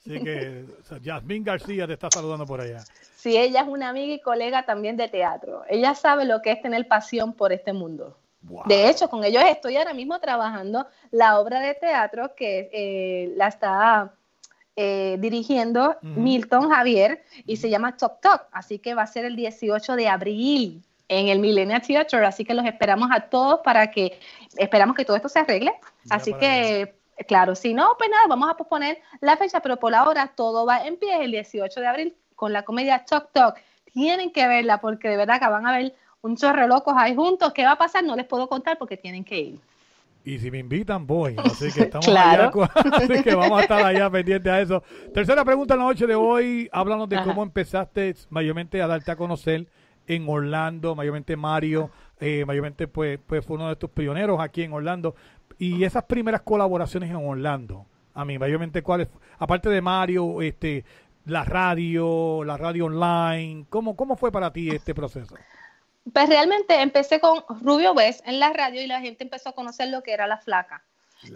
Así 0.00 0.20
que 0.24 0.64
Yasmín 1.00 1.44
García 1.44 1.86
te 1.86 1.94
está 1.94 2.10
saludando 2.10 2.44
por 2.44 2.60
allá. 2.60 2.84
Sí, 3.16 3.38
ella 3.38 3.62
es 3.62 3.68
una 3.68 3.88
amiga 3.88 4.12
y 4.12 4.20
colega 4.20 4.66
también 4.66 4.96
de 4.96 5.08
teatro. 5.08 5.62
Ella 5.68 5.94
sabe 5.94 6.26
lo 6.26 6.42
que 6.42 6.52
es 6.52 6.60
tener 6.60 6.86
pasión 6.86 7.32
por 7.32 7.52
este 7.52 7.72
mundo. 7.72 8.16
De 8.66 8.90
hecho, 8.90 9.08
con 9.08 9.24
ellos 9.24 9.42
estoy 9.48 9.78
ahora 9.78 9.94
mismo 9.94 10.18
trabajando 10.20 10.86
la 11.10 11.40
obra 11.40 11.60
de 11.60 11.72
teatro 11.72 12.34
que 12.34 12.68
eh, 12.74 13.32
la 13.36 13.48
está 13.48 14.12
eh, 14.76 15.16
dirigiendo. 15.18 15.96
Milton 16.02 16.68
Javier 16.68 17.22
y 17.46 17.56
se 17.56 17.70
llama 17.70 17.96
Talk 17.96 18.20
Talk. 18.20 18.48
Así 18.52 18.78
que 18.78 18.94
va 18.94 19.02
a 19.02 19.06
ser 19.06 19.24
el 19.24 19.34
18 19.34 19.96
de 19.96 20.08
abril 20.08 20.84
en 21.08 21.28
el 21.28 21.38
Millennium 21.38 21.80
Theater. 21.80 22.24
Así 22.24 22.44
que 22.44 22.54
los 22.54 22.64
esperamos 22.66 23.10
a 23.12 23.20
todos 23.20 23.60
para 23.64 23.90
que, 23.90 24.18
esperamos 24.56 24.96
que 24.96 25.04
todo 25.04 25.16
esto 25.16 25.28
se 25.28 25.38
arregle. 25.40 25.72
Así 26.10 26.32
que, 26.34 26.94
claro, 27.26 27.54
si 27.54 27.74
no, 27.74 27.94
pues 27.98 28.10
nada, 28.10 28.26
vamos 28.28 28.50
a 28.50 28.56
posponer 28.56 28.98
la 29.20 29.36
fecha, 29.36 29.60
pero 29.60 29.78
por 29.78 29.94
ahora 29.94 30.32
todo 30.34 30.66
va 30.66 30.86
en 30.86 30.96
pie 30.96 31.24
el 31.24 31.30
18 31.32 31.80
de 31.80 31.86
abril 31.86 32.14
con 32.36 32.52
la 32.52 32.62
comedia 32.62 33.04
Talk 33.04 33.30
Talk. 33.32 33.56
Tienen 33.92 34.32
que 34.32 34.46
verla 34.48 34.80
porque 34.80 35.08
de 35.08 35.16
verdad 35.16 35.38
que 35.38 35.46
van 35.48 35.66
a 35.66 35.76
ver 35.76 35.94
un 36.22 36.36
chorro 36.36 36.66
locos 36.66 36.94
ahí 36.96 37.14
juntos. 37.14 37.52
¿Qué 37.52 37.64
va 37.64 37.72
a 37.72 37.78
pasar? 37.78 38.02
No 38.02 38.16
les 38.16 38.26
puedo 38.26 38.48
contar 38.48 38.76
porque 38.78 38.96
tienen 38.96 39.24
que 39.24 39.38
ir. 39.38 39.60
Y 40.26 40.38
si 40.38 40.50
me 40.50 40.58
invitan, 40.58 41.06
voy. 41.06 41.36
Así 41.38 41.70
que 41.70 41.82
estamos 41.84 42.06
Claro. 42.06 42.50
allá. 42.54 42.70
Así 42.96 43.22
que 43.22 43.34
vamos 43.34 43.58
a 43.58 43.62
estar 43.62 43.84
allá 43.84 44.08
pendientes 44.10 44.50
a 44.50 44.60
eso. 44.60 44.82
Tercera 45.12 45.44
pregunta 45.44 45.74
en 45.74 45.80
la 45.80 45.86
noche 45.86 46.06
de 46.06 46.14
hoy. 46.14 46.68
Háblanos 46.72 47.08
de 47.10 47.16
Ajá. 47.16 47.26
cómo 47.26 47.42
empezaste 47.42 48.14
mayormente 48.30 48.80
a 48.80 48.86
darte 48.86 49.10
a 49.12 49.16
conocer 49.16 49.66
en 50.06 50.28
Orlando, 50.28 50.94
mayormente 50.94 51.36
Mario. 51.36 51.90
eh, 52.20 52.44
mayormente 52.46 52.88
pues, 52.88 53.18
pues 53.26 53.44
fue 53.44 53.56
uno 53.56 53.68
de 53.68 53.76
tus 53.76 53.90
pioneros 53.90 54.40
aquí 54.40 54.62
en 54.62 54.72
Orlando. 54.72 55.14
Y 55.58 55.84
esas 55.84 56.04
primeras 56.04 56.42
colaboraciones 56.42 57.10
en 57.10 57.16
Orlando, 57.16 57.86
a 58.14 58.24
mí, 58.24 58.38
mayormente 58.38 58.82
cuáles, 58.82 59.08
aparte 59.38 59.68
de 59.68 59.80
Mario, 59.80 60.42
este, 60.42 60.84
la 61.26 61.44
radio, 61.44 62.42
la 62.44 62.56
radio 62.56 62.86
online, 62.86 63.66
¿cómo, 63.70 63.96
cómo 63.96 64.16
fue 64.16 64.32
para 64.32 64.52
ti 64.52 64.70
este 64.70 64.94
proceso? 64.94 65.34
Pues 66.12 66.28
realmente 66.28 66.80
empecé 66.82 67.18
con 67.18 67.44
Rubio 67.62 67.92
West 67.92 68.26
en 68.26 68.38
la 68.38 68.52
radio 68.52 68.82
y 68.82 68.86
la 68.86 69.00
gente 69.00 69.24
empezó 69.24 69.50
a 69.50 69.52
conocer 69.52 69.88
lo 69.88 70.02
que 70.02 70.12
era 70.12 70.26
la 70.26 70.38
flaca. 70.38 70.84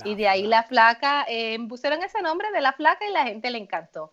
y 0.05 0.15
de 0.16 0.28
ahí 0.28 0.47
la 0.47 0.65
flaca, 0.65 1.24
eh, 1.28 1.57
pusieron 1.66 2.03
ese 2.03 2.20
nombre 2.20 2.51
de 2.53 2.61
la 2.61 2.74
flaca 2.74 3.09
y 3.09 3.12
la 3.12 3.24
gente 3.24 3.51
le 3.51 3.59
encantó. 3.59 4.12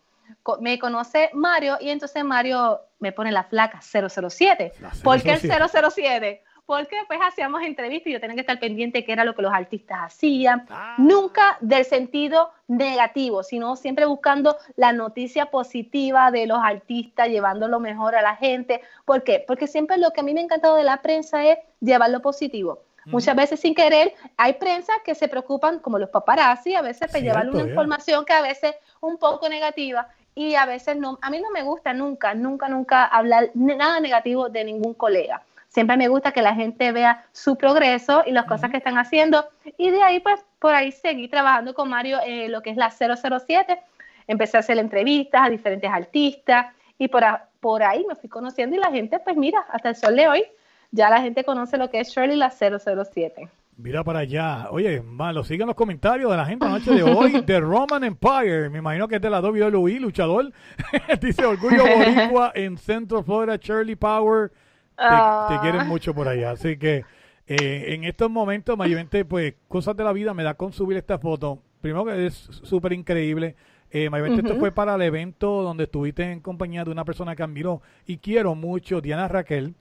Me 0.60 0.80
conoce 0.80 1.30
Mario 1.34 1.78
y 1.80 1.90
entonces 1.90 2.24
Mario 2.24 2.82
me 3.00 3.12
pone 3.12 3.32
la 3.32 3.44
flaca 3.44 3.82
007. 3.82 4.74
¿Por 5.04 5.22
qué 5.22 5.34
el 5.34 5.40
007? 5.40 6.44
Porque 6.66 6.96
pues 7.08 7.20
hacíamos 7.22 7.62
entrevistas 7.62 8.08
y 8.08 8.14
yo 8.14 8.20
tenía 8.20 8.34
que 8.34 8.42
estar 8.42 8.60
pendiente 8.60 9.00
de 9.00 9.06
qué 9.06 9.12
era 9.12 9.24
lo 9.24 9.36
que 9.36 9.44
los 9.44 9.54
artistas 9.54 10.00
hacían. 10.02 10.66
Nunca 10.98 11.58
del 11.62 11.86
sentido 11.86 12.52
negativo, 12.68 13.44
sino 13.44 13.76
siempre 13.76 14.06
buscando 14.06 14.58
la 14.76 14.92
noticia 14.92 15.52
positiva 15.52 16.32
de 16.32 16.48
los 16.48 16.58
artistas, 16.60 17.30
llevando 17.30 17.68
lo 17.68 17.80
mejor 17.80 18.16
a 18.16 18.24
la 18.24 18.36
gente. 18.36 18.82
¿Por 19.06 19.24
qué? 19.24 19.44
Porque 19.46 19.68
siempre 19.68 19.98
lo 19.98 20.12
que 20.12 20.22
a 20.22 20.24
mí 20.24 20.34
me 20.34 20.40
ha 20.40 20.44
encantado 20.44 20.76
de 20.76 20.84
la 20.84 21.04
prensa 21.04 21.46
es 21.46 21.60
llevar 21.82 22.10
lo 22.10 22.22
positivo. 22.22 22.82
Muchas 23.06 23.36
veces 23.36 23.60
sin 23.60 23.76
querer 23.76 24.14
hay 24.36 24.54
prensa 24.54 24.94
que 25.04 25.14
se 25.14 25.28
preocupan, 25.28 25.78
como 25.78 26.00
los 26.00 26.10
paparazzi, 26.10 26.74
a 26.74 26.82
veces 26.82 27.08
para 27.08 27.20
llevar 27.20 27.44
Cierto, 27.44 27.60
una 27.60 27.70
información 27.70 28.26
que 28.26 28.34
a 28.34 28.42
veces 28.42 28.76
un 29.06 29.18
poco 29.18 29.48
negativa 29.50 30.08
y 30.34 30.56
a 30.56 30.66
veces 30.66 30.98
no. 30.98 31.18
A 31.22 31.30
mí 31.30 31.40
no 31.40 31.50
me 31.52 31.64
gusta 31.64 31.94
nunca, 31.94 32.34
nunca, 32.34 32.68
nunca 32.68 33.06
hablar 33.06 33.52
nada 33.54 34.00
negativo 34.00 34.50
de 34.50 34.64
ningún 34.66 34.94
colega. 34.94 35.42
Siempre 35.70 35.98
me 35.98 36.08
gusta 36.08 36.32
que 36.32 36.42
la 36.42 36.56
gente 36.56 36.92
vea 36.92 37.26
su 37.34 37.58
progreso 37.58 38.24
y 38.26 38.32
las 38.32 38.46
cosas 38.46 38.72
que 38.72 38.78
están 38.78 38.98
haciendo. 38.98 39.46
Y 39.78 39.90
de 39.90 40.02
ahí, 40.02 40.20
pues, 40.22 40.40
por 40.60 40.74
ahí 40.74 40.92
seguí 40.92 41.28
trabajando 41.28 41.74
con 41.74 41.90
Mario 41.90 42.20
en 42.24 42.52
lo 42.52 42.62
que 42.62 42.70
es 42.70 42.78
la 42.78 42.92
007. 42.92 43.80
Empecé 44.28 44.56
a 44.58 44.62
hacer 44.62 44.78
entrevistas 44.78 45.42
a 45.46 45.50
diferentes 45.50 45.92
artistas 45.92 46.68
y 46.98 47.10
por, 47.10 47.24
a- 47.26 47.46
por 47.60 47.84
ahí 47.84 48.06
me 48.08 48.16
fui 48.16 48.30
conociendo 48.30 48.76
y 48.76 48.80
la 48.80 48.90
gente, 48.90 49.20
pues 49.20 49.36
mira, 49.36 49.66
hasta 49.70 49.90
el 49.90 49.96
sol 49.98 50.16
de 50.16 50.28
hoy, 50.30 50.46
ya 50.92 51.10
la 51.10 51.22
gente 51.22 51.44
conoce 51.44 51.78
lo 51.78 51.90
que 51.90 52.00
es 52.00 52.08
Shirley 52.10 52.38
la 52.38 52.52
007. 52.52 53.50
Mira 53.78 54.04
para 54.06 54.20
allá. 54.20 54.68
Oye, 54.72 55.02
malo, 55.02 55.44
sigan 55.44 55.68
los 55.68 55.76
comentarios 55.76 56.32
de 56.32 56.38
la 56.38 56.46
gente 56.46 56.66
la 56.66 56.72
noche 56.72 56.94
de 56.94 57.04
hoy 57.04 57.42
de 57.46 57.60
Roman 57.60 58.04
Empire. 58.06 58.70
Me 58.70 58.80
imagino 58.80 59.08
que 59.08 59.16
es 59.16 59.22
de 59.22 59.30
la 59.30 59.42
WWE, 59.42 60.00
luchador. 60.00 60.52
Dice 61.22 61.46
Orgullo 61.46 61.84
Boricua 61.86 62.52
en 62.56 62.78
Centro 62.78 63.22
Florida, 63.24 63.58
Shirley 63.58 63.96
Power. 63.96 64.50
Te, 64.50 64.56
Ah. 64.98 65.48
te 65.50 65.60
quieren 65.60 65.88
mucho 65.90 66.14
por 66.14 66.28
allá. 66.30 66.52
Así 66.52 66.78
que 66.78 67.04
eh, 67.48 67.86
en 67.90 68.06
estos 68.06 68.32
momentos, 68.32 68.78
mayormente, 68.78 69.26
pues, 69.26 69.56
cosas 69.68 69.98
de 69.98 70.06
la 70.06 70.14
vida 70.14 70.34
me 70.34 70.44
da 70.44 70.54
con 70.54 70.72
subir 70.72 70.96
esta 70.98 71.20
foto. 71.20 71.60
Primero 71.82 72.06
que 72.06 72.28
es 72.28 72.34
súper 72.34 72.94
increíble. 72.94 73.58
Eh, 73.92 74.10
mayormente 74.10 74.42
esto 74.48 74.58
fue 74.58 74.72
para 74.72 74.96
el 74.96 75.02
evento 75.02 75.62
donde 75.62 75.84
estuviste 75.84 76.24
en 76.32 76.40
compañía 76.40 76.84
de 76.86 76.92
una 76.92 77.04
persona 77.06 77.36
que 77.36 77.44
admiro 77.44 77.82
y 78.08 78.18
quiero 78.18 78.56
mucho, 78.56 79.00
Diana 79.02 79.28
Raquel 79.28 79.76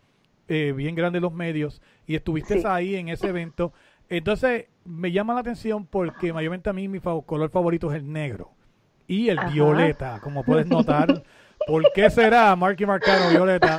eh, 0.49 0.73
bien 0.77 0.95
grande 0.95 1.21
los 1.21 1.33
medios 1.33 1.81
y 2.07 2.15
estuviste 2.15 2.61
Sí. 2.61 2.65
ahí 2.67 2.97
en 2.97 3.09
ese 3.09 3.29
evento. 3.29 3.73
Entonces, 4.09 4.67
me 4.85 5.13
llama 5.13 5.35
la 5.35 5.41
atención 5.41 5.87
porque 5.87 6.33
mayormente 6.33 6.69
a 6.71 6.73
mí 6.73 6.89
mi 6.89 7.01
color 7.01 7.51
favorito 7.51 7.91
es 7.91 7.97
el 7.97 8.13
negro 8.13 8.53
y 9.07 9.29
el 9.31 9.39
Ajá. 9.39 9.49
violeta, 9.51 10.21
como 10.21 10.45
puedes 10.45 10.67
notar. 10.67 11.23
¿Por 11.67 11.83
qué 11.95 12.11
será 12.11 12.55
Marky 12.57 12.85
Marcano 12.85 13.31
violeta? 13.31 13.79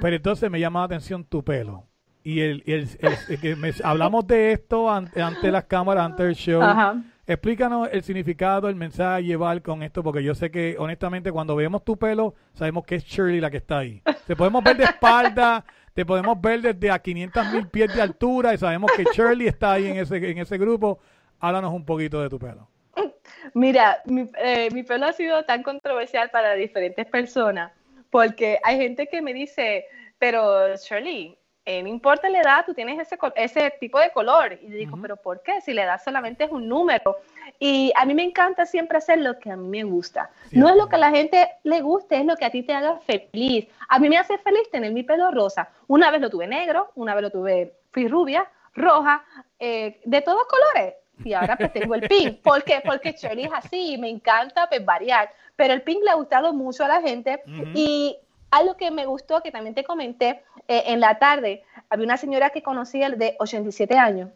Pero 0.00 0.16
entonces 0.16 0.50
me 0.50 0.58
llama 0.58 0.80
la 0.80 0.86
atención 0.86 1.24
tu 1.24 1.44
pelo. 1.44 1.86
Y 2.24 2.40
el, 2.40 2.62
el- 2.66 2.88
el- 3.00 3.16
el 3.28 3.40
que 3.40 3.54
me- 3.54 3.72
hablamos 3.84 4.26
de 4.26 4.52
esto 4.52 4.90
ante, 4.90 5.22
ante 5.22 5.52
las 5.52 5.64
cámaras, 5.64 6.06
ante 6.06 6.24
el 6.24 6.34
show. 6.34 6.60
Ajá. 6.62 6.96
Explícanos 7.26 7.88
el 7.90 8.02
significado, 8.02 8.68
el 8.68 8.74
mensaje 8.74 9.16
a 9.16 9.20
llevar 9.20 9.62
con 9.62 9.82
esto, 9.82 10.02
porque 10.02 10.22
yo 10.22 10.34
sé 10.34 10.50
que 10.50 10.76
honestamente 10.78 11.32
cuando 11.32 11.56
vemos 11.56 11.82
tu 11.82 11.96
pelo, 11.96 12.34
sabemos 12.52 12.84
que 12.84 12.96
es 12.96 13.04
Shirley 13.04 13.40
la 13.40 13.50
que 13.50 13.56
está 13.56 13.78
ahí. 13.78 14.02
Te 14.26 14.36
podemos 14.36 14.62
ver 14.62 14.76
de 14.76 14.84
espalda, 14.84 15.64
te 15.94 16.04
podemos 16.04 16.38
ver 16.38 16.60
desde 16.60 16.90
a 16.90 16.98
500 16.98 17.52
mil 17.52 17.68
pies 17.68 17.94
de 17.94 18.02
altura 18.02 18.52
y 18.52 18.58
sabemos 18.58 18.90
que 18.94 19.04
Shirley 19.04 19.46
está 19.46 19.72
ahí 19.72 19.86
en 19.86 19.96
ese, 19.96 20.16
en 20.16 20.38
ese 20.38 20.58
grupo. 20.58 20.98
Háblanos 21.40 21.72
un 21.72 21.86
poquito 21.86 22.20
de 22.20 22.28
tu 22.28 22.38
pelo. 22.38 22.68
Mira, 23.54 24.02
mi, 24.04 24.30
eh, 24.38 24.68
mi 24.72 24.82
pelo 24.82 25.06
ha 25.06 25.12
sido 25.14 25.44
tan 25.44 25.62
controversial 25.62 26.30
para 26.30 26.52
diferentes 26.54 27.06
personas, 27.06 27.72
porque 28.10 28.58
hay 28.64 28.76
gente 28.76 29.06
que 29.06 29.22
me 29.22 29.32
dice, 29.32 29.86
pero 30.18 30.76
Shirley, 30.76 31.38
eh, 31.66 31.82
no 31.82 31.88
importa 31.88 32.28
la 32.28 32.40
edad, 32.40 32.64
tú 32.66 32.74
tienes 32.74 32.98
ese, 32.98 33.18
ese 33.36 33.70
tipo 33.80 33.98
de 33.98 34.10
color. 34.10 34.58
Y 34.60 34.70
yo 34.70 34.76
digo, 34.76 34.98
pero 35.00 35.16
¿por 35.16 35.42
qué? 35.42 35.60
Si 35.62 35.72
la 35.72 35.84
edad 35.84 36.00
solamente 36.02 36.44
es 36.44 36.50
un 36.50 36.68
número. 36.68 37.16
Y 37.58 37.90
a 37.96 38.04
mí 38.04 38.14
me 38.14 38.22
encanta 38.22 38.66
siempre 38.66 38.98
hacer 38.98 39.18
lo 39.18 39.38
que 39.38 39.50
a 39.50 39.56
mí 39.56 39.68
me 39.68 39.84
gusta. 39.84 40.30
No 40.52 40.68
es 40.68 40.76
lo 40.76 40.88
que 40.88 40.96
a 40.96 40.98
la 40.98 41.10
gente 41.10 41.48
le 41.62 41.80
guste, 41.80 42.18
es 42.18 42.26
lo 42.26 42.36
que 42.36 42.44
a 42.44 42.50
ti 42.50 42.62
te 42.62 42.74
haga 42.74 42.98
feliz. 43.00 43.66
A 43.88 43.98
mí 43.98 44.08
me 44.10 44.18
hace 44.18 44.36
feliz 44.38 44.70
tener 44.70 44.92
mi 44.92 45.04
pelo 45.04 45.30
rosa. 45.30 45.70
Una 45.86 46.10
vez 46.10 46.20
lo 46.20 46.28
tuve 46.28 46.46
negro, 46.46 46.90
una 46.96 47.14
vez 47.14 47.22
lo 47.22 47.30
tuve 47.30 47.74
fui 47.92 48.08
rubia, 48.08 48.46
roja, 48.74 49.24
eh, 49.58 50.00
de 50.04 50.20
todos 50.20 50.46
colores. 50.46 50.94
Y 51.24 51.32
ahora 51.32 51.56
pues 51.56 51.72
tengo 51.72 51.94
el 51.94 52.06
pink. 52.08 52.40
¿Por 52.42 52.62
qué? 52.64 52.82
Porque 52.84 53.12
Shirley 53.12 53.44
es 53.44 53.52
así 53.54 53.94
y 53.94 53.98
me 53.98 54.10
encanta 54.10 54.68
pues 54.68 54.84
variar. 54.84 55.30
Pero 55.56 55.72
el 55.72 55.82
pink 55.82 56.02
le 56.04 56.10
ha 56.10 56.14
gustado 56.14 56.52
mucho 56.52 56.84
a 56.84 56.88
la 56.88 57.00
gente 57.00 57.40
Ujú. 57.46 57.70
y 57.74 58.18
algo 58.56 58.76
que 58.76 58.90
me 58.90 59.06
gustó, 59.06 59.42
que 59.42 59.50
también 59.50 59.74
te 59.74 59.84
comenté, 59.84 60.42
eh, 60.68 60.84
en 60.86 61.00
la 61.00 61.18
tarde, 61.18 61.64
había 61.90 62.04
una 62.06 62.16
señora 62.16 62.50
que 62.50 62.62
conocía 62.62 63.08
de 63.10 63.36
87 63.38 63.96
años 63.98 64.30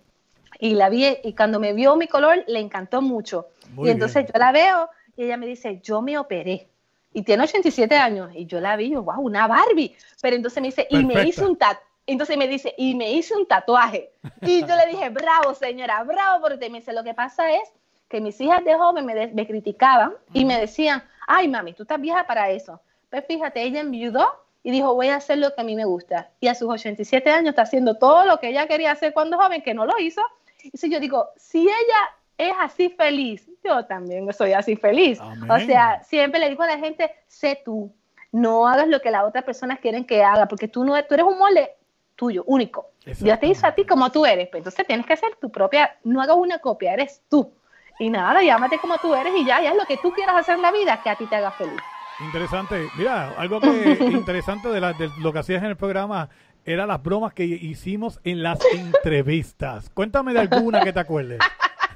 y 0.61 0.75
la 0.75 0.89
vi 0.89 1.07
y 1.23 1.35
cuando 1.35 1.61
me 1.61 1.73
vio 1.73 1.97
mi 1.97 2.07
color 2.09 2.45
le 2.47 2.59
encantó 2.61 3.01
mucho. 3.03 3.49
Muy 3.71 3.89
y 3.89 3.91
entonces 3.93 4.25
bien. 4.25 4.33
yo 4.35 4.39
la 4.39 4.53
veo 4.53 4.91
y 5.17 5.25
ella 5.25 5.37
me 5.37 5.47
dice, 5.47 5.81
yo 5.83 6.03
me 6.03 6.19
operé. 6.19 6.69
Y 7.13 7.23
tiene 7.23 7.45
87 7.45 7.97
años 7.97 8.31
y 8.35 8.47
yo 8.47 8.61
la 8.61 8.77
vi, 8.77 8.91
yo, 8.91 9.03
wow, 9.03 9.21
una 9.21 9.47
Barbie. 9.47 9.97
Pero 10.21 10.37
entonces 10.37 10.61
me 10.61 10.69
dice, 10.69 10.87
y 10.91 11.05
me 11.05 11.23
hice 11.25 11.45
un 11.45 11.57
tatuaje. 11.57 11.87
Entonces 12.07 12.37
me 12.39 12.49
dice, 12.49 12.75
y 12.79 12.95
me 12.95 13.13
hice 13.13 13.35
un 13.37 13.47
tatuaje. 13.47 14.11
Y 14.43 14.61
yo 14.67 14.75
le 14.77 14.87
dije, 14.87 15.11
bravo, 15.11 15.55
señora, 15.55 16.03
bravo, 16.05 16.43
porque 16.43 16.71
me 16.71 16.79
dice, 16.79 16.93
lo 16.93 17.05
que 17.05 17.13
pasa 17.15 17.53
es 17.53 17.63
que 18.09 18.21
mis 18.21 18.41
hijas 18.41 18.65
de 18.65 18.75
joven 18.75 19.05
me, 19.05 19.15
de- 19.15 19.29
me 19.29 19.47
criticaban 19.47 20.15
y 20.33 20.45
me 20.47 20.59
decían, 20.59 21.03
ay, 21.27 21.49
mami, 21.49 21.75
tú 21.75 21.83
estás 21.83 22.01
vieja 22.01 22.27
para 22.27 22.49
eso. 22.51 22.81
Pues 23.11 23.25
fíjate, 23.27 23.63
ella 23.63 23.81
enviudó 23.81 24.29
y 24.63 24.71
dijo, 24.71 24.95
voy 24.95 25.09
a 25.09 25.17
hacer 25.17 25.39
lo 25.39 25.55
que 25.55 25.61
a 25.61 25.65
mí 25.65 25.77
me 25.77 25.85
gusta. 25.85 26.31
Y 26.41 26.49
a 26.49 26.55
sus 26.55 26.69
87 26.69 27.31
años 27.31 27.51
está 27.51 27.63
haciendo 27.63 27.95
todo 27.95 28.25
lo 28.25 28.39
que 28.39 28.49
ella 28.49 28.67
quería 28.67 28.93
hacer 28.93 29.13
cuando 29.13 29.39
joven, 29.39 29.63
que 29.63 29.75
no 29.75 29.87
lo 29.87 29.99
hizo. 29.99 30.23
Y 30.63 30.77
si 30.77 30.91
yo 30.91 31.01
digo, 31.01 31.29
si 31.37 31.63
ella 31.63 32.01
es 32.37 32.53
así 32.61 32.91
feliz, 32.91 33.49
yo 33.65 33.85
también 33.87 34.31
soy 34.33 34.53
así 34.53 34.77
feliz. 34.77 35.21
Amén. 35.21 35.51
O 35.51 35.59
sea, 35.61 36.03
siempre 36.05 36.41
le 36.41 36.49
digo 36.51 36.63
a 36.63 36.67
la 36.67 36.79
gente, 36.79 37.11
sé 37.27 37.61
tú, 37.65 37.93
no 38.33 38.67
hagas 38.69 38.89
lo 38.89 39.01
que 39.01 39.11
las 39.11 39.25
otras 39.25 39.45
personas 39.45 39.81
quieren 39.81 40.05
que 40.05 40.23
haga, 40.23 40.47
porque 40.47 40.69
tú, 40.69 40.85
no, 40.85 41.03
tú 41.05 41.15
eres 41.15 41.27
un 41.27 41.39
molde 41.39 41.75
tuyo, 42.15 42.43
único. 42.47 42.91
Dios 43.05 43.41
te 43.41 43.47
hizo 43.47 43.67
a 43.67 43.75
ti 43.75 43.87
como 43.87 44.11
tú 44.11 44.27
eres, 44.27 44.49
pues 44.49 44.61
entonces 44.61 44.87
tienes 44.87 45.07
que 45.07 45.17
ser 45.17 45.37
tu 45.37 45.51
propia, 45.51 45.97
no 46.05 46.21
hagas 46.21 46.37
una 46.37 46.59
copia, 46.59 46.93
eres 46.93 47.23
tú. 47.29 47.53
Y 47.99 48.11
nada, 48.11 48.43
llámate 48.43 48.79
como 48.79 48.99
tú 48.99 49.15
eres 49.15 49.33
y 49.37 49.45
ya, 49.45 49.63
ya 49.63 49.71
es 49.71 49.77
lo 49.77 49.85
que 49.87 49.97
tú 49.97 50.13
quieras 50.13 50.37
hacer 50.37 50.57
en 50.57 50.63
la 50.63 50.73
vida 50.73 51.01
que 51.03 51.11
a 51.11 51.17
ti 51.17 51.27
te 51.27 51.37
haga 51.37 51.53
feliz. 51.53 51.81
Interesante. 52.21 52.89
Mira, 52.97 53.35
algo 53.39 53.61
que 53.61 53.69
interesante 54.11 54.69
de, 54.69 54.81
la- 54.81 54.93
de 54.93 55.11
lo 55.21 55.33
que 55.33 55.39
hacías 55.39 55.63
en 55.63 55.69
el 55.71 55.77
programa 55.77 56.29
era 56.65 56.87
las 56.87 57.03
bromas 57.03 57.33
que 57.33 57.45
hicimos 57.45 58.21
en 58.25 58.43
las 58.43 58.59
entrevistas. 58.75 59.89
Cuéntame 59.91 60.33
de 60.35 60.41
alguna 60.41 60.81
que 60.83 60.93
te 60.93 61.01
acuerdes. 61.01 61.39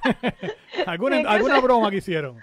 ¿Alguna, 0.86 1.18
alguna 1.28 1.60
broma 1.60 1.90
que 1.90 1.96
hicieron? 1.98 2.38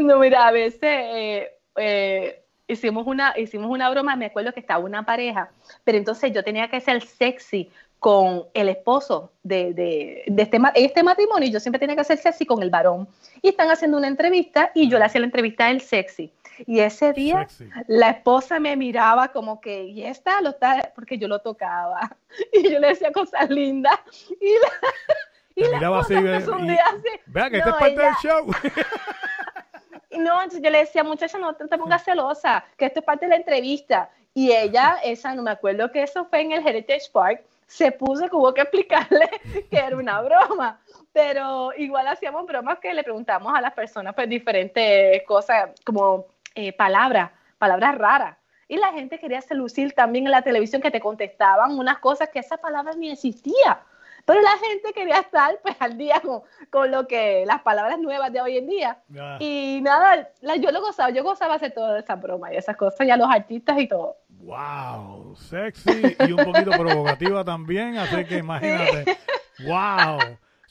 No, 0.00 0.18
mira, 0.18 0.48
a 0.48 0.50
veces 0.50 0.80
eh, 0.82 1.50
eh, 1.76 2.42
hicimos, 2.66 3.06
una, 3.06 3.34
hicimos 3.38 3.70
una 3.70 3.88
broma, 3.90 4.16
me 4.16 4.26
acuerdo 4.26 4.52
que 4.52 4.60
estaba 4.60 4.84
una 4.84 5.04
pareja, 5.04 5.50
pero 5.84 5.98
entonces 5.98 6.32
yo 6.32 6.42
tenía 6.42 6.68
que 6.68 6.80
ser 6.80 7.02
sexy 7.02 7.70
con 7.98 8.44
el 8.54 8.68
esposo 8.68 9.30
de, 9.44 9.72
de, 9.74 10.24
de 10.26 10.42
este, 10.42 10.58
este 10.74 11.02
matrimonio, 11.04 11.48
y 11.48 11.52
yo 11.52 11.60
siempre 11.60 11.78
tenía 11.78 11.94
que 11.94 12.02
ser 12.04 12.18
sexy 12.18 12.44
con 12.44 12.60
el 12.62 12.70
varón. 12.70 13.06
Y 13.40 13.48
están 13.50 13.70
haciendo 13.70 13.96
una 13.98 14.08
entrevista 14.08 14.72
y 14.74 14.88
yo 14.88 14.98
le 14.98 15.04
hacía 15.04 15.20
la 15.20 15.26
entrevista 15.26 15.66
a 15.66 15.70
él 15.70 15.80
sexy. 15.80 16.32
Y 16.66 16.80
ese 16.80 17.12
día 17.12 17.46
la 17.86 18.10
esposa 18.10 18.58
me 18.60 18.76
miraba 18.76 19.28
como 19.28 19.60
que, 19.60 19.84
y 19.84 20.04
esta 20.04 20.40
lo 20.40 20.50
está, 20.50 20.92
porque 20.94 21.18
yo 21.18 21.28
lo 21.28 21.38
tocaba. 21.40 22.16
Y 22.52 22.70
yo 22.70 22.78
le 22.80 22.88
decía 22.88 23.12
cosas 23.12 23.48
lindas. 23.50 23.98
Y 24.40 24.52
la, 24.54 24.68
y 25.54 25.64
la 25.70 25.76
miraba 25.78 26.00
así, 26.00 26.14
empezó 26.14 26.52
un 26.52 26.64
y- 26.64 26.70
día 26.72 26.84
así. 26.86 27.20
Vea 27.26 27.50
que 27.50 27.58
No, 27.58 27.64
esta 27.64 27.70
es 27.70 27.76
parte 27.76 27.92
ella- 27.94 28.04
del 28.04 28.14
show. 28.22 28.46
no, 30.18 30.48
yo 30.48 30.70
le 30.70 30.78
decía, 30.78 31.04
muchacha, 31.04 31.38
no 31.38 31.54
te 31.54 31.66
pongas 31.78 32.04
celosa, 32.04 32.64
que 32.76 32.86
esto 32.86 33.00
es 33.00 33.06
parte 33.06 33.26
de 33.26 33.30
la 33.30 33.36
entrevista. 33.36 34.10
Y 34.34 34.52
ella, 34.52 34.98
esa, 35.04 35.34
no 35.34 35.42
me 35.42 35.50
acuerdo 35.50 35.90
que 35.92 36.02
eso 36.02 36.24
fue 36.26 36.40
en 36.40 36.52
el 36.52 36.66
Heritage 36.66 37.10
Park, 37.12 37.42
se 37.66 37.90
puso 37.92 38.28
que 38.28 38.36
hubo 38.36 38.52
que 38.52 38.62
explicarle 38.62 39.28
que 39.70 39.78
era 39.78 39.96
una 39.96 40.20
broma. 40.20 40.80
Pero 41.12 41.72
igual 41.76 42.06
hacíamos 42.08 42.46
bromas 42.46 42.78
que 42.78 42.92
le 42.94 43.02
preguntamos 43.02 43.52
a 43.54 43.60
las 43.60 43.72
personas 43.74 44.14
pues 44.14 44.28
diferentes 44.28 45.22
cosas, 45.24 45.70
como 45.84 46.26
eh, 46.54 46.72
palabras, 46.72 47.30
palabras 47.58 47.96
raras. 47.96 48.36
Y 48.68 48.76
la 48.78 48.92
gente 48.92 49.18
quería 49.18 49.40
lucir 49.50 49.92
también 49.92 50.24
en 50.26 50.30
la 50.30 50.42
televisión 50.42 50.80
que 50.80 50.90
te 50.90 51.00
contestaban 51.00 51.78
unas 51.78 51.98
cosas 51.98 52.30
que 52.30 52.38
esa 52.38 52.56
palabra 52.56 52.92
ni 52.96 53.10
existía. 53.10 53.80
Pero 54.24 54.40
la 54.40 54.52
gente 54.52 54.92
quería 54.94 55.16
estar 55.18 55.58
pues 55.62 55.74
al 55.80 55.98
día 55.98 56.20
con, 56.20 56.42
con 56.70 56.90
lo 56.90 57.06
que 57.08 57.44
las 57.44 57.60
palabras 57.62 57.98
nuevas 57.98 58.32
de 58.32 58.40
hoy 58.40 58.56
en 58.56 58.68
día. 58.68 58.98
Ah. 59.18 59.36
Y 59.40 59.80
nada, 59.82 60.30
la- 60.40 60.56
yo 60.56 60.70
lo 60.70 60.80
gozaba, 60.80 61.10
yo 61.10 61.24
gozaba 61.24 61.54
hacer 61.54 61.72
toda 61.74 61.98
esa 61.98 62.14
broma 62.14 62.52
y 62.52 62.56
esas 62.56 62.76
cosas, 62.76 63.06
y 63.06 63.10
a 63.10 63.16
los 63.16 63.28
artistas 63.28 63.78
y 63.80 63.88
todo. 63.88 64.16
Wow, 64.28 65.34
sexy 65.36 66.16
y 66.20 66.32
un 66.32 66.44
poquito 66.44 66.70
provocativa 66.70 67.44
también, 67.44 67.98
así 67.98 68.24
que 68.24 68.38
imagínate. 68.38 69.18
Wow. 69.66 70.18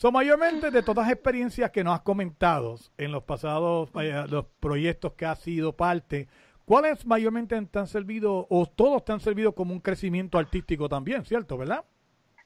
So, 0.01 0.11
mayormente 0.11 0.71
de 0.71 0.81
todas 0.81 1.05
las 1.05 1.13
experiencias 1.13 1.69
que 1.69 1.83
nos 1.83 1.93
has 1.93 2.01
comentado 2.01 2.75
en 2.97 3.11
los 3.11 3.21
pasados 3.21 3.87
los 4.31 4.45
proyectos 4.59 5.13
que 5.13 5.27
has 5.27 5.37
sido 5.37 5.73
parte, 5.73 6.27
¿cuáles 6.65 7.05
mayormente 7.05 7.61
te 7.61 7.77
han 7.77 7.85
servido 7.85 8.47
o 8.49 8.65
todos 8.65 9.05
te 9.05 9.11
han 9.11 9.19
servido 9.19 9.53
como 9.53 9.73
un 9.73 9.79
crecimiento 9.79 10.39
artístico 10.39 10.89
también, 10.89 11.23
cierto, 11.23 11.55
verdad? 11.55 11.85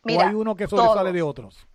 Mira, 0.03 0.25
¿O 0.25 0.27
hay 0.27 0.35
uno 0.35 0.53
que 0.57 0.67
sobresale 0.67 0.95
todos. 0.95 1.13
de 1.13 1.21
otros? 1.21 1.67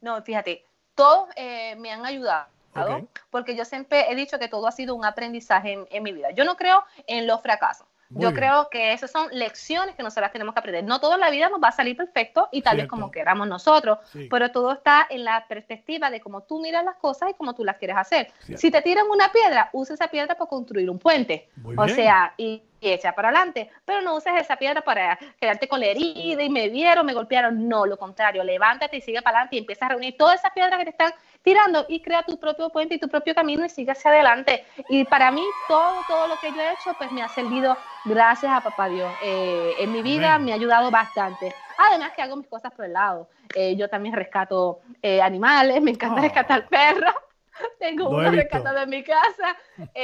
No, 0.00 0.20
fíjate, 0.20 0.64
todos 0.96 1.28
eh, 1.36 1.76
me 1.76 1.92
han 1.92 2.04
ayudado. 2.04 2.48
Ok. 2.74 3.08
Porque 3.30 3.54
yo 3.54 3.64
siempre 3.64 4.10
he 4.10 4.16
dicho 4.16 4.40
que 4.40 4.48
todo 4.48 4.66
ha 4.66 4.72
sido 4.72 4.96
un 4.96 5.04
aprendizaje 5.04 5.74
en, 5.74 5.86
en 5.92 6.02
mi 6.02 6.12
vida. 6.12 6.32
Yo 6.32 6.44
no 6.44 6.56
creo 6.56 6.82
en 7.06 7.28
los 7.28 7.40
fracasos. 7.40 7.86
Muy 8.10 8.22
yo 8.22 8.28
bien. 8.30 8.40
creo 8.40 8.68
que 8.70 8.92
esas 8.92 9.10
son 9.10 9.28
lecciones 9.32 9.94
que 9.94 10.02
nosotras 10.02 10.32
tenemos 10.32 10.54
que 10.54 10.60
aprender. 10.60 10.82
No 10.84 10.98
toda 10.98 11.18
la 11.18 11.28
vida 11.30 11.48
nos 11.50 11.60
va 11.62 11.68
a 11.68 11.72
salir 11.72 11.96
perfecto 11.96 12.48
y 12.52 12.62
tal 12.62 12.78
vez 12.78 12.86
como 12.88 13.10
queramos 13.10 13.46
nosotros, 13.48 13.98
Sí. 14.12 14.28
pero 14.30 14.50
todo 14.50 14.72
está 14.72 15.06
en 15.10 15.24
la 15.24 15.46
perspectiva 15.46 16.10
de 16.10 16.20
cómo 16.20 16.42
tú 16.42 16.60
miras 16.60 16.84
las 16.84 16.96
cosas 16.96 17.30
y 17.30 17.34
cómo 17.34 17.54
tú 17.54 17.64
las 17.64 17.76
quieres 17.76 17.96
hacer. 17.98 18.32
Cierto. 18.40 18.60
Si 18.60 18.70
te 18.70 18.80
tiran 18.82 19.06
una 19.10 19.30
piedra, 19.30 19.68
usa 19.72 19.94
esa 19.94 20.08
piedra 20.08 20.34
para 20.36 20.48
construir 20.48 20.88
un 20.88 20.98
puente. 20.98 21.48
Muy 21.56 21.74
o 21.76 21.82
bien. 21.84 21.96
sea, 21.96 22.32
y, 22.38 22.62
y 22.80 22.90
echa 22.90 23.12
para 23.12 23.28
adelante, 23.28 23.70
pero 23.84 24.00
no 24.02 24.14
uses 24.16 24.32
esa 24.36 24.56
piedra 24.56 24.82
para 24.82 25.18
quedarte 25.40 25.66
con 25.68 25.80
la 25.80 25.86
herida 25.86 26.42
y 26.42 26.48
me 26.48 26.68
vieron, 26.68 27.04
me 27.06 27.12
golpearon. 27.14 27.68
No, 27.68 27.86
lo 27.86 27.96
contrario, 27.96 28.44
levántate 28.44 28.96
y 28.98 29.00
sigue 29.00 29.20
para 29.22 29.38
adelante 29.38 29.56
y 29.56 29.58
empieza 29.60 29.86
a 29.86 29.88
reunir 29.90 30.16
todas 30.16 30.36
esas 30.38 30.52
piedras 30.52 30.78
que 30.78 30.84
te 30.84 30.90
están 30.90 31.12
tirando 31.42 31.86
y 31.88 32.00
crea 32.00 32.22
tu 32.22 32.38
propio 32.38 32.68
puente 32.70 32.94
y 32.94 32.98
tu 32.98 33.08
propio 33.08 33.34
camino 33.34 33.64
y 33.64 33.68
sigue 33.68 33.92
hacia 33.92 34.10
adelante. 34.10 34.64
Y 34.88 35.04
para 35.04 35.30
mí, 35.30 35.44
todo, 35.66 36.04
todo 36.06 36.26
lo 36.28 36.36
que 36.38 36.52
yo 36.52 36.60
he 36.60 36.72
hecho, 36.72 36.92
pues 36.94 37.10
me 37.12 37.22
ha 37.22 37.28
servido 37.28 37.76
gracias 38.04 38.52
a 38.52 38.60
papá 38.60 38.88
Dios. 38.88 39.10
Eh, 39.22 39.74
en 39.78 39.92
mi 39.92 40.02
vida 40.02 40.34
Amén. 40.34 40.46
me 40.46 40.52
ha 40.52 40.54
ayudado 40.56 40.90
bastante. 40.90 41.52
Además 41.76 42.12
que 42.14 42.22
hago 42.22 42.36
mis 42.36 42.46
cosas 42.48 42.72
por 42.72 42.84
el 42.84 42.92
lado. 42.92 43.28
Eh, 43.54 43.76
yo 43.76 43.88
también 43.88 44.14
rescato 44.14 44.80
eh, 45.02 45.20
animales, 45.22 45.80
me 45.82 45.90
encanta 45.92 46.20
Ah. 46.20 46.22
rescatar 46.22 46.68
perros. 46.68 47.14
Tengo 47.80 48.08
uno 48.10 48.30
rescatado 48.30 48.78
en 48.78 48.90
mi 48.90 49.02
casa. 49.02 49.56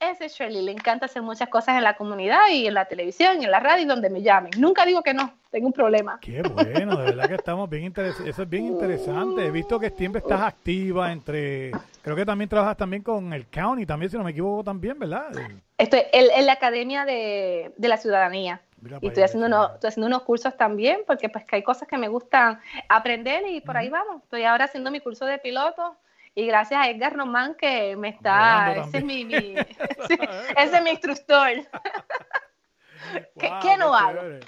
Ese 0.00 0.26
es 0.26 0.34
Shirley, 0.34 0.62
le 0.62 0.70
encanta 0.70 1.06
hacer 1.06 1.22
muchas 1.22 1.48
cosas 1.48 1.76
en 1.76 1.82
la 1.82 1.96
comunidad 1.96 2.48
y 2.52 2.68
en 2.68 2.74
la 2.74 2.84
televisión 2.84 3.42
y 3.42 3.44
en 3.46 3.50
la 3.50 3.58
radio 3.58 3.82
y 3.82 3.86
donde 3.86 4.08
me 4.08 4.22
llamen. 4.22 4.52
Nunca 4.56 4.86
digo 4.86 5.02
que 5.02 5.12
no, 5.12 5.32
tengo 5.50 5.66
un 5.66 5.72
problema. 5.72 6.20
Qué 6.20 6.40
bueno, 6.42 6.96
de 6.98 7.04
verdad 7.06 7.28
que 7.28 7.34
estamos 7.34 7.68
bien 7.68 7.82
interesantes. 7.82 8.28
Eso 8.32 8.42
es 8.42 8.48
bien 8.48 8.66
interesante. 8.66 9.46
He 9.46 9.50
visto 9.50 9.80
que 9.80 9.90
siempre 9.90 10.20
estás 10.20 10.40
activa 10.42 11.10
entre. 11.10 11.72
Creo 12.02 12.14
que 12.14 12.24
también 12.24 12.48
trabajas 12.48 12.76
también 12.76 13.02
con 13.02 13.32
el 13.32 13.48
county, 13.48 13.86
también, 13.86 14.08
si 14.08 14.16
no 14.16 14.22
me 14.22 14.30
equivoco, 14.30 14.62
también, 14.62 14.96
¿verdad? 15.00 15.32
Estoy 15.76 16.02
en, 16.12 16.30
en 16.30 16.46
la 16.46 16.52
Academia 16.52 17.04
de, 17.04 17.72
de 17.76 17.88
la 17.88 17.96
Ciudadanía. 17.96 18.60
Mira 18.80 18.98
Y 19.00 19.08
estoy 19.08 19.24
haciendo, 19.24 19.48
unos, 19.48 19.74
estoy 19.74 19.88
haciendo 19.88 20.06
unos 20.06 20.22
cursos 20.22 20.56
también, 20.56 21.00
porque 21.08 21.28
pues 21.28 21.44
que 21.44 21.56
hay 21.56 21.64
cosas 21.64 21.88
que 21.88 21.98
me 21.98 22.06
gustan 22.06 22.60
aprender 22.88 23.48
y 23.48 23.60
por 23.60 23.76
ahí 23.76 23.88
vamos. 23.88 24.22
Estoy 24.22 24.44
ahora 24.44 24.66
haciendo 24.66 24.92
mi 24.92 25.00
curso 25.00 25.26
de 25.26 25.38
piloto 25.38 25.96
y 26.38 26.46
gracias 26.46 26.80
a 26.80 26.88
Edgar 26.88 27.16
Román 27.16 27.56
que 27.56 27.96
me 27.96 28.10
está, 28.10 28.72
ese 28.76 28.98
es 28.98 29.04
mi, 29.04 29.22
ese 30.56 30.76
es 30.76 30.82
mi 30.84 30.90
instructor. 30.90 31.48
¿Qué, 33.40 33.48
Wow, 33.48 33.58
qué 33.60 33.76
no 33.76 33.90
qué 33.90 33.98
hago? 33.98 34.20
chévere. 34.20 34.40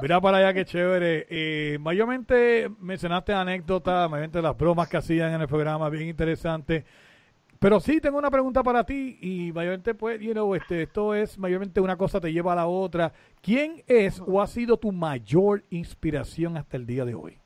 Mira 0.00 0.20
para 0.20 0.36
allá, 0.38 0.54
qué 0.54 0.64
chévere. 0.64 1.26
Eh, 1.28 1.78
mayormente 1.80 2.70
mencionaste 2.78 3.32
anécdotas, 3.32 4.08
mayormente 4.08 4.40
las 4.40 4.56
bromas 4.56 4.88
que 4.88 4.98
hacían 4.98 5.32
en 5.32 5.40
el 5.40 5.48
programa, 5.48 5.88
bien 5.88 6.08
interesante. 6.08 6.84
Pero 7.58 7.80
sí, 7.80 8.00
tengo 8.00 8.18
una 8.18 8.30
pregunta 8.30 8.62
para 8.62 8.84
ti 8.84 9.18
y 9.20 9.52
mayormente, 9.52 9.94
pues, 9.94 10.20
you 10.20 10.30
know, 10.30 10.54
este, 10.54 10.82
esto 10.82 11.12
es, 11.12 11.38
mayormente 11.38 11.80
una 11.80 11.96
cosa 11.96 12.20
te 12.20 12.32
lleva 12.32 12.52
a 12.52 12.56
la 12.56 12.68
otra. 12.68 13.12
¿Quién 13.42 13.82
es 13.88 14.22
o 14.24 14.40
ha 14.40 14.46
sido 14.46 14.76
tu 14.76 14.92
mayor 14.92 15.64
inspiración 15.70 16.56
hasta 16.56 16.76
el 16.76 16.86
día 16.86 17.04
de 17.04 17.16
hoy? 17.16 17.36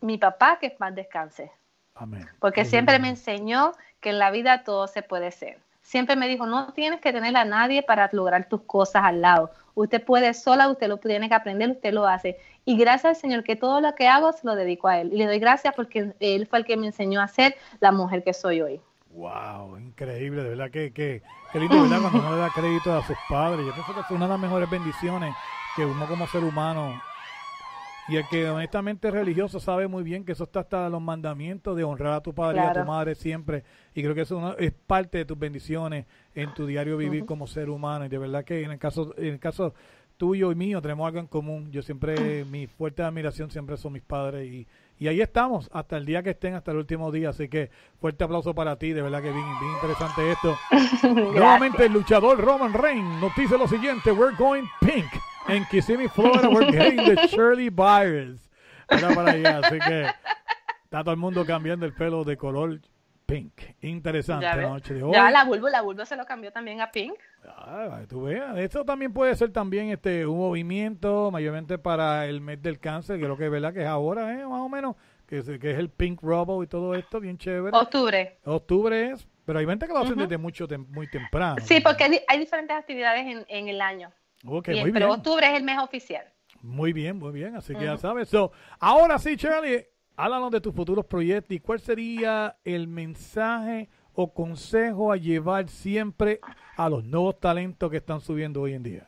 Mi 0.00 0.16
papá, 0.16 0.58
que 0.58 0.74
más 0.78 0.94
descanse. 0.94 1.52
Amén. 1.96 2.28
porque 2.38 2.64
siempre 2.64 2.98
me 2.98 3.08
enseñó 3.08 3.72
que 4.00 4.10
en 4.10 4.18
la 4.18 4.30
vida 4.30 4.64
todo 4.64 4.86
se 4.86 5.02
puede 5.02 5.30
ser. 5.30 5.58
Siempre 5.82 6.16
me 6.16 6.26
dijo, 6.28 6.46
no 6.46 6.72
tienes 6.72 7.00
que 7.00 7.12
tener 7.12 7.36
a 7.36 7.44
nadie 7.44 7.82
para 7.82 8.10
lograr 8.12 8.48
tus 8.48 8.62
cosas 8.62 9.04
al 9.04 9.20
lado. 9.20 9.50
Usted 9.74 10.04
puede 10.04 10.34
sola, 10.34 10.68
usted 10.68 10.88
lo 10.88 10.96
tiene 10.96 11.28
que 11.28 11.34
aprender, 11.34 11.70
usted 11.70 11.92
lo 11.92 12.06
hace. 12.08 12.38
Y 12.64 12.76
gracias 12.76 13.04
al 13.04 13.16
Señor 13.16 13.44
que 13.44 13.54
todo 13.54 13.80
lo 13.80 13.94
que 13.94 14.08
hago 14.08 14.32
se 14.32 14.44
lo 14.44 14.56
dedico 14.56 14.88
a 14.88 14.98
Él. 15.00 15.12
Y 15.12 15.16
le 15.16 15.26
doy 15.26 15.38
gracias 15.38 15.74
porque 15.76 16.12
Él 16.18 16.46
fue 16.48 16.58
el 16.58 16.64
que 16.64 16.76
me 16.76 16.86
enseñó 16.86 17.20
a 17.20 17.28
ser 17.28 17.56
la 17.78 17.92
mujer 17.92 18.24
que 18.24 18.34
soy 18.34 18.60
hoy. 18.60 18.80
Wow, 19.10 19.78
increíble, 19.78 20.42
de 20.42 20.48
verdad 20.50 20.70
que, 20.70 20.92
que, 20.92 21.22
que 21.52 21.60
lindo, 21.60 21.80
¿verdad? 21.82 22.00
Cuando 22.00 22.18
uno 22.18 22.34
le 22.34 22.40
da 22.42 22.50
crédito 22.54 22.92
a 22.92 23.06
sus 23.06 23.16
padres. 23.28 23.64
Yo 23.64 23.72
pienso 23.72 23.94
que 23.94 24.00
es 24.00 24.10
una 24.10 24.26
de 24.26 24.32
las 24.32 24.40
mejores 24.40 24.68
bendiciones 24.68 25.34
que 25.76 25.86
uno 25.86 26.06
como 26.06 26.26
ser 26.26 26.42
humano 26.42 27.00
y 28.08 28.16
el 28.16 28.26
que 28.28 28.48
honestamente 28.48 29.08
es 29.08 29.14
religioso 29.14 29.58
sabe 29.58 29.88
muy 29.88 30.04
bien 30.04 30.24
que 30.24 30.32
eso 30.32 30.44
está 30.44 30.60
hasta 30.60 30.88
los 30.88 31.02
mandamientos 31.02 31.76
de 31.76 31.82
honrar 31.82 32.12
a 32.12 32.20
tu 32.20 32.32
padre 32.32 32.58
y 32.58 32.64
a 32.64 32.72
tu 32.72 32.84
madre 32.84 33.14
siempre. 33.14 33.64
Y 33.94 34.02
creo 34.02 34.14
que 34.14 34.20
eso 34.20 34.56
es 34.58 34.72
parte 34.72 35.18
de 35.18 35.24
tus 35.24 35.38
bendiciones 35.38 36.06
en 36.34 36.54
tu 36.54 36.66
diario 36.66 36.96
vivir 36.96 37.24
como 37.24 37.46
ser 37.46 37.68
humano. 37.68 38.04
Y 38.04 38.08
de 38.08 38.18
verdad 38.18 38.44
que 38.44 38.62
en 38.62 38.70
el 38.70 38.78
caso, 38.78 39.12
en 39.16 39.34
el 39.34 39.40
caso 39.40 39.74
tuyo 40.16 40.52
y 40.52 40.54
mío 40.54 40.80
tenemos 40.80 41.06
algo 41.06 41.18
en 41.18 41.26
común. 41.26 41.70
Yo 41.72 41.82
siempre, 41.82 42.44
mi 42.50 42.68
fuerte 42.68 43.02
admiración 43.02 43.50
siempre 43.50 43.76
son 43.76 43.94
mis 43.94 44.02
padres 44.02 44.46
y, 44.46 44.68
y 44.98 45.08
ahí 45.08 45.20
estamos 45.20 45.68
hasta 45.72 45.96
el 45.96 46.06
día 46.06 46.22
que 46.22 46.30
estén, 46.30 46.54
hasta 46.54 46.70
el 46.70 46.76
último 46.76 47.10
día. 47.10 47.30
Así 47.30 47.48
que 47.48 47.70
fuerte 48.00 48.22
aplauso 48.22 48.54
para 48.54 48.76
ti, 48.78 48.92
de 48.92 49.02
verdad 49.02 49.20
que 49.20 49.32
bien, 49.32 49.46
bien 49.60 49.72
interesante 49.72 50.30
esto. 50.30 50.56
Nuevamente 51.32 51.86
el 51.86 51.92
luchador 51.92 52.38
Roman 52.38 52.72
Reigns 52.72 53.20
nos 53.20 53.34
dice 53.34 53.58
lo 53.58 53.66
siguiente, 53.66 54.12
we're 54.12 54.36
going 54.36 54.64
pink. 54.80 55.06
En 55.48 55.64
Kissimmee, 55.66 56.08
Florida, 56.08 56.48
we're 56.48 56.70
getting 56.72 57.14
the 57.14 57.26
Shirley 57.28 57.68
virus. 57.70 58.40
Era 58.88 59.14
para 59.14 59.32
allá, 59.32 59.58
así 59.62 59.78
que 59.78 60.06
está 60.84 61.02
todo 61.02 61.12
el 61.12 61.16
mundo 61.18 61.44
cambiando 61.46 61.86
el 61.86 61.92
pelo 61.92 62.24
de 62.24 62.36
color 62.36 62.80
pink. 63.26 63.52
Interesante 63.80 64.46
la 64.46 64.56
noche 64.68 64.94
de 64.94 65.02
hoy. 65.02 65.12
Ya 65.12 65.30
la 65.30 65.44
Bulbo, 65.44 65.68
la 65.68 65.82
Bulbo 65.82 66.04
se 66.04 66.16
lo 66.16 66.24
cambió 66.26 66.52
también 66.52 66.80
a 66.80 66.90
Pink. 66.90 67.14
Ah, 67.48 68.00
tú 68.08 68.22
veas, 68.24 68.56
eso 68.58 68.84
también 68.84 69.12
puede 69.12 69.34
ser 69.36 69.52
también 69.52 69.90
este 69.90 70.26
un 70.26 70.38
movimiento 70.38 71.30
mayormente 71.32 71.78
para 71.78 72.26
el 72.26 72.40
mes 72.40 72.60
del 72.62 72.78
cáncer, 72.78 73.18
que 73.20 73.26
lo 73.28 73.36
que 73.36 73.46
es 73.46 73.50
verdad 73.50 73.72
que 73.72 73.82
es 73.82 73.86
ahora, 73.88 74.32
¿eh? 74.32 74.44
más 74.46 74.60
o 74.60 74.68
menos, 74.68 74.94
que 75.26 75.38
es, 75.38 75.46
que 75.60 75.70
es 75.72 75.78
el 75.78 75.90
Pink 75.90 76.22
Robo 76.22 76.62
y 76.62 76.66
todo 76.68 76.94
esto, 76.94 77.18
bien 77.20 77.38
chévere. 77.38 77.76
Octubre. 77.76 78.38
Octubre 78.44 79.10
es, 79.10 79.26
pero 79.44 79.58
hay 79.60 79.66
gente 79.66 79.86
que 79.86 79.92
lo 79.92 79.98
hacen 80.00 80.12
Ujú. 80.12 80.22
desde 80.22 80.38
mucho 80.38 80.66
tem- 80.68 80.86
muy 80.88 81.08
temprano. 81.08 81.56
Sí, 81.64 81.80
porque 81.80 82.04
hay, 82.04 82.20
hay 82.28 82.38
diferentes 82.38 82.76
actividades 82.76 83.26
en, 83.26 83.44
en 83.48 83.68
el 83.68 83.80
año. 83.80 84.10
Ok, 84.46 84.68
muy 84.68 84.90
bien. 84.90 85.02
octubre 85.04 85.46
es 85.46 85.54
el 85.54 85.62
mes 85.62 85.78
oficial. 85.78 86.24
Muy 86.62 86.92
bien, 86.92 87.18
muy 87.18 87.32
bien, 87.32 87.56
así 87.56 87.74
que 87.74 87.84
ya 87.84 87.96
sabes. 87.96 88.28
So, 88.28 88.52
ahora 88.80 89.18
sí, 89.18 89.36
Charlie, 89.36 89.86
háblanos 90.16 90.50
de 90.50 90.60
tus 90.60 90.74
futuros 90.74 91.04
proyectos 91.04 91.52
y 91.52 91.60
cuál 91.60 91.80
sería 91.80 92.56
el 92.64 92.88
mensaje 92.88 93.88
o 94.14 94.32
consejo 94.32 95.12
a 95.12 95.16
llevar 95.16 95.68
siempre 95.68 96.40
a 96.76 96.88
los 96.88 97.04
nuevos 97.04 97.38
talentos 97.38 97.90
que 97.90 97.98
están 97.98 98.20
subiendo 98.20 98.62
hoy 98.62 98.74
en 98.74 98.82
día. 98.82 99.06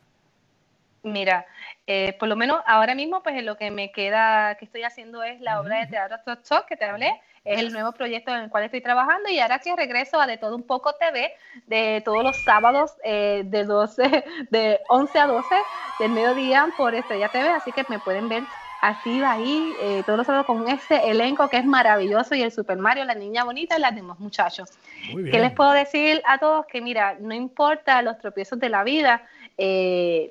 Mira, 1.03 1.47
eh, 1.87 2.15
por 2.19 2.29
lo 2.29 2.37
menos 2.37 2.61
ahora 2.67 2.95
mismo, 2.95 3.23
pues 3.23 3.43
lo 3.43 3.57
que 3.57 3.71
me 3.71 3.93
queda, 3.93 4.57
que 4.57 4.67
estoy 4.67 4.83
haciendo 4.83 5.23
es 5.23 5.41
la 5.41 5.61
obra 5.61 5.81
de 5.81 5.87
teatro 5.87 6.19
Talk 6.25 6.43
Talk 6.43 6.67
que 6.67 6.77
te 6.77 6.85
hablé, 6.85 7.21
es 7.45 7.61
el 7.61 7.73
nuevo 7.73 7.93
proyecto 7.93 8.35
en 8.35 8.43
el 8.43 8.51
cual 8.51 8.65
estoy 8.65 8.81
trabajando 8.81 9.29
y 9.29 9.39
ahora 9.39 9.59
que 9.59 9.75
regreso 9.75 10.21
a 10.21 10.27
De 10.27 10.39
Todo 10.39 10.57
Un 10.57 10.63
Poco 10.63 10.93
TV, 10.95 11.33
de 11.67 12.03
todos 12.05 12.23
los 12.23 12.37
sábados 12.45 12.93
eh, 13.05 13.43
de 13.47 13.65
12, 13.65 14.25
de 14.51 14.81
11 14.89 15.19
a 15.19 15.27
12 15.27 15.49
del 16.01 16.13
mediodía 16.13 16.69
por 16.77 16.95
Estrella 16.95 17.29
TV, 17.29 17.49
así 17.49 17.73
que 17.73 17.85
me 17.89 17.99
pueden 17.99 18.29
ver 18.29 18.43
activa 18.81 19.33
ahí 19.33 19.75
eh, 19.81 20.03
todos 20.07 20.19
los 20.19 20.27
sábados 20.27 20.47
con 20.47 20.69
este 20.69 21.11
elenco 21.11 21.49
que 21.49 21.57
es 21.57 21.65
maravilloso 21.65 22.35
y 22.35 22.43
el 22.43 22.53
Super 22.53 22.79
Mario, 22.79 23.05
la 23.05 23.15
niña 23.15 23.45
bonita 23.45 23.77
y 23.77 23.81
las 23.81 23.95
demás 23.95 24.19
muchachos. 24.21 24.71
¿Qué 25.09 25.39
les 25.39 25.53
puedo 25.53 25.73
decir 25.73 26.23
a 26.27 26.39
todos? 26.39 26.67
Que 26.67 26.81
mira, 26.81 27.17
no 27.19 27.35
importa 27.35 28.03
los 28.03 28.19
tropiezos 28.19 28.59
de 28.61 28.69
la 28.69 28.85
vida, 28.85 29.23
eh, 29.57 30.31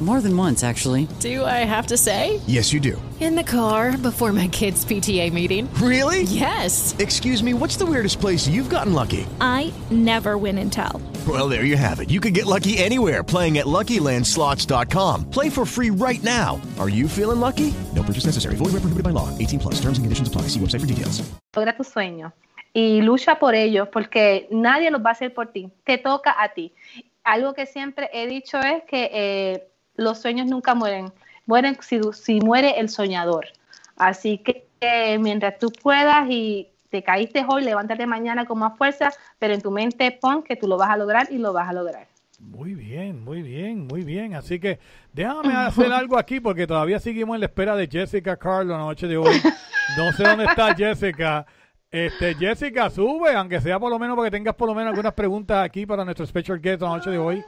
More 0.00 0.20
than 0.20 0.36
once, 0.36 0.64
actually. 0.64 1.06
Do 1.20 1.44
I 1.44 1.64
have 1.64 1.86
to 1.86 1.96
say? 1.96 2.40
Yes, 2.46 2.72
you 2.72 2.80
do. 2.80 3.00
In 3.20 3.36
the 3.36 3.44
car 3.44 3.96
before 3.96 4.32
my 4.32 4.48
kids' 4.48 4.84
PTA 4.84 5.32
meeting. 5.32 5.72
Really? 5.74 6.22
Yes. 6.24 6.94
Excuse 6.98 7.42
me, 7.42 7.54
what's 7.54 7.76
the 7.76 7.86
weirdest 7.86 8.20
place 8.20 8.46
you've 8.48 8.68
gotten 8.68 8.92
lucky? 8.92 9.24
I 9.40 9.72
never 9.90 10.36
win 10.36 10.58
and 10.58 10.70
tell. 10.72 11.00
Well, 11.26 11.48
there 11.48 11.64
you 11.64 11.76
have 11.76 12.00
it. 12.00 12.10
You 12.10 12.20
can 12.20 12.32
get 12.34 12.44
lucky 12.44 12.76
anywhere 12.76 13.22
playing 13.22 13.58
at 13.58 13.66
LuckyLandSlots.com. 13.66 15.30
Play 15.30 15.48
for 15.48 15.64
free 15.64 15.90
right 15.90 16.22
now. 16.22 16.60
Are 16.78 16.90
you 16.90 17.08
feeling 17.08 17.40
lucky? 17.40 17.72
No 17.94 18.02
purchase 18.02 18.26
necessary. 18.26 18.56
Void 18.56 18.74
where 18.74 18.82
prohibited 18.82 19.04
by 19.04 19.10
law. 19.10 19.30
18 19.38 19.60
plus. 19.60 19.74
Terms 19.76 19.96
and 19.96 20.04
conditions 20.04 20.28
apply. 20.28 20.48
See 20.48 20.60
website 20.60 20.80
for 20.80 20.86
details. 20.86 21.22
Logra 21.54 21.76
tus 21.76 21.88
sueños 21.88 22.32
y 22.74 23.00
lucha 23.00 23.38
por 23.38 23.54
ellos 23.54 23.88
porque 23.92 24.48
nadie 24.50 24.90
los 24.90 25.00
va 25.00 25.10
a 25.10 25.12
hacer 25.12 25.32
por 25.32 25.52
ti. 25.52 25.70
Te 25.84 25.96
toca 25.96 26.34
a 26.36 26.52
ti. 26.52 26.72
Algo 27.22 27.54
que 27.54 27.64
siempre 27.64 28.10
he 28.12 28.26
dicho 28.26 28.58
es 28.58 28.82
que 28.84 29.08
eh, 29.12 29.68
los 29.96 30.20
sueños 30.20 30.46
nunca 30.46 30.74
mueren. 30.74 31.12
Mueren 31.46 31.76
si, 31.80 32.00
si 32.12 32.40
muere 32.40 32.78
el 32.80 32.88
soñador. 32.88 33.46
Así 33.96 34.38
que 34.38 34.66
eh, 34.80 35.18
mientras 35.18 35.58
tú 35.58 35.70
puedas 35.70 36.28
y 36.28 36.68
te 36.90 37.02
caíste 37.02 37.44
hoy, 37.48 37.64
levántate 37.64 38.06
mañana 38.06 38.44
con 38.44 38.58
más 38.58 38.76
fuerza, 38.76 39.10
pero 39.38 39.54
en 39.54 39.60
tu 39.60 39.70
mente 39.70 40.16
pon 40.20 40.42
que 40.42 40.56
tú 40.56 40.68
lo 40.68 40.76
vas 40.76 40.90
a 40.90 40.96
lograr 40.96 41.28
y 41.30 41.38
lo 41.38 41.52
vas 41.52 41.68
a 41.68 41.72
lograr. 41.72 42.06
Muy 42.38 42.74
bien, 42.74 43.24
muy 43.24 43.42
bien, 43.42 43.86
muy 43.86 44.04
bien. 44.04 44.34
Así 44.34 44.60
que 44.60 44.78
déjame 45.12 45.54
hacer 45.54 45.92
algo 45.92 46.18
aquí 46.18 46.40
porque 46.40 46.66
todavía 46.66 47.00
seguimos 47.00 47.34
en 47.34 47.40
la 47.40 47.46
espera 47.46 47.74
de 47.76 47.88
Jessica 47.88 48.36
Carlo 48.36 48.72
la 48.72 48.78
noche 48.78 49.06
de 49.06 49.16
hoy. 49.16 49.40
No 49.96 50.12
sé 50.12 50.24
dónde 50.24 50.44
está 50.44 50.74
Jessica. 50.76 51.46
Este, 51.90 52.34
Jessica, 52.34 52.90
sube, 52.90 53.34
aunque 53.34 53.60
sea 53.60 53.78
por 53.78 53.90
lo 53.90 53.98
menos 53.98 54.16
porque 54.16 54.30
tengas 54.30 54.54
por 54.54 54.68
lo 54.68 54.74
menos 54.74 54.90
algunas 54.90 55.14
preguntas 55.14 55.64
aquí 55.64 55.86
para 55.86 56.04
nuestro 56.04 56.26
special 56.26 56.60
guest 56.60 56.82
la 56.82 56.88
noche 56.88 57.10
de 57.10 57.18
hoy. 57.18 57.44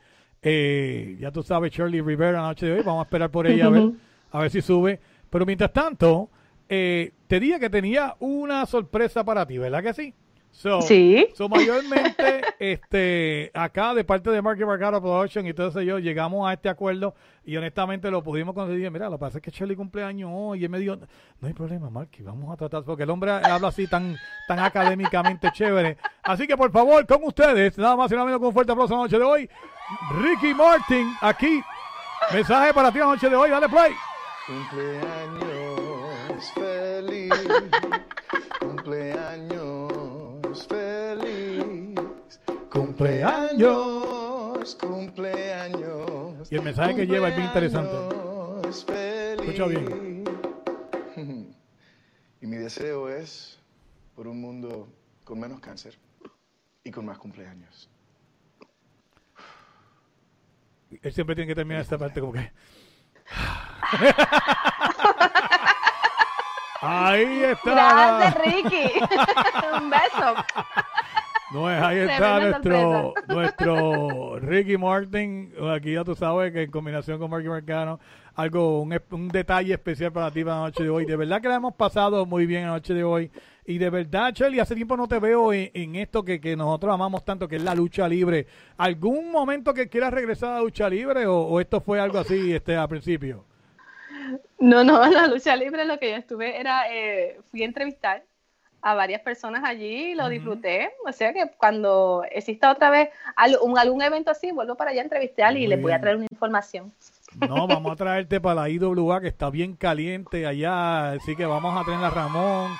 Eh, 0.49 1.17
ya 1.19 1.33
tú 1.33 1.43
sabes, 1.43 1.73
Shirley 1.73 2.01
Rivera 2.01 2.41
la 2.41 2.47
noche 2.47 2.67
de 2.67 2.73
hoy. 2.75 2.83
Vamos 2.85 3.01
a 3.01 3.07
esperar 3.07 3.31
por 3.31 3.49
ella 3.49 3.67
a 3.67 3.71
ver, 3.71 3.91
a 4.31 4.39
ver 4.39 4.51
si 4.51 4.63
sube. 4.63 5.01
Pero 5.29 5.45
mientras 5.45 5.73
tanto, 5.73 6.31
eh, 6.69 7.11
te 7.27 7.41
dije 7.41 7.59
que 7.59 7.69
tenía 7.69 8.15
una 8.21 8.65
sorpresa 8.65 9.25
para 9.25 9.45
ti, 9.45 9.59
¿verdad 9.59 9.83
que 9.83 9.93
sí? 9.93 10.15
So, 10.53 10.81
Sí. 10.83 11.27
So, 11.35 11.49
mayormente, 11.49 12.43
este, 12.61 13.51
acá 13.55 13.93
de 13.93 14.05
parte 14.05 14.31
de 14.31 14.41
Marky 14.41 14.65
Marcaro 14.65 15.03
Production 15.03 15.47
y 15.49 15.53
todo 15.53 15.69
eso, 15.69 15.83
yo 15.83 15.99
llegamos 15.99 16.49
a 16.49 16.55
este 16.55 16.69
acuerdo 16.69 17.15
y 17.45 17.57
honestamente 17.57 18.09
lo 18.11 18.23
pudimos 18.23 18.55
conseguir. 18.55 18.91
Mira, 18.91 19.07
lo 19.11 19.17
que 19.17 19.21
pasa 19.21 19.39
es 19.39 19.43
que 19.43 19.51
Shirley 19.51 19.77
cumpleaños 19.77 20.31
hoy 20.33 20.61
y 20.61 20.65
él 20.65 20.71
me 20.71 20.79
dijo, 20.79 20.97
no 20.97 21.49
hay 21.49 21.53
problema, 21.53 21.91
Marky, 21.91 22.23
vamos 22.23 22.51
a 22.51 22.57
tratar, 22.57 22.85
porque 22.85 23.03
el 23.03 23.11
hombre 23.11 23.33
habla 23.33 23.69
así 23.69 23.87
tan, 23.87 24.17
tan 24.47 24.61
académicamente 24.61 25.51
chévere. 25.53 25.99
Así 26.23 26.47
que 26.47 26.57
por 26.57 26.71
favor, 26.71 27.05
con 27.05 27.25
ustedes, 27.25 27.77
nada 27.77 27.97
más 27.97 28.11
y 28.11 28.15
nada 28.15 28.25
menos 28.25 28.39
con 28.39 28.49
un 28.49 28.55
fuerte 28.55 28.73
aplauso 28.73 28.95
la 28.95 29.03
noche 29.03 29.19
de 29.19 29.25
hoy, 29.25 29.51
Ricky 30.11 30.53
Martin, 30.55 31.17
aquí. 31.21 31.63
Mensaje 32.33 32.73
para 32.75 32.91
ti 32.91 32.99
la 32.99 33.07
noche 33.07 33.29
de 33.29 33.37
hoy, 33.37 33.51
dale 33.51 33.69
play. 33.69 33.93
Cumpleaños 34.47 36.53
feliz, 36.55 37.33
cumpleaños 38.61 40.67
feliz, 40.69 41.95
cumpleaños, 42.71 44.75
cumpleaños. 44.77 46.51
Y 46.51 46.57
el 46.57 46.63
mensaje 46.63 46.97
que 46.97 47.07
lleva 47.07 47.29
es 47.29 47.37
bien 47.37 47.49
interesante. 47.49 47.93
feliz. 48.85 49.49
Escucha 49.49 49.67
bien. 49.67 50.25
Y 52.39 52.47
mi 52.47 52.59
deseo 52.59 53.09
es 53.09 53.59
por 54.15 54.29
un 54.29 54.39
mundo 54.41 54.89
con 55.25 55.41
menos 55.41 55.59
cáncer 55.59 55.99
y 56.85 56.91
con 56.91 57.07
más 57.07 57.19
cumpleaños. 57.19 57.89
Él 61.03 61.13
siempre 61.13 61.35
tiene 61.35 61.49
que 61.49 61.55
terminar 61.55 61.83
esta 61.83 61.99
parte 61.99 62.21
como 62.21 62.33
que... 62.33 62.51
Ahí 66.81 67.43
está. 67.43 67.73
Gracias, 67.73 68.45
Ricky. 68.45 68.93
Un 69.81 69.91
beso. 69.91 70.35
No 71.57 71.71
es, 71.71 71.83
ahí 71.83 72.01
está 72.01 72.39
nuestro, 72.39 73.15
nuestro 73.29 74.39
Ricky 74.41 74.77
Martin. 74.77 75.55
Aquí 75.75 75.95
ya 75.95 76.05
tú 76.05 76.15
sabes 76.15 76.53
que 76.53 76.65
en 76.65 76.71
combinación 76.71 77.19
con 77.19 77.31
Marky 77.31 77.49
Marcano, 77.49 77.99
algo, 78.35 78.83
un, 78.83 78.95
un 79.13 79.29
detalle 79.29 79.73
especial 79.73 80.13
para 80.13 80.31
ti 80.31 80.45
para 80.45 80.57
la 80.57 80.63
noche 80.65 80.83
de 80.83 80.91
hoy. 80.91 81.07
De 81.07 81.17
verdad 81.17 81.41
que 81.41 81.49
la 81.49 81.55
hemos 81.55 81.75
pasado 81.75 82.27
muy 82.27 82.45
bien 82.45 82.65
la 82.65 82.73
noche 82.73 82.93
de 82.93 83.03
hoy. 83.03 83.31
Y 83.65 83.79
de 83.79 83.89
verdad, 83.89 84.35
Shelly, 84.35 84.61
hace 84.61 84.75
tiempo 84.75 84.99
no 84.99 85.09
te 85.09 85.19
veo 85.19 85.51
en, 85.51 85.71
en 85.73 85.97
esto 85.97 86.23
que, 86.23 86.43
que 86.43 86.55
nosotros 86.57 86.93
amamos 86.93 87.25
tanto, 87.25 87.49
que 87.49 87.57
es 87.57 87.63
la 87.63 87.75
lucha 87.75 88.07
libre. 88.07 88.47
¿Algún 88.77 89.33
momento 89.33 89.73
que 89.73 89.89
quieras 89.89 90.13
regresar 90.13 90.51
a 90.51 90.55
la 90.57 90.61
lucha 90.61 90.91
libre 90.91 91.27
o, 91.27 91.39
o 91.39 91.59
esto 91.59 91.81
fue 91.81 91.99
algo 91.99 92.19
así 92.19 92.53
este 92.53 92.77
al 92.77 92.89
principio? 92.89 93.47
No, 94.59 94.85
no, 94.85 95.09
la 95.11 95.27
lucha 95.27 95.57
libre 95.57 95.87
lo 95.87 95.99
que 95.99 96.11
yo 96.11 96.17
estuve 96.17 96.61
era, 96.61 96.93
eh, 96.93 97.39
fui 97.51 97.63
a 97.63 97.65
entrevistar 97.65 98.25
a 98.83 98.95
varias 98.95 99.21
personas 99.23 99.63
allí 99.65 100.15
lo 100.15 100.29
disfruté. 100.29 100.91
O 101.07 101.13
sea 101.13 101.33
que 101.33 101.51
cuando 101.59 102.23
exista 102.31 102.71
otra 102.71 102.91
vez 102.91 103.09
al- 103.35 103.59
un- 103.61 103.79
algún 103.79 104.01
evento 104.03 104.31
así, 104.31 104.53
vuelvo 104.53 104.77
para 104.77 104.91
allá 104.93 105.01
a 105.01 105.05
entrevistar 105.05 105.57
y 105.57 105.67
les 105.67 105.81
voy 105.83 105.93
a 105.93 106.01
traer 106.01 106.17
una 106.17 106.27
información. 106.31 106.93
No, 107.41 107.67
vamos 107.67 107.93
a 107.93 107.97
traerte 107.97 108.41
para 108.41 108.63
la 108.63 108.69
IWA 108.69 109.21
que 109.21 109.29
está 109.29 109.51
bien 109.51 109.75
caliente 109.75 110.47
allá, 110.47 111.11
así 111.13 111.35
que 111.37 111.45
vamos 111.45 111.79
a 111.79 111.85
tener 111.85 112.05
a 112.05 112.11
Ramón 112.11 112.71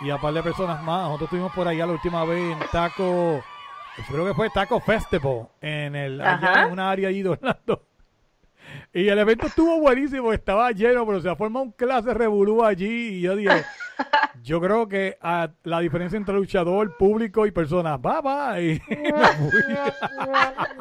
y 0.00 0.10
a 0.10 0.18
par 0.18 0.32
de 0.32 0.42
personas 0.42 0.82
más. 0.82 1.02
Nosotros 1.06 1.26
estuvimos 1.28 1.52
por 1.52 1.66
allá 1.66 1.86
la 1.86 1.92
última 1.92 2.24
vez 2.24 2.52
en 2.52 2.58
Taco, 2.70 3.42
creo 4.08 4.24
que 4.26 4.34
fue 4.34 4.48
Taco 4.50 4.78
Festival, 4.80 5.48
en 5.60 5.96
el 5.96 6.20
allá 6.20 6.62
en 6.66 6.72
una 6.72 6.90
área 6.90 7.08
allí 7.08 7.22
de 7.22 7.30
Orlando. 7.30 7.82
Y 8.92 9.08
el 9.08 9.18
evento 9.18 9.46
estuvo 9.46 9.80
buenísimo, 9.80 10.32
estaba 10.32 10.70
lleno, 10.72 11.06
pero 11.06 11.20
se 11.20 11.34
formó 11.36 11.62
un 11.62 11.72
clase 11.72 12.12
revolú 12.14 12.64
allí 12.64 13.18
y 13.18 13.20
yo 13.22 13.36
dije, 13.36 13.64
yo 14.42 14.60
creo 14.60 14.88
que 14.88 15.18
ah, 15.20 15.48
la 15.64 15.80
diferencia 15.80 16.16
entre 16.16 16.34
luchador, 16.34 16.96
público 16.96 17.46
y 17.46 17.50
personas, 17.50 18.00
me 18.88 19.26
fui. 19.50 19.62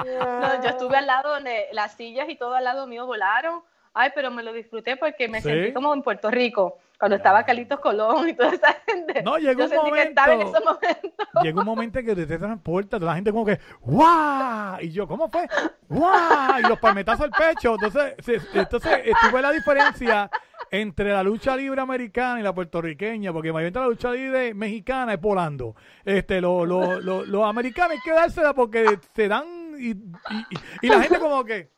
No, 0.06 0.64
yo 0.64 0.70
estuve 0.70 0.98
al 0.98 1.08
lado 1.08 1.34
donde 1.34 1.66
las 1.72 1.94
sillas 1.94 2.30
y 2.30 2.36
todo 2.36 2.56
al 2.56 2.64
lado 2.64 2.88
mío 2.88 3.06
volaron. 3.06 3.62
Ay, 3.94 4.12
pero 4.14 4.30
me 4.30 4.44
lo 4.44 4.52
disfruté 4.54 4.98
porque 4.98 5.28
me 5.28 5.42
Sí. 5.42 5.50
sentí 5.50 5.74
como 5.74 5.94
en 5.94 6.02
Puerto 6.04 6.30
Rico, 6.30 6.78
cuando 7.00 7.18
estaba 7.18 7.44
Carlitos 7.44 7.80
Colón 7.80 8.30
y 8.30 8.34
toda 8.34 8.50
esa 8.54 8.76
gente. 8.88 9.22
No, 9.24 9.38
llegó 9.38 9.60
yo 9.60 9.64
un 9.66 9.70
sentí 9.72 9.92
que 9.92 10.02
estaba 10.04 10.34
en 10.34 10.40
momento. 10.40 10.58
ese 10.58 10.66
momento. 10.66 11.24
Llega 11.44 11.60
un 11.60 11.66
momento 11.66 12.00
en 12.00 12.06
que 12.06 12.16
te 12.16 12.38
transporta, 12.38 12.98
la 13.00 13.16
gente 13.16 13.32
como 13.32 13.46
que 13.46 13.60
¡guau! 13.82 14.78
Y 14.82 14.92
yo, 14.92 15.08
¿cómo 15.08 15.30
fue? 15.30 15.48
¡guau! 15.90 16.60
Y 16.60 16.68
los 16.68 16.80
palmetazos 16.80 17.26
al 17.26 17.32
pecho. 17.32 17.76
Entonces, 17.76 18.14
se- 18.20 18.60
entonces 18.60 19.02
estuve 19.06 19.42
la 19.42 19.52
diferencia 19.52 20.30
entre 20.72 21.12
la 21.12 21.24
lucha 21.24 21.56
libre 21.56 21.82
americana 21.82 22.40
y 22.40 22.44
la 22.44 22.54
puertorriqueña, 22.54 23.32
porque 23.34 23.52
mayormente 23.52 23.80
la 23.80 23.88
lucha 23.88 24.12
libre 24.12 24.54
mexicana 24.54 25.14
es 25.14 25.22
volando. 25.22 25.76
Este, 26.06 26.40
lo- 26.42 26.66
lo- 26.66 27.00
lo- 27.02 27.26
los 27.26 27.44
americanos 27.46 27.92
hay 27.92 28.00
que 28.00 28.12
dársela 28.12 28.54
porque 28.54 28.98
se 29.14 29.28
dan 29.28 29.46
y, 29.78 29.90
y- 29.90 29.94
y- 29.94 30.58
y 30.84 30.88
la 30.90 31.02
gente 31.02 31.20
como 31.20 31.44
que 31.44 31.75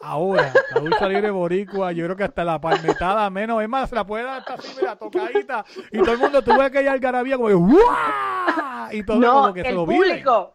Ahora, 0.00 0.52
la 0.74 0.80
lucha 0.80 1.08
libre 1.08 1.30
boricua, 1.30 1.92
yo 1.92 2.04
creo 2.04 2.16
que 2.16 2.24
hasta 2.24 2.44
la 2.44 2.60
palmetada 2.60 3.28
menos, 3.30 3.62
es 3.62 3.68
más, 3.68 3.88
se 3.88 3.94
la 3.96 4.04
puede 4.06 4.24
dar 4.24 4.38
hasta 4.40 4.54
así, 4.54 4.68
mira, 4.78 4.96
tocadita, 4.96 5.64
y 5.90 5.98
todo 5.98 6.12
el 6.12 6.18
mundo 6.18 6.42
tuve 6.42 6.64
aquella 6.64 6.92
algarabía 6.92 7.36
como 7.36 7.48
que 7.48 7.54
¡guau! 7.54 8.92
Y 8.92 9.02
todo 9.04 9.18
no, 9.18 9.32
como 9.32 9.54
que 9.54 9.62
se 9.62 9.68
el 9.70 9.74
lo 9.74 9.86
vive. 9.86 10.06
público, 10.08 10.54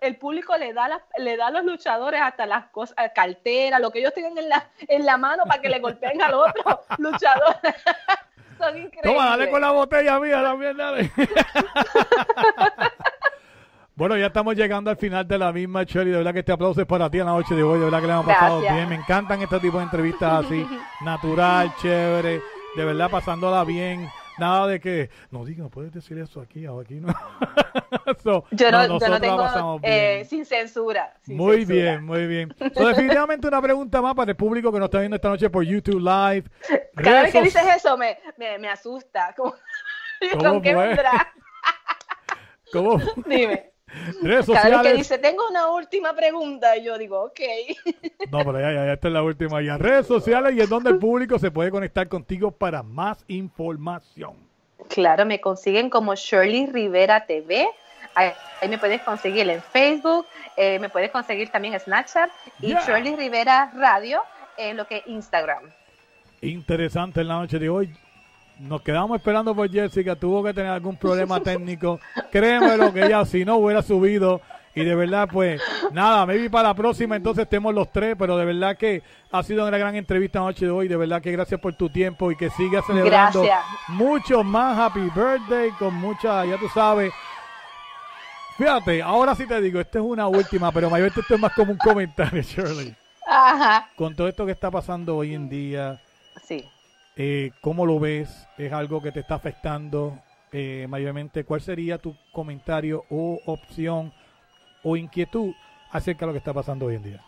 el 0.00 0.16
público 0.16 0.56
le 0.56 0.72
da, 0.74 0.88
las- 0.88 1.02
le 1.18 1.36
da 1.36 1.46
a 1.46 1.50
los 1.50 1.64
luchadores 1.64 2.20
hasta 2.22 2.44
las 2.46 2.66
cosas, 2.66 2.96
cartera, 3.14 3.78
lo 3.78 3.90
que 3.90 4.00
ellos 4.00 4.12
tengan 4.14 4.36
en 4.38 4.48
la, 4.50 4.68
en 4.86 5.04
la 5.06 5.16
mano 5.16 5.44
para 5.46 5.60
que 5.62 5.68
le 5.70 5.78
golpeen 5.80 6.20
al 6.20 6.34
otro 6.34 6.80
luchador. 6.98 7.56
Son 8.58 8.76
increíbles. 8.76 9.02
Toma, 9.02 9.30
dale 9.30 9.50
con 9.50 9.60
la 9.60 9.70
botella 9.72 10.20
mía 10.20 10.40
también, 10.42 10.76
dale. 10.76 11.10
Bueno, 13.96 14.16
ya 14.16 14.26
estamos 14.26 14.56
llegando 14.56 14.90
al 14.90 14.96
final 14.96 15.26
de 15.28 15.38
la 15.38 15.52
misma, 15.52 15.84
Shelly. 15.84 16.10
De 16.10 16.16
verdad 16.16 16.32
que 16.32 16.40
este 16.40 16.50
aplauso 16.52 16.80
es 16.80 16.86
para 16.86 17.08
ti 17.08 17.20
en 17.20 17.26
la 17.26 17.32
noche 17.32 17.54
de 17.54 17.62
hoy. 17.62 17.78
De 17.78 17.84
verdad 17.84 18.00
que 18.00 18.06
le 18.08 18.12
hemos 18.12 18.26
pasado 18.26 18.60
Gracias. 18.60 18.74
bien. 18.76 18.88
Me 18.88 18.94
encantan 18.96 19.40
este 19.42 19.60
tipo 19.60 19.78
de 19.78 19.84
entrevistas 19.84 20.44
así, 20.44 20.66
natural, 21.04 21.72
chévere. 21.80 22.40
De 22.74 22.84
verdad, 22.84 23.08
pasándola 23.08 23.62
bien. 23.62 24.08
nada 24.36 24.66
de 24.66 24.80
que, 24.80 25.10
no 25.30 25.44
diga, 25.44 25.62
no 25.62 25.70
puedes 25.70 25.92
decir 25.92 26.18
eso 26.18 26.40
aquí 26.40 26.66
o 26.66 26.80
aquí, 26.80 26.94
no. 26.94 27.14
So, 28.22 28.44
Yo 28.50 28.70
no, 28.70 28.98
yo 28.98 29.20
tengo 29.20 29.80
eh, 29.82 30.24
sin 30.28 30.44
censura. 30.44 31.14
sin 31.22 31.36
Muy 31.36 31.58
censura. 31.58 31.74
bien, 31.76 32.04
muy 32.04 32.26
bien. 32.26 32.54
So, 32.74 32.88
definitivamente 32.88 33.46
una 33.46 33.62
pregunta 33.62 34.02
más 34.02 34.14
para 34.14 34.32
el 34.32 34.36
público 34.36 34.72
que 34.72 34.78
nos 34.78 34.86
está 34.86 34.98
viendo 34.98 35.14
esta 35.16 35.28
noche 35.28 35.48
por 35.50 35.62
YouTube 35.64 36.00
Live. 36.00 36.44
Cada 36.96 37.22
vez 37.22 37.32
que 37.32 37.42
dices 37.42 37.62
eso 37.76 37.96
me, 37.96 38.18
me, 38.36 38.58
me 38.58 38.68
asusta. 38.68 39.32
Como, 39.36 39.54
¿Cómo 40.32 40.44
¿Con 40.54 40.62
qué? 40.62 40.74
¿Cómo? 42.72 42.98
Dime. 43.26 43.73
Redes 44.22 44.46
Cada 44.46 44.60
vez 44.62 44.64
que 44.64 44.72
sociales. 44.72 44.96
dice, 44.96 45.18
tengo 45.18 45.48
una 45.48 45.68
última 45.70 46.12
pregunta, 46.14 46.76
y 46.76 46.84
yo 46.84 46.98
digo, 46.98 47.22
ok. 47.24 47.40
No, 48.30 48.38
pero 48.44 48.60
ya, 48.60 48.72
ya, 48.72 48.84
ya, 48.86 48.92
esta 48.94 49.08
es 49.08 49.14
la 49.14 49.22
última. 49.22 49.62
Ya, 49.62 49.76
redes 49.78 50.06
sociales 50.06 50.54
y 50.56 50.60
en 50.60 50.68
donde 50.68 50.90
el 50.90 50.98
público 50.98 51.38
se 51.38 51.50
puede 51.50 51.70
conectar 51.70 52.08
contigo 52.08 52.50
para 52.50 52.82
más 52.82 53.24
información. 53.28 54.36
Claro, 54.88 55.24
me 55.26 55.40
consiguen 55.40 55.88
como 55.90 56.14
Shirley 56.14 56.66
Rivera 56.66 57.24
TV. 57.26 57.66
Ahí, 58.14 58.30
ahí 58.60 58.68
me 58.68 58.78
puedes 58.78 59.00
conseguir 59.02 59.48
en 59.50 59.60
Facebook, 59.62 60.26
eh, 60.56 60.78
me 60.78 60.88
puedes 60.88 61.10
conseguir 61.10 61.50
también 61.50 61.74
en 61.74 61.80
Snapchat 61.80 62.30
y 62.60 62.68
Yeah. 62.68 62.82
Shirley 62.86 63.16
Rivera 63.16 63.72
Radio 63.74 64.22
en 64.56 64.76
lo 64.76 64.86
que 64.86 64.98
es 64.98 65.06
Instagram. 65.06 65.64
Interesante 66.40 67.20
en 67.22 67.28
la 67.28 67.34
noche 67.38 67.58
de 67.58 67.68
hoy. 67.68 67.94
Nos 68.58 68.82
quedamos 68.82 69.16
esperando 69.18 69.54
por 69.54 69.70
Jessica. 69.70 70.16
Tuvo 70.16 70.42
que 70.42 70.54
tener 70.54 70.70
algún 70.70 70.96
problema 70.96 71.40
técnico. 71.40 72.00
Créemelo 72.30 72.92
que 72.92 73.04
ella 73.04 73.24
si 73.24 73.44
no 73.44 73.56
hubiera 73.56 73.82
subido. 73.82 74.40
Y 74.76 74.82
de 74.84 74.94
verdad, 74.96 75.28
pues, 75.32 75.62
nada, 75.92 76.26
maybe 76.26 76.50
para 76.50 76.68
la 76.70 76.74
próxima 76.74 77.14
entonces 77.14 77.44
estemos 77.44 77.72
los 77.72 77.92
tres, 77.92 78.16
pero 78.18 78.36
de 78.36 78.44
verdad 78.44 78.76
que 78.76 79.04
ha 79.30 79.40
sido 79.44 79.66
una 79.68 79.78
gran 79.78 79.94
entrevista 79.94 80.40
noche 80.40 80.64
de 80.64 80.70
hoy. 80.72 80.88
De 80.88 80.96
verdad 80.96 81.22
que 81.22 81.30
gracias 81.30 81.60
por 81.60 81.74
tu 81.74 81.88
tiempo 81.90 82.32
y 82.32 82.36
que 82.36 82.50
sigas 82.50 82.84
celebrando 82.84 83.42
Gracias. 83.42 83.64
mucho 83.88 84.42
más 84.42 84.76
Happy 84.76 85.08
Birthday 85.14 85.70
con 85.78 85.94
mucha, 85.94 86.44
ya 86.44 86.58
tú 86.58 86.68
sabes. 86.74 87.12
Fíjate, 88.56 89.02
ahora 89.02 89.34
sí 89.34 89.46
te 89.46 89.60
digo, 89.60 89.80
esta 89.80 89.98
es 89.98 90.04
una 90.04 90.26
última, 90.28 90.70
pero 90.72 90.88
mayormente 90.90 91.20
esto 91.20 91.34
es 91.34 91.40
más 91.40 91.52
como 91.54 91.72
un 91.72 91.78
comentario, 91.78 92.42
Shirley. 92.42 92.94
Ajá, 93.26 93.88
Con 93.96 94.14
todo 94.14 94.28
esto 94.28 94.44
que 94.44 94.52
está 94.52 94.70
pasando 94.70 95.16
hoy 95.16 95.34
en 95.34 95.48
día, 95.48 96.00
sí. 96.46 96.68
Eh, 97.16 97.52
¿cómo 97.60 97.86
lo 97.86 97.98
ves? 98.00 98.48
¿Es 98.58 98.72
algo 98.72 99.02
que 99.02 99.12
te 99.12 99.20
está 99.20 99.36
afectando 99.36 100.18
eh, 100.52 100.86
mayormente? 100.88 101.44
¿Cuál 101.44 101.60
sería 101.60 101.98
tu 101.98 102.16
comentario 102.32 103.04
o 103.10 103.40
opción 103.46 104.12
o 104.82 104.96
inquietud 104.96 105.52
acerca 105.90 106.20
de 106.20 106.26
lo 106.26 106.32
que 106.32 106.38
está 106.38 106.52
pasando 106.52 106.86
hoy 106.86 106.96
en 106.96 107.02
día? 107.02 107.20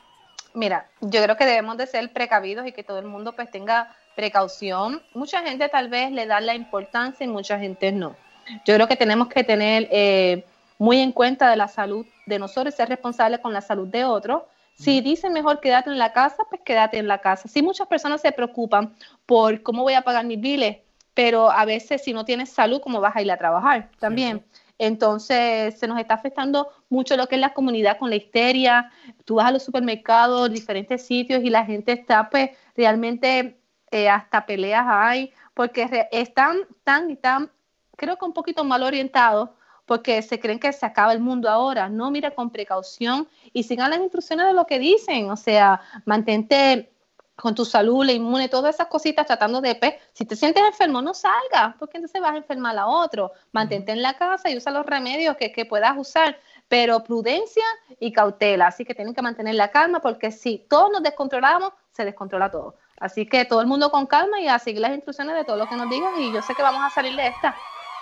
Mira, 0.55 0.89
yo 1.01 1.23
creo 1.23 1.37
que 1.37 1.45
debemos 1.45 1.77
de 1.77 1.87
ser 1.87 2.13
precavidos 2.13 2.67
y 2.67 2.73
que 2.73 2.83
todo 2.83 2.99
el 2.99 3.07
mundo 3.07 3.35
pues 3.35 3.51
tenga 3.51 3.95
precaución. 4.15 5.03
Mucha 5.15 5.43
gente 5.43 5.69
tal 5.69 5.89
vez 5.89 6.11
le 6.11 6.27
da 6.27 6.41
la 6.41 6.55
importancia 6.55 7.25
y 7.25 7.29
mucha 7.29 7.59
gente 7.59 7.93
no. 7.93 8.17
Yo 8.65 8.75
creo 8.75 8.89
que 8.89 8.97
tenemos 8.97 9.29
que 9.29 9.45
tener 9.45 9.89
eh, 9.91 10.45
muy 10.79 11.01
en 11.01 11.13
cuenta 11.13 11.51
de 11.51 11.57
la 11.57 11.69
salud 11.69 12.07
de 12.27 12.39
nosotros 12.39 12.73
y 12.73 12.77
ser 12.77 12.89
responsables 12.89 13.41
con 13.41 13.53
la 13.53 13.61
salud 13.61 13.87
de 13.89 14.05
otros. 14.05 14.43
Si 14.77 15.01
dicen 15.01 15.33
mejor 15.33 15.61
quédate 15.61 15.91
en 15.91 15.99
la 15.99 16.13
casa, 16.13 16.45
pues 16.51 16.61
quédate 16.65 16.99
en 16.99 17.09
la 17.09 17.19
casa. 17.19 17.49
Sí, 17.49 17.63
muchas 17.63 17.89
personas 17.89 18.21
se 18.21 18.31
preocupan 18.31 18.95
por 19.25 19.63
cómo 19.63 19.83
voy 19.83 19.95
a 19.95 20.03
pagar 20.03 20.27
mis 20.27 20.41
biles, 20.41 20.79
pero 21.15 21.51
a 21.51 21.65
veces 21.65 22.05
si 22.05 22.13
no 22.13 22.27
tienes 22.27 22.51
salud, 22.51 22.81
¿cómo 22.83 23.01
vas 23.01 23.17
a 23.17 23.23
ir 23.23 23.33
a 23.33 23.39
trabajar? 23.39 23.91
También. 23.99 24.45
Entonces, 24.79 25.79
se 25.79 25.87
nos 25.87 25.99
está 25.99 26.15
afectando 26.15 26.69
mucho 26.91 27.17
lo 27.17 27.27
que 27.27 27.37
es 27.37 27.41
la 27.41 27.55
comunidad 27.55 27.97
con 27.99 28.11
la 28.11 28.17
histeria. 28.17 28.93
Tú 29.25 29.37
vas 29.37 29.47
a 29.47 29.53
los 29.53 29.63
supermercados, 29.63 30.53
diferentes 30.53 31.07
sitios 31.07 31.43
y 31.43 31.49
la 31.49 31.65
gente 31.65 31.93
está, 31.93 32.29
pues, 32.29 32.51
realmente 32.77 33.59
eh, 33.91 34.09
hasta 34.11 34.45
peleas 34.45 34.85
hay, 34.87 35.33
porque 35.55 36.09
están 36.13 36.59
tan 36.85 37.11
y 37.11 37.17
tan, 37.17 37.51
creo 37.97 38.19
que 38.19 38.25
un 38.27 38.35
poquito 38.35 38.65
mal 38.65 38.83
orientados, 38.83 39.49
porque 39.87 40.21
se 40.21 40.39
creen 40.39 40.59
que 40.59 40.73
se 40.73 40.85
acaba 40.85 41.13
el 41.13 41.21
mundo 41.21 41.49
ahora. 41.49 41.89
No, 41.89 42.11
mira 42.11 42.33
con 42.33 42.51
precaución 42.51 43.29
y 43.53 43.63
sigan 43.63 43.91
las 43.91 44.01
instrucciones 44.01 44.47
de 44.47 44.53
lo 44.53 44.67
que 44.67 44.79
dicen. 44.79 45.31
O 45.31 45.37
sea, 45.37 45.81
mantente 46.05 46.91
con 47.37 47.55
tu 47.55 47.65
salud, 47.65 48.05
la 48.05 48.13
inmune, 48.13 48.49
todas 48.49 48.75
esas 48.75 48.89
cositas 48.89 49.27
tratando 49.27 49.61
de, 49.61 49.75
pues, 49.75 49.95
si 50.13 50.25
te 50.25 50.35
sientes 50.35 50.65
enfermo, 50.67 51.03
no 51.03 51.13
salgas, 51.13 51.77
porque 51.79 51.99
entonces 51.99 52.21
vas 52.21 52.33
a 52.33 52.39
enfermar 52.39 52.77
a 52.79 52.87
otro. 52.87 53.31
Mantente 53.53 53.93
en 53.93 54.03
la 54.03 54.15
casa 54.15 54.51
y 54.51 54.57
usa 54.57 54.73
los 54.73 54.87
remedios 54.87 55.37
que, 55.37 55.53
que 55.53 55.67
puedas 55.67 55.97
usar, 55.97 56.39
pero 56.67 57.05
prudencia 57.05 57.65
y 58.01 58.11
cautela. 58.11 58.69
Así 58.69 58.85
que 58.85 58.95
tienen 58.95 59.15
que 59.15 59.23
mantener 59.23 59.55
la 59.55 59.71
calma, 59.71 60.01
porque 60.01 60.33
si 60.33 60.59
todos 60.69 60.91
nos 60.91 61.03
descontrolamos, 61.03 61.73
se 61.93 62.05
descontrola 62.05 62.51
todo. 62.51 62.75
Así 62.99 63.27
que 63.27 63.45
todo 63.45 63.61
el 63.61 63.67
mundo 63.67 63.91
con 63.91 64.07
calma 64.07 64.41
y 64.41 64.49
a 64.49 64.59
seguir 64.59 64.81
las 64.81 64.93
instrucciones 64.93 65.37
de 65.37 65.45
todo 65.45 65.57
lo 65.57 65.69
que 65.69 65.77
nos 65.77 65.91
digan, 65.91 66.19
y 66.19 66.33
yo 66.33 66.41
sé 66.41 66.55
que 66.55 66.63
vamos 66.63 66.83
a 66.83 66.91
salir 66.91 67.15
de 67.15 67.27
esta. 67.27 67.55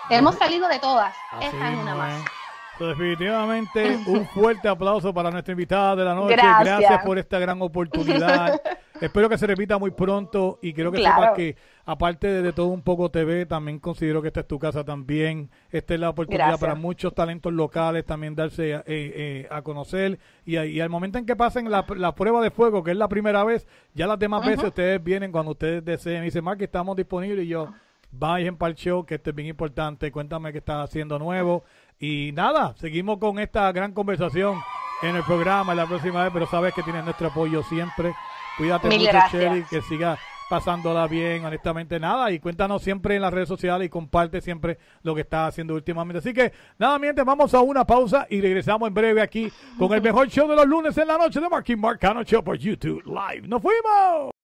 Hemos 0.09 0.35
salido 0.35 0.67
de 0.67 0.79
todas. 0.79 1.13
Así 1.31 1.45
Esta 1.47 1.73
es 1.73 1.77
una 1.79 1.95
más. 1.95 2.13
es. 2.23 2.31
So, 2.77 2.87
definitivamente 2.87 3.97
un 4.05 4.27
fuerte 4.33 4.67
aplauso 4.67 5.13
para 5.13 5.31
nuestra 5.31 5.53
invitada 5.53 5.95
de 5.95 6.03
la 6.03 6.13
noche. 6.13 6.35
Gracias. 6.35 7.03
por 7.05 7.17
esta 7.17 7.39
gran 7.39 7.61
oportunidad. 7.61 8.61
Espero 9.01 9.27
que 9.29 9.37
se 9.37 9.45
repita 9.47 9.77
muy 9.77 9.91
pronto 9.91 10.57
y 10.61 10.73
quiero 10.73 10.89
que 10.91 10.99
Claro. 10.99 11.21
sepas 11.21 11.35
que 11.35 11.55
aparte 11.85 12.27
de, 12.27 12.41
de 12.41 12.53
todo 12.53 12.67
un 12.67 12.81
poco 12.81 13.09
TV, 13.11 13.45
también 13.45 13.79
considero 13.79 14.21
que 14.21 14.27
esta 14.29 14.41
es 14.41 14.47
tu 14.47 14.57
casa 14.59 14.83
también. 14.85 15.49
Esta 15.69 15.93
es 15.93 15.99
la 16.01 16.09
oportunidad 16.09 16.47
Gracias. 16.47 16.59
para 16.61 16.75
muchos 16.75 17.13
talentos 17.13 17.51
locales 17.53 18.05
también 18.05 18.35
darse 18.35 18.73
eh, 18.73 18.83
eh, 18.87 19.47
a 19.51 19.61
conocer 19.61 20.17
y, 20.45 20.57
y 20.57 20.79
al 20.81 20.89
momento 20.89 21.17
en 21.17 21.25
que 21.25 21.35
pasen 21.35 21.69
la, 21.71 21.85
la 21.95 22.13
prueba 22.15 22.41
de 22.41 22.51
fuego, 22.51 22.83
que 22.83 22.91
es 22.91 22.97
la 22.97 23.07
primera 23.09 23.43
vez, 23.45 23.67
ya 23.93 24.05
las 24.07 24.19
demás 24.19 24.45
veces 24.45 24.65
ustedes 24.65 25.01
vienen 25.03 25.31
cuando 25.31 25.51
ustedes 25.51 25.83
deseen 25.83 26.21
y 26.23 26.25
dicen, 26.25 26.43
Mark, 26.43 26.61
estamos 26.61 26.95
disponibles 26.95 27.43
y 27.45 27.49
yo, 27.49 27.73
vayan 28.17 28.57
para 28.57 28.71
el 28.71 28.75
show, 28.75 29.05
que 29.05 29.15
esto 29.15 29.29
es 29.29 29.35
bien 29.35 29.49
importante, 29.49 30.11
cuéntame 30.11 30.51
qué 30.51 30.59
estás 30.59 30.89
haciendo 30.89 31.19
nuevo. 31.19 31.63
Y 31.99 32.31
nada, 32.33 32.75
seguimos 32.77 33.17
con 33.19 33.39
esta 33.39 33.71
gran 33.71 33.93
conversación 33.93 34.59
en 35.01 35.15
el 35.15 35.23
programa 35.23 35.75
la 35.75 35.85
próxima 35.85 36.23
vez, 36.23 36.31
pero 36.33 36.45
sabes 36.47 36.73
que 36.73 36.83
tienes 36.83 37.03
nuestro 37.03 37.27
apoyo 37.27 37.63
siempre. 37.63 38.13
Cuídate 38.57 38.87
Mil 38.87 39.01
mucho. 39.01 39.17
Shelly, 39.31 39.63
que 39.63 39.81
siga 39.81 40.17
pasándola 40.49 41.07
bien, 41.07 41.43
honestamente 41.45 41.99
nada, 41.99 42.31
y 42.31 42.39
cuéntanos 42.39 42.81
siempre 42.81 43.15
en 43.15 43.21
las 43.21 43.33
redes 43.33 43.47
sociales 43.47 43.87
y 43.87 43.89
comparte 43.89 44.41
siempre 44.41 44.77
lo 45.01 45.15
que 45.15 45.21
estás 45.21 45.49
haciendo 45.49 45.73
últimamente. 45.73 46.19
Así 46.19 46.33
que 46.33 46.51
nada, 46.77 46.99
mi 46.99 47.07
gente, 47.07 47.23
vamos 47.23 47.53
a 47.53 47.61
una 47.61 47.85
pausa 47.85 48.27
y 48.29 48.41
regresamos 48.41 48.87
en 48.87 48.93
breve 48.93 49.21
aquí 49.21 49.51
con 49.77 49.91
el 49.93 50.01
mejor 50.01 50.27
show 50.29 50.47
de 50.47 50.55
los 50.55 50.67
lunes 50.67 50.97
en 50.97 51.07
la 51.07 51.17
noche 51.17 51.39
de 51.39 51.49
Marky 51.49 51.75
Marcano 51.75 52.23
Show 52.23 52.43
por 52.43 52.57
YouTube 52.57 53.03
Live. 53.05 53.47
¡Nos 53.47 53.61
fuimos! 53.61 54.34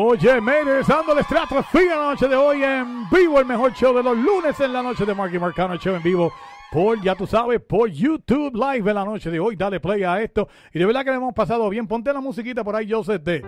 Oye, 0.00 0.40
me 0.40 0.62
regresando 0.62 1.10
al 1.10 1.24
Stratosphere 1.24 1.88
la 1.88 2.10
noche 2.10 2.28
de 2.28 2.36
hoy 2.36 2.62
en 2.62 3.10
vivo, 3.10 3.40
el 3.40 3.46
mejor 3.46 3.72
show 3.72 3.92
de 3.92 4.00
los 4.00 4.16
lunes 4.16 4.60
en 4.60 4.72
la 4.72 4.80
noche 4.80 5.04
de 5.04 5.12
Marky 5.12 5.40
Marcano 5.40 5.74
Show 5.74 5.96
en 5.96 6.02
vivo 6.04 6.32
por, 6.70 7.02
ya 7.02 7.16
tú 7.16 7.26
sabes, 7.26 7.60
por 7.60 7.90
YouTube 7.90 8.54
Live 8.54 8.88
en 8.88 8.94
la 8.94 9.04
noche 9.04 9.28
de 9.28 9.40
hoy. 9.40 9.56
Dale 9.56 9.80
play 9.80 10.04
a 10.04 10.22
esto. 10.22 10.46
Y 10.72 10.78
de 10.78 10.86
verdad 10.86 11.02
que 11.02 11.10
le 11.10 11.16
hemos 11.16 11.34
pasado 11.34 11.68
bien. 11.68 11.88
Ponte 11.88 12.12
la 12.12 12.20
musiquita 12.20 12.62
por 12.62 12.76
ahí, 12.76 12.88
Joseph, 12.88 13.20
de... 13.24 13.44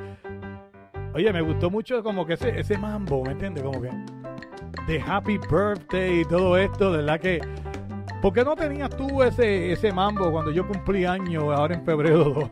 Oye, 1.15 1.33
me 1.33 1.41
gustó 1.41 1.71
mucho 1.71 2.03
como 2.03 2.27
que 2.27 2.33
ese, 2.33 2.59
ese 2.59 2.77
mambo, 2.77 3.23
¿me 3.23 3.31
entiendes? 3.31 3.63
Como 3.63 3.81
que 3.81 3.91
de 4.89 5.01
Happy 5.01 5.39
Birthday 5.39 6.23
y 6.23 6.25
todo 6.25 6.57
esto, 6.57 6.91
de 6.91 6.97
verdad 6.97 7.21
que... 7.21 7.41
¿Por 8.21 8.33
qué 8.33 8.43
no 8.43 8.57
tenías 8.57 8.91
tú 8.91 9.23
ese, 9.23 9.71
ese 9.71 9.93
mambo 9.93 10.33
cuando 10.33 10.51
yo 10.51 10.67
cumplí 10.67 11.05
años 11.05 11.45
ahora 11.45 11.77
en 11.77 11.85
febrero 11.85 12.25
2? 12.25 12.51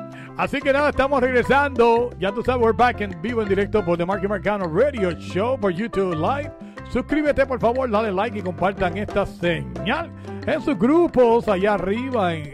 Así 0.36 0.60
que 0.60 0.70
nada, 0.70 0.90
estamos 0.90 1.18
regresando. 1.20 2.10
Ya 2.20 2.30
tú 2.30 2.42
sabes, 2.42 2.62
we're 2.62 2.76
back 2.76 3.00
en 3.00 3.20
vivo 3.22 3.40
en 3.40 3.48
directo 3.48 3.82
por 3.82 3.96
The 3.96 4.04
Marky 4.04 4.28
Marcano 4.28 4.66
Radio 4.66 5.12
Show 5.12 5.58
por 5.58 5.72
YouTube 5.72 6.14
Live. 6.14 6.52
Suscríbete, 6.90 7.46
por 7.46 7.58
favor, 7.58 7.90
dale 7.90 8.12
like 8.12 8.38
y 8.38 8.42
compartan 8.42 8.98
esta 8.98 9.24
señal 9.24 10.12
en 10.46 10.60
sus 10.60 10.78
grupos 10.78 11.48
allá 11.48 11.74
arriba, 11.74 12.34
en, 12.34 12.44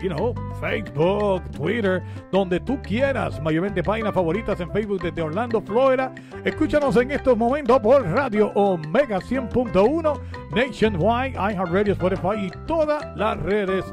you 0.00 0.08
know, 0.08 0.34
Facebook, 0.60 1.42
Twitter, 1.50 2.00
donde 2.30 2.60
tú 2.60 2.80
quieras. 2.80 3.42
Mayormente 3.42 3.82
páginas 3.82 4.14
favoritas 4.14 4.60
en 4.60 4.70
Facebook 4.70 5.02
desde 5.02 5.20
Orlando, 5.22 5.60
Florida. 5.60 6.14
Escúchanos 6.44 6.96
en 6.96 7.10
estos 7.10 7.36
momentos 7.36 7.80
por 7.80 8.06
Radio 8.06 8.52
Omega 8.54 9.18
100.1, 9.18 10.20
Nationwide, 10.54 11.32
iHeartRadio, 11.32 11.94
Spotify 11.94 12.46
y 12.46 12.50
todas 12.66 13.04
las 13.16 13.36
redes 13.40 13.84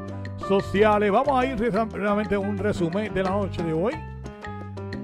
sociales. 0.50 1.12
Vamos 1.12 1.40
a 1.40 1.46
ir 1.46 1.56
realmente 1.92 2.34
a 2.34 2.40
un 2.40 2.58
resumen 2.58 3.14
de 3.14 3.22
la 3.22 3.30
noche 3.30 3.62
de 3.62 3.72
hoy. 3.72 3.94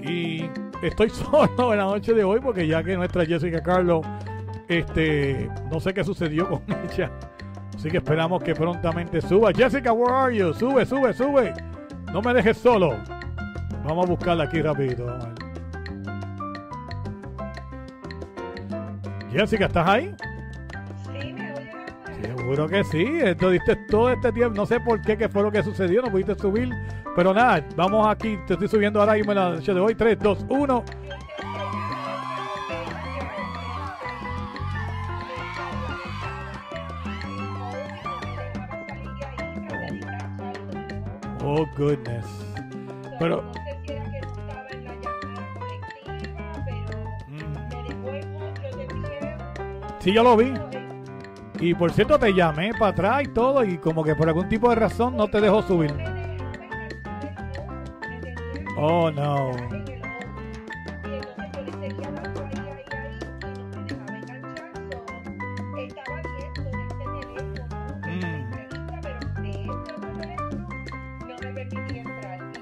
Y 0.03 0.49
estoy 0.81 1.09
solo 1.09 1.71
en 1.71 1.79
la 1.79 1.85
noche 1.85 2.13
de 2.13 2.21
hoy 2.21 2.41
porque 2.41 2.67
ya 2.67 2.83
que 2.83 2.97
nuestra 2.97 3.25
Jessica 3.25 3.63
Carlo, 3.63 4.01
este, 4.67 5.49
no 5.71 5.79
sé 5.79 5.93
qué 5.93 6.03
sucedió 6.03 6.49
con 6.49 6.61
ella. 6.91 7.09
Así 7.73 7.89
que 7.89 7.97
esperamos 7.97 8.43
que 8.43 8.53
prontamente 8.55 9.21
suba. 9.21 9.53
Jessica, 9.53 9.93
where 9.93 10.13
are 10.13 10.35
you? 10.35 10.53
Sube, 10.53 10.85
sube, 10.85 11.13
sube. 11.13 11.53
No 12.11 12.21
me 12.21 12.33
dejes 12.33 12.57
solo. 12.57 12.97
Vamos 13.85 14.05
a 14.05 14.09
buscarla 14.09 14.43
aquí 14.43 14.61
rapidito. 14.61 15.17
Jessica, 19.31 19.67
¿estás 19.67 19.87
ahí? 19.87 20.13
Seguro 22.21 22.67
que 22.67 22.83
sí. 22.83 23.05
Esto 23.23 23.49
diste 23.49 23.75
todo 23.89 24.11
este 24.11 24.31
tiempo. 24.31 24.55
No 24.55 24.65
sé 24.65 24.79
por 24.79 25.01
qué, 25.01 25.17
qué 25.17 25.29
fue 25.29 25.43
lo 25.43 25.51
que 25.51 25.63
sucedió. 25.63 26.01
No 26.01 26.11
pudiste 26.11 26.35
subir. 26.35 26.69
Pero 27.15 27.33
nada, 27.33 27.65
vamos 27.75 28.07
aquí. 28.07 28.37
Te 28.47 28.53
estoy 28.53 28.67
subiendo 28.67 28.99
ahora 28.99 29.13
mismo 29.13 29.31
en 29.31 29.37
la 29.37 29.49
noche 29.51 29.73
de 29.73 29.79
hoy. 29.79 29.95
3, 29.95 30.19
2, 30.19 30.45
1. 30.49 30.83
Oh, 41.43 41.65
goodness. 41.77 42.25
Pero. 43.19 43.43
Sí, 49.99 50.13
yo 50.13 50.23
lo 50.23 50.37
vi. 50.37 50.53
Y 51.59 51.73
por 51.73 51.91
cierto, 51.91 52.19
te 52.19 52.33
llamé 52.33 52.71
para 52.73 52.91
atrás 52.91 53.23
y 53.23 53.27
todo, 53.27 53.63
y 53.63 53.77
como 53.77 54.03
que 54.03 54.15
por 54.15 54.27
algún 54.27 54.47
tipo 54.47 54.69
de 54.69 54.75
razón 54.75 55.17
no 55.17 55.27
te 55.27 55.41
dejó 55.41 55.61
subir. 55.63 55.93
Oh, 58.77 59.09
no. 59.09 59.51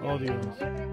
Oh, 0.08 0.18
Dios. 0.18 0.85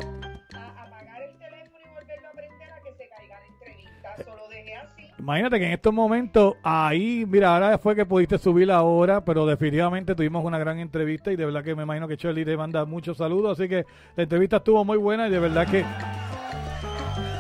Imagínate 5.23 5.61
que 5.61 5.66
en 5.66 5.73
estos 5.73 5.94
momentos, 5.94 6.57
ahí, 6.65 7.24
mira, 7.28 7.55
ahora 7.55 7.78
fue 7.78 7.94
que 7.94 8.05
pudiste 8.05 8.39
subir 8.39 8.66
la 8.66 8.82
hora, 8.82 9.24
pero 9.24 9.47
definitivamente 9.47 10.16
tuvimos 10.16 10.44
una 10.44 10.59
gran 10.59 10.81
entrevista 10.81 11.31
y 11.31 11.36
de 11.36 11.44
verdad 11.44 11.62
que 11.62 11.77
me 11.77 11.85
imagino 11.85 12.09
que 12.09 12.16
Shirley 12.16 12.44
te 12.44 12.57
manda 12.57 12.85
muchos 12.86 13.19
saludos, 13.19 13.57
así 13.57 13.69
que 13.69 13.86
la 14.16 14.24
entrevista 14.24 14.57
estuvo 14.57 14.85
muy 14.85 14.99
buena 14.99 15.28
y 15.28 15.31
de 15.31 15.39
verdad 15.39 15.69
que 15.69 15.85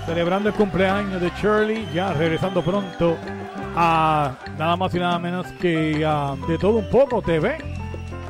celebrando 0.06 0.50
el 0.50 0.54
cumpleaños 0.54 1.20
de 1.20 1.30
Shirley, 1.30 1.88
ya 1.92 2.12
regresando 2.12 2.62
pronto 2.62 3.16
a 3.74 4.36
nada 4.56 4.76
más 4.76 4.94
y 4.94 5.00
nada 5.00 5.18
menos 5.18 5.48
que 5.60 6.04
a 6.06 6.36
de 6.46 6.58
todo 6.58 6.78
un 6.78 6.88
poco 6.88 7.20
TV. 7.20 7.58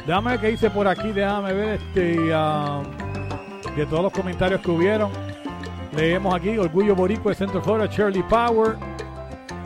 Déjame 0.06 0.30
ver 0.30 0.40
qué 0.40 0.50
hice 0.52 0.70
por 0.70 0.88
aquí, 0.88 1.12
déjame 1.12 1.52
ver 1.52 1.78
este 1.78 2.34
um, 2.34 2.84
de 3.76 3.84
todos 3.84 4.04
los 4.04 4.12
comentarios 4.14 4.62
que 4.62 4.70
hubieron. 4.70 5.10
Leemos 5.94 6.34
aquí, 6.34 6.56
Orgullo 6.56 6.96
Boricua 6.96 7.32
de 7.32 7.36
Centro 7.36 7.60
Florida, 7.60 7.86
Shirley 7.92 8.22
Power. 8.22 8.91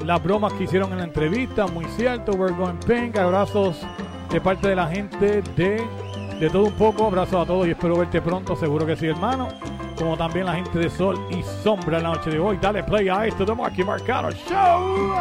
Las 0.04 0.22
bromas 0.22 0.52
que 0.52 0.64
hicieron 0.64 0.92
en 0.92 0.98
la 0.98 1.04
entrevista, 1.04 1.66
muy 1.66 1.84
cierto. 1.96 2.32
We're 2.32 2.54
going 2.54 2.78
pink. 2.86 3.16
Abrazos 3.16 3.80
de 4.30 4.40
parte 4.40 4.68
de 4.68 4.76
la 4.76 4.86
gente 4.86 5.42
de, 5.56 5.86
de 6.38 6.50
todo 6.50 6.64
un 6.64 6.72
poco. 6.74 7.06
Abrazos 7.06 7.42
a 7.42 7.46
todos 7.46 7.66
y 7.66 7.70
espero 7.70 7.98
verte 7.98 8.20
pronto. 8.22 8.54
Seguro 8.54 8.86
que 8.86 8.96
sí, 8.96 9.06
hermano. 9.06 9.48
Como 9.98 10.16
también 10.16 10.46
la 10.46 10.54
gente 10.54 10.78
de 10.78 10.90
Sol 10.90 11.18
y 11.30 11.42
Sombra 11.42 11.98
en 11.98 12.04
la 12.04 12.10
noche 12.10 12.30
de 12.30 12.38
hoy. 12.38 12.58
Dale 12.60 12.84
play 12.84 13.08
a 13.08 13.26
esto 13.26 13.44
de 13.44 13.54
Marky 13.54 13.82
Marcano 13.82 14.30
Show. 14.30 15.14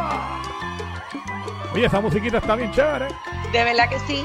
Oye, 1.74 1.86
esa 1.86 2.00
musiquita 2.00 2.38
está 2.38 2.54
bien 2.54 2.70
chévere. 2.72 3.08
De 3.52 3.64
verdad 3.64 3.88
que 3.88 3.98
sí. 4.00 4.24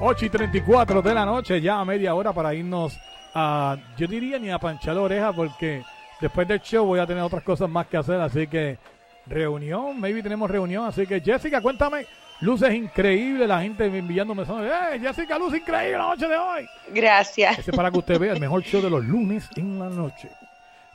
8 0.00 0.26
y 0.26 0.30
34 0.30 1.02
de 1.02 1.14
la 1.14 1.24
noche, 1.24 1.60
ya 1.60 1.80
a 1.80 1.84
media 1.84 2.14
hora 2.14 2.32
para 2.32 2.54
irnos 2.54 2.98
a, 3.34 3.76
yo 3.96 4.06
diría 4.06 4.38
ni 4.38 4.48
a 4.50 4.58
panchar 4.58 4.94
la 4.94 5.02
oreja 5.02 5.32
porque 5.32 5.82
después 6.20 6.46
del 6.48 6.60
show 6.60 6.84
voy 6.84 7.00
a 7.00 7.06
tener 7.06 7.22
otras 7.22 7.42
cosas 7.42 7.68
más 7.68 7.86
que 7.86 7.96
hacer, 7.96 8.20
así 8.20 8.46
que 8.46 8.78
reunión, 9.26 10.00
maybe 10.00 10.22
tenemos 10.22 10.50
reunión, 10.50 10.86
así 10.86 11.06
que 11.06 11.20
Jessica, 11.20 11.60
cuéntame, 11.60 12.06
luces 12.40 12.72
increíbles, 12.74 13.48
la 13.48 13.60
gente 13.60 13.86
enviando 13.86 14.34
mensajes, 14.34 14.70
¡eh, 14.70 14.98
Jessica, 15.00 15.38
luz 15.38 15.54
increíble 15.54 15.98
la 15.98 16.08
noche 16.08 16.28
de 16.28 16.36
hoy! 16.36 16.66
Gracias. 16.92 17.58
Ese 17.58 17.70
es 17.70 17.76
para 17.76 17.90
que 17.90 17.98
usted 17.98 18.18
vea 18.18 18.32
el 18.32 18.40
mejor 18.40 18.62
show 18.62 18.80
de 18.80 18.90
los 18.90 19.04
lunes 19.04 19.48
en 19.56 19.78
la 19.78 19.88
noche. 19.88 20.30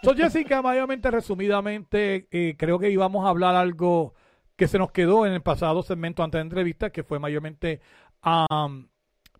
Entonces, 0.02 0.34
Jessica, 0.34 0.62
mayormente, 0.62 1.10
resumidamente, 1.10 2.28
eh, 2.30 2.56
creo 2.58 2.78
que 2.78 2.90
íbamos 2.90 3.26
a 3.26 3.30
hablar 3.30 3.56
algo 3.56 4.16
que 4.58 4.68
se 4.68 4.78
nos 4.78 4.92
quedó 4.92 5.26
en 5.26 5.34
el 5.34 5.42
pasado 5.42 5.82
segmento 5.82 6.24
antes 6.24 6.40
de 6.40 6.44
entrevista, 6.44 6.90
que 6.90 7.04
fue 7.04 7.20
mayormente 7.20 7.80
um, 8.26 8.88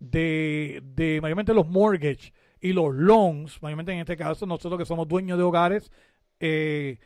de, 0.00 0.80
de 0.82 1.20
mayormente 1.20 1.52
los 1.52 1.68
mortgage 1.68 2.32
y 2.64 2.72
los 2.72 2.94
loans, 2.94 3.60
mayormente 3.60 3.92
en 3.92 3.98
este 3.98 4.16
caso 4.16 4.46
nosotros 4.46 4.78
que 4.78 4.86
somos 4.86 5.06
dueños 5.06 5.36
de 5.36 5.44
hogares, 5.44 5.92
eh, 6.40 6.98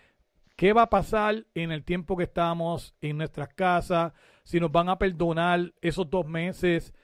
¿qué 0.54 0.72
va 0.72 0.82
a 0.82 0.88
pasar 0.88 1.46
en 1.52 1.72
el 1.72 1.82
tiempo 1.82 2.16
que 2.16 2.22
estamos 2.22 2.94
en 3.00 3.18
nuestras 3.18 3.48
casas? 3.54 4.12
Si 4.44 4.60
nos 4.60 4.70
van 4.70 4.88
a 4.88 4.98
perdonar 4.98 5.74
esos 5.82 6.08
dos 6.08 6.24
meses. 6.28 6.94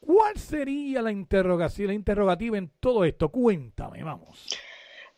¿Cuál 0.00 0.36
sería 0.36 1.00
la 1.00 1.12
interrogación, 1.12 1.88
la 1.88 1.94
interrogativa 1.94 2.58
en 2.58 2.70
todo 2.78 3.06
esto? 3.06 3.30
Cuéntame, 3.30 4.02
vamos. 4.04 4.50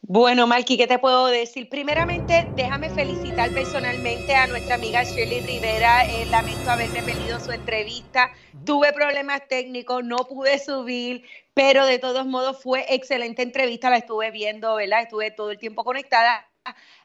Bueno, 0.08 0.46
Marky, 0.46 0.76
¿qué 0.76 0.86
te 0.86 1.00
puedo 1.00 1.26
decir? 1.26 1.68
Primeramente, 1.68 2.46
déjame 2.54 2.90
felicitar 2.90 3.50
personalmente 3.50 4.36
a 4.36 4.46
nuestra 4.46 4.76
amiga 4.76 5.02
Shirley 5.02 5.40
Rivera. 5.40 6.04
Eh, 6.04 6.26
lamento 6.26 6.70
haberme 6.70 7.02
perdido 7.02 7.40
su 7.40 7.50
entrevista. 7.50 8.30
Tuve 8.64 8.92
problemas 8.92 9.48
técnicos, 9.48 10.04
no 10.04 10.18
pude 10.18 10.60
subir, 10.60 11.24
pero 11.54 11.84
de 11.86 11.98
todos 11.98 12.24
modos 12.24 12.62
fue 12.62 12.86
excelente 12.88 13.42
entrevista. 13.42 13.90
La 13.90 13.96
estuve 13.96 14.30
viendo, 14.30 14.76
¿verdad? 14.76 15.02
Estuve 15.02 15.32
todo 15.32 15.50
el 15.50 15.58
tiempo 15.58 15.82
conectada. 15.82 16.48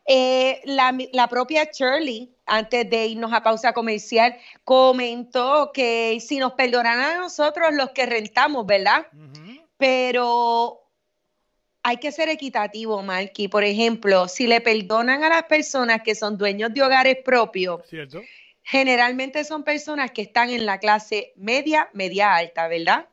Eh, 0.06 0.62
la, 0.66 0.96
la, 1.12 1.28
propia 1.28 1.72
Shirley, 1.74 2.36
antes 2.46 2.88
de 2.88 3.08
irnos 3.08 3.34
a 3.34 3.42
pausa 3.42 3.74
comercial, 3.74 4.38
comentó 4.64 5.72
que 5.74 6.20
si 6.20 6.38
nos 6.38 6.54
perdonan 6.54 7.00
a 7.00 7.18
nosotros 7.18 7.74
los 7.74 7.90
que 7.92 8.06
rentamos, 8.06 8.68
¿verdad? 8.68 9.08
Pero 9.78 10.81
hay 11.84 11.98
que 11.98 12.12
ser 12.12 12.30
equitativo, 12.30 13.02
Marky. 13.02 13.48
Por 13.48 13.64
ejemplo, 13.64 14.28
si 14.28 14.48
le 14.48 14.62
perdonan 14.62 15.24
a 15.24 15.30
las 15.30 15.44
personas 15.44 16.02
que 16.04 16.16
son 16.16 16.38
dueños 16.38 16.74
de 16.74 16.84
hogares 16.84 17.18
propios, 17.24 17.82
¿Cierto? 17.88 18.22
generalmente 18.64 19.44
son 19.44 19.64
personas 19.64 20.12
que 20.12 20.22
están 20.22 20.50
en 20.50 20.66
la 20.66 20.80
clase 20.80 21.34
media, 21.36 21.90
media 21.94 22.36
alta, 22.36 22.68
¿verdad? 22.68 23.08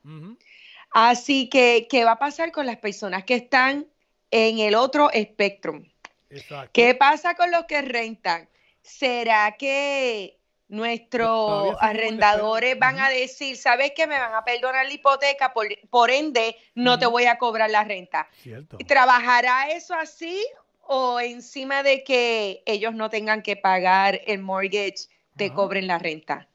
Así 0.91 1.49
que, 1.49 1.87
¿qué 1.91 2.05
va 2.05 2.13
a 2.13 2.19
pasar 2.19 2.53
con 2.53 2.67
las 2.67 2.77
personas 2.79 3.25
que 3.25 3.35
están 3.35 3.87
en 4.31 4.59
el 4.59 4.75
otro 4.75 5.11
espectro? 5.11 5.83
Exacto. 6.31 6.71
¿Qué 6.73 6.95
pasa 6.95 7.35
con 7.35 7.51
los 7.51 7.65
que 7.65 7.83
rentan? 7.83 8.49
¿Será 8.83 9.57
que 9.59 10.38
nuestros 10.69 11.77
arrendadores 11.81 12.79
van 12.79 12.99
a 13.01 13.09
decir, 13.09 13.57
sabes 13.57 13.93
que 13.97 14.07
me 14.07 14.19
van 14.19 14.35
a 14.35 14.45
perdonar 14.45 14.87
la 14.87 14.93
hipoteca, 14.93 15.53
por, 15.53 15.67
por 15.91 16.11
ende 16.11 16.57
no 16.75 16.99
te 16.99 17.07
voy 17.07 17.25
a 17.25 17.39
cobrar 17.39 17.71
la 17.71 17.85
renta? 17.85 18.29
Cierto. 18.43 18.77
¿Trabajará 18.87 19.71
eso 19.71 19.95
así 19.95 20.47
o 20.83 21.21
encima 21.21 21.83
de 21.83 22.05
que 22.05 22.63
ellos 22.67 22.95
no 22.95 23.11
tengan 23.11 23.43
que 23.43 23.57
pagar 23.57 24.21
el 24.27 24.41
mortgage, 24.41 25.09
te 25.37 25.53
cobren 25.53 25.87
la 25.87 25.99
renta? 25.99 26.49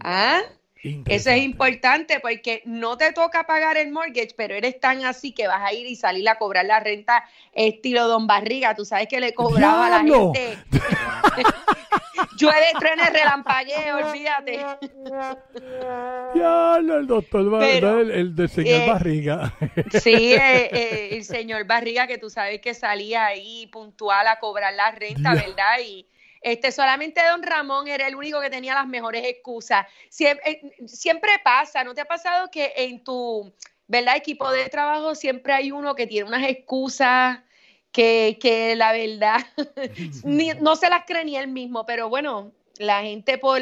¿Ah? 0.00 0.42
Eso 1.06 1.30
es 1.30 1.42
importante 1.42 2.20
porque 2.20 2.62
no 2.64 2.96
te 2.96 3.12
toca 3.12 3.44
pagar 3.44 3.76
el 3.76 3.90
mortgage, 3.90 4.30
pero 4.36 4.54
eres 4.54 4.78
tan 4.80 5.04
así 5.04 5.32
que 5.32 5.46
vas 5.48 5.62
a 5.62 5.72
ir 5.72 5.86
y 5.86 5.96
salir 5.96 6.28
a 6.28 6.36
cobrar 6.36 6.64
la 6.66 6.80
renta 6.80 7.24
estilo 7.52 8.08
Don 8.08 8.26
Barriga. 8.26 8.74
Tú 8.74 8.84
sabes 8.84 9.08
que 9.08 9.20
le 9.20 9.34
cobraba 9.34 9.86
a 9.86 9.90
la 9.90 9.98
¡Diablo! 10.02 10.32
gente. 10.34 10.58
Llueve, 12.38 12.66
truene, 12.78 13.08
relampagueo, 13.10 13.96
olvídate. 14.08 14.58
Ya, 16.34 16.78
no, 16.82 16.96
el 16.96 17.06
doctor, 17.06 17.48
Bar- 17.50 17.60
Pero, 17.60 18.00
el, 18.00 18.10
el 18.10 18.34
del 18.36 18.48
señor 18.48 18.80
eh, 18.82 18.86
Barriga. 18.86 19.54
Sí, 20.02 20.34
eh, 20.34 20.68
eh, 20.72 21.08
el 21.12 21.24
señor 21.24 21.64
Barriga, 21.66 22.06
que 22.06 22.18
tú 22.18 22.28
sabes 22.30 22.60
que 22.60 22.74
salía 22.74 23.26
ahí 23.26 23.66
puntual 23.68 24.26
a 24.26 24.38
cobrar 24.38 24.74
la 24.74 24.90
renta. 24.92 25.34
¿verdad? 25.34 25.78
Y 25.84 26.06
Este, 26.46 26.70
solamente 26.70 27.20
don 27.28 27.42
Ramón 27.42 27.88
era 27.88 28.06
el 28.06 28.14
único 28.14 28.40
que 28.40 28.48
tenía 28.48 28.72
las 28.72 28.86
mejores 28.86 29.24
excusas. 29.26 29.84
Siempre, 30.08 30.60
siempre 30.86 31.32
pasa, 31.42 31.82
¿no 31.82 31.92
te 31.92 32.02
ha 32.02 32.04
pasado 32.04 32.52
que 32.52 32.72
en 32.76 33.02
tu, 33.02 33.52
¿verdad? 33.88 34.16
Equipo 34.16 34.48
de 34.52 34.68
trabajo 34.68 35.16
siempre 35.16 35.54
hay 35.54 35.72
uno 35.72 35.96
que 35.96 36.06
tiene 36.06 36.28
unas 36.28 36.48
excusas 36.48 37.40
que, 37.90 38.38
que 38.40 38.76
la 38.76 38.92
verdad 38.92 39.44
no 40.60 40.76
se 40.76 40.88
las 40.88 41.02
cree 41.04 41.24
ni 41.24 41.36
él 41.36 41.48
mismo, 41.48 41.84
pero 41.84 42.08
bueno, 42.08 42.52
la 42.78 43.02
gente 43.02 43.38
por 43.38 43.60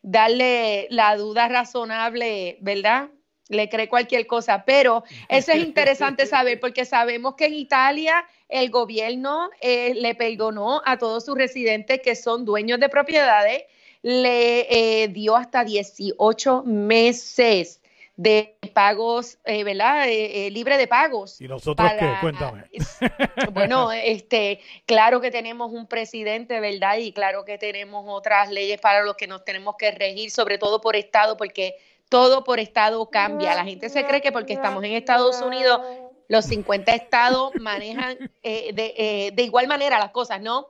darle 0.00 0.86
la 0.88 1.18
duda 1.18 1.48
razonable, 1.48 2.56
¿verdad? 2.62 3.10
Le 3.48 3.68
cree 3.68 3.88
cualquier 3.88 4.26
cosa, 4.26 4.64
pero 4.64 5.04
eso 5.28 5.52
es 5.52 5.58
interesante 5.58 6.26
saber 6.26 6.60
porque 6.60 6.84
sabemos 6.84 7.34
que 7.34 7.46
en 7.46 7.54
Italia 7.54 8.24
el 8.48 8.70
gobierno 8.70 9.50
eh, 9.60 9.94
le 9.94 10.14
perdonó 10.14 10.80
a 10.84 10.96
todos 10.96 11.26
sus 11.26 11.36
residentes 11.36 12.00
que 12.00 12.16
son 12.16 12.44
dueños 12.44 12.80
de 12.80 12.88
propiedades, 12.88 13.64
le 14.02 15.02
eh, 15.02 15.08
dio 15.08 15.36
hasta 15.36 15.64
18 15.64 16.62
meses 16.62 17.80
de 18.16 18.54
pagos, 18.72 19.38
eh, 19.44 19.64
¿verdad? 19.64 20.08
Eh, 20.08 20.46
eh, 20.46 20.50
libre 20.50 20.78
de 20.78 20.86
pagos. 20.86 21.40
¿Y 21.40 21.48
nosotros 21.48 21.90
qué? 21.98 22.12
Cuéntame. 22.20 22.64
bueno, 23.52 23.90
este, 23.90 24.60
claro 24.86 25.20
que 25.20 25.30
tenemos 25.30 25.72
un 25.72 25.86
presidente, 25.86 26.60
¿verdad? 26.60 26.98
Y 26.98 27.12
claro 27.12 27.44
que 27.44 27.58
tenemos 27.58 28.04
otras 28.06 28.50
leyes 28.50 28.80
para 28.80 29.02
los 29.02 29.16
que 29.16 29.26
nos 29.26 29.44
tenemos 29.44 29.76
que 29.76 29.90
regir, 29.90 30.30
sobre 30.30 30.58
todo 30.58 30.80
por 30.80 30.94
estado, 30.96 31.36
porque 31.36 31.74
todo 32.08 32.44
por 32.44 32.60
estado 32.60 33.08
cambia. 33.10 33.54
La 33.54 33.64
gente 33.64 33.88
se 33.88 34.04
cree 34.06 34.20
que 34.20 34.32
porque 34.32 34.52
estamos 34.52 34.82
en 34.84 34.92
Estados 34.92 35.40
Unidos, 35.42 35.80
los 36.28 36.44
50 36.46 36.94
estados 36.94 37.52
manejan 37.60 38.16
eh, 38.42 38.72
de, 38.72 38.94
eh, 38.96 39.30
de 39.32 39.42
igual 39.42 39.66
manera 39.66 39.98
las 39.98 40.10
cosas, 40.10 40.40
¿no? 40.40 40.68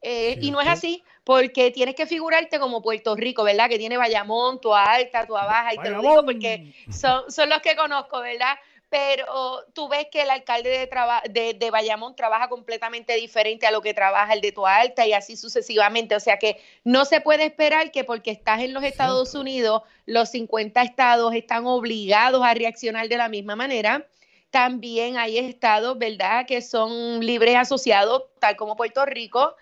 Eh, 0.00 0.38
y 0.40 0.50
no 0.50 0.60
es 0.60 0.66
así, 0.66 1.04
porque 1.22 1.70
tienes 1.70 1.94
que 1.94 2.06
figurarte 2.06 2.58
como 2.58 2.82
Puerto 2.82 3.14
Rico, 3.14 3.44
¿verdad? 3.44 3.68
Que 3.68 3.78
tiene 3.78 3.96
Bayamón, 3.96 4.60
Tua 4.60 4.82
Alta, 4.82 5.26
Tua 5.26 5.44
Baja, 5.44 5.74
y 5.74 5.78
te 5.78 5.90
lo 5.90 6.00
digo 6.00 6.24
porque 6.24 6.74
son, 6.90 7.30
son 7.30 7.48
los 7.48 7.60
que 7.60 7.76
conozco, 7.76 8.20
¿verdad? 8.20 8.56
Pero 8.92 9.64
tú 9.72 9.88
ves 9.88 10.08
que 10.12 10.20
el 10.20 10.28
alcalde 10.28 10.68
de, 10.68 10.86
traba- 10.86 11.22
de, 11.30 11.54
de 11.54 11.70
Bayamón 11.70 12.14
trabaja 12.14 12.50
completamente 12.50 13.14
diferente 13.14 13.66
a 13.66 13.70
lo 13.70 13.80
que 13.80 13.94
trabaja 13.94 14.34
el 14.34 14.42
de 14.42 14.52
Tua 14.52 14.76
Alta 14.76 15.06
y 15.06 15.14
así 15.14 15.34
sucesivamente. 15.34 16.14
O 16.14 16.20
sea 16.20 16.36
que 16.38 16.60
no 16.84 17.06
se 17.06 17.22
puede 17.22 17.44
esperar 17.46 17.90
que 17.90 18.04
porque 18.04 18.30
estás 18.30 18.60
en 18.60 18.74
los 18.74 18.84
Estados 18.84 19.34
Unidos, 19.34 19.80
los 20.04 20.28
50 20.28 20.82
estados 20.82 21.34
están 21.34 21.64
obligados 21.66 22.44
a 22.44 22.52
reaccionar 22.52 23.08
de 23.08 23.16
la 23.16 23.30
misma 23.30 23.56
manera. 23.56 24.06
También 24.52 25.16
hay 25.16 25.38
estados, 25.38 25.98
¿verdad?, 25.98 26.44
que 26.46 26.60
son 26.60 27.24
libres 27.24 27.56
asociados, 27.56 28.24
tal 28.38 28.54
como 28.54 28.76
Puerto 28.76 29.06
Rico, 29.06 29.56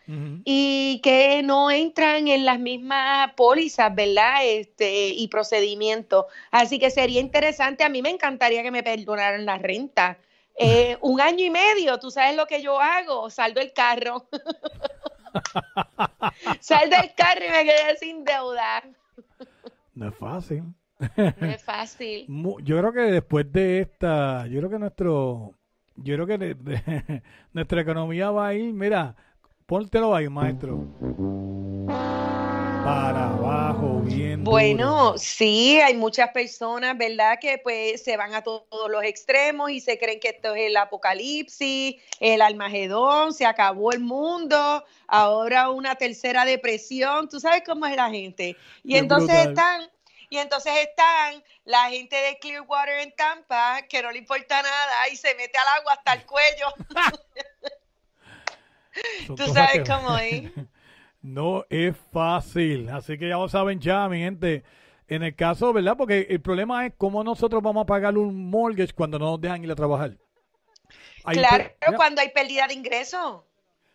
y 0.45 1.01
que 1.05 1.45
no 1.45 1.71
entran 1.71 2.27
en 2.27 2.45
las 2.45 2.59
mismas 2.59 3.33
pólizas, 3.35 3.95
¿verdad? 3.95 4.41
Este, 4.43 5.11
y 5.11 5.29
procedimientos. 5.29 6.25
Así 6.51 6.81
que 6.81 6.91
sería 6.91 7.21
interesante, 7.21 7.85
a 7.85 7.89
mí 7.89 8.03
me 8.03 8.11
encantaría 8.11 8.65
que 8.65 8.73
me 8.73 8.83
perdonaran 8.83 9.47
la 9.47 9.59
renta. 9.59 10.19
Eh, 10.59 10.99
un 11.03 11.21
año 11.21 11.45
y 11.45 11.51
medio, 11.51 12.01
tú 12.01 12.11
sabes 12.11 12.37
lo 12.37 12.47
que 12.47 12.61
yo 12.61 12.81
hago, 12.81 13.31
saldo 13.31 13.61
el 13.61 13.73
carro. 13.73 14.27
saldo 16.61 16.97
el 17.01 17.15
carro 17.15 17.45
y 17.47 17.49
me 17.49 17.65
quedé 17.65 17.97
sin 17.97 18.25
deuda. 18.25 18.83
No 19.95 20.09
es 20.09 20.17
fácil. 20.17 20.65
No 21.17 21.47
es 21.47 21.63
fácil. 21.63 22.27
Yo 22.65 22.79
creo 22.79 22.93
que 22.93 23.01
después 23.01 23.51
de 23.53 23.81
esta, 23.81 24.47
yo 24.47 24.59
creo 24.59 24.71
que 24.71 24.79
nuestro, 24.79 25.55
yo 25.97 26.15
creo 26.15 26.27
que 26.27 26.39
de- 26.39 26.55
de- 26.55 27.23
nuestra 27.53 27.81
economía 27.81 28.31
va 28.31 28.49
a 28.49 28.55
ir, 28.55 28.73
mira, 28.73 29.15
póntelo 29.67 30.15
ahí, 30.15 30.29
maestro. 30.29 30.85
Para 32.85 33.29
abajo, 33.31 34.01
bien 34.01 34.43
duro. 34.43 34.51
Bueno, 34.53 35.19
sí, 35.19 35.79
hay 35.81 35.95
muchas 35.95 36.31
personas, 36.31 36.97
¿verdad? 36.97 37.39
Que 37.39 37.59
pues 37.63 38.03
se 38.03 38.17
van 38.17 38.33
a 38.35 38.43
to- 38.43 38.67
todos 38.71 38.91
los 38.91 39.05
extremos 39.05 39.71
y 39.71 39.81
se 39.81 39.99
creen 39.99 40.19
que 40.19 40.29
esto 40.31 40.55
es 40.55 40.69
el 40.69 40.77
apocalipsis, 40.79 41.97
el 42.21 42.41
almagedón, 42.43 43.35
se 43.35 43.45
acabó 43.45 43.93
el 43.93 44.01
mundo, 44.01 44.83
ahora 45.07 45.69
una 45.71 45.95
tercera 45.97 46.45
depresión, 46.47 47.29
tú 47.29 47.39
sabes 47.39 47.63
cómo 47.67 47.85
es 47.87 47.97
la 47.97 48.09
gente. 48.11 48.57
Y 48.83 48.93
Qué 48.93 48.99
entonces 48.99 49.29
brutal. 49.29 49.49
están, 49.51 49.83
y 50.31 50.39
entonces 50.39 50.73
están 50.79 51.43
la 51.65 51.91
gente 51.91 52.15
de 52.15 52.39
Clearwater 52.39 53.01
en 53.01 53.15
Tampa, 53.17 53.83
que 53.89 54.01
no 54.01 54.13
le 54.13 54.19
importa 54.19 54.63
nada 54.63 55.09
y 55.13 55.17
se 55.17 55.35
mete 55.35 55.59
al 55.59 55.81
agua 55.81 55.95
hasta 55.95 56.13
el 56.15 56.25
cuello. 56.25 56.69
Tú 59.37 59.47
sabes 59.53 59.87
cómo 59.87 60.17
es. 60.17 60.51
No 61.23 61.67
es 61.69 61.95
fácil, 62.11 62.89
así 62.89 63.19
que 63.19 63.29
ya 63.29 63.37
lo 63.37 63.47
saben 63.47 63.79
ya, 63.79 64.09
mi 64.09 64.21
gente. 64.21 64.65
En 65.07 65.23
el 65.23 65.37
caso, 65.37 65.71
¿verdad? 65.71 65.95
Porque 65.95 66.27
el 66.31 66.41
problema 66.41 66.87
es 66.87 66.95
cómo 66.97 67.23
nosotros 67.23 67.63
vamos 67.63 67.83
a 67.83 67.87
pagar 67.87 68.17
un 68.17 68.49
mortgage 68.49 68.95
cuando 68.95 69.19
no 69.19 69.33
nos 69.33 69.39
dejan 69.39 69.63
ir 69.63 69.71
a 69.71 69.75
trabajar. 69.75 70.17
Hay 71.25 71.37
Claro, 71.37 71.75
cuando 71.95 72.23
hay 72.23 72.31
pérdida 72.31 72.67
de 72.69 72.73
ingresos. 72.73 73.43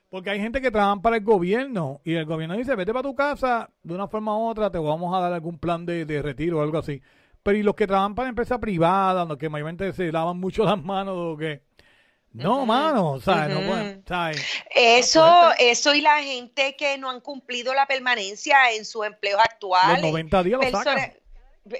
Porque 0.10 0.30
hay 0.30 0.40
gente 0.40 0.62
que 0.62 0.72
trabaja 0.72 1.02
para 1.02 1.18
el 1.18 1.24
gobierno 1.24 2.00
y 2.04 2.14
el 2.14 2.26
gobierno 2.26 2.56
dice, 2.56 2.76
vete 2.76 2.94
para 2.94 3.04
tu 3.04 3.16
casa, 3.16 3.70
de 3.84 3.94
una 3.96 4.08
forma 4.08 4.38
u 4.38 4.48
otra 4.48 4.70
te 4.72 4.78
vamos 4.78 5.14
a 5.16 5.20
dar 5.20 5.34
algún 5.34 5.58
plan 5.58 5.86
de, 5.86 6.06
de 6.06 6.22
retiro 6.22 6.60
o 6.60 6.62
algo 6.62 6.78
así. 6.78 7.02
Pero 7.44 7.58
y 7.58 7.64
los 7.64 7.76
que 7.76 7.86
trabajan 7.86 8.16
para 8.16 8.30
empresas 8.30 8.60
privadas, 8.60 9.28
los 9.28 9.38
que 9.38 9.50
mayormente 9.50 9.94
se 9.94 10.12
lavan 10.12 10.40
mucho 10.40 10.64
las 10.64 10.82
manos 10.82 11.16
o 11.18 11.38
que... 11.38 11.62
No, 12.32 12.66
mano, 12.66 13.16
no 13.16 13.22
pueden, 13.22 14.04
¿sabes? 14.06 14.46
Eso, 14.76 15.52
eso 15.58 15.96
y 15.96 16.02
la 16.02 16.22
gente 16.22 16.76
que 16.76 16.98
no 16.98 17.10
han 17.10 17.22
cumplido 17.22 17.74
la 17.74 17.86
permanencia 17.86 18.74
en 18.74 18.84
sus 18.84 19.06
empleos 19.06 19.40
actuales. 19.42 20.02
Los 20.02 20.12
90 20.12 20.44
días 20.44 20.60
lo 20.62 20.72
sacan. 20.72 21.14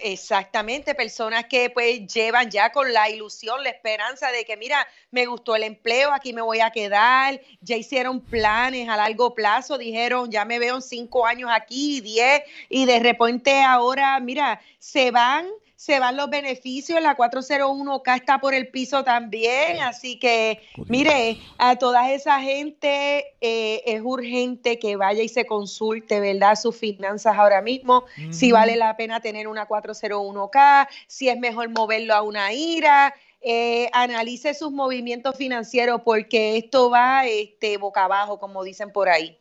Exactamente, 0.02 0.96
personas 0.96 1.46
que 1.46 1.70
pues 1.70 2.08
llevan 2.12 2.50
ya 2.50 2.72
con 2.72 2.92
la 2.92 3.08
ilusión, 3.08 3.64
la 3.64 3.70
esperanza 3.70 4.32
de 4.32 4.44
que 4.44 4.58
mira, 4.58 4.88
me 5.12 5.28
gustó 5.28 5.56
el 5.56 5.62
empleo, 5.62 6.12
aquí 6.12 6.34
me 6.34 6.42
voy 6.42 6.60
a 6.60 6.72
quedar, 6.72 7.40
ya 7.62 7.76
hicieron 7.78 8.20
planes 8.20 8.90
a 8.90 8.98
largo 8.98 9.36
plazo, 9.36 9.78
dijeron 9.78 10.32
ya 10.32 10.44
me 10.44 10.58
veo 10.58 10.82
cinco 10.82 11.28
años 11.28 11.52
aquí, 11.54 12.02
diez, 12.02 12.42
y 12.68 12.86
de 12.88 12.98
repente 13.00 13.62
ahora, 13.62 14.20
mira, 14.20 14.60
se 14.80 15.12
van, 15.12 15.48
se 15.76 16.00
van 16.00 16.16
los 16.16 16.30
beneficios, 16.30 17.02
la 17.02 17.18
401k 17.18 18.16
está 18.16 18.40
por 18.40 18.54
el 18.54 18.70
piso 18.70 19.04
también, 19.04 19.82
así 19.82 20.18
que 20.18 20.62
mire, 20.88 21.38
a 21.58 21.76
toda 21.76 22.12
esa 22.14 22.40
gente 22.42 23.36
eh, 23.42 23.82
es 23.86 24.02
urgente 24.02 24.80
que 24.80 24.96
vaya 24.96 25.22
y 25.22 25.28
se 25.28 25.46
consulte, 25.46 26.20
¿verdad? 26.20 26.56
Sus 26.56 26.78
finanzas 26.78 27.38
ahora 27.38 27.62
mismo, 27.62 28.06
si 28.32 28.52
vale 28.52 28.78
la 28.78 28.96
pena 28.96 29.20
tener 29.20 29.48
una 29.48 29.68
401k, 29.68 30.88
si 31.08 31.28
es 31.28 31.38
mejor 31.38 31.70
moverlo 31.70 32.14
a 32.14 32.22
una 32.22 32.54
IRA. 32.54 33.14
eh, 33.48 33.90
analice 33.94 34.56
sus 34.56 34.72
movimientos 34.72 35.36
financieros 35.36 36.02
porque 36.04 36.58
esto 36.58 36.90
va 36.90 37.28
este, 37.28 37.78
boca 37.78 38.06
abajo, 38.06 38.40
como 38.40 38.64
dicen 38.64 38.92
por 38.92 39.08
ahí. 39.08 39.38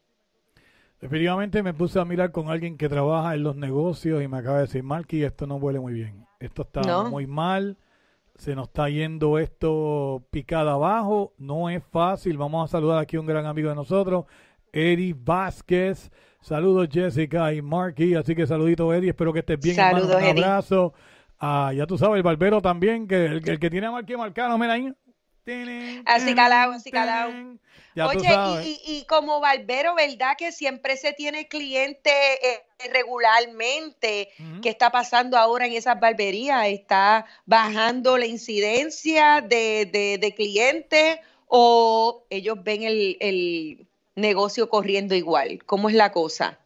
Definitivamente 1.00 1.62
me 1.62 1.74
puse 1.74 2.00
a 2.00 2.04
mirar 2.04 2.30
con 2.30 2.48
alguien 2.48 2.76
que 2.76 2.88
trabaja 2.88 3.34
en 3.34 3.42
los 3.42 3.56
negocios 3.56 4.22
y 4.22 4.28
me 4.28 4.38
acaba 4.38 4.56
de 4.56 4.62
decir, 4.62 4.82
Marky, 4.82 5.22
esto 5.22 5.46
no 5.46 5.56
huele 5.56 5.80
muy 5.80 5.92
bien. 5.92 6.23
Esto 6.44 6.62
está 6.62 6.80
No. 6.82 7.10
muy 7.10 7.26
mal. 7.26 7.76
Se 8.36 8.54
nos 8.54 8.66
está 8.68 8.88
yendo 8.88 9.38
esto 9.38 10.24
picada 10.30 10.72
abajo. 10.72 11.32
No 11.38 11.70
es 11.70 11.82
fácil. 11.90 12.36
Vamos 12.36 12.68
a 12.68 12.72
saludar 12.72 12.98
aquí 12.98 13.16
a 13.16 13.20
un 13.20 13.26
gran 13.26 13.46
amigo 13.46 13.68
de 13.68 13.74
nosotros, 13.76 14.24
Eddie 14.72 15.14
Vázquez. 15.16 16.10
Saludos 16.40 16.88
Jessica 16.90 17.52
y 17.52 17.62
Marky. 17.62 18.14
Así 18.16 18.34
que 18.34 18.46
saludito 18.46 18.92
Eddie. 18.92 19.10
Espero 19.10 19.32
que 19.32 19.38
estés 19.40 19.58
bien. 19.60 19.78
hermano. 19.78 20.06
Un 20.06 20.24
abrazo. 20.38 20.94
Ah, 21.38 21.72
ya 21.74 21.86
tú 21.86 21.96
sabes, 21.98 22.16
el 22.16 22.22
barbero 22.22 22.60
también, 22.60 23.06
que 23.06 23.24
el, 23.26 23.48
el 23.48 23.58
que 23.58 23.70
tiene 23.70 23.86
a 23.86 23.90
Marky 23.92 24.16
Marcano, 24.16 24.56
mira 24.58 24.74
ahí. 24.74 24.92
Así 26.06 26.34
calado, 26.34 26.72
así 26.72 26.90
calado. 26.90 27.32
Ya 27.94 28.06
Oye, 28.08 28.28
y- 28.64 28.80
y 28.98 29.04
como 29.06 29.40
barbero, 29.40 29.94
¿verdad? 29.94 30.34
Que 30.38 30.50
siempre 30.52 30.96
se 30.96 31.12
tiene 31.12 31.46
cliente 31.48 32.10
eh, 32.10 32.62
regularmente. 32.92 34.28
¿Qué 34.62 34.68
está 34.68 34.90
pasando 34.90 35.36
ahora 35.36 35.66
en 35.66 35.72
esas 35.72 35.98
barberías? 36.00 36.66
¿Está 36.68 37.26
bajando 37.46 38.18
la 38.18 38.26
incidencia 38.26 39.40
de, 39.40 39.86
de- 39.92 40.18
de 40.18 40.34
clientes 40.34 41.18
o 41.46 42.24
ellos 42.30 42.58
ven 42.62 42.82
el, 42.82 43.16
el 43.20 43.86
negocio 44.16 44.68
corriendo 44.68 45.14
igual? 45.14 45.62
¿Cómo 45.64 45.88
es 45.88 45.94
la 45.94 46.12
cosa? 46.12 46.58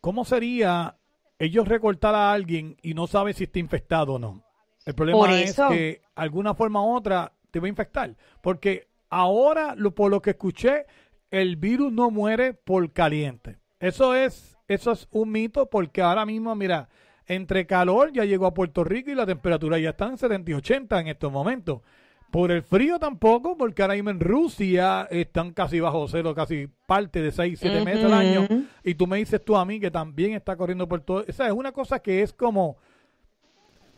¿Cómo 0.00 0.24
sería 0.24 0.96
ellos 1.38 1.68
recortar 1.68 2.14
a 2.14 2.32
alguien 2.32 2.76
y 2.82 2.94
no 2.94 3.06
saben 3.06 3.34
si 3.34 3.44
está 3.44 3.58
infectado 3.58 4.14
o 4.14 4.18
no? 4.18 4.42
El 4.86 4.94
problema 4.94 5.18
es 5.42 5.56
que 5.68 6.00
alguna 6.14 6.54
forma 6.54 6.82
u 6.84 6.96
otra 6.96 7.32
te 7.50 7.60
va 7.60 7.66
a 7.66 7.68
infectar. 7.70 8.16
Porque 8.40 8.88
ahora, 9.10 9.74
lo, 9.76 9.94
por 9.94 10.10
lo 10.10 10.20
que 10.22 10.30
escuché, 10.30 10.86
el 11.30 11.56
virus 11.56 11.92
no 11.92 12.10
muere 12.10 12.54
por 12.54 12.90
caliente. 12.92 13.58
Eso 13.80 14.14
es, 14.14 14.56
eso 14.68 14.92
es 14.92 15.08
un 15.10 15.32
mito 15.32 15.68
porque 15.68 16.02
ahora 16.02 16.24
mismo, 16.26 16.54
mira, 16.54 16.88
entre 17.26 17.66
calor 17.66 18.12
ya 18.12 18.24
llegó 18.24 18.46
a 18.46 18.54
Puerto 18.54 18.84
Rico 18.84 19.10
y 19.10 19.14
la 19.14 19.26
temperatura 19.26 19.78
ya 19.78 19.90
está 19.90 20.06
en 20.06 20.18
70 20.18 20.50
y 20.50 20.54
80 20.54 21.00
en 21.00 21.08
estos 21.08 21.32
momentos. 21.32 21.80
Por 22.30 22.50
el 22.50 22.62
frío 22.62 22.98
tampoco, 22.98 23.56
porque 23.56 23.80
ahora 23.80 23.94
mismo 23.94 24.10
en 24.10 24.20
Rusia 24.20 25.08
están 25.10 25.52
casi 25.54 25.80
bajo 25.80 26.06
cero, 26.08 26.34
casi 26.34 26.68
parte 26.86 27.22
de 27.22 27.32
6, 27.32 27.58
7 27.58 27.82
meses 27.84 28.04
al 28.04 28.12
año. 28.12 28.46
Y 28.84 28.94
tú 28.94 29.06
me 29.06 29.16
dices 29.16 29.42
tú 29.42 29.56
a 29.56 29.64
mí 29.64 29.80
que 29.80 29.90
también 29.90 30.34
está 30.34 30.54
corriendo 30.54 30.86
por 30.86 31.00
todo. 31.00 31.24
O 31.26 31.32
sea, 31.32 31.46
es 31.46 31.52
una 31.52 31.72
cosa 31.72 32.00
que 32.00 32.20
es 32.22 32.34
como. 32.34 32.76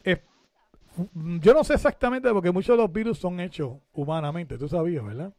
es- 0.05 0.21
yo 1.41 1.55
no 1.55 1.65
sé 1.65 1.75
exactamente 1.75 2.31
porque 2.31 2.53
muchos 2.53 2.77
de 2.77 2.83
los 2.83 2.93
virus 2.93 3.19
son 3.19 3.41
hechos 3.41 3.73
humanamente, 3.93 4.57
tú 4.59 4.69
sabías, 4.69 5.05
¿verdad? 5.05 5.33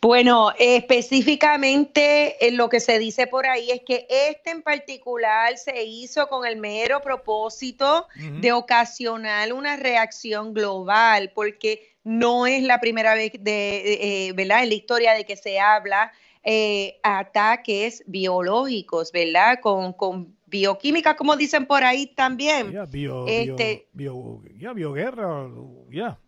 Bueno, 0.00 0.52
específicamente 0.58 2.46
eh, 2.46 2.52
lo 2.52 2.68
que 2.68 2.78
se 2.78 2.98
dice 3.00 3.26
por 3.26 3.46
ahí 3.46 3.70
es 3.70 3.80
que 3.84 4.06
este 4.08 4.50
en 4.50 4.62
particular 4.62 5.58
se 5.58 5.84
hizo 5.84 6.28
con 6.28 6.46
el 6.46 6.56
mero 6.56 7.00
propósito 7.00 8.06
de 8.40 8.52
ocasionar 8.52 9.52
una 9.52 9.76
reacción 9.76 10.54
global, 10.54 11.32
porque 11.34 11.96
no 12.04 12.46
es 12.46 12.62
la 12.62 12.78
primera 12.78 13.14
vez 13.14 13.32
de, 13.40 14.28
eh, 14.28 14.32
¿verdad? 14.34 14.62
en 14.62 14.68
la 14.68 14.74
historia 14.74 15.14
de 15.14 15.24
que 15.24 15.36
se 15.36 15.58
habla 15.58 16.12
eh, 16.44 17.00
ataques 17.02 18.04
biológicos, 18.06 19.10
¿verdad? 19.10 19.58
Con, 19.60 19.92
con 19.92 20.36
bioquímica, 20.46 21.16
como 21.16 21.36
dicen 21.36 21.66
por 21.66 21.82
ahí 21.82 22.06
también. 22.06 22.72
Ya, 22.72 22.84
bio, 22.84 23.26
Este- 23.26 23.88
bio, 23.92 24.40
bioguerra, 24.74 25.48
ya. 25.90 26.18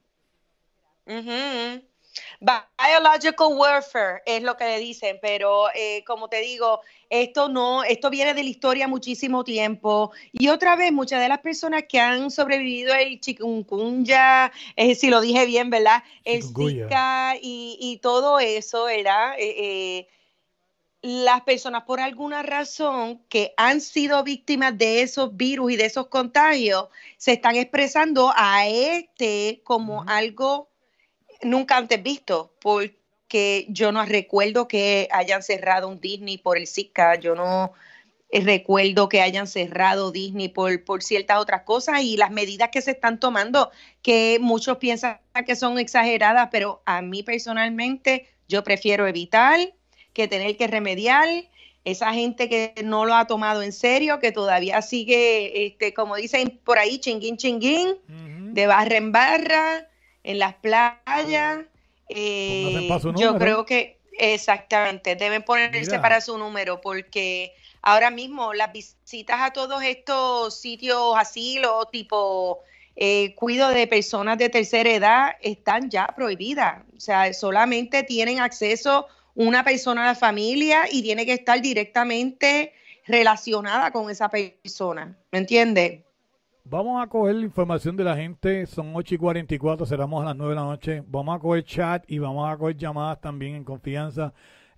Ujú. 1.06 1.89
Biological 2.40 3.48
warfare 3.52 4.22
es 4.26 4.42
lo 4.42 4.56
que 4.56 4.64
le 4.64 4.78
dicen, 4.78 5.18
pero 5.20 5.66
eh, 5.74 6.02
como 6.06 6.28
te 6.28 6.40
digo, 6.40 6.80
esto 7.10 7.48
no, 7.48 7.82
esto 7.82 8.08
viene 8.08 8.34
de 8.34 8.44
la 8.44 8.48
historia 8.48 8.86
muchísimo 8.86 9.42
tiempo. 9.42 10.12
Y 10.32 10.48
otra 10.48 10.76
vez, 10.76 10.92
muchas 10.92 11.20
de 11.20 11.28
las 11.28 11.40
personas 11.40 11.84
que 11.88 11.98
han 11.98 12.30
sobrevivido 12.30 12.94
el 12.94 13.20
chikungunya, 13.20 14.52
eh, 14.76 14.94
si 14.94 15.10
lo 15.10 15.20
dije 15.20 15.44
bien, 15.44 15.70
¿verdad? 15.70 16.04
El. 16.24 16.42
Zika 16.42 17.34
y, 17.40 17.76
y 17.80 17.98
todo 17.98 18.38
eso, 18.38 18.84
¿verdad? 18.84 19.34
Eh, 19.38 19.54
eh, 19.58 20.08
las 21.02 21.40
personas 21.42 21.84
por 21.84 21.98
alguna 21.98 22.42
razón 22.42 23.22
que 23.28 23.54
han 23.56 23.80
sido 23.80 24.22
víctimas 24.22 24.76
de 24.76 25.02
esos 25.02 25.36
virus 25.36 25.72
y 25.72 25.76
de 25.76 25.86
esos 25.86 26.08
contagios 26.08 26.88
se 27.16 27.32
están 27.32 27.56
expresando 27.56 28.32
a 28.36 28.68
este 28.68 29.62
como 29.64 30.04
algo 30.06 30.69
nunca 31.42 31.76
antes 31.76 32.02
visto, 32.02 32.52
porque 32.60 33.66
yo 33.68 33.92
no 33.92 34.04
recuerdo 34.04 34.68
que 34.68 35.08
hayan 35.12 35.42
cerrado 35.42 35.88
un 35.88 36.00
Disney 36.00 36.38
por 36.38 36.58
el 36.58 36.66
Zika, 36.66 37.16
yo 37.16 37.34
no 37.34 37.72
recuerdo 38.32 39.08
que 39.08 39.20
hayan 39.20 39.46
cerrado 39.46 40.12
Disney 40.12 40.48
por, 40.48 40.84
por 40.84 41.02
ciertas 41.02 41.38
otras 41.38 41.62
cosas 41.62 42.02
y 42.02 42.16
las 42.16 42.30
medidas 42.30 42.70
que 42.70 42.80
se 42.80 42.92
están 42.92 43.18
tomando, 43.18 43.70
que 44.02 44.38
muchos 44.40 44.78
piensan 44.78 45.18
que 45.46 45.56
son 45.56 45.78
exageradas, 45.78 46.48
pero 46.52 46.82
a 46.86 47.02
mí 47.02 47.22
personalmente 47.22 48.28
yo 48.48 48.62
prefiero 48.62 49.06
evitar 49.06 49.58
que 50.12 50.28
tener 50.28 50.56
que 50.56 50.66
remediar. 50.66 51.28
Esa 51.82 52.12
gente 52.12 52.50
que 52.50 52.74
no 52.84 53.06
lo 53.06 53.14
ha 53.14 53.26
tomado 53.26 53.62
en 53.62 53.72
serio, 53.72 54.18
que 54.18 54.32
todavía 54.32 54.82
sigue, 54.82 55.66
este, 55.66 55.94
como 55.94 56.14
dicen 56.16 56.60
por 56.62 56.78
ahí, 56.78 56.98
chinguín, 56.98 57.38
chinguín, 57.38 57.96
de 58.52 58.66
barra 58.66 58.96
en 58.96 59.12
barra, 59.12 59.88
en 60.24 60.38
las 60.38 60.54
playas. 60.54 61.60
eh, 62.08 62.88
yo 63.16 63.38
creo 63.38 63.64
que 63.64 63.98
exactamente 64.18 65.16
deben 65.16 65.42
ponerse 65.42 65.92
Mira. 65.92 66.02
para 66.02 66.20
su 66.20 66.36
número 66.36 66.80
porque 66.80 67.54
ahora 67.82 68.10
mismo 68.10 68.52
las 68.52 68.72
visitas 68.72 69.40
a 69.40 69.52
todos 69.52 69.82
estos 69.82 70.60
sitios 70.60 71.14
asilo 71.16 71.86
tipo 71.86 72.60
eh, 72.96 73.34
cuido 73.34 73.68
de 73.68 73.86
personas 73.86 74.36
de 74.36 74.50
tercera 74.50 74.90
edad 74.90 75.36
están 75.40 75.88
ya 75.88 76.08
prohibidas. 76.08 76.82
O 76.96 77.00
sea, 77.00 77.32
solamente 77.32 78.02
tienen 78.02 78.40
acceso 78.40 79.06
una 79.34 79.64
persona 79.64 80.02
a 80.02 80.06
la 80.08 80.14
familia 80.14 80.84
y 80.90 81.02
tiene 81.02 81.24
que 81.24 81.32
estar 81.32 81.62
directamente 81.62 82.74
relacionada 83.06 83.90
con 83.90 84.10
esa 84.10 84.28
persona. 84.28 85.16
¿Me 85.30 85.38
entiendes? 85.38 86.00
Vamos 86.64 87.02
a 87.02 87.06
coger 87.08 87.34
la 87.36 87.44
información 87.44 87.96
de 87.96 88.04
la 88.04 88.16
gente, 88.16 88.66
son 88.66 88.92
8 88.94 89.14
y 89.14 89.18
44, 89.18 89.86
cerramos 89.86 90.22
a 90.22 90.26
las 90.26 90.36
9 90.36 90.50
de 90.50 90.60
la 90.60 90.66
noche. 90.66 91.02
Vamos 91.06 91.36
a 91.36 91.40
coger 91.40 91.64
chat 91.64 92.04
y 92.06 92.18
vamos 92.18 92.48
a 92.48 92.56
coger 92.56 92.76
llamadas 92.76 93.20
también 93.20 93.56
en 93.56 93.64
confianza. 93.64 94.32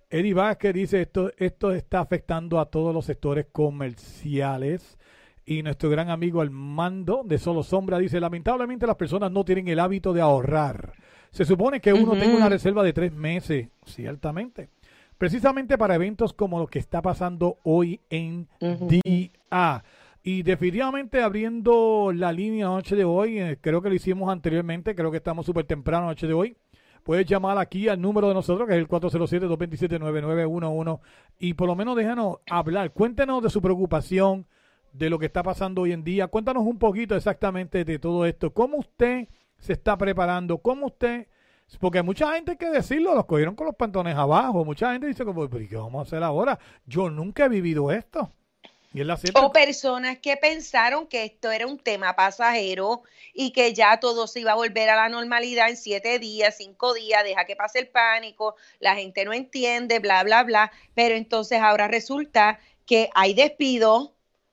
Eddie 0.09 0.33
Vázquez 0.33 0.73
dice 0.73 1.01
esto, 1.01 1.31
esto 1.37 1.71
está 1.71 1.99
afectando 1.99 2.59
a 2.59 2.65
todos 2.65 2.93
los 2.93 3.05
sectores 3.05 3.47
comerciales. 3.51 4.97
Y 5.45 5.61
nuestro 5.61 5.89
gran 5.89 6.09
amigo 6.09 6.41
Armando 6.41 7.21
de 7.25 7.37
Solo 7.37 7.63
Sombra 7.63 7.97
dice, 7.97 8.19
lamentablemente 8.19 8.87
las 8.87 8.95
personas 8.95 9.29
no 9.31 9.43
tienen 9.43 9.67
el 9.67 9.79
hábito 9.79 10.13
de 10.13 10.21
ahorrar. 10.21 10.93
Se 11.31 11.43
supone 11.45 11.81
que 11.81 11.91
uno 11.93 12.11
Ujú. 12.11 12.19
tenga 12.19 12.37
una 12.37 12.49
reserva 12.49 12.81
de 12.83 12.93
tres 12.93 13.11
meses, 13.11 13.67
ciertamente. 13.85 14.69
Precisamente 15.17 15.77
para 15.77 15.95
eventos 15.95 16.31
como 16.33 16.59
lo 16.59 16.67
que 16.67 16.79
está 16.79 17.01
pasando 17.01 17.57
hoy 17.63 17.99
en 18.09 18.47
día. 18.87 19.83
Y 20.25 20.43
definitivamente 20.43 21.21
abriendo 21.21 22.13
la 22.15 22.31
línea 22.31 22.67
noche 22.67 22.95
de 22.95 23.03
hoy, 23.03 23.39
eh, 23.39 23.57
creo 23.59 23.81
que 23.81 23.89
lo 23.89 23.95
hicimos 23.95 24.31
anteriormente, 24.31 24.95
creo 24.95 25.11
que 25.11 25.17
estamos 25.17 25.45
súper 25.45 25.65
temprano 25.65 26.05
noche 26.05 26.27
de 26.27 26.33
hoy. 26.33 26.55
Puedes 27.03 27.25
llamar 27.25 27.57
aquí 27.57 27.89
al 27.89 27.99
número 27.99 28.29
de 28.29 28.33
nosotros, 28.33 28.65
que 28.65 28.75
es 28.75 28.79
el 28.79 28.87
407-227-9911, 28.87 31.01
y 31.39 31.55
por 31.55 31.67
lo 31.67 31.75
menos 31.75 31.97
déjanos 31.97 32.37
hablar. 32.49 32.93
Cuéntenos 32.93 33.43
de 33.43 33.49
su 33.49 33.61
preocupación, 33.61 34.47
de 34.93 35.09
lo 35.09 35.19
que 35.19 35.25
está 35.25 35.43
pasando 35.43 35.81
hoy 35.81 35.91
en 35.91 36.05
día. 36.05 36.27
Cuéntanos 36.27 36.65
un 36.65 36.79
poquito 36.79 37.17
exactamente 37.17 37.83
de 37.83 37.99
todo 37.99 38.25
esto. 38.25 38.53
¿Cómo 38.53 38.77
usted 38.77 39.27
se 39.57 39.73
está 39.73 39.97
preparando? 39.97 40.59
¿Cómo 40.59 40.85
usted...? 40.85 41.27
Porque 41.79 42.03
mucha 42.03 42.33
gente, 42.33 42.51
hay 42.51 42.57
que 42.57 42.69
decirlo, 42.69 43.15
los 43.15 43.25
cogieron 43.25 43.55
con 43.55 43.65
los 43.65 43.75
pantalones 43.75 44.15
abajo. 44.15 44.63
Mucha 44.63 44.91
gente 44.91 45.07
dice, 45.07 45.25
como, 45.25 45.49
¿pero 45.49 45.63
y 45.63 45.67
qué 45.67 45.75
vamos 45.75 45.99
a 45.99 46.03
hacer 46.03 46.21
ahora? 46.21 46.59
Yo 46.85 47.09
nunca 47.09 47.45
he 47.45 47.49
vivido 47.49 47.91
esto. 47.91 48.31
O 49.33 49.51
personas 49.51 50.19
que 50.19 50.37
pensaron 50.37 51.07
que 51.07 51.23
esto 51.23 51.49
era 51.49 51.65
un 51.65 51.79
tema 51.79 52.15
pasajero 52.15 53.01
y 53.33 53.51
que 53.51 53.73
ya 53.73 53.99
todo 53.99 54.27
se 54.27 54.41
iba 54.41 54.51
a 54.51 54.55
volver 54.55 54.89
a 54.89 54.95
la 54.95 55.09
normalidad 55.09 55.69
en 55.69 55.77
siete 55.77 56.19
días, 56.19 56.57
cinco 56.57 56.93
días, 56.93 57.23
deja 57.23 57.45
que 57.45 57.55
pase 57.55 57.79
el 57.79 57.87
pánico, 57.87 58.55
la 58.79 58.95
gente 58.95 59.25
no 59.25 59.33
entiende, 59.33 59.97
bla, 59.99 60.23
bla, 60.23 60.43
bla. 60.43 60.71
Pero 60.93 61.15
entonces 61.15 61.59
ahora 61.59 61.87
resulta 61.87 62.59
que 62.85 63.09
hay 63.15 63.33
despidos 63.33 64.11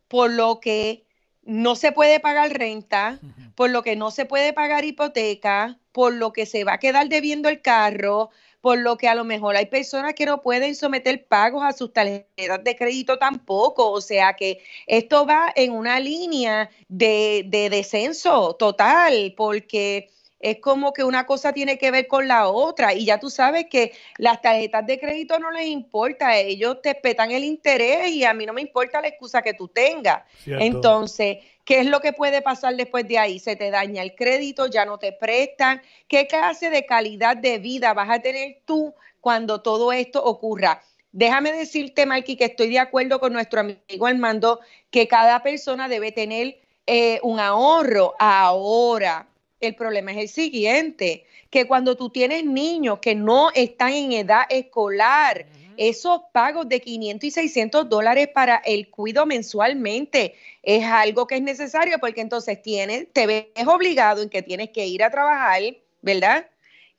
por 0.08 0.30
lo 0.30 0.58
que 0.60 1.04
no 1.42 1.76
se 1.76 1.92
puede 1.92 2.20
pagar 2.20 2.52
renta, 2.52 3.18
por 3.54 3.70
lo 3.70 3.82
que 3.82 3.96
no 3.96 4.10
se 4.10 4.24
puede 4.24 4.52
pagar 4.52 4.84
hipoteca, 4.84 5.78
por 5.92 6.14
lo 6.14 6.32
que 6.32 6.46
se 6.46 6.64
va 6.64 6.74
a 6.74 6.78
quedar 6.78 7.08
debiendo 7.08 7.48
el 7.48 7.60
carro, 7.60 8.30
por 8.60 8.78
lo 8.78 8.96
que 8.96 9.08
a 9.08 9.14
lo 9.14 9.24
mejor 9.24 9.56
hay 9.56 9.66
personas 9.66 10.14
que 10.14 10.26
no 10.26 10.42
pueden 10.42 10.74
someter 10.74 11.26
pagos 11.26 11.62
a 11.64 11.72
sus 11.72 11.92
tarjetas 11.92 12.62
de 12.62 12.76
crédito 12.76 13.18
tampoco. 13.18 13.90
O 13.90 14.00
sea 14.00 14.34
que 14.34 14.62
esto 14.86 15.26
va 15.26 15.52
en 15.54 15.72
una 15.72 15.98
línea 16.00 16.70
de, 16.88 17.44
de 17.46 17.70
descenso 17.70 18.54
total, 18.54 19.34
porque 19.36 20.10
es 20.40 20.58
como 20.58 20.92
que 20.92 21.04
una 21.04 21.26
cosa 21.26 21.52
tiene 21.52 21.78
que 21.78 21.90
ver 21.90 22.06
con 22.06 22.26
la 22.26 22.48
otra 22.48 22.94
y 22.94 23.04
ya 23.04 23.20
tú 23.20 23.28
sabes 23.28 23.66
que 23.70 23.92
las 24.16 24.40
tarjetas 24.40 24.86
de 24.86 24.98
crédito 24.98 25.38
no 25.38 25.50
les 25.50 25.66
importa, 25.66 26.36
ellos 26.38 26.80
te 26.82 26.94
petan 26.94 27.30
el 27.30 27.44
interés 27.44 28.08
y 28.08 28.24
a 28.24 28.32
mí 28.32 28.46
no 28.46 28.54
me 28.54 28.62
importa 28.62 29.02
la 29.02 29.08
excusa 29.08 29.42
que 29.42 29.52
tú 29.52 29.68
tengas. 29.68 30.22
Cierto. 30.42 30.64
Entonces, 30.64 31.38
¿qué 31.70 31.78
es 31.78 31.86
lo 31.86 32.00
que 32.00 32.12
puede 32.12 32.42
pasar 32.42 32.74
después 32.74 33.06
de 33.06 33.16
ahí? 33.16 33.38
Se 33.38 33.54
te 33.54 33.70
daña 33.70 34.02
el 34.02 34.16
crédito, 34.16 34.66
ya 34.66 34.84
no 34.84 34.98
te 34.98 35.12
prestan. 35.12 35.80
¿Qué 36.08 36.26
clase 36.26 36.68
de 36.68 36.84
calidad 36.84 37.36
de 37.36 37.58
vida 37.58 37.94
vas 37.94 38.10
a 38.10 38.18
tener 38.18 38.58
tú 38.64 38.92
cuando 39.20 39.62
todo 39.62 39.92
esto 39.92 40.20
ocurra? 40.20 40.82
Déjame 41.12 41.52
decirte, 41.52 42.06
Mikey, 42.06 42.34
que 42.34 42.46
estoy 42.46 42.70
de 42.70 42.80
acuerdo 42.80 43.20
con 43.20 43.32
nuestro 43.32 43.60
amigo 43.60 44.04
Armando, 44.04 44.58
que 44.90 45.06
cada 45.06 45.44
persona 45.44 45.86
debe 45.86 46.10
tener 46.10 46.58
eh, 46.88 47.20
un 47.22 47.38
ahorro 47.38 48.16
ahora. 48.18 49.28
El 49.60 49.76
problema 49.76 50.10
es 50.10 50.18
el 50.18 50.28
siguiente, 50.28 51.24
que 51.50 51.68
cuando 51.68 51.96
tú 51.96 52.10
tienes 52.10 52.44
niños 52.44 52.98
que 52.98 53.14
no 53.14 53.52
están 53.54 53.92
en 53.92 54.10
edad 54.10 54.42
escolar, 54.48 55.46
esos 55.76 56.20
pagos 56.32 56.68
de 56.68 56.80
500 56.80 57.26
y 57.26 57.30
600 57.30 57.88
dólares 57.88 58.28
para 58.34 58.56
el 58.56 58.90
cuido 58.90 59.26
mensualmente 59.26 60.34
es 60.62 60.84
algo 60.84 61.26
que 61.26 61.36
es 61.36 61.42
necesario 61.42 61.98
porque 61.98 62.20
entonces 62.20 62.60
tienes, 62.60 63.06
te 63.12 63.26
ves 63.26 63.46
obligado 63.66 64.22
en 64.22 64.28
que 64.28 64.42
tienes 64.42 64.70
que 64.70 64.86
ir 64.86 65.02
a 65.02 65.10
trabajar, 65.10 65.62
¿verdad? 66.02 66.46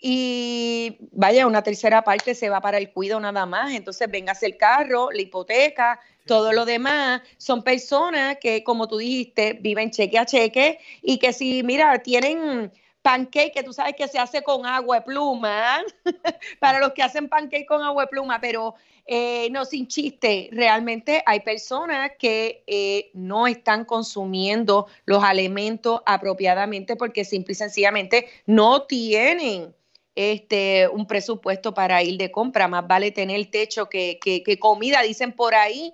Y 0.03 0.97
vaya, 1.11 1.45
una 1.45 1.61
tercera 1.61 2.03
parte 2.03 2.33
se 2.33 2.49
va 2.49 2.59
para 2.59 2.79
el 2.79 2.89
cuido 2.89 3.19
nada 3.19 3.45
más. 3.45 3.71
Entonces, 3.71 4.09
vengas 4.09 4.41
el 4.41 4.57
carro, 4.57 5.11
la 5.11 5.21
hipoteca, 5.21 5.99
todo 6.25 6.53
lo 6.53 6.65
demás. 6.65 7.21
Son 7.37 7.63
personas 7.63 8.37
que, 8.41 8.63
como 8.63 8.87
tú 8.87 8.97
dijiste, 8.97 9.53
viven 9.53 9.91
cheque 9.91 10.17
a 10.17 10.25
cheque 10.25 10.79
y 11.03 11.19
que 11.19 11.33
si, 11.33 11.61
mira, 11.61 11.99
tienen 11.99 12.71
pancake 13.01 13.51
que 13.53 13.63
tú 13.63 13.73
sabes 13.73 13.95
que 13.95 14.07
se 14.07 14.19
hace 14.19 14.43
con 14.43 14.65
agua 14.65 14.97
de 14.97 15.01
pluma, 15.03 15.83
para 16.59 16.79
los 16.79 16.93
que 16.93 17.03
hacen 17.03 17.29
pancake 17.29 17.65
con 17.65 17.81
agua 17.81 18.03
de 18.03 18.09
pluma, 18.09 18.39
pero 18.39 18.75
eh, 19.05 19.49
no, 19.51 19.65
sin 19.65 19.87
chiste, 19.87 20.49
realmente 20.51 21.23
hay 21.25 21.41
personas 21.41 22.11
que 22.19 22.63
eh, 22.67 23.09
no 23.13 23.47
están 23.47 23.85
consumiendo 23.85 24.87
los 25.05 25.23
alimentos 25.23 26.01
apropiadamente 26.05 26.95
porque 26.95 27.25
simple 27.25 27.53
y 27.53 27.55
sencillamente 27.55 28.27
no 28.45 28.83
tienen 28.83 29.73
este, 30.15 30.87
un 30.89 31.07
presupuesto 31.07 31.73
para 31.73 32.03
ir 32.03 32.17
de 32.17 32.31
compra, 32.31 32.67
más 32.67 32.87
vale 32.87 33.11
tener 33.11 33.49
techo 33.49 33.89
que, 33.89 34.19
que, 34.19 34.59
comida, 34.59 35.01
dicen 35.01 35.31
por 35.31 35.55
ahí. 35.55 35.93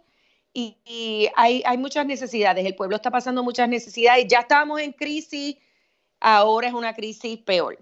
Y, 0.53 0.77
y 0.85 1.29
hay, 1.35 1.61
hay 1.65 1.77
muchas 1.77 2.05
necesidades, 2.05 2.65
el 2.65 2.75
pueblo 2.75 2.95
está 2.95 3.11
pasando 3.11 3.43
muchas 3.43 3.69
necesidades, 3.69 4.25
ya 4.27 4.39
estábamos 4.39 4.81
en 4.81 4.91
crisis, 4.91 5.55
ahora 6.19 6.67
es 6.67 6.73
una 6.73 6.93
crisis 6.93 7.37
peor. 7.39 7.77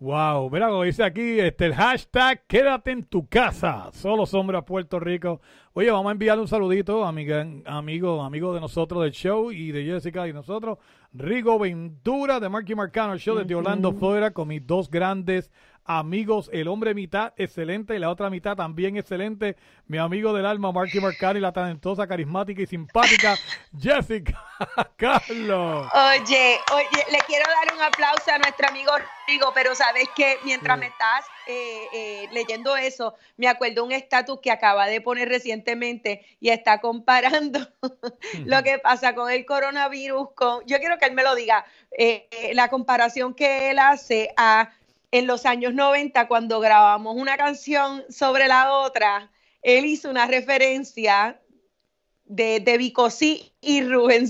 Wow, 0.00 0.48
mira 0.48 0.68
como 0.68 0.84
dice 0.84 1.02
aquí, 1.02 1.40
este, 1.40 1.66
el 1.66 1.74
hashtag 1.74 2.46
quédate 2.46 2.92
en 2.92 3.02
tu 3.02 3.26
casa, 3.26 3.90
solo 3.92 4.26
sombra 4.26 4.64
Puerto 4.64 5.00
Rico. 5.00 5.40
Oye, 5.72 5.90
vamos 5.90 6.08
a 6.08 6.12
enviarle 6.12 6.42
un 6.42 6.46
saludito 6.46 7.04
a 7.04 7.10
mi 7.10 7.24
gran 7.24 7.64
amigo, 7.66 8.22
amigo 8.22 8.54
de 8.54 8.60
nosotros 8.60 9.02
del 9.02 9.10
show 9.10 9.50
y 9.50 9.72
de 9.72 9.84
Jessica 9.84 10.28
y 10.28 10.32
nosotros, 10.32 10.78
Rigo 11.12 11.58
Ventura 11.58 12.38
de 12.38 12.48
Marky 12.48 12.76
Marcano 12.76 13.18
Show 13.18 13.38
desde 13.38 13.56
Orlando, 13.56 13.92
Florida, 13.92 14.30
con 14.30 14.46
mis 14.46 14.64
dos 14.64 14.88
grandes 14.88 15.50
amigos, 15.88 16.50
el 16.52 16.68
hombre 16.68 16.94
mitad 16.94 17.32
excelente 17.38 17.96
y 17.96 17.98
la 17.98 18.10
otra 18.10 18.28
mitad 18.28 18.54
también 18.54 18.98
excelente, 18.98 19.56
mi 19.86 19.96
amigo 19.96 20.34
del 20.34 20.44
alma 20.44 20.70
Marky 20.70 21.00
Marcano 21.00 21.38
y 21.38 21.42
la 21.42 21.50
talentosa, 21.50 22.06
carismática 22.06 22.60
y 22.60 22.66
simpática 22.66 23.36
Jessica 23.80 24.38
Carlos. 24.96 25.88
Oye, 25.94 26.58
oye, 26.74 27.04
le 27.10 27.18
quiero 27.26 27.44
dar 27.50 27.74
un 27.74 27.82
aplauso 27.82 28.30
a 28.30 28.38
nuestro 28.38 28.68
amigo 28.68 28.92
Rigo, 29.26 29.50
pero 29.54 29.74
sabes 29.74 30.04
que 30.14 30.38
mientras 30.44 30.78
me 30.78 30.86
estás 30.86 31.24
eh, 31.46 31.86
eh, 31.94 32.28
leyendo 32.32 32.76
eso, 32.76 33.14
me 33.38 33.48
acuerdo 33.48 33.82
un 33.82 33.92
estatus 33.92 34.40
que 34.42 34.50
acaba 34.50 34.86
de 34.88 35.00
poner 35.00 35.30
recientemente 35.30 36.26
y 36.38 36.50
está 36.50 36.82
comparando 36.82 37.60
lo 38.44 38.62
que 38.62 38.78
pasa 38.78 39.14
con 39.14 39.30
el 39.30 39.46
coronavirus 39.46 40.28
con, 40.34 40.66
yo 40.66 40.78
quiero 40.80 40.98
que 40.98 41.06
él 41.06 41.14
me 41.14 41.22
lo 41.22 41.34
diga, 41.34 41.64
eh, 41.96 42.28
la 42.52 42.68
comparación 42.68 43.32
que 43.32 43.70
él 43.70 43.78
hace 43.78 44.34
a 44.36 44.70
en 45.10 45.26
los 45.26 45.46
años 45.46 45.74
90 45.74 46.28
cuando 46.28 46.60
grabamos 46.60 47.16
una 47.16 47.36
canción 47.36 48.04
sobre 48.10 48.48
la 48.48 48.72
otra, 48.72 49.30
él 49.62 49.86
hizo 49.86 50.10
una 50.10 50.26
referencia 50.26 51.40
de, 52.28 52.60
de 52.60 52.78
Bicosí 52.78 53.52
y 53.60 53.82
Rubén, 53.82 54.26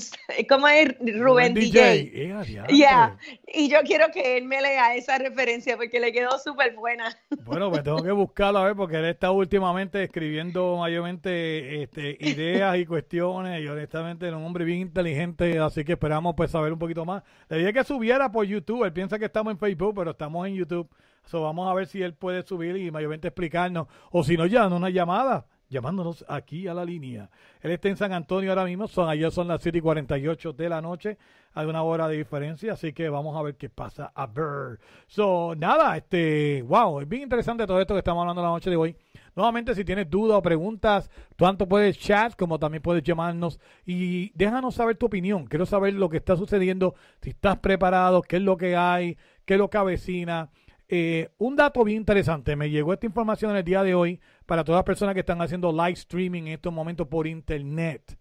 ¿cómo 0.49 0.69
es? 0.69 0.95
Rubén, 1.19 1.53
DJ. 1.53 2.11
Eh, 2.15 2.33
adiante. 2.33 2.75
Yeah. 2.75 3.19
Y 3.47 3.69
yo 3.69 3.79
quiero 3.85 4.07
que 4.13 4.39
él 4.39 4.45
me 4.45 4.63
lea 4.63 4.95
esa 4.95 5.19
referencia 5.19 5.77
porque 5.77 6.01
le 6.01 6.13
quedó 6.13 6.39
súper 6.39 6.75
buena. 6.75 7.15
Bueno, 7.45 7.71
pues 7.71 7.83
tengo 7.83 8.03
que 8.03 8.13
buscarlo 8.13 8.61
a 8.61 8.65
ver 8.65 8.77
porque 8.77 8.97
él 8.97 9.07
está 9.07 9.31
últimamente 9.31 10.03
escribiendo 10.03 10.77
mayormente 10.77 11.83
este, 11.83 12.17
ideas 12.21 12.79
y 12.79 12.87
cuestiones 12.87 13.63
y 13.63 13.67
honestamente 13.67 14.29
es 14.29 14.33
un 14.33 14.45
hombre 14.45 14.65
bien 14.65 14.81
inteligente, 14.81 15.59
así 15.59 15.85
que 15.85 15.93
esperamos 15.93 16.35
pues 16.37 16.51
saber 16.51 16.73
un 16.73 16.79
poquito 16.79 17.05
más. 17.05 17.23
Le 17.49 17.59
dije 17.59 17.73
que 17.73 17.85
subiera 17.85 18.31
por 18.31 18.47
YouTube, 18.47 18.85
él 18.85 18.93
piensa 18.93 19.19
que 19.19 19.27
estamos 19.27 19.53
en 19.53 19.59
Facebook, 19.59 19.95
pero 19.97 20.13
estamos 20.13 20.47
en 20.47 20.55
YouTube. 20.55 20.89
So, 21.25 21.43
vamos 21.43 21.71
a 21.71 21.75
ver 21.75 21.87
si 21.87 22.03
él 22.03 22.15
puede 22.15 22.43
subir 22.43 22.77
y 22.77 22.91
mayormente 22.91 23.29
explicarnos 23.29 23.87
o 24.11 24.25
si 24.25 24.37
no, 24.37 24.47
ya 24.47 24.67
una 24.67 24.89
llamada 24.89 25.47
llamándonos 25.69 26.25
aquí 26.29 26.67
a 26.67 26.75
la 26.75 26.85
línea. 26.85 27.31
Él 27.61 27.73
está 27.73 27.89
en 27.89 27.97
San 27.97 28.13
Antonio 28.13 28.51
ahora 28.51 28.65
mismo, 28.65 28.89
son 28.89 29.09
allá 29.09 29.31
son 29.31 29.49
las 29.49 29.63
7 29.63 29.79
y 29.79 29.81
48 29.81 30.53
de 30.53 30.69
la 30.69 30.81
noche, 30.81 31.19
hay 31.55 31.67
una 31.67 31.83
hora 31.83 32.09
de 32.09 32.17
diferencia, 32.17 32.73
así 32.73 32.93
que 32.93 33.09
vamos 33.09 33.37
a 33.37 33.43
ver 33.43 33.57
qué 33.57 33.69
pasa 33.69 34.13
a 34.15 34.27
ver. 34.27 34.79
So, 35.07 35.55
nada, 35.57 35.97
este, 35.97 36.63
wow, 36.63 37.01
es 37.01 37.09
bien 37.09 37.23
interesante 37.23 37.67
todo 37.67 37.81
esto 37.81 37.95
que 37.95 37.99
estamos 37.99 38.23
hablando 38.23 38.43
la 38.43 38.49
noche 38.49 38.71
de 38.71 38.77
hoy. 38.77 38.97
Nuevamente, 39.35 39.75
si 39.75 39.85
tienes 39.85 40.11
dudas 40.11 40.39
o 40.39 40.43
preguntas, 40.43 41.11
tanto 41.37 41.69
puedes 41.69 41.97
chat 41.97 42.35
como 42.35 42.59
también 42.59 42.83
puedes 42.83 43.05
llamarnos 43.05 43.61
y 43.87 44.31
déjanos 44.37 44.75
saber 44.75 44.97
tu 44.97 45.07
opinión. 45.07 45.47
Quiero 45.47 45.65
saber 45.65 45.95
lo 45.95 46.09
que 46.09 46.17
está 46.17 46.37
sucediendo, 46.37 46.95
si 47.23 47.31
estás 47.31 47.59
preparado, 47.59 48.23
qué 48.23 48.37
es 48.37 48.43
lo 48.43 48.57
que 48.57 48.77
hay, 48.77 49.17
qué 49.45 49.55
es 49.55 49.59
lo 49.59 49.71
que 49.71 49.79
avecina. 49.79 50.51
Eh, 50.91 51.29
un 51.37 51.55
dato 51.55 51.85
bien 51.85 51.99
interesante, 51.99 52.57
me 52.57 52.71
llegó 52.71 52.95
esta 52.95 53.05
información 53.05 53.51
en 53.51 53.59
el 53.59 53.65
día 53.65 53.83
de 53.83 53.95
hoy 53.95 54.21
para 54.47 54.65
todas 54.65 54.79
las 54.79 54.87
personas 54.87 55.13
que 55.13 55.21
están 55.21 55.43
haciendo 55.43 55.71
live 55.71 55.93
streaming 55.93 56.43
en 56.45 56.49
estos 56.49 56.73
momentos 56.73 57.07
por 57.09 57.27
internet. 57.27 58.19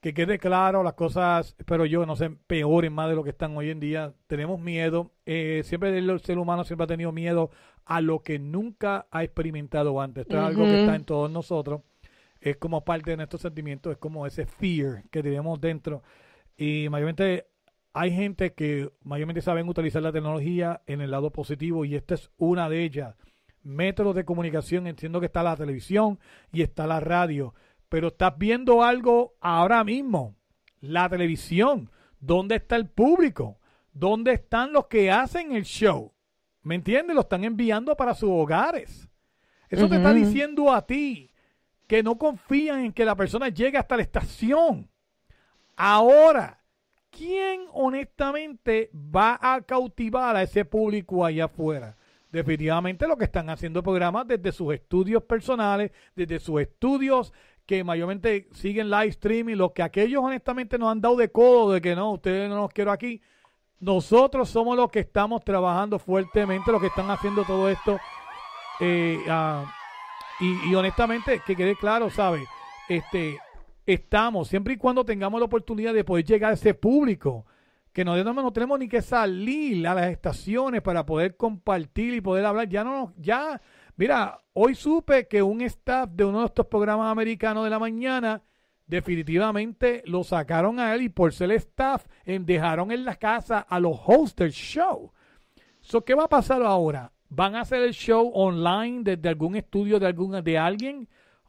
Que 0.00 0.14
quede 0.14 0.38
claro 0.38 0.82
las 0.82 0.92
cosas, 0.92 1.56
pero 1.66 1.86
yo 1.86 2.06
no 2.06 2.14
sé, 2.14 2.30
peores 2.30 2.92
más 2.92 3.08
de 3.08 3.16
lo 3.16 3.24
que 3.24 3.30
están 3.30 3.56
hoy 3.56 3.70
en 3.70 3.80
día. 3.80 4.14
Tenemos 4.26 4.60
miedo, 4.60 5.12
eh, 5.26 5.62
siempre 5.64 5.96
el 5.96 6.20
ser 6.20 6.38
humano 6.38 6.62
siempre 6.62 6.84
ha 6.84 6.88
tenido 6.88 7.10
miedo 7.10 7.50
a 7.84 8.00
lo 8.00 8.22
que 8.22 8.38
nunca 8.38 9.08
ha 9.10 9.24
experimentado 9.24 10.00
antes. 10.00 10.22
Esto 10.22 10.36
es 10.36 10.44
algo 10.44 10.64
que 10.64 10.80
está 10.80 10.94
en 10.94 11.04
todos 11.04 11.30
nosotros. 11.30 11.80
Es 12.40 12.58
como 12.58 12.84
parte 12.84 13.10
de 13.10 13.16
nuestros 13.16 13.42
sentimientos, 13.42 13.92
es 13.92 13.98
como 13.98 14.26
ese 14.26 14.46
fear 14.46 15.04
que 15.10 15.22
tenemos 15.22 15.60
dentro. 15.60 16.02
Y 16.56 16.88
mayormente 16.90 17.48
hay 17.98 18.12
gente 18.12 18.52
que 18.52 18.92
mayormente 19.02 19.42
saben 19.42 19.68
utilizar 19.68 20.00
la 20.00 20.12
tecnología 20.12 20.82
en 20.86 21.00
el 21.00 21.10
lado 21.10 21.32
positivo 21.32 21.84
y 21.84 21.96
esta 21.96 22.14
es 22.14 22.30
una 22.36 22.68
de 22.68 22.84
ellas. 22.84 23.16
Métodos 23.64 24.14
de 24.14 24.24
comunicación, 24.24 24.86
entiendo 24.86 25.18
que 25.18 25.26
está 25.26 25.42
la 25.42 25.56
televisión 25.56 26.20
y 26.52 26.62
está 26.62 26.86
la 26.86 27.00
radio, 27.00 27.54
pero 27.88 28.08
estás 28.08 28.38
viendo 28.38 28.84
algo 28.84 29.34
ahora 29.40 29.82
mismo, 29.82 30.36
la 30.80 31.08
televisión, 31.08 31.90
¿dónde 32.20 32.54
está 32.54 32.76
el 32.76 32.88
público? 32.88 33.58
¿Dónde 33.92 34.34
están 34.34 34.72
los 34.72 34.86
que 34.86 35.10
hacen 35.10 35.50
el 35.50 35.64
show? 35.64 36.12
¿Me 36.62 36.76
entiendes? 36.76 37.16
Lo 37.16 37.22
están 37.22 37.42
enviando 37.42 37.96
para 37.96 38.14
sus 38.14 38.30
hogares. 38.30 39.08
Eso 39.68 39.88
te 39.88 39.96
está 39.96 40.14
diciendo 40.14 40.72
a 40.72 40.86
ti 40.86 41.32
que 41.88 42.04
no 42.04 42.16
confían 42.16 42.84
en 42.84 42.92
que 42.92 43.04
la 43.04 43.16
persona 43.16 43.48
llegue 43.48 43.76
hasta 43.76 43.96
la 43.96 44.02
estación. 44.02 44.88
Ahora, 45.74 46.57
¿quién 47.10 47.66
honestamente 47.72 48.90
va 48.94 49.38
a 49.40 49.60
cautivar 49.62 50.36
a 50.36 50.42
ese 50.42 50.64
público 50.64 51.24
allá 51.24 51.46
afuera? 51.46 51.96
Definitivamente 52.30 53.08
lo 53.08 53.16
que 53.16 53.24
están 53.24 53.48
haciendo 53.48 53.82
programas 53.82 54.26
desde 54.26 54.52
sus 54.52 54.74
estudios 54.74 55.22
personales, 55.22 55.92
desde 56.14 56.38
sus 56.38 56.60
estudios 56.60 57.32
que 57.64 57.84
mayormente 57.84 58.48
siguen 58.52 58.90
live 58.90 59.08
streaming, 59.08 59.56
lo 59.56 59.72
que 59.72 59.82
aquellos 59.82 60.22
honestamente 60.24 60.78
nos 60.78 60.90
han 60.90 61.00
dado 61.00 61.16
de 61.16 61.30
codo 61.30 61.72
de 61.72 61.80
que 61.80 61.94
no, 61.94 62.12
ustedes 62.12 62.48
no 62.48 62.56
nos 62.56 62.72
quiero 62.72 62.92
aquí. 62.92 63.20
Nosotros 63.80 64.48
somos 64.48 64.76
los 64.76 64.90
que 64.90 65.00
estamos 65.00 65.44
trabajando 65.44 65.98
fuertemente, 65.98 66.72
los 66.72 66.80
que 66.80 66.88
están 66.88 67.10
haciendo 67.10 67.44
todo 67.44 67.68
esto. 67.68 67.98
Eh, 68.80 69.18
ah, 69.28 69.70
y, 70.40 70.70
y 70.70 70.74
honestamente, 70.74 71.42
que 71.46 71.56
quede 71.56 71.76
claro, 71.76 72.10
¿sabe? 72.10 72.44
Este, 72.88 73.38
estamos, 73.92 74.48
siempre 74.48 74.74
y 74.74 74.76
cuando 74.76 75.04
tengamos 75.04 75.40
la 75.40 75.46
oportunidad 75.46 75.94
de 75.94 76.04
poder 76.04 76.24
llegar 76.24 76.50
a 76.50 76.54
ese 76.54 76.74
público, 76.74 77.46
que 77.92 78.04
no, 78.04 78.22
no, 78.22 78.52
tenemos 78.52 78.78
ni 78.78 78.86
que 78.86 79.00
salir 79.00 79.86
a 79.86 79.94
las 79.94 80.10
estaciones 80.10 80.82
para 80.82 81.06
poder 81.06 81.36
compartir 81.36 82.14
y 82.14 82.20
poder 82.20 82.44
hablar. 82.44 82.68
Ya 82.68 82.84
no, 82.84 83.14
ya, 83.16 83.60
mira, 83.96 84.38
hoy 84.52 84.74
supe 84.74 85.26
que 85.26 85.42
un 85.42 85.62
staff 85.62 86.10
de 86.10 86.24
uno 86.24 86.40
de 86.40 86.46
estos 86.46 86.66
programas 86.66 87.10
americanos 87.10 87.64
de 87.64 87.70
la 87.70 87.78
mañana 87.78 88.42
definitivamente 88.86 90.02
lo 90.06 90.22
sacaron 90.22 90.78
a 90.80 90.94
él 90.94 91.02
y 91.02 91.08
por 91.08 91.32
ser 91.32 91.50
staff 91.52 92.06
dejaron 92.24 92.92
en 92.92 93.04
la 93.04 93.16
casa 93.16 93.60
a 93.60 93.80
los 93.80 93.98
hosts 94.06 94.36
del 94.36 94.52
show. 94.52 95.12
So, 95.80 96.04
¿Qué 96.04 96.14
va 96.14 96.24
a 96.24 96.28
pasar 96.28 96.62
ahora? 96.62 97.12
¿Van 97.30 97.54
a 97.54 97.62
hacer 97.62 97.82
el 97.82 97.94
show 97.94 98.30
online 98.34 99.00
desde 99.02 99.28
algún 99.30 99.56
estudio 99.56 99.98
de, 99.98 100.06
algún, 100.06 100.42
de 100.44 100.58
alguien? 100.58 101.08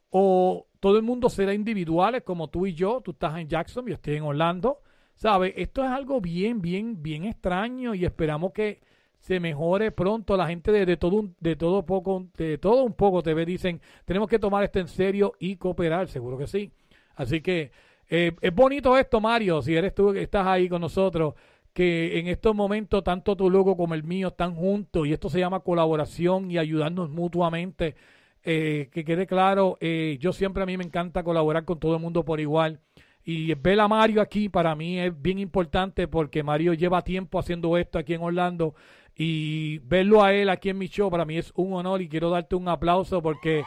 ¿O 0.10 0.68
todo 0.80 0.98
el 0.98 1.04
mundo 1.04 1.30
será 1.30 1.54
individuales 1.54 2.24
como 2.24 2.48
tú 2.48 2.66
y 2.66 2.74
yo? 2.74 3.02
Tú 3.02 3.12
estás 3.12 3.38
en 3.38 3.48
Jackson, 3.48 3.86
yo 3.86 3.96
estoy 3.96 4.16
en 4.16 4.24
Orlando. 4.24 4.82
¿Sabes? 5.16 5.54
Esto 5.58 5.84
es 5.84 5.90
algo 5.90 6.22
bien, 6.22 6.62
bien, 6.62 7.04
bien 7.04 7.26
extraño 7.26 7.94
y 7.94 8.06
esperamos 8.06 8.54
que 8.54 8.80
se 9.20 9.40
mejore 9.40 9.92
pronto. 9.92 10.38
La 10.38 10.48
gente 10.48 10.72
de, 10.72 10.98
todo 10.98 11.18
un, 11.18 11.36
de 11.40 11.56
todo 11.56 11.86
poco, 11.86 12.28
de 12.38 12.58
todo 12.58 12.84
un 12.84 12.94
poco 12.94 13.22
TV 13.22 13.46
dicen, 13.46 13.82
tenemos 14.06 14.30
que 14.30 14.40
tomar 14.40 14.64
esto 14.64 14.80
en 14.80 14.88
serio 14.88 15.34
y 15.40 15.58
cooperar, 15.58 16.08
seguro 16.08 16.38
que 16.38 16.48
sí. 16.48 16.72
Así 17.16 17.42
que 17.42 17.72
eh, 18.10 18.34
es 18.42 18.56
bonito 18.56 18.98
esto, 18.98 19.20
Mario, 19.20 19.62
si 19.62 19.76
eres 19.76 19.94
tú 19.94 20.14
que 20.14 20.24
estás 20.24 20.48
ahí 20.48 20.70
con 20.70 20.82
nosotros, 20.82 21.36
que 21.74 22.20
en 22.20 22.28
estos 22.28 22.56
momentos 22.56 23.04
tanto 23.04 23.36
tu 23.36 23.50
logo 23.50 23.78
como 23.78 23.94
el 23.94 24.04
mío 24.04 24.30
están 24.30 24.56
juntos 24.56 25.06
y 25.06 25.14
esto 25.14 25.30
se 25.30 25.40
llama 25.40 25.60
colaboración 25.60 26.50
y 26.50 26.58
ayudarnos 26.58 27.10
mutuamente. 27.10 27.96
Eh, 28.44 28.90
que 28.92 29.04
quede 29.04 29.28
claro, 29.28 29.78
eh, 29.82 30.18
yo 30.20 30.32
siempre 30.32 30.64
a 30.64 30.66
mí 30.66 30.78
me 30.78 30.86
encanta 30.86 31.24
colaborar 31.24 31.66
con 31.66 31.80
todo 31.80 31.96
el 31.96 32.02
mundo 32.02 32.24
por 32.24 32.40
igual. 32.40 32.80
Y 33.24 33.54
ver 33.56 33.80
a 33.80 33.88
Mario 33.88 34.22
aquí 34.22 34.50
para 34.50 34.76
mí 34.76 35.00
es 35.00 35.22
bien 35.22 35.40
importante 35.40 36.08
porque 36.08 36.42
Mario 36.42 36.74
lleva 36.74 37.02
tiempo 37.04 37.38
haciendo 37.38 37.78
esto 37.78 38.00
aquí 38.00 38.14
en 38.14 38.22
Orlando 38.22 38.76
y 39.16 39.80
verlo 39.80 40.24
a 40.24 40.34
él 40.34 40.50
aquí 40.50 40.70
en 40.70 40.78
mi 40.78 40.88
show 40.88 41.12
para 41.12 41.26
mí 41.26 41.38
es 41.38 41.52
un 41.56 41.74
honor 41.74 42.02
y 42.02 42.08
quiero 42.08 42.30
darte 42.30 42.56
un 42.56 42.70
aplauso 42.70 43.22
porque 43.22 43.66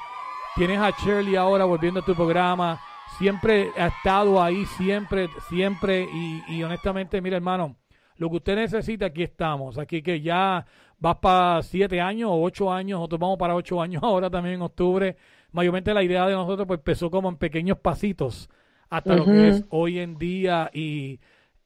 tienes 0.57 0.79
a 0.79 0.91
Shirley 0.91 1.37
ahora 1.37 1.67
volviendo 1.67 2.01
a 2.01 2.05
tu 2.05 2.15
programa. 2.15 2.81
Siempre 3.19 3.69
ha 3.77 3.89
estado 3.89 4.43
ahí, 4.43 4.65
siempre, 4.65 5.29
siempre. 5.49 6.09
Y, 6.13 6.43
y 6.49 6.63
honestamente, 6.63 7.21
mira 7.21 7.37
hermano, 7.37 7.77
lo 8.17 8.31
que 8.31 8.37
usted 8.37 8.57
necesita, 8.57 9.07
aquí 9.07 9.23
estamos. 9.23 9.79
Aquí 9.79 10.03
que 10.03 10.21
ya 10.21 10.65
vas 11.03 11.17
para 11.17 11.61
siete 11.63 12.01
años 12.01 12.31
o 12.31 12.41
ocho 12.41 12.73
años, 12.73 12.99
nosotros 12.99 13.21
vamos 13.21 13.37
para 13.37 13.57
ocho 13.57 13.83
años 13.83 14.03
ahora 14.05 14.31
también 14.31 14.55
en 14.57 14.63
octubre. 14.63 15.17
Mayormente 15.51 15.93
la 15.93 16.03
idea 16.03 16.27
de 16.27 16.35
nosotros 16.35 16.67
pues 16.67 16.79
empezó 16.79 17.11
como 17.11 17.29
en 17.29 17.37
pequeños 17.37 17.77
pasitos 17.79 18.49
hasta 18.89 19.17
lo 19.17 19.25
que 19.25 19.49
es 19.49 19.65
hoy 19.71 19.99
en 19.99 20.17
día 20.17 20.71
y, 20.73 21.19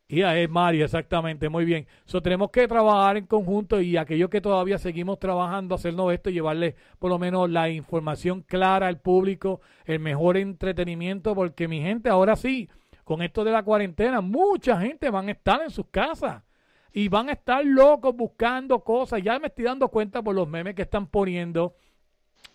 y 0.08 0.22
es 0.22 0.48
Mario, 0.48 0.84
exactamente, 0.84 1.48
muy 1.48 1.64
bien. 1.64 1.86
So, 2.04 2.22
tenemos 2.22 2.50
que 2.50 2.66
trabajar 2.66 3.16
en 3.16 3.26
conjunto 3.26 3.80
y 3.80 3.96
aquellos 3.96 4.30
que 4.30 4.40
todavía 4.40 4.78
seguimos 4.78 5.18
trabajando, 5.18 5.74
hacernos 5.74 6.12
esto 6.12 6.30
y 6.30 6.34
llevarle 6.34 6.76
por 6.98 7.10
lo 7.10 7.18
menos 7.18 7.50
la 7.50 7.68
información 7.68 8.42
clara 8.42 8.86
al 8.86 9.00
público, 9.00 9.60
el 9.84 9.98
mejor 9.98 10.36
entretenimiento, 10.36 11.34
porque 11.34 11.68
mi 11.68 11.80
gente, 11.80 12.08
ahora 12.08 12.36
sí, 12.36 12.68
con 13.04 13.22
esto 13.22 13.44
de 13.44 13.50
la 13.50 13.64
cuarentena, 13.64 14.20
mucha 14.20 14.80
gente 14.80 15.10
van 15.10 15.28
a 15.28 15.32
estar 15.32 15.62
en 15.62 15.70
sus 15.70 15.86
casas 15.88 16.45
y 16.96 17.10
van 17.10 17.28
a 17.28 17.32
estar 17.32 17.62
locos 17.62 18.16
buscando 18.16 18.82
cosas. 18.82 19.22
Ya 19.22 19.38
me 19.38 19.48
estoy 19.48 19.66
dando 19.66 19.88
cuenta 19.88 20.22
por 20.22 20.34
los 20.34 20.48
memes 20.48 20.74
que 20.74 20.80
están 20.80 21.06
poniendo. 21.08 21.76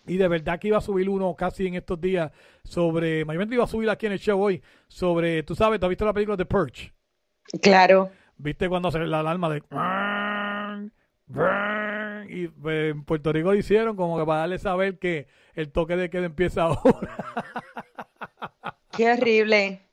Y 0.04 0.16
de 0.16 0.26
verdad 0.26 0.58
que 0.58 0.66
iba 0.66 0.78
a 0.78 0.80
subir 0.80 1.08
uno 1.08 1.32
casi 1.36 1.68
en 1.68 1.76
estos 1.76 2.00
días 2.00 2.32
sobre, 2.64 3.24
mayormente 3.24 3.54
iba 3.54 3.62
a 3.62 3.68
subir 3.68 3.88
aquí 3.88 4.06
en 4.06 4.12
el 4.12 4.18
show 4.18 4.42
hoy, 4.42 4.60
sobre, 4.88 5.44
tú 5.44 5.54
sabes, 5.54 5.78
¿tú 5.78 5.86
has 5.86 5.90
visto 5.90 6.04
la 6.04 6.12
película 6.12 6.36
de 6.36 6.44
Perch? 6.44 6.92
Claro. 7.62 8.10
¿Viste 8.36 8.68
cuando 8.68 8.88
hace 8.88 8.98
la 9.06 9.20
alarma 9.20 9.48
de... 9.48 9.62
Y 12.28 12.48
pues, 12.48 12.90
en 12.90 13.04
Puerto 13.04 13.32
Rico 13.32 13.52
lo 13.52 13.56
hicieron 13.56 13.94
como 13.94 14.18
que 14.18 14.26
para 14.26 14.40
darle 14.40 14.58
saber 14.58 14.98
que 14.98 15.28
el 15.54 15.70
toque 15.70 15.94
de 15.94 16.10
queda 16.10 16.26
empieza 16.26 16.62
ahora. 16.64 17.16
Qué 18.90 19.12
horrible. 19.12 19.86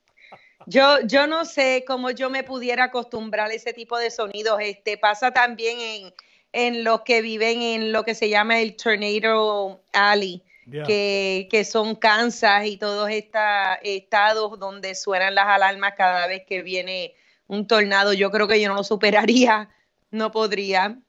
Yo, 0.69 1.01
yo 1.01 1.25
no 1.25 1.45
sé 1.45 1.83
cómo 1.87 2.11
yo 2.11 2.29
me 2.29 2.43
pudiera 2.43 2.85
acostumbrar 2.85 3.49
a 3.49 3.53
ese 3.53 3.73
tipo 3.73 3.97
de 3.97 4.11
sonidos. 4.11 4.59
Este 4.61 4.99
pasa 4.99 5.31
también 5.31 5.79
en, 5.79 6.13
en 6.53 6.83
los 6.83 7.01
que 7.01 7.23
viven 7.23 7.63
en 7.63 7.91
lo 7.91 8.03
que 8.03 8.13
se 8.13 8.29
llama 8.29 8.59
el 8.59 8.75
Tornado 8.75 9.81
Alley, 9.93 10.43
que, 10.69 11.47
que 11.49 11.65
son 11.65 11.95
Kansas 11.95 12.67
y 12.67 12.77
todos 12.77 13.09
estos 13.09 13.41
estados 13.81 14.59
donde 14.59 14.93
suenan 14.93 15.33
las 15.33 15.47
alarmas 15.47 15.95
cada 15.97 16.27
vez 16.27 16.43
que 16.47 16.61
viene 16.61 17.15
un 17.47 17.65
tornado. 17.65 18.13
Yo 18.13 18.29
creo 18.29 18.47
que 18.47 18.61
yo 18.61 18.69
no 18.69 18.75
lo 18.75 18.83
superaría, 18.83 19.69
no 20.11 20.29
podría. 20.29 20.99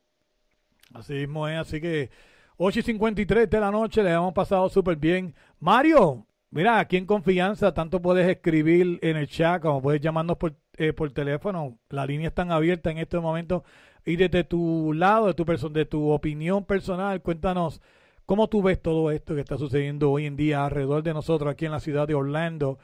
Así 0.94 1.12
mismo 1.12 1.46
es, 1.46 1.58
así 1.58 1.82
que 1.82 2.08
8 2.56 2.78
y 2.78 2.82
53 2.82 3.50
de 3.50 3.60
la 3.60 3.70
noche 3.70 4.02
le 4.02 4.10
hemos 4.10 4.32
pasado 4.32 4.70
súper 4.70 4.96
bien. 4.96 5.34
Mario, 5.58 6.26
mira, 6.50 6.78
aquí 6.78 6.96
en 6.96 7.06
confianza, 7.06 7.72
tanto 7.74 8.00
puedes 8.02 8.28
escribir 8.28 8.98
en 9.02 9.16
el 9.16 9.28
chat 9.28 9.62
como 9.62 9.82
puedes 9.82 10.00
llamarnos 10.00 10.36
por, 10.36 10.54
eh, 10.76 10.92
por 10.92 11.10
teléfono. 11.12 11.78
Las 11.88 12.06
líneas 12.06 12.30
están 12.30 12.52
abiertas 12.52 12.92
en 12.92 12.98
este 12.98 13.18
momento. 13.18 13.64
Y 14.04 14.16
desde 14.16 14.44
tu 14.44 14.92
lado, 14.92 15.26
de 15.26 15.34
tu, 15.34 15.44
de 15.72 15.84
tu 15.84 16.10
opinión 16.10 16.64
personal, 16.64 17.20
cuéntanos 17.22 17.80
cómo 18.26 18.48
tú 18.48 18.62
ves 18.62 18.80
todo 18.80 19.10
esto 19.10 19.34
que 19.34 19.40
está 19.40 19.58
sucediendo 19.58 20.10
hoy 20.10 20.26
en 20.26 20.36
día 20.36 20.64
alrededor 20.64 21.02
de 21.02 21.14
nosotros 21.14 21.50
aquí 21.50 21.66
en 21.66 21.72
la 21.72 21.80
ciudad 21.80 22.08
de 22.08 22.14
Orlando. 22.14 22.78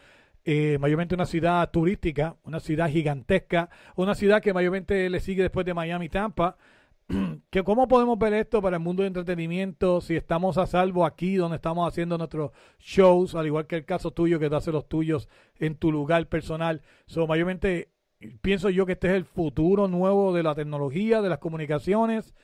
Eh, 0.44 0.78
mayormente 0.78 1.14
una 1.14 1.26
ciudad 1.26 1.68
turística, 1.70 2.36
una 2.44 2.60
ciudad 2.60 2.88
gigantesca, 2.88 3.68
una 3.96 4.14
ciudad 4.14 4.40
que 4.40 4.54
mayormente 4.54 5.10
le 5.10 5.20
sigue 5.20 5.42
después 5.42 5.66
de 5.66 5.74
Miami, 5.74 6.08
Tampa 6.08 6.56
que 7.50 7.62
cómo 7.62 7.88
podemos 7.88 8.18
ver 8.18 8.34
esto 8.34 8.60
para 8.60 8.76
el 8.76 8.82
mundo 8.82 9.02
de 9.02 9.08
entretenimiento 9.08 10.00
si 10.00 10.16
estamos 10.16 10.58
a 10.58 10.66
salvo 10.66 11.06
aquí 11.06 11.36
donde 11.36 11.56
estamos 11.56 11.88
haciendo 11.88 12.18
nuestros 12.18 12.50
shows, 12.78 13.34
al 13.34 13.46
igual 13.46 13.66
que 13.66 13.76
el 13.76 13.84
caso 13.84 14.10
tuyo 14.10 14.38
que 14.38 14.48
tú 14.48 14.56
haces 14.56 14.74
los 14.74 14.88
tuyos 14.88 15.28
en 15.56 15.76
tu 15.76 15.92
lugar 15.92 16.28
personal. 16.28 16.82
So, 17.06 17.26
mayormente 17.26 17.92
pienso 18.40 18.70
yo 18.70 18.86
que 18.86 18.92
este 18.92 19.08
es 19.08 19.14
el 19.14 19.24
futuro 19.24 19.88
nuevo 19.88 20.34
de 20.34 20.42
la 20.42 20.54
tecnología, 20.54 21.22
de 21.22 21.28
las 21.28 21.38
comunicaciones, 21.38 22.34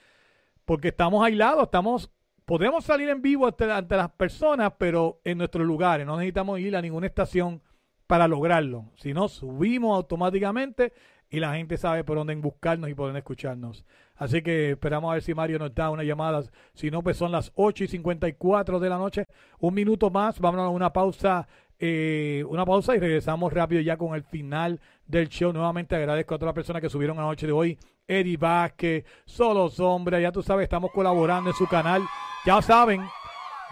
porque 0.64 0.88
estamos 0.88 1.24
aislados, 1.24 1.64
estamos 1.64 2.12
podemos 2.44 2.84
salir 2.84 3.08
en 3.08 3.22
vivo 3.22 3.46
ante, 3.46 3.96
las 3.96 4.10
personas, 4.12 4.74
pero 4.78 5.20
en 5.24 5.38
nuestros 5.38 5.66
lugares, 5.66 6.06
no 6.06 6.16
necesitamos 6.16 6.60
ir 6.60 6.76
a 6.76 6.82
ninguna 6.82 7.06
estación 7.06 7.62
para 8.06 8.28
lograrlo, 8.28 8.90
sino 8.96 9.28
subimos 9.28 9.96
automáticamente 9.96 10.92
y 11.30 11.40
la 11.40 11.54
gente 11.54 11.78
sabe 11.78 12.04
por 12.04 12.18
dónde 12.18 12.34
buscarnos 12.34 12.90
y 12.90 12.94
por 12.94 13.06
dónde 13.06 13.20
escucharnos. 13.20 13.86
Así 14.22 14.40
que 14.40 14.70
esperamos 14.70 15.10
a 15.10 15.14
ver 15.14 15.22
si 15.22 15.34
Mario 15.34 15.58
nos 15.58 15.74
da 15.74 15.90
una 15.90 16.04
llamada. 16.04 16.44
Si 16.74 16.92
no, 16.92 17.02
pues 17.02 17.16
son 17.16 17.32
las 17.32 17.50
8 17.56 17.84
y 17.84 17.88
54 17.88 18.78
de 18.78 18.88
la 18.88 18.96
noche. 18.96 19.26
Un 19.58 19.74
minuto 19.74 20.10
más, 20.10 20.38
vamos 20.38 20.60
a 20.60 20.68
una 20.68 20.92
pausa. 20.92 21.48
eh, 21.80 22.44
una 22.48 22.64
pausa 22.64 22.94
y 22.94 23.00
regresamos 23.00 23.52
rápido 23.52 23.80
ya 23.80 23.96
con 23.96 24.14
el 24.14 24.22
final 24.22 24.80
del 25.06 25.28
show. 25.28 25.52
Nuevamente 25.52 25.96
agradezco 25.96 26.36
a 26.36 26.38
todas 26.38 26.50
las 26.50 26.54
personas 26.54 26.80
que 26.80 26.88
subieron 26.88 27.16
la 27.16 27.24
noche 27.24 27.46
de 27.48 27.52
hoy. 27.52 27.76
Eddie 28.06 28.36
Vázquez, 28.36 29.04
Solo 29.24 29.68
Sombra, 29.68 30.20
ya 30.20 30.30
tú 30.30 30.40
sabes, 30.40 30.64
estamos 30.64 30.92
colaborando 30.92 31.50
en 31.50 31.56
su 31.56 31.66
canal. 31.66 32.02
Ya 32.46 32.62
saben, 32.62 33.02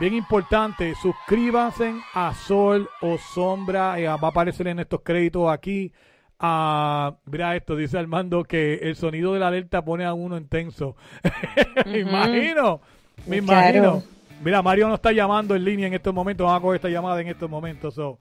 Bien 0.01 0.15
importante, 0.15 0.95
suscríbanse 0.95 1.95
a 2.15 2.33
Sol 2.33 2.89
o 3.03 3.19
Sombra, 3.19 4.01
eh, 4.01 4.07
va 4.07 4.15
a 4.15 4.29
aparecer 4.29 4.67
en 4.69 4.79
estos 4.79 5.03
créditos 5.03 5.51
aquí. 5.51 5.93
Ah, 6.43 7.17
mira 7.27 7.55
esto, 7.55 7.77
dice 7.77 7.99
Armando 7.99 8.45
que 8.45 8.75
el 8.83 8.97
sonido 8.97 9.35
de 9.35 9.41
la 9.41 9.49
alerta 9.49 9.85
pone 9.85 10.07
a 10.07 10.15
uno 10.15 10.39
intenso. 10.39 10.97
me 11.87 11.99
imagino, 11.99 12.81
me 13.27 13.43
Claro. 13.43 13.77
imagino. 13.79 14.03
Mira, 14.43 14.63
Mario 14.63 14.89
nos 14.89 14.95
está 14.95 15.13
llamando 15.13 15.55
en 15.55 15.65
línea 15.65 15.87
en 15.87 15.93
estos 15.93 16.15
momentos, 16.15 16.47
vamos 16.47 16.59
a 16.59 16.63
coger 16.63 16.77
esta 16.77 16.89
llamada 16.89 17.21
en 17.21 17.29
estos 17.29 17.51
momentos. 17.51 17.93
So. 17.95 18.19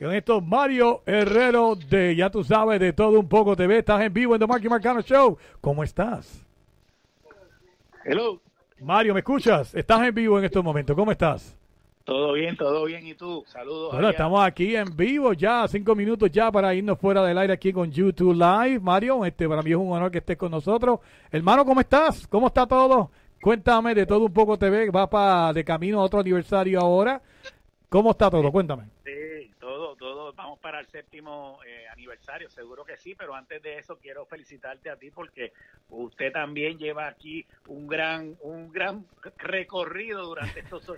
Con 0.00 0.12
esto, 0.12 0.40
Mario 0.40 1.02
Herrero 1.06 1.76
de, 1.76 2.16
ya 2.16 2.28
tú 2.28 2.42
sabes, 2.42 2.80
de 2.80 2.92
todo 2.92 3.20
un 3.20 3.28
poco 3.28 3.54
TV, 3.54 3.78
estás 3.78 4.00
en 4.02 4.12
vivo 4.12 4.34
en 4.34 4.40
The 4.40 4.46
Marky 4.48 4.68
Marcano 4.68 5.00
Show. 5.02 5.38
¿Cómo 5.60 5.84
estás? 5.84 6.44
Hello. 8.04 8.40
Mario, 8.80 9.12
¿me 9.14 9.20
escuchas? 9.20 9.74
Estás 9.74 10.02
en 10.08 10.14
vivo 10.14 10.38
en 10.38 10.44
estos 10.46 10.64
momentos, 10.64 10.96
¿cómo 10.96 11.12
estás? 11.12 11.56
Todo 12.04 12.32
bien, 12.32 12.56
todo 12.56 12.84
bien. 12.84 13.06
¿Y 13.06 13.14
tú? 13.14 13.44
Saludos. 13.46 13.92
Bueno, 13.92 14.08
allá. 14.08 14.16
estamos 14.16 14.44
aquí 14.44 14.74
en 14.74 14.96
vivo 14.96 15.32
ya, 15.32 15.66
cinco 15.68 15.94
minutos 15.94 16.30
ya 16.30 16.50
para 16.50 16.74
irnos 16.74 16.98
fuera 16.98 17.22
del 17.24 17.38
aire 17.38 17.52
aquí 17.52 17.72
con 17.72 17.90
YouTube 17.90 18.34
Live. 18.34 18.80
Mario, 18.80 19.24
este 19.24 19.48
para 19.48 19.62
mí 19.62 19.70
es 19.70 19.76
un 19.76 19.92
honor 19.92 20.10
que 20.10 20.18
estés 20.18 20.36
con 20.36 20.50
nosotros. 20.50 21.00
Hermano, 21.30 21.64
¿cómo 21.64 21.80
estás? 21.80 22.26
¿Cómo 22.26 22.48
está 22.48 22.66
todo? 22.66 23.10
Cuéntame 23.40 23.94
de 23.94 24.06
todo 24.06 24.26
un 24.26 24.32
poco 24.32 24.58
TV, 24.58 24.90
va 24.90 25.08
para 25.08 25.52
de 25.52 25.64
camino 25.64 26.00
a 26.00 26.04
otro 26.04 26.20
aniversario 26.20 26.80
ahora. 26.80 27.22
¿Cómo 27.88 28.10
está 28.10 28.30
todo? 28.30 28.52
Cuéntame. 28.52 28.84
Todo, 29.70 29.94
todo. 29.94 30.32
Vamos 30.32 30.58
para 30.58 30.80
el 30.80 30.86
séptimo 30.88 31.60
eh, 31.64 31.86
aniversario, 31.86 32.50
seguro 32.50 32.84
que 32.84 32.96
sí, 32.96 33.14
pero 33.14 33.36
antes 33.36 33.62
de 33.62 33.78
eso 33.78 33.98
quiero 33.98 34.26
felicitarte 34.26 34.90
a 34.90 34.96
ti 34.96 35.12
porque 35.12 35.52
usted 35.90 36.32
también 36.32 36.76
lleva 36.76 37.06
aquí 37.06 37.46
un 37.68 37.86
gran, 37.86 38.36
un 38.40 38.72
gran 38.72 39.06
recorrido 39.38 40.24
durante 40.24 40.58
estos, 40.58 40.90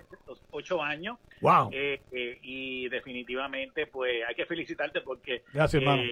ocho 0.49 0.81
años. 0.81 1.19
Wow. 1.41 1.69
Eh, 1.71 2.01
eh, 2.13 2.39
y 2.41 2.89
definitivamente, 2.89 3.85
pues 3.85 4.23
hay 4.27 4.33
que 4.33 4.47
felicitarte 4.47 5.01
porque 5.01 5.43
Gracias, 5.53 5.79
hermano. 5.79 6.11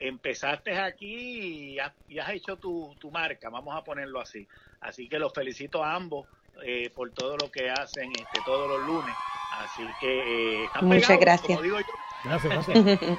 empezaste 0.00 0.76
aquí 0.76 1.74
y 1.74 1.78
has, 1.78 1.92
y 2.08 2.18
has 2.18 2.30
hecho 2.30 2.56
tu, 2.56 2.96
tu 2.98 3.12
marca, 3.12 3.48
vamos 3.48 3.76
a 3.76 3.84
ponerlo 3.84 4.18
así. 4.18 4.48
Así 4.80 5.08
que 5.08 5.20
los 5.20 5.32
felicito 5.32 5.84
a 5.84 5.94
ambos 5.94 6.26
eh, 6.64 6.90
por 6.94 7.10
todo 7.12 7.36
lo 7.36 7.50
que 7.50 7.70
hacen 7.70 8.10
este, 8.12 8.40
todos 8.44 8.68
los 8.68 8.86
lunes. 8.86 9.14
Así 9.58 9.82
que 10.00 10.18
eh, 10.60 10.64
están 10.64 10.84
Muchas 10.86 11.02
pegados, 11.08 11.20
gracias. 11.20 11.46
como 11.46 11.62
digo 11.62 11.78
yo. 11.80 11.86
Gracias, 12.24 12.66
gracias. 12.66 13.18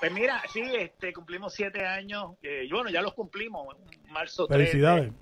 Pues 0.00 0.12
mira, 0.12 0.42
sí, 0.52 0.60
este, 0.76 1.12
cumplimos 1.14 1.54
siete 1.54 1.86
años. 1.86 2.32
eh, 2.42 2.64
y 2.66 2.70
bueno, 2.70 2.90
ya 2.90 3.00
los 3.00 3.14
cumplimos. 3.14 3.74
Marzo 4.10 4.46
13, 4.46 4.58
Felicidades. 4.66 5.12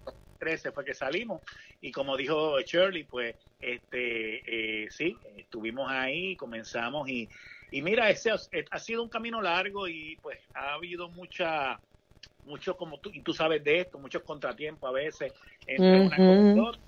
13 0.41 0.73
fue 0.73 0.85
que 0.85 0.95
salimos. 0.95 1.41
Y 1.81 1.93
como 1.93 2.17
dijo 2.17 2.59
Shirley, 2.61 3.05
pues, 3.05 3.37
este, 3.61 4.85
eh, 4.85 4.91
sí, 4.91 5.17
estuvimos 5.37 5.89
ahí, 5.91 6.35
comenzamos 6.35 7.09
y, 7.09 7.29
y 7.71 7.81
mira, 7.81 8.11
ese 8.11 8.33
ha, 8.33 8.37
ha 8.73 8.79
sido 8.81 9.05
un 9.05 9.09
camino 9.09 9.41
largo 9.41 9.87
y 9.87 10.17
pues 10.21 10.39
ha 10.55 10.73
habido 10.75 11.09
mucha, 11.11 11.79
mucho 12.45 12.77
como 12.77 12.99
tú, 12.99 13.11
y 13.13 13.23
tú 13.23 13.33
sabes 13.33 13.63
de 13.65 13.81
esto, 13.81 13.99
muchos 13.99 14.23
contratiempos 14.23 14.89
a 14.89 14.93
veces 14.93 15.33
entre 15.67 16.01
una 16.01 16.17
cosa 16.17 16.41
y 16.55 16.59
Ujú. 16.59 16.69
otra 16.69 16.83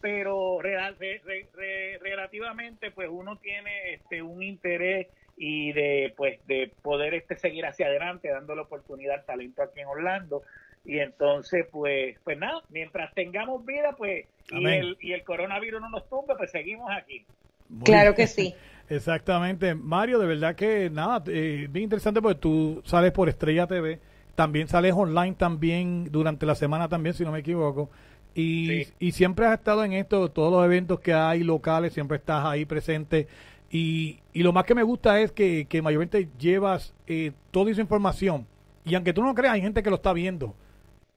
pero 0.00 0.60
re- 0.60 0.76
re- 0.96 1.48
re- 1.54 1.98
relativamente 2.00 2.90
pues 2.90 3.08
uno 3.10 3.36
tiene 3.38 3.94
este 3.94 4.22
un 4.22 4.42
interés 4.42 5.08
y 5.36 5.72
de 5.72 6.14
pues 6.16 6.44
de 6.46 6.72
poder 6.82 7.14
este 7.14 7.36
seguir 7.36 7.66
hacia 7.66 7.86
adelante 7.86 8.28
dándole 8.28 8.62
oportunidad 8.62 9.16
al 9.16 9.24
talento 9.24 9.62
aquí 9.62 9.80
en 9.80 9.86
Orlando 9.86 10.42
y 10.84 10.98
entonces 10.98 11.66
pues 11.70 12.16
pues 12.24 12.38
nada 12.38 12.62
mientras 12.68 13.12
tengamos 13.14 13.64
vida 13.64 13.94
pues 13.96 14.26
y 14.50 14.66
el, 14.66 14.96
y 15.00 15.12
el 15.12 15.24
coronavirus 15.24 15.80
no 15.80 15.90
nos 15.90 16.08
tumbe 16.08 16.34
pues 16.36 16.50
seguimos 16.50 16.90
aquí 16.90 17.26
Muy 17.68 17.84
Claro 17.84 18.14
que 18.14 18.26
sí. 18.26 18.54
Exactamente. 18.88 19.74
Mario, 19.74 20.18
de 20.18 20.26
verdad 20.26 20.56
que 20.56 20.88
nada, 20.88 21.22
eh, 21.26 21.66
bien 21.68 21.84
interesante 21.84 22.22
porque 22.22 22.40
tú 22.40 22.80
sales 22.86 23.12
por 23.12 23.28
Estrella 23.28 23.66
TV, 23.66 24.00
también 24.38 24.68
sales 24.68 24.94
online 24.94 25.34
también 25.34 26.12
durante 26.12 26.46
la 26.46 26.54
semana 26.54 26.88
también, 26.88 27.12
si 27.12 27.24
no 27.24 27.32
me 27.32 27.40
equivoco. 27.40 27.90
Y, 28.36 28.86
y 29.00 29.10
siempre 29.10 29.46
has 29.46 29.54
estado 29.58 29.82
en 29.82 29.94
esto, 29.94 30.30
todos 30.30 30.52
los 30.52 30.64
eventos 30.64 31.00
que 31.00 31.12
hay 31.12 31.42
locales, 31.42 31.92
siempre 31.92 32.18
estás 32.18 32.44
ahí 32.44 32.64
presente. 32.64 33.26
Y, 33.68 34.20
y 34.32 34.44
lo 34.44 34.52
más 34.52 34.64
que 34.64 34.76
me 34.76 34.84
gusta 34.84 35.20
es 35.20 35.32
que, 35.32 35.66
que 35.68 35.82
mayormente 35.82 36.28
llevas 36.38 36.94
eh, 37.08 37.32
toda 37.50 37.72
esa 37.72 37.80
información 37.80 38.46
Y 38.84 38.94
aunque 38.94 39.12
tú 39.12 39.24
no 39.24 39.34
creas, 39.34 39.54
hay 39.54 39.60
gente 39.60 39.82
que 39.82 39.90
lo 39.90 39.96
está 39.96 40.12
viendo. 40.12 40.54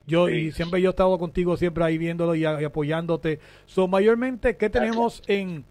Yo 0.08 0.28
y 0.28 0.52
siempre 0.52 0.82
yo 0.82 0.90
he 0.90 0.94
estado 0.94 1.20
contigo 1.20 1.58
siempre 1.58 1.84
ahí 1.84 2.00
viéndolo 2.00 2.34
y, 2.34 2.44
apoyándote. 2.44 3.40
So, 3.68 3.88
mayormente, 3.88 4.58
¿qué 4.58 4.72
tenemos 4.72 5.22
en 5.28 5.64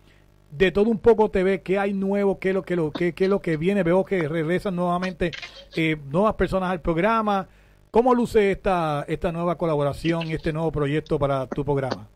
de 0.51 0.71
todo 0.73 0.91
un 0.91 0.99
poco 0.99 1.31
TV? 1.31 1.63
¿Qué 1.63 1.79
hay 1.79 1.93
nuevo? 1.93 2.39
¿Qué 2.39 2.49
es 2.51 2.55
lo 2.55 2.63
que 2.63 2.77
lo 2.77 2.91
qué, 2.91 3.15
qué 3.15 3.25
es 3.25 3.31
lo 3.31 3.41
que 3.41 3.57
viene? 3.57 3.83
Veo 3.83 4.05
que 4.05 4.27
regresan 4.29 4.77
nuevamente 4.77 5.31
eh, 5.77 5.97
nuevas 6.11 6.35
personas 6.35 6.71
al 6.71 6.81
programa. 6.81 7.49
¿Cómo 7.91 8.15
luce 8.15 8.53
esta 8.53 9.05
esta 9.09 9.33
nueva 9.33 9.57
colaboración 9.59 10.27
y 10.29 10.35
este 10.35 10.53
nuevo 10.53 10.71
proyecto 10.73 11.19
para 11.19 11.47
tu 11.47 11.65
programa? 11.65 12.09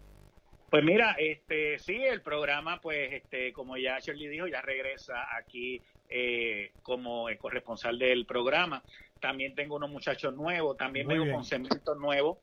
Pues 0.71 0.83
mira, 0.83 1.15
este 1.19 1.79
sí, 1.79 1.95
el 2.03 2.21
programa, 2.21 2.81
pues, 2.81 3.13
este, 3.13 3.53
como 3.53 3.77
ya 3.77 3.99
Shirley 4.01 4.27
dijo, 4.27 4.49
ya 4.49 4.61
regresa 4.61 5.15
aquí 5.37 5.81
eh, 6.09 6.73
como 6.83 7.29
el 7.29 7.39
corresponsal 7.39 7.97
del 7.99 8.27
programa. 8.27 8.83
También 9.21 9.55
tengo 9.55 9.77
unos 9.77 9.91
muchachos 9.91 10.35
nuevos, 10.35 10.77
también 10.77 11.07
Muy 11.07 11.15
vengo 11.15 11.25
bien. 11.27 11.37
con 11.37 11.45
segmentos 11.45 11.97
nuevos. 11.99 12.39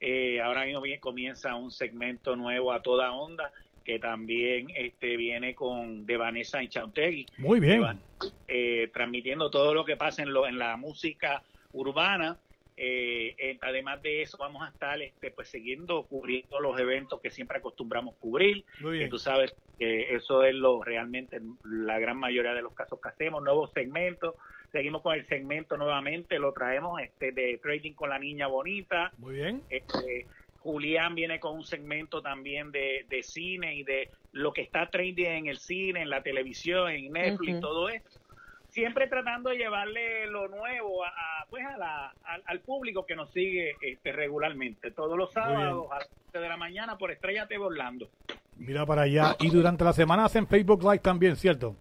Eh, 0.00 0.40
ahora 0.42 0.64
mismo 0.64 0.80
bien- 0.82 1.00
comienza 1.00 1.54
un 1.54 1.70
segmento 1.70 2.34
nuevo 2.36 2.72
a 2.72 2.82
toda 2.82 3.12
onda 3.12 3.52
que 3.86 4.00
también 4.00 4.66
este 4.74 5.16
viene 5.16 5.54
con 5.54 6.06
de 6.06 6.16
Vanessa 6.16 6.60
Inchautegui. 6.60 7.24
Muy 7.38 7.60
bien. 7.60 7.80
van, 7.80 8.00
eh, 8.48 8.90
transmitiendo 8.92 9.48
todo 9.48 9.74
lo 9.74 9.84
que 9.84 9.96
pasa 9.96 10.24
en, 10.24 10.32
lo, 10.32 10.48
en 10.48 10.58
la 10.58 10.76
música 10.76 11.44
urbana. 11.72 12.36
Eh, 12.76 13.36
eh, 13.38 13.58
además 13.62 14.02
de 14.02 14.22
eso, 14.22 14.38
vamos 14.38 14.66
a 14.66 14.70
estar 14.70 15.00
este, 15.00 15.30
pues 15.30 15.48
siguiendo 15.48 16.02
cubriendo 16.02 16.58
los 16.58 16.78
eventos 16.80 17.20
que 17.20 17.30
siempre 17.30 17.58
acostumbramos 17.58 18.16
cubrir. 18.16 18.64
Muy 18.80 18.98
Que 18.98 19.06
tú 19.06 19.20
sabes 19.20 19.54
que 19.78 20.16
eso 20.16 20.42
es 20.42 20.56
lo 20.56 20.82
realmente 20.82 21.40
la 21.62 22.00
gran 22.00 22.18
mayoría 22.18 22.54
de 22.54 22.62
los 22.62 22.74
casos 22.74 23.00
que 23.00 23.08
hacemos, 23.08 23.40
nuevos 23.40 23.70
segmentos. 23.72 24.34
Seguimos 24.72 25.00
con 25.00 25.14
el 25.14 25.24
segmento 25.28 25.76
nuevamente, 25.76 26.40
lo 26.40 26.52
traemos 26.52 27.00
este 27.00 27.30
de 27.30 27.56
trading 27.62 27.92
con 27.92 28.10
la 28.10 28.18
niña 28.18 28.48
bonita. 28.48 29.12
Muy 29.18 29.36
bien. 29.36 29.62
Este, 29.70 30.26
Julián 30.66 31.14
viene 31.14 31.38
con 31.40 31.54
un 31.56 31.64
segmento 31.64 32.20
también 32.20 32.72
de, 32.72 33.06
de 33.08 33.22
cine 33.22 33.74
y 33.76 33.82
de 33.84 34.10
lo 34.32 34.52
que 34.52 34.62
está 34.62 34.90
trending 34.90 35.26
en 35.26 35.46
el 35.46 35.58
cine, 35.58 36.02
en 36.02 36.10
la 36.10 36.22
televisión, 36.22 36.90
en 36.90 37.12
Netflix, 37.12 37.52
Ujú. 37.54 37.60
todo 37.60 37.88
esto. 37.88 38.20
Siempre 38.68 39.06
tratando 39.06 39.50
de 39.50 39.56
llevarle 39.56 40.26
lo 40.26 40.48
nuevo 40.48 41.02
a, 41.04 41.08
a, 41.08 41.46
pues 41.48 41.64
a 41.64 41.78
la, 41.78 42.14
al, 42.24 42.42
al 42.44 42.60
público 42.60 43.06
que 43.06 43.16
nos 43.16 43.30
sigue 43.32 43.74
este, 43.80 44.12
regularmente, 44.12 44.90
todos 44.90 45.16
los 45.16 45.32
sábados 45.32 45.86
a 45.90 46.00
las 46.00 46.08
7 46.32 46.40
de 46.40 46.48
la 46.48 46.56
mañana 46.58 46.98
por 46.98 47.10
Estrella 47.10 47.46
TV 47.46 47.64
Orlando. 47.64 48.10
Mira 48.58 48.84
para 48.84 49.02
allá. 49.02 49.36
Y 49.40 49.48
durante 49.50 49.84
la 49.84 49.92
semana 49.94 50.26
hacen 50.26 50.46
Facebook 50.46 50.82
Live 50.82 50.98
también, 50.98 51.36
¿cierto? 51.36 51.74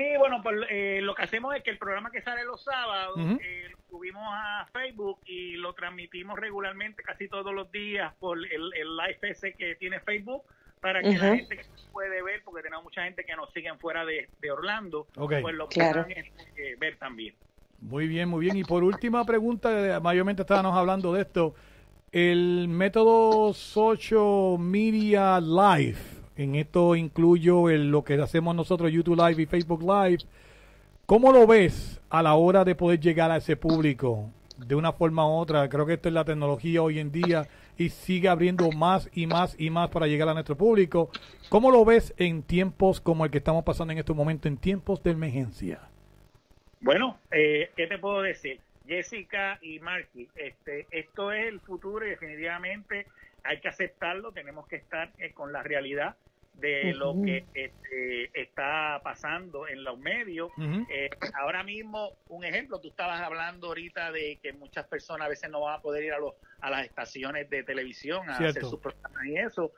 Sí, 0.00 0.16
bueno, 0.18 0.40
pues 0.42 0.56
eh, 0.70 1.00
lo 1.02 1.14
que 1.14 1.22
hacemos 1.24 1.54
es 1.54 1.62
que 1.62 1.70
el 1.70 1.76
programa 1.76 2.10
que 2.10 2.22
sale 2.22 2.42
los 2.44 2.64
sábados 2.64 3.18
eh, 3.42 3.68
lo 3.70 3.78
subimos 3.90 4.22
a 4.26 4.66
Facebook 4.72 5.18
y 5.26 5.56
lo 5.56 5.74
transmitimos 5.74 6.38
regularmente 6.38 7.02
casi 7.02 7.28
todos 7.28 7.52
los 7.52 7.70
días 7.70 8.14
por 8.18 8.38
el, 8.38 8.72
el 8.74 8.96
live 8.96 9.18
ese 9.22 9.52
que 9.52 9.74
tiene 9.74 10.00
Facebook 10.00 10.42
para 10.80 11.02
que 11.02 11.18
la 11.18 11.36
gente 11.36 11.54
que 11.58 11.64
puede 11.92 12.22
ver, 12.22 12.40
porque 12.42 12.62
tenemos 12.62 12.82
mucha 12.82 13.04
gente 13.04 13.24
que 13.26 13.36
nos 13.36 13.52
siguen 13.52 13.78
fuera 13.78 14.06
de, 14.06 14.30
de 14.40 14.50
Orlando, 14.50 15.06
pues 15.12 15.54
lo 15.54 15.68
Claro. 15.68 16.06
puedan 16.06 16.12
este, 16.24 16.76
ver 16.76 16.96
también. 16.96 17.34
Muy 17.82 18.08
bien, 18.08 18.26
muy 18.30 18.40
bien. 18.46 18.56
Y 18.56 18.64
por 18.64 18.82
última 18.82 19.22
pregunta, 19.26 19.96
eh, 19.96 20.00
mayormente 20.00 20.40
estábamos 20.40 20.74
hablando 20.74 21.12
de 21.12 21.20
esto. 21.20 21.54
El 22.10 22.68
método 22.68 23.52
Social 23.52 24.58
Media 24.58 25.38
Live, 25.40 25.98
en 26.42 26.54
esto 26.54 26.96
incluyo 26.96 27.68
el- 27.70 27.90
lo 27.90 28.02
que 28.04 28.14
hacemos 28.14 28.54
nosotros, 28.54 28.90
YouTube 28.90 29.16
Live 29.16 29.42
y 29.42 29.46
Facebook 29.46 29.82
Live. 29.82 30.24
¿Cómo 31.06 31.32
lo 31.32 31.46
ves 31.46 32.00
a 32.08 32.22
la 32.22 32.34
hora 32.34 32.64
de 32.64 32.74
poder 32.74 33.00
llegar 33.00 33.30
a 33.30 33.36
ese 33.38 33.56
público 33.56 34.30
de 34.56 34.74
una 34.74 34.92
forma 34.92 35.26
u 35.26 35.32
otra? 35.32 35.68
Creo 35.68 35.84
que 35.86 35.94
esto 35.94 36.08
es 36.08 36.14
la 36.14 36.24
tecnología 36.24 36.82
hoy 36.82 36.98
en 36.98 37.10
día 37.10 37.48
y 37.76 37.88
sigue 37.88 38.28
abriendo 38.28 38.70
más 38.70 39.10
y 39.12 39.26
más 39.26 39.56
y 39.58 39.70
más 39.70 39.90
para 39.90 40.06
llegar 40.06 40.28
a 40.28 40.34
nuestro 40.34 40.56
público. 40.56 41.10
¿Cómo 41.48 41.70
lo 41.70 41.84
ves 41.84 42.14
en 42.16 42.42
tiempos 42.42 43.00
como 43.00 43.24
el 43.24 43.30
que 43.30 43.38
estamos 43.38 43.64
pasando 43.64 43.92
en 43.92 43.98
este 43.98 44.12
momento, 44.12 44.48
en 44.48 44.56
tiempos 44.56 45.02
de 45.02 45.10
emergencia? 45.10 45.80
Bueno, 46.80 47.18
eh, 47.30 47.70
¿qué 47.76 47.86
te 47.86 47.98
puedo 47.98 48.22
decir? 48.22 48.60
Jessica 48.86 49.58
y 49.62 49.78
Marky, 49.80 50.28
este, 50.36 50.86
esto 50.90 51.32
es 51.32 51.46
el 51.46 51.60
futuro 51.60 52.06
y 52.06 52.10
definitivamente 52.10 53.06
hay 53.44 53.60
que 53.60 53.68
aceptarlo, 53.68 54.32
tenemos 54.32 54.66
que 54.66 54.76
estar 54.76 55.10
eh, 55.18 55.32
con 55.32 55.52
la 55.52 55.62
realidad 55.62 56.16
de 56.54 56.92
lo 56.94 57.14
que 57.24 57.44
este, 57.54 58.40
está 58.40 59.00
pasando 59.02 59.66
en 59.66 59.82
los 59.82 59.98
medios. 59.98 60.50
Eh, 60.90 61.08
ahora 61.34 61.62
mismo, 61.62 62.12
un 62.28 62.44
ejemplo, 62.44 62.80
tú 62.80 62.88
estabas 62.88 63.20
hablando 63.22 63.68
ahorita 63.68 64.12
de 64.12 64.38
que 64.42 64.52
muchas 64.52 64.86
personas 64.86 65.26
a 65.26 65.30
veces 65.30 65.50
no 65.50 65.62
van 65.62 65.78
a 65.78 65.80
poder 65.80 66.04
ir 66.04 66.12
a, 66.12 66.18
los, 66.18 66.34
a 66.60 66.70
las 66.70 66.84
estaciones 66.84 67.48
de 67.48 67.62
televisión 67.62 68.28
a 68.28 68.36
Cierto. 68.36 68.58
hacer 68.58 68.64
sus 68.70 68.80
programas 68.80 69.24
y 69.24 69.36
eso. 69.36 69.72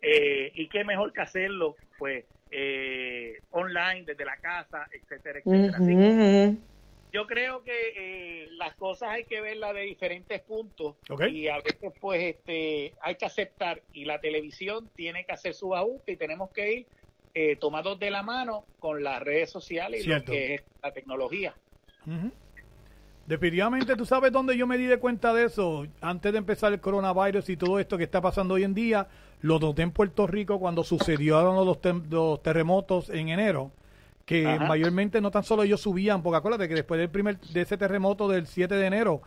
Eh, 0.00 0.52
y 0.54 0.68
qué 0.68 0.84
mejor 0.84 1.12
que 1.12 1.20
hacerlo, 1.20 1.74
pues, 1.98 2.24
eh, 2.50 3.40
online, 3.50 4.04
desde 4.06 4.24
la 4.24 4.36
casa, 4.36 4.86
etcétera, 4.92 5.40
etcétera. 5.40 5.76
Así 5.76 5.96
que. 5.96 6.77
Yo 7.12 7.26
creo 7.26 7.62
que 7.62 7.72
eh, 7.96 8.48
las 8.52 8.74
cosas 8.76 9.10
hay 9.10 9.24
que 9.24 9.40
verlas 9.40 9.74
de 9.74 9.82
diferentes 9.82 10.40
puntos 10.42 10.96
y 11.30 11.48
a 11.48 11.56
veces 11.56 11.92
pues 12.00 12.22
este 12.22 12.94
hay 13.00 13.14
que 13.16 13.24
aceptar 13.24 13.82
y 13.92 14.04
la 14.04 14.20
televisión 14.20 14.90
tiene 14.94 15.24
que 15.24 15.32
hacer 15.32 15.54
su 15.54 15.74
ajuste 15.74 16.12
y 16.12 16.16
tenemos 16.16 16.50
que 16.50 16.72
ir 16.72 16.86
eh, 17.34 17.56
tomados 17.56 17.98
de 17.98 18.10
la 18.10 18.22
mano 18.22 18.64
con 18.78 19.02
las 19.02 19.22
redes 19.22 19.50
sociales 19.50 20.04
y 20.04 20.08
lo 20.08 20.24
que 20.24 20.54
es 20.56 20.64
la 20.82 20.92
tecnología. 20.92 21.54
Ujú. 22.06 22.30
Definitivamente, 23.26 23.94
tú 23.94 24.06
sabes 24.06 24.32
dónde 24.32 24.56
yo 24.56 24.66
me 24.66 24.78
di 24.78 24.86
de 24.86 24.98
cuenta 24.98 25.34
de 25.34 25.44
eso. 25.44 25.86
Antes 26.00 26.32
de 26.32 26.38
empezar 26.38 26.72
el 26.72 26.80
coronavirus 26.80 27.50
y 27.50 27.58
todo 27.58 27.78
esto 27.78 27.98
que 27.98 28.04
está 28.04 28.22
pasando 28.22 28.54
hoy 28.54 28.64
en 28.64 28.72
día, 28.72 29.06
lo 29.42 29.58
noté 29.58 29.82
en 29.82 29.92
Puerto 29.92 30.26
Rico 30.26 30.58
cuando 30.58 30.82
sucedieron 30.82 31.54
los, 31.66 31.78
tem- 31.82 32.08
los 32.08 32.42
terremotos 32.42 33.10
en 33.10 33.28
enero, 33.28 33.70
que 34.28 34.46
Ajá. 34.46 34.66
mayormente 34.66 35.22
no 35.22 35.30
tan 35.30 35.42
solo 35.42 35.62
ellos 35.62 35.80
subían, 35.80 36.22
porque 36.22 36.36
acuérdate 36.36 36.68
que 36.68 36.74
después 36.74 37.00
del 37.00 37.08
primer 37.08 37.40
de 37.40 37.62
ese 37.62 37.78
terremoto 37.78 38.28
del 38.28 38.46
7 38.46 38.74
de 38.74 38.84
enero 38.84 39.22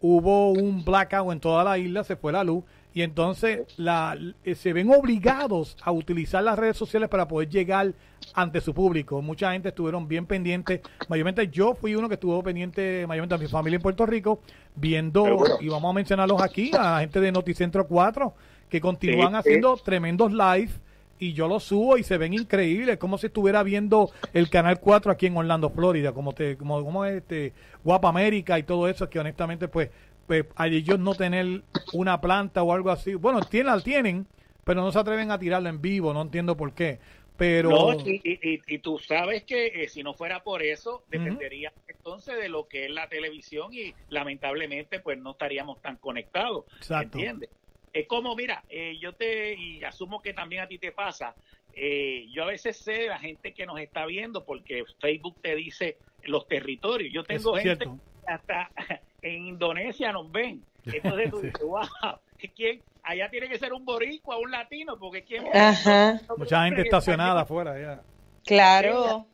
hubo 0.00 0.50
un 0.52 0.82
blackout 0.82 1.30
en 1.30 1.40
toda 1.40 1.62
la 1.62 1.76
isla, 1.76 2.04
se 2.04 2.16
fue 2.16 2.32
la 2.32 2.42
luz 2.42 2.64
y 2.94 3.02
entonces 3.02 3.66
la, 3.76 4.16
eh, 4.44 4.54
se 4.54 4.72
ven 4.72 4.90
obligados 4.90 5.76
a 5.82 5.92
utilizar 5.92 6.42
las 6.42 6.58
redes 6.58 6.78
sociales 6.78 7.10
para 7.10 7.28
poder 7.28 7.50
llegar 7.50 7.92
ante 8.32 8.62
su 8.62 8.72
público. 8.72 9.20
Mucha 9.20 9.52
gente 9.52 9.68
estuvieron 9.68 10.08
bien 10.08 10.24
pendientes. 10.24 10.80
Mayormente 11.06 11.48
yo 11.48 11.74
fui 11.74 11.94
uno 11.94 12.08
que 12.08 12.14
estuvo 12.14 12.42
pendiente, 12.42 13.04
mayormente 13.06 13.34
a 13.34 13.38
mi 13.38 13.48
familia 13.48 13.76
en 13.76 13.82
Puerto 13.82 14.06
Rico, 14.06 14.40
viendo, 14.74 15.44
y 15.60 15.68
vamos 15.68 15.90
a 15.90 15.92
mencionarlos 15.92 16.40
aquí, 16.40 16.70
a 16.74 16.92
la 16.92 17.00
gente 17.00 17.20
de 17.20 17.30
Noticentro 17.30 17.86
4, 17.86 18.32
que 18.70 18.80
continúan 18.80 19.32
Sí, 19.32 19.36
haciendo 19.36 19.76
tremendos 19.76 20.32
live 20.32 20.70
y 21.18 21.32
yo 21.32 21.48
los 21.48 21.64
subo 21.64 21.96
y 21.98 22.02
se 22.02 22.18
ven 22.18 22.34
increíbles, 22.34 22.98
como 22.98 23.18
si 23.18 23.26
estuviera 23.26 23.62
viendo 23.62 24.10
el 24.32 24.48
Canal 24.50 24.80
4 24.80 25.10
aquí 25.12 25.26
en 25.26 25.36
Orlando, 25.36 25.70
Florida, 25.70 26.12
como 26.12 26.32
te, 26.32 26.56
como, 26.56 26.84
como 26.84 27.04
este 27.04 27.52
Guapa 27.84 28.08
América 28.08 28.58
y 28.58 28.62
todo 28.64 28.88
eso, 28.88 29.08
que 29.08 29.18
honestamente 29.18 29.68
pues, 29.68 29.90
pues 30.26 30.44
al 30.56 30.72
ellos 30.74 30.98
no 30.98 31.14
tener 31.14 31.62
una 31.92 32.20
planta 32.20 32.62
o 32.62 32.72
algo 32.72 32.90
así, 32.90 33.14
bueno, 33.14 33.40
tienen, 33.40 33.72
la 33.74 33.80
tienen, 33.80 34.26
pero 34.64 34.80
no 34.82 34.90
se 34.92 34.98
atreven 34.98 35.30
a 35.30 35.38
tirarla 35.38 35.68
en 35.68 35.80
vivo, 35.80 36.12
no 36.12 36.22
entiendo 36.22 36.56
por 36.56 36.72
qué. 36.72 36.98
Pero 37.36 37.68
No, 37.68 37.92
y, 37.92 38.20
y- 38.24 38.54
y- 38.54 38.62
y 38.66 38.78
tú 38.78 38.98
sabes 38.98 39.44
que 39.44 39.66
eh, 39.66 39.88
si 39.90 40.02
no 40.02 40.14
fuera 40.14 40.42
por 40.42 40.62
eso, 40.62 41.04
dependería 41.10 41.70
entonces 41.86 42.38
de 42.38 42.48
lo 42.48 42.66
que 42.66 42.86
es 42.86 42.90
la 42.90 43.08
televisión 43.08 43.74
y 43.74 43.94
lamentablemente 44.08 45.00
pues 45.00 45.18
no 45.18 45.32
estaríamos 45.32 45.80
tan 45.82 45.96
conectados. 45.96 46.64
Exacto. 46.78 47.18
¿Entiendes? 47.18 47.50
Es 47.96 48.06
como, 48.06 48.36
mira, 48.36 48.62
eh, 48.68 48.98
yo 49.00 49.14
te, 49.14 49.54
y 49.54 49.82
asumo 49.82 50.20
que 50.20 50.34
también 50.34 50.60
a 50.62 50.68
ti 50.68 50.76
te 50.78 50.92
pasa, 50.92 51.34
eh, 51.72 52.26
yo 52.30 52.42
a 52.42 52.46
veces 52.48 52.76
sé 52.76 52.92
de 52.92 53.06
la 53.08 53.18
gente 53.18 53.54
que 53.54 53.64
nos 53.64 53.78
está 53.80 54.04
viendo 54.04 54.44
porque 54.44 54.84
Facebook 55.00 55.36
te 55.40 55.54
dice 55.54 55.96
los 56.24 56.46
territorios. 56.46 57.10
Yo 57.10 57.24
tengo 57.24 57.56
Es 57.56 57.62
gente 57.64 57.84
cierto. 57.86 57.98
que 58.26 58.32
hasta 58.32 58.70
en 59.22 59.46
Indonesia 59.46 60.12
nos 60.12 60.30
ven. 60.30 60.62
Entonces 60.84 61.30
tú 61.30 61.40
Sí. 61.40 61.46
dices, 61.46 61.62
wow, 61.62 62.18
¿quién? 62.54 62.82
Allá 63.02 63.30
tiene 63.30 63.48
que 63.48 63.58
ser 63.58 63.72
un 63.72 63.86
boricua, 63.86 64.36
un 64.36 64.50
latino, 64.50 64.98
porque 64.98 65.24
¿quién? 65.24 65.46
Ajá. 65.56 66.20
mucha 66.36 66.64
gente 66.66 66.82
estacionada 66.82 67.40
afuera 67.42 67.80
ya. 67.80 68.02
Claro. 68.44 69.26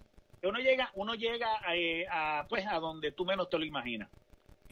uno 0.44 0.58
llega 0.60 0.88
uno 0.94 1.14
llega 1.14 1.48
eh, 1.74 2.06
a 2.08 2.46
pues 2.48 2.64
a 2.66 2.74
donde 2.78 3.10
tú 3.10 3.24
menos 3.24 3.50
te 3.50 3.58
lo 3.58 3.64
imaginas 3.64 4.08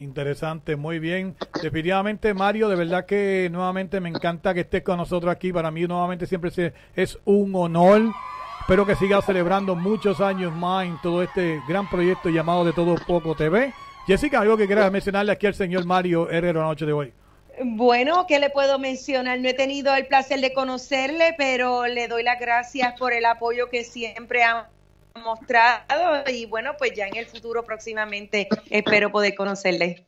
Interesante, 0.01 0.75
muy 0.75 0.97
bien. 0.97 1.35
Definitivamente, 1.61 2.33
Mario, 2.33 2.69
de 2.69 2.75
verdad 2.75 3.05
que 3.05 3.49
nuevamente 3.51 3.99
me 3.99 4.09
encanta 4.09 4.51
que 4.51 4.61
estés 4.61 4.81
con 4.81 4.97
nosotros 4.97 5.31
aquí. 5.31 5.53
Para 5.53 5.69
mí, 5.69 5.83
nuevamente, 5.83 6.25
siempre 6.25 6.51
es 6.95 7.19
un 7.23 7.53
honor. 7.53 8.01
Espero 8.61 8.83
que 8.87 8.95
sigas 8.95 9.23
celebrando 9.23 9.75
muchos 9.75 10.19
años 10.19 10.55
más 10.55 10.87
en 10.87 10.99
todo 11.03 11.21
este 11.21 11.61
gran 11.67 11.87
proyecto 11.87 12.29
llamado 12.29 12.65
De 12.65 12.73
Todo 12.73 12.95
Poco 13.05 13.35
TV. 13.35 13.75
Jessica, 14.07 14.39
algo 14.39 14.57
que 14.57 14.65
quieras 14.65 14.91
mencionarle 14.91 15.33
aquí 15.33 15.45
al 15.45 15.53
señor 15.53 15.85
Mario 15.85 16.31
Herrero 16.31 16.61
la 16.61 16.65
noche 16.65 16.87
de 16.87 16.93
hoy. 16.93 17.13
Bueno, 17.63 18.25
¿qué 18.27 18.39
le 18.39 18.49
puedo 18.49 18.79
mencionar? 18.79 19.39
No 19.39 19.49
he 19.49 19.53
tenido 19.53 19.93
el 19.93 20.07
placer 20.07 20.41
de 20.41 20.51
conocerle, 20.51 21.35
pero 21.37 21.85
le 21.85 22.07
doy 22.07 22.23
las 22.23 22.39
gracias 22.39 22.97
por 22.97 23.13
el 23.13 23.25
apoyo 23.25 23.69
que 23.69 23.83
siempre 23.83 24.41
ha 24.41 24.67
mostrado 25.19 26.23
y 26.31 26.45
bueno, 26.45 26.75
pues 26.77 26.93
ya 26.93 27.07
en 27.07 27.15
el 27.15 27.25
futuro 27.25 27.63
próximamente 27.63 28.47
espero 28.69 29.11
poder 29.11 29.35
conocerle. 29.35 30.05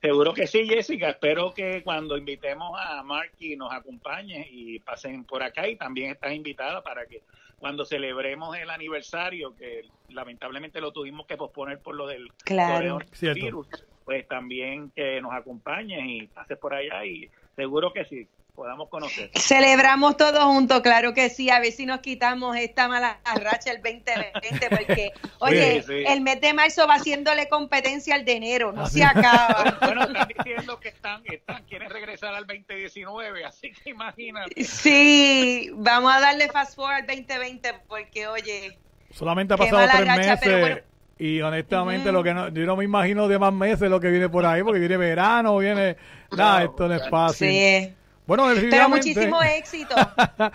Seguro 0.00 0.34
que 0.34 0.48
sí, 0.48 0.66
Jessica. 0.66 1.10
Espero 1.10 1.54
que 1.54 1.82
cuando 1.84 2.16
invitemos 2.18 2.76
a 2.76 3.04
Marky 3.04 3.56
nos 3.56 3.72
acompañe 3.72 4.48
y 4.50 4.80
pasen 4.80 5.24
por 5.24 5.44
acá 5.44 5.68
y 5.68 5.76
también 5.76 6.10
estás 6.10 6.32
invitada 6.32 6.82
para 6.82 7.06
que 7.06 7.22
cuando 7.60 7.84
celebremos 7.84 8.56
el 8.56 8.70
aniversario, 8.70 9.54
que 9.54 9.82
lamentablemente 10.08 10.80
lo 10.80 10.90
tuvimos 10.90 11.26
que 11.28 11.36
posponer 11.36 11.78
por 11.78 11.94
lo 11.94 12.08
del 12.08 12.32
Claro. 12.44 12.98
coronavirus, 12.98 13.68
pues 14.04 14.26
también 14.26 14.90
que 14.90 15.20
nos 15.20 15.32
acompañes 15.32 16.00
y 16.04 16.26
pases 16.26 16.58
por 16.58 16.74
allá 16.74 17.04
y 17.04 17.30
seguro 17.54 17.92
que 17.92 18.04
sí, 18.06 18.26
podamos 18.62 18.88
conocer. 18.90 19.28
Celebramos 19.34 20.16
todos 20.16 20.44
juntos, 20.44 20.82
claro 20.82 21.12
que 21.14 21.30
sí, 21.30 21.50
a 21.50 21.58
ver 21.58 21.72
si 21.72 21.84
nos 21.84 21.98
quitamos 21.98 22.56
esta 22.56 22.86
mala 22.86 23.18
racha 23.42 23.72
el 23.72 23.82
2020, 23.82 24.68
porque, 24.70 25.10
oye, 25.40 25.82
Sí, 25.82 25.86
sí. 25.88 26.04
el 26.06 26.20
mes 26.20 26.40
de 26.40 26.54
marzo 26.54 26.86
va 26.86 26.94
haciéndole 26.94 27.48
competencia 27.48 28.14
al 28.14 28.24
de 28.24 28.34
enero, 28.34 28.70
no 28.70 28.82
Así. 28.84 29.00
se 29.00 29.04
acaba. 29.04 29.78
Bueno, 29.82 30.02
están 30.04 30.28
diciendo 30.28 30.78
que 30.78 30.88
están, 30.90 31.22
están 31.24 31.64
quieren 31.64 31.90
regresar 31.90 32.34
al 32.34 32.46
2019, 32.46 33.44
así 33.44 33.72
que 33.72 33.90
imagínate. 33.90 34.62
Sí, 34.62 35.70
vamos 35.74 36.12
a 36.14 36.20
darle 36.20 36.46
fast 36.48 36.76
forward 36.76 36.98
al 37.00 37.06
2020, 37.08 37.74
porque, 37.88 38.28
oye, 38.28 38.78
Solamente 39.10 39.54
ha 39.54 39.56
pasado 39.56 39.88
tres 39.92 40.06
racha, 40.06 40.34
meses. 40.36 40.60
bueno. 40.60 40.76
Y 41.18 41.40
honestamente, 41.40 42.12
lo 42.12 42.22
que 42.22 42.32
no, 42.32 42.48
yo 42.48 42.64
no 42.64 42.76
me 42.76 42.84
imagino 42.84 43.26
de 43.26 43.38
más 43.40 43.52
meses 43.52 43.90
lo 43.90 43.98
que 44.00 44.08
viene 44.10 44.28
por 44.28 44.46
ahí, 44.46 44.62
porque 44.62 44.78
viene 44.78 44.96
verano, 44.96 45.58
viene. 45.58 45.96
Nada, 46.30 46.62
esto 46.64 46.86
no 46.88 46.94
es 46.94 47.08
fácil. 47.08 47.48
Sí. 47.48 47.94
Bueno, 48.26 48.46
pero 48.70 48.88
muchísimo 48.88 49.42
éxito. 49.42 49.94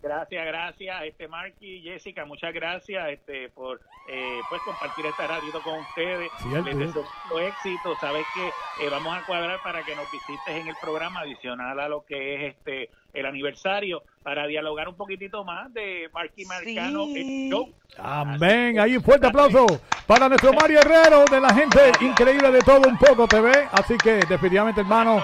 Gracias, 0.00 0.46
gracias, 0.46 1.02
este 1.02 1.26
Marky, 1.26 1.82
Jessica, 1.82 2.24
muchas 2.24 2.54
gracias 2.54 3.08
este 3.10 3.48
por 3.48 3.80
eh, 4.08 4.40
pues 4.48 4.62
compartir 4.62 5.04
esta 5.06 5.26
radio 5.26 5.60
con 5.62 5.80
ustedes. 5.80 6.30
Cierto. 6.40 6.62
Les 6.62 6.78
deseo 6.78 7.02
mucho 7.02 7.40
éxito. 7.40 7.96
Sabes 8.00 8.24
que 8.32 8.46
eh, 8.46 8.88
vamos 8.90 9.18
a 9.18 9.26
cuadrar 9.26 9.60
para 9.62 9.84
que 9.84 9.96
nos 9.96 10.10
visites 10.10 10.48
en 10.48 10.68
el 10.68 10.76
programa 10.80 11.20
adicional 11.20 11.80
a 11.80 11.88
lo 11.88 12.06
que 12.06 12.36
es 12.36 12.54
este 12.54 12.90
el 13.12 13.26
aniversario 13.26 14.04
para 14.22 14.46
dialogar 14.46 14.88
un 14.88 14.94
poquitito 14.94 15.44
más 15.44 15.72
de 15.74 16.08
Marky 16.14 16.44
Marcano 16.44 17.04
el 17.14 17.50
show. 17.50 17.72
Amén. 17.98 18.78
Ahí 18.78 18.96
un 18.96 19.02
fuerte 19.02 19.26
aplauso 19.26 19.66
para 20.06 20.28
nuestro 20.28 20.52
Mario 20.60 20.80
Herrero, 20.80 21.24
de 21.24 21.40
la 21.40 21.52
gente 21.52 21.92
increíble 22.00 22.52
de 22.52 22.60
todo 22.60 22.88
un 22.88 22.96
poco 22.96 23.26
TV. 23.26 23.50
Así 23.72 23.98
que 23.98 24.20
definitivamente, 24.26 24.80
hermano, 24.80 25.22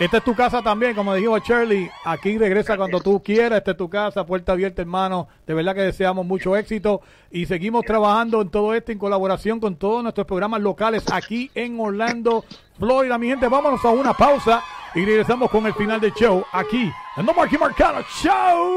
esta 0.00 0.16
es 0.16 0.24
tu 0.24 0.34
casa 0.34 0.62
también, 0.62 0.94
como 0.94 1.14
dijo 1.14 1.36
Shirley. 1.36 1.90
Aquí 2.06 2.38
regresa 2.38 2.78
cuando 2.78 3.00
tú 3.00 3.22
quieras. 3.22 3.58
Esta 3.58 3.72
es 3.72 3.76
tu 3.76 3.90
casa, 3.90 4.24
puerta 4.24 4.52
abierta, 4.52 4.80
hermano. 4.80 5.28
De 5.46 5.52
verdad 5.52 5.74
que 5.74 5.82
deseamos 5.82 6.24
mucho 6.24 6.56
éxito 6.56 7.02
y 7.30 7.44
seguimos 7.44 7.84
trabajando 7.84 8.40
en 8.40 8.48
todo 8.48 8.72
esto 8.72 8.92
en 8.92 8.98
colaboración 8.98 9.60
con 9.60 9.76
todos 9.76 10.02
nuestros 10.02 10.26
programas 10.26 10.62
locales 10.62 11.04
aquí 11.12 11.50
en 11.54 11.78
Orlando, 11.78 12.46
Florida. 12.78 13.18
Mi 13.18 13.28
gente, 13.28 13.46
vámonos 13.46 13.84
a 13.84 13.90
una 13.90 14.14
pausa 14.14 14.64
y 14.94 15.04
regresamos 15.04 15.50
con 15.50 15.66
el 15.66 15.74
final 15.74 16.00
del 16.00 16.14
show 16.14 16.46
aquí 16.50 16.90
en 17.18 17.26
The 17.26 17.34
Marky 17.34 17.58
Marcano 17.58 18.00
Show. 18.22 18.70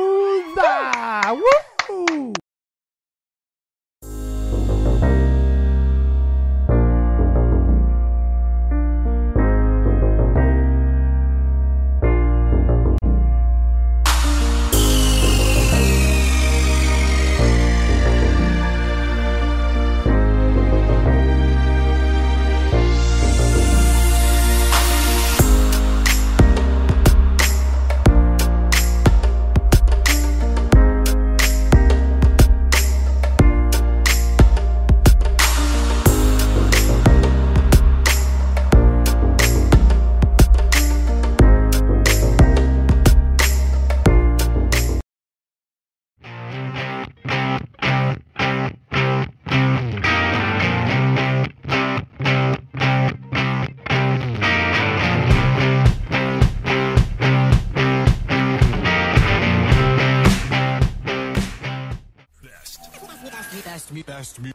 Da. 64.02 64.24
¡Woo! 64.42 64.54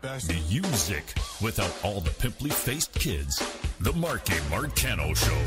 Music 0.51 1.15
without 1.40 1.73
all 1.85 2.01
the 2.01 2.10
pimply 2.10 2.51
faced 2.51 2.93
kids. 2.94 3.39
The 3.81 3.93
Marky 3.93 4.35
Marcano 4.51 5.15
Show. 5.16 5.39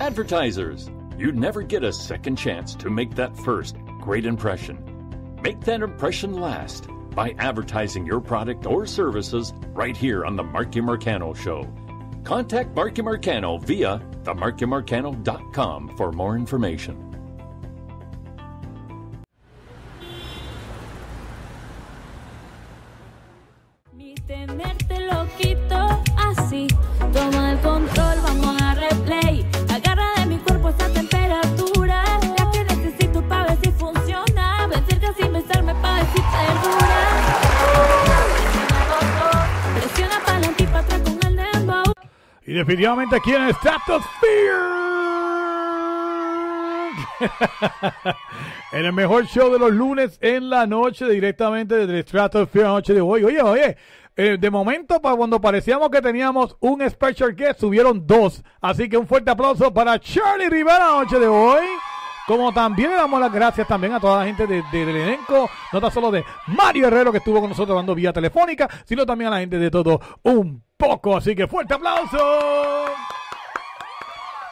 Advertisers, 0.00 0.90
you 1.16 1.30
never 1.30 1.62
get 1.62 1.84
a 1.84 1.92
second 1.92 2.36
chance 2.36 2.74
to 2.76 2.90
make 2.90 3.14
that 3.14 3.36
first 3.36 3.76
great 4.00 4.26
impression. 4.26 4.78
Make 5.42 5.60
that 5.60 5.80
impression 5.80 6.34
last 6.40 6.88
by 7.14 7.36
advertising 7.38 8.04
your 8.04 8.20
product 8.20 8.66
or 8.66 8.84
services 8.86 9.52
right 9.72 9.96
here 9.96 10.24
on 10.24 10.34
The 10.34 10.42
Marky 10.42 10.80
Marcano 10.80 11.36
Show. 11.36 11.72
Contact 12.24 12.74
Marky 12.74 13.02
Marcano 13.02 13.62
via 13.62 14.00
themarkymarcano.com 14.24 15.96
for 15.96 16.10
more 16.10 16.34
information. 16.36 17.05
Definitivamente 42.56 43.16
aquí 43.16 43.34
en 43.34 43.52
Stratosphere. 43.54 44.76
en 48.72 48.84
el 48.84 48.92
mejor 48.92 49.26
show 49.26 49.52
de 49.52 49.58
los 49.58 49.72
lunes 49.72 50.18
en 50.20 50.50
la 50.50 50.66
noche, 50.66 51.08
directamente 51.08 51.86
desde 51.86 52.02
Stratosphere 52.02 52.66
noche 52.66 52.94
de 52.94 53.00
hoy. 53.00 53.24
Oye, 53.24 53.42
oye, 53.42 53.76
eh, 54.16 54.38
de 54.40 54.50
momento, 54.50 55.00
para 55.00 55.16
cuando 55.16 55.40
parecíamos 55.40 55.90
que 55.90 56.00
teníamos 56.00 56.56
un 56.60 56.88
special 56.88 57.34
guest, 57.34 57.60
subieron 57.60 58.06
dos. 58.06 58.42
Así 58.60 58.88
que 58.88 58.96
un 58.96 59.06
fuerte 59.06 59.30
aplauso 59.30 59.72
para 59.72 59.98
Charlie 59.98 60.48
Rivera 60.48 60.90
noche 60.92 61.18
de 61.18 61.28
hoy. 61.28 61.64
Como 62.26 62.52
también 62.52 62.90
le 62.90 62.96
damos 62.96 63.20
las 63.20 63.32
gracias 63.32 63.68
también 63.68 63.92
a 63.92 64.00
toda 64.00 64.18
la 64.20 64.24
gente 64.26 64.46
de- 64.46 64.62
de- 64.72 64.84
del 64.84 64.96
elenco, 64.96 65.48
no 65.72 65.80
tan 65.80 65.90
solo 65.92 66.10
de 66.10 66.24
Mario 66.48 66.88
Herrero 66.88 67.12
que 67.12 67.18
estuvo 67.18 67.40
con 67.40 67.50
nosotros 67.50 67.76
dando 67.76 67.94
vía 67.94 68.12
telefónica, 68.12 68.68
sino 68.84 69.06
también 69.06 69.28
a 69.28 69.34
la 69.34 69.40
gente 69.40 69.58
de 69.58 69.70
todo 69.70 70.00
un 70.24 70.62
poco. 70.76 71.16
Así 71.16 71.36
que 71.36 71.46
fuerte 71.46 71.74
aplauso. 71.74 72.18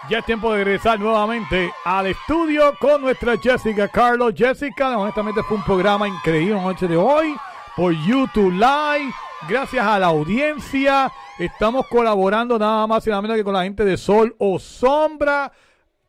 Ya 0.09 0.19
es 0.19 0.25
tiempo 0.27 0.53
de 0.53 0.65
regresar 0.65 1.01
nuevamente 1.01 1.73
al 1.85 2.07
estudio 2.09 2.75
con 2.79 3.01
nuestra 3.01 3.37
Jessica 3.39 3.89
Carlos. 3.89 4.35
Jessica, 4.37 4.97
honestamente 4.99 5.43
fue 5.43 5.57
un 5.57 5.65
programa 5.65 6.07
increíble 6.07 6.55
la 6.57 6.63
noche 6.63 6.87
de 6.87 6.97
hoy 6.97 7.35
por 7.75 7.93
YouTube 7.93 8.53
Live. 8.53 9.13
Gracias 9.49 9.85
a 9.85 9.99
la 9.99 10.07
audiencia. 10.09 11.11
Estamos 11.39 11.87
colaborando 11.89 12.59
nada 12.59 12.87
más 12.87 13.07
y 13.07 13.11
nada 13.11 13.23
menos 13.23 13.37
que 13.37 13.45
con 13.45 13.55
la 13.55 13.63
gente 13.65 13.85
de 13.85 13.97
Sol 13.97 14.35
o 14.39 14.59
Sombra. 14.59 15.51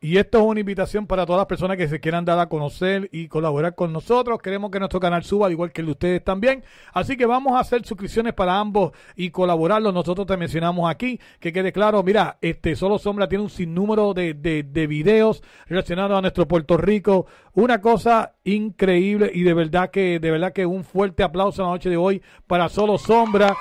Y 0.06 0.20
esto 0.20 0.38
es 0.38 0.44
una 0.44 0.60
invitación 0.60 1.08
para 1.08 1.26
todas 1.26 1.40
las 1.40 1.48
personas 1.48 1.78
que 1.78 1.88
se 1.88 2.00
quieran 2.00 2.26
dar 2.26 2.38
a 2.38 2.48
conocer 2.48 3.10
y 3.12 3.28
colaborar 3.28 3.74
con 3.74 3.92
nosotros. 3.92 4.40
Queremos 4.40 4.70
que 4.70 4.78
nuestro 4.78 5.00
canal 5.00 5.24
suba, 5.24 5.48
al 5.48 5.54
igual 5.54 5.72
que 5.72 5.82
el 5.82 5.88
de 5.88 5.92
ustedes 5.94 6.24
también. 6.24 6.64
Así 6.94 7.18
que 7.18 7.26
vamos 7.26 7.54
a 7.54 7.60
hacer 7.62 7.84
suscripciones 7.88 8.36
para 8.36 8.60
ambos 8.60 8.92
y 9.16 9.32
colaborarlos. 9.32 9.96
Nosotros 9.96 10.28
te 10.28 10.38
mencionamos 10.38 10.88
aquí, 10.92 11.20
que 11.40 11.52
quede 11.52 11.72
claro, 11.72 12.04
mira, 12.04 12.38
este 12.42 12.76
Solo 12.76 13.00
Sombra 13.00 13.28
tiene 13.28 13.46
un 13.46 13.50
sinnúmero 13.50 14.14
de, 14.14 14.36
de, 14.36 14.62
de 14.62 14.86
videos 14.86 15.42
relacionados 15.66 16.20
a 16.20 16.22
nuestro 16.22 16.48
Puerto 16.48 16.78
Rico. 16.78 17.26
Una 17.54 17.82
cosa 17.82 18.36
increíble 18.44 19.32
y 19.34 19.42
de 19.42 19.56
verdad 19.56 19.90
que, 19.90 20.20
de 20.20 20.30
verdad 20.30 20.54
que 20.54 20.68
un 20.68 20.84
fuerte 20.84 21.24
aplauso 21.24 21.64
en 21.64 21.68
la 21.68 21.74
noche 21.74 21.90
de 21.90 21.98
hoy 21.98 22.22
para 22.46 22.70
Solo 22.70 23.00
Sombra. 23.00 23.58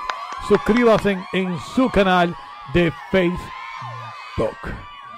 Suscríbase 0.46 1.12
en, 1.12 1.20
en 1.32 1.58
su 1.74 1.88
canal 1.88 2.36
de 2.74 2.92
Facebook. 3.10 4.50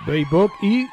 Facebook 0.05 0.53
y 0.63 0.87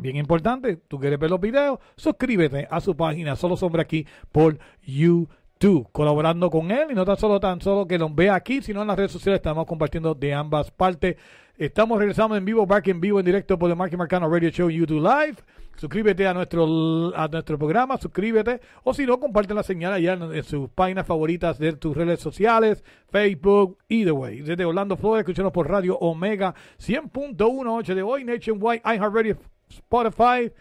Bien 0.00 0.16
importante, 0.16 0.76
tú 0.76 1.00
quieres 1.00 1.18
ver 1.18 1.30
los 1.30 1.40
videos, 1.40 1.80
suscríbete 1.96 2.68
a 2.70 2.80
su 2.80 2.96
página 2.96 3.34
Solo 3.34 3.56
Sombra 3.56 3.82
aquí 3.82 4.06
por 4.30 4.58
YouTube. 4.82 5.88
colaborando 5.90 6.50
con 6.50 6.70
él 6.70 6.88
y 6.90 6.94
no 6.94 7.04
tan 7.04 7.16
solo 7.16 7.40
tan 7.40 7.60
solo 7.60 7.86
que 7.86 7.98
nos 7.98 8.14
vea 8.14 8.36
aquí, 8.36 8.62
sino 8.62 8.82
en 8.82 8.88
las 8.88 8.96
redes 8.96 9.10
sociales 9.10 9.38
estamos 9.38 9.66
compartiendo 9.66 10.14
de 10.14 10.32
ambas 10.32 10.70
partes. 10.70 11.16
Estamos 11.56 11.98
regresando 11.98 12.36
en 12.36 12.44
vivo, 12.44 12.64
back 12.64 12.86
en 12.86 13.00
vivo, 13.00 13.18
en 13.18 13.26
directo 13.26 13.58
por 13.58 13.68
el 13.68 13.76
Marky 13.76 13.96
Marcano 13.96 14.30
Radio 14.30 14.50
Show 14.50 14.70
YouTube 14.70 15.02
Live. 15.02 15.38
Suscríbete 15.76 16.28
a 16.28 16.34
nuestro, 16.34 17.12
a 17.16 17.26
nuestro 17.26 17.58
programa, 17.58 17.98
suscríbete. 17.98 18.60
O 18.84 18.94
si 18.94 19.04
no, 19.04 19.18
comparte 19.18 19.52
la 19.54 19.64
señal 19.64 19.92
allá 19.92 20.12
en, 20.12 20.44
sus 20.44 20.70
páginas 20.70 21.06
favoritas 21.06 21.58
de 21.58 21.72
tus 21.72 21.96
redes 21.96 22.20
sociales, 22.20 22.84
Facebook, 23.10 23.78
either 23.88 24.12
way. 24.12 24.42
Desde 24.42 24.64
Orlando, 24.64 24.96
Florida, 24.96 25.20
escúchanos 25.20 25.50
por 25.50 25.68
Radio 25.68 25.98
Omega 25.98 26.54
100.18 26.78 27.94
de 27.94 28.02
hoy, 28.02 28.22
Nationwide, 28.22 28.82
iHeartRadio, 28.84 29.38
Spotify. 29.70 30.52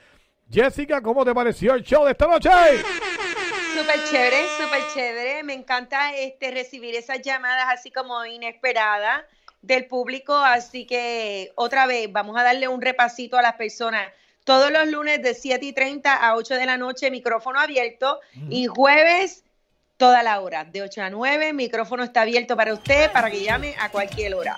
Jessica, 0.50 1.02
¿cómo 1.02 1.26
te 1.26 1.34
pareció 1.34 1.74
el 1.74 1.84
show 1.84 2.06
de 2.06 2.12
esta 2.12 2.28
noche? 2.28 2.50
Súper 3.78 4.04
chévere, 4.10 4.44
súper 4.58 4.82
chévere. 4.94 5.44
Me 5.44 5.54
encanta 5.54 6.16
este 6.16 6.52
recibir 6.52 6.96
esas 6.96 7.22
llamadas 7.22 7.66
así 7.70 7.92
como 7.92 8.26
inesperadas 8.26 9.24
del 9.62 9.86
público. 9.86 10.36
Así 10.36 10.86
que 10.86 11.52
otra 11.56 11.86
vez, 11.86 12.12
vamos 12.12 12.38
a 12.38 12.44
darle 12.44 12.68
un 12.68 12.82
repasito 12.82 13.38
a 13.38 13.42
las 13.42 13.54
personas. 13.54 14.12
Todos 14.46 14.72
los 14.72 14.88
lunes 14.88 15.22
de 15.22 15.34
7 15.34 15.66
y 15.66 15.74
30 15.74 16.16
a 16.16 16.36
8 16.36 16.56
de 16.56 16.66
la 16.66 16.78
noche, 16.78 17.12
micrófono 17.12 17.60
abierto. 17.60 18.20
Y 18.50 18.68
jueves, 18.68 19.44
toda 19.98 20.24
la 20.24 20.40
hora, 20.40 20.64
de 20.64 20.82
8 20.84 21.02
a 21.04 21.10
9, 21.10 21.52
micrófono 21.54 22.04
está 22.04 22.22
abierto 22.22 22.56
para 22.56 22.74
usted, 22.74 23.12
para 23.12 23.30
que 23.30 23.44
llame 23.44 23.76
a 23.80 23.90
cualquier 23.90 24.36
hora. 24.36 24.58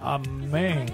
Amén. 0.00 0.86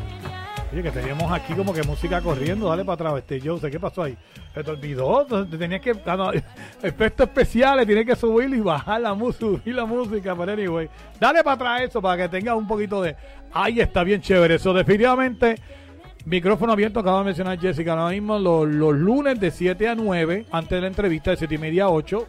Oye, 0.72 0.82
que 0.82 0.90
teníamos 0.90 1.30
aquí 1.30 1.54
como 1.54 1.72
que 1.72 1.82
música 1.82 2.20
corriendo. 2.20 2.68
Dale 2.68 2.84
para 2.84 2.94
atrás, 2.94 3.14
este 3.18 3.40
yo 3.40 3.56
sé 3.58 3.70
qué 3.70 3.78
pasó 3.78 4.02
ahí. 4.02 4.16
Se 4.52 4.64
te 4.64 4.70
olvidó. 4.70 5.24
Te 5.24 5.56
Tenías 5.56 5.80
que. 5.80 5.94
ah, 6.06 6.16
no, 6.16 6.32
efectos 6.82 7.28
especiales, 7.28 7.86
tienes 7.86 8.04
que 8.04 8.16
subir 8.16 8.52
y 8.52 8.60
bajar 8.60 9.00
la 9.00 9.14
música, 9.14 9.46
subir 9.46 9.74
la 9.74 9.86
música. 9.86 10.34
Pero 10.36 10.52
anyway, 10.52 10.88
dale 11.20 11.44
para 11.44 11.54
atrás 11.54 11.82
eso 11.82 12.02
para 12.02 12.22
que 12.22 12.28
tengas 12.28 12.56
un 12.56 12.66
poquito 12.66 13.00
de. 13.00 13.16
Ahí 13.52 13.80
está 13.80 14.02
bien 14.02 14.20
chévere. 14.20 14.56
Eso 14.56 14.72
definitivamente. 14.72 15.56
Micrófono 16.24 16.72
abierto, 16.72 16.98
acaba 16.98 17.20
de 17.20 17.26
mencionar 17.26 17.60
Jessica. 17.60 17.92
Ahora 17.92 18.10
mismo 18.10 18.36
los, 18.36 18.66
los 18.66 18.92
lunes 18.94 19.38
de 19.38 19.52
7 19.52 19.88
a 19.88 19.94
9, 19.94 20.46
antes 20.50 20.70
de 20.70 20.80
la 20.80 20.88
entrevista, 20.88 21.30
de 21.30 21.36
7 21.36 21.54
y 21.54 21.58
media 21.58 21.84
a 21.84 21.90
8. 21.90 22.26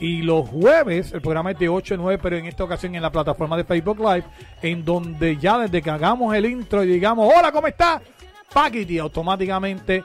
Y 0.00 0.22
los 0.22 0.48
jueves, 0.48 1.12
el 1.12 1.20
programa 1.20 1.50
es 1.50 1.58
de 1.58 1.68
8 1.68 1.94
a 1.94 1.96
9, 1.98 2.20
pero 2.22 2.36
en 2.38 2.46
esta 2.46 2.64
ocasión 2.64 2.94
en 2.94 3.02
la 3.02 3.12
plataforma 3.12 3.56
de 3.56 3.64
Facebook 3.64 3.98
Live, 3.98 4.24
en 4.62 4.82
donde 4.82 5.36
ya 5.36 5.58
desde 5.58 5.82
que 5.82 5.90
hagamos 5.90 6.34
el 6.34 6.46
intro 6.46 6.82
y 6.82 6.86
digamos, 6.86 7.30
hola, 7.32 7.52
¿cómo 7.52 7.66
está? 7.66 8.00
Paquiti, 8.52 8.98
automáticamente 8.98 10.02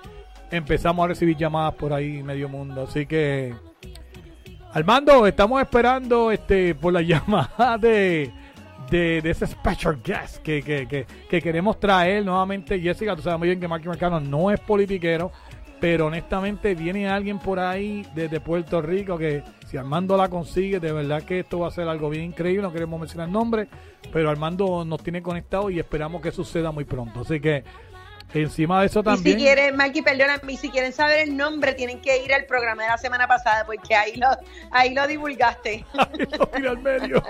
empezamos 0.51 1.05
a 1.05 1.07
recibir 1.07 1.37
llamadas 1.37 1.75
por 1.75 1.93
ahí 1.93 2.21
medio 2.23 2.49
mundo. 2.49 2.83
Así 2.89 3.05
que, 3.05 3.55
Armando, 4.73 5.25
estamos 5.25 5.61
esperando 5.61 6.29
este 6.29 6.75
por 6.75 6.91
la 6.91 7.01
llamada 7.03 7.77
de, 7.77 8.31
de, 8.89 9.21
de 9.21 9.29
ese 9.29 9.47
special 9.47 9.99
guest 10.03 10.37
que, 10.37 10.61
que, 10.61 10.87
que, 10.87 11.05
que 11.29 11.41
queremos 11.41 11.79
traer 11.79 12.25
nuevamente. 12.25 12.79
Jessica, 12.79 13.15
tú 13.15 13.21
sabes 13.21 13.39
muy 13.39 13.47
bien 13.47 13.59
que 13.59 13.67
Marky 13.67 13.87
Marcano 13.87 14.19
no 14.19 14.51
es 14.51 14.59
politiquero, 14.59 15.31
pero 15.85 16.07
honestamente 16.07 16.73
viene 16.73 17.07
alguien 17.07 17.37
por 17.37 17.59
ahí 17.59 18.03
desde 18.15 18.39
Puerto 18.39 18.81
Rico 18.81 19.19
que 19.19 19.43
si 19.67 19.77
Armando 19.77 20.17
la 20.17 20.29
consigue, 20.29 20.79
de 20.79 20.91
verdad 20.91 21.21
que 21.21 21.41
esto 21.41 21.59
va 21.59 21.67
a 21.67 21.71
ser 21.71 21.87
algo 21.87 22.09
bien 22.09 22.23
increíble. 22.23 22.63
No 22.63 22.73
queremos 22.73 22.99
mencionar 22.99 23.27
el 23.27 23.33
nombre, 23.33 23.67
pero 24.11 24.31
Armando 24.31 24.83
nos 24.83 25.03
tiene 25.03 25.21
conectado 25.21 25.69
y 25.69 25.77
esperamos 25.77 26.23
que 26.23 26.31
suceda 26.31 26.71
muy 26.71 26.85
pronto. 26.85 27.19
Así 27.19 27.39
que 27.39 27.63
encima 28.33 28.79
de 28.79 28.87
eso 28.87 29.01
Y 29.01 29.03
también. 29.03 29.37
si 29.37 29.43
quieren, 29.43 29.77
Mikey, 29.77 30.01
perdóname, 30.01 30.53
y 30.53 30.57
si 30.57 30.71
quieren 30.71 30.91
saber 30.91 31.19
el 31.19 31.37
nombre, 31.37 31.75
tienen 31.75 32.01
que 32.01 32.23
ir 32.23 32.33
al 32.33 32.45
programa 32.45 32.81
de 32.81 32.89
la 32.89 32.97
semana 32.97 33.27
pasada, 33.27 33.63
porque 33.67 33.93
ahí 33.93 34.15
lo, 34.15 34.29
ahí 34.71 34.91
lo 34.91 35.05
divulgaste. 35.05 35.85
Mira 36.57 36.71
al 36.71 36.81
medio. 36.81 37.21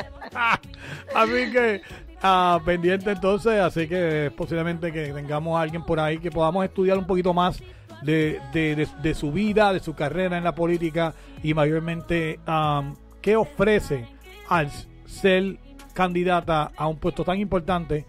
así 1.14 1.52
que 1.52 1.82
ah, 2.22 2.62
pendiente 2.66 3.12
entonces, 3.12 3.60
así 3.60 3.86
que 3.86 4.32
posiblemente 4.34 4.94
que 4.94 5.12
tengamos 5.12 5.58
a 5.58 5.62
alguien 5.62 5.84
por 5.84 6.00
ahí 6.00 6.20
que 6.20 6.32
podamos 6.32 6.64
estudiar 6.64 6.98
un 6.98 7.06
poquito 7.06 7.34
más 7.34 7.62
de, 8.06 8.40
de- 8.54 8.76
de- 8.76 8.88
de 9.02 9.14
su 9.16 9.32
vida, 9.32 9.74
de 9.74 9.80
su 9.80 9.94
carrera 9.96 10.38
en 10.38 10.44
la 10.44 10.56
política 10.56 11.14
y 11.44 11.54
mayormente 11.54 12.40
am, 12.46 12.96
qué 13.22 13.36
ofrece 13.36 14.06
al 14.50 14.70
ser 15.06 15.58
candidata 15.94 16.72
a 16.76 16.88
un 16.88 16.98
puesto 16.98 17.24
tan 17.24 17.40
importante 17.40 18.06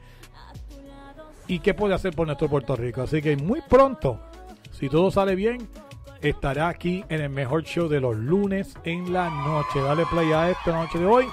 y 1.48 1.60
qué 1.60 1.74
puede 1.74 1.94
hacer 1.94 2.14
por 2.14 2.27
nuestro 2.27 2.48
Puerto 2.48 2.74
Rico. 2.77 3.02
Así 3.02 3.23
que 3.23 3.36
muy 3.36 3.60
pronto, 3.68 4.20
si 4.73 4.89
todo 4.89 5.10
sale 5.10 5.35
bien, 5.36 5.68
estará 6.20 6.68
aquí 6.68 7.05
en 7.09 7.20
el 7.20 7.31
mejor 7.31 7.62
show 7.62 7.89
de 7.89 8.01
los 8.01 8.16
lunes 8.16 8.74
en 8.85 9.12
la 9.12 9.31
noche. 9.31 9.81
Dale 9.81 10.05
play 10.06 10.32
a 10.32 10.51
esta 10.51 10.73
noche 10.73 10.98
de 10.98 11.06
hoy. 11.06 11.27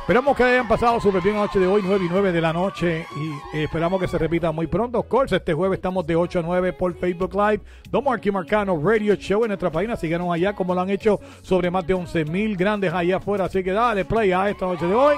Esperamos 0.00 0.36
que 0.36 0.42
hayan 0.42 0.66
pasado 0.66 0.98
súper 1.00 1.22
bien 1.22 1.36
la 1.36 1.42
noche 1.42 1.60
de 1.60 1.68
hoy, 1.68 1.82
9 1.84 2.04
y 2.04 2.08
9 2.10 2.32
de 2.32 2.40
la 2.40 2.52
noche. 2.52 3.06
Y 3.16 3.58
esperamos 3.58 4.00
que 4.00 4.08
se 4.08 4.18
repita 4.18 4.50
muy 4.50 4.66
pronto. 4.66 4.98
Of 4.98 5.06
course, 5.06 5.36
este 5.36 5.54
jueves 5.54 5.76
estamos 5.76 6.04
de 6.04 6.16
8 6.16 6.40
a 6.40 6.42
9 6.42 6.72
por 6.72 6.94
Facebook 6.94 7.32
Live. 7.34 7.60
Don 7.90 8.02
Marky 8.02 8.32
Marcano 8.32 8.80
Radio 8.82 9.14
Show 9.14 9.44
en 9.44 9.48
nuestra 9.48 9.70
página. 9.70 9.96
Síganos 9.96 10.32
allá 10.32 10.52
como 10.54 10.74
lo 10.74 10.80
han 10.80 10.90
hecho 10.90 11.20
sobre 11.42 11.70
más 11.70 11.86
de 11.86 11.94
11 11.94 12.24
mil 12.24 12.56
grandes 12.56 12.92
allá 12.92 13.18
afuera. 13.18 13.44
Así 13.44 13.62
que 13.62 13.70
dale 13.70 14.04
play 14.04 14.32
a 14.32 14.50
esta 14.50 14.66
noche 14.66 14.86
de 14.86 14.94
hoy. 14.94 15.16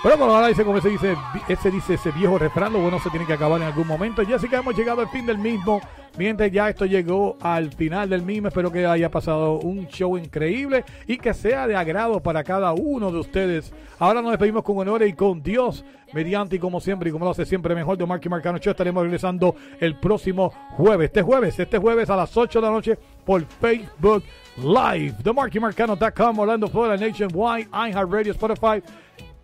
Pero 0.00 0.16
bueno, 0.16 0.34
ahora 0.34 0.46
dice 0.46 0.64
como 0.64 0.80
se 0.80 0.90
dice, 0.90 1.16
ese 1.48 1.70
dice 1.72 1.94
ese 1.94 2.12
viejo 2.12 2.38
refrán, 2.38 2.72
lo 2.72 2.78
bueno 2.78 3.00
se 3.00 3.10
tiene 3.10 3.26
que 3.26 3.32
acabar 3.32 3.60
en 3.60 3.66
algún 3.66 3.86
momento. 3.86 4.24
Jessica, 4.24 4.58
hemos 4.58 4.76
llegado 4.76 5.00
al 5.00 5.08
fin 5.08 5.26
del 5.26 5.38
mismo. 5.38 5.80
Mientras 6.16 6.50
ya 6.52 6.68
esto 6.68 6.84
llegó 6.86 7.36
al 7.40 7.72
final 7.72 8.08
del 8.08 8.22
mismo, 8.22 8.48
espero 8.48 8.70
que 8.72 8.86
haya 8.86 9.10
pasado 9.10 9.58
un 9.58 9.86
show 9.88 10.16
increíble 10.16 10.84
y 11.06 11.18
que 11.18 11.34
sea 11.34 11.66
de 11.66 11.76
agrado 11.76 12.20
para 12.20 12.44
cada 12.44 12.72
uno 12.72 13.10
de 13.10 13.18
ustedes. 13.18 13.72
Ahora 13.98 14.22
nos 14.22 14.30
despedimos 14.30 14.62
con 14.62 14.78
honores 14.78 15.10
y 15.10 15.12
con 15.12 15.42
Dios, 15.42 15.84
mediante 16.12 16.56
y 16.56 16.58
como 16.58 16.80
siempre, 16.80 17.10
y 17.10 17.12
como 17.12 17.24
lo 17.24 17.32
hace 17.32 17.44
siempre 17.44 17.74
mejor 17.74 17.98
de 17.98 18.06
Marky 18.06 18.28
Marcano 18.28 18.58
Show, 18.58 18.72
estaremos 18.72 19.02
regresando 19.02 19.54
el 19.80 19.96
próximo 19.96 20.52
jueves. 20.76 21.06
Este 21.06 21.22
jueves, 21.22 21.58
este 21.58 21.78
jueves 21.78 22.08
a 22.10 22.16
las 22.16 22.36
8 22.36 22.60
de 22.60 22.66
la 22.66 22.72
noche 22.72 22.98
por 23.24 23.44
Facebook 23.44 24.22
Live. 24.56 25.14
TheMarkyMarcano.com, 25.22 26.38
Orlando, 26.38 26.68
Florida, 26.68 26.96
Nationwide, 26.96 27.68
iHeartRadio, 27.72 28.32
Spotify. 28.32 28.82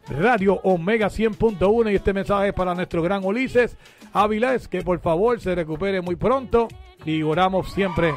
Radio 0.08 0.60
Omega 0.64 1.08
100.1 1.08 1.92
y 1.92 1.94
este 1.94 2.12
mensaje 2.12 2.48
es 2.48 2.54
para 2.54 2.74
nuestro 2.74 3.02
gran 3.02 3.24
Ulises 3.24 3.76
Avilés, 4.12 4.68
que 4.68 4.82
por 4.82 5.00
favor 5.00 5.40
se 5.40 5.54
recupere 5.54 6.00
muy 6.00 6.16
pronto 6.16 6.68
y 7.04 7.22
oramos 7.22 7.72
siempre 7.72 8.14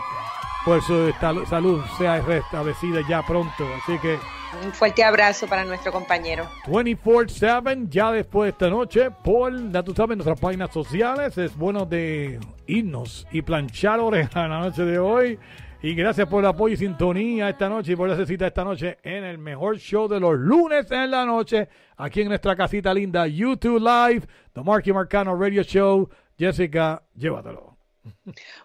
por 0.65 0.81
su 0.81 1.13
salud 1.49 1.81
sea 1.97 2.19
restablecida 2.19 2.99
ya 3.07 3.25
pronto. 3.25 3.65
Así 3.81 3.97
que 3.99 4.19
Un 4.63 4.73
fuerte 4.73 5.01
abrazo 5.03 5.47
para 5.47 5.63
nuestro 5.63 5.93
compañero. 5.93 6.45
24-7 6.65 7.87
ya 7.89 8.11
después 8.11 8.47
de 8.47 8.49
esta 8.49 8.69
noche 8.69 9.09
por, 9.11 9.71
ya 9.71 9.81
tú 9.81 9.93
sabes, 9.95 10.17
nuestras 10.17 10.39
páginas 10.39 10.71
sociales. 10.71 11.37
Es 11.37 11.55
bueno 11.55 11.85
de 11.85 12.39
irnos 12.65 13.25
y 13.31 13.41
planchar 13.43 14.01
oreja 14.01 14.43
en 14.43 14.51
la 14.51 14.59
noche 14.59 14.83
de 14.83 14.99
hoy. 14.99 15.39
Y 15.81 15.93
gracias 15.93 16.27
por 16.27 16.43
el 16.43 16.49
apoyo 16.49 16.73
y 16.73 16.77
sintonía 16.77 17.49
esta 17.49 17.69
noche 17.69 17.91
y 17.91 17.95
por 17.95 18.09
esa 18.09 18.25
cita 18.25 18.47
esta 18.47 18.63
noche 18.63 18.97
en 19.03 19.23
el 19.23 19.37
mejor 19.37 19.77
show 19.77 20.07
de 20.07 20.19
los 20.19 20.35
lunes 20.35 20.89
en 20.89 21.11
la 21.11 21.23
noche, 21.23 21.69
aquí 21.97 22.21
en 22.21 22.29
nuestra 22.29 22.55
casita 22.55 22.91
linda, 22.93 23.27
YouTube 23.27 23.79
Live, 23.79 24.27
The 24.53 24.61
Marky 24.63 24.91
Marcano 24.91 25.39
Radio 25.39 25.61
Show. 25.61 26.09
Jessica, 26.37 27.03
llévatelo. 27.15 27.77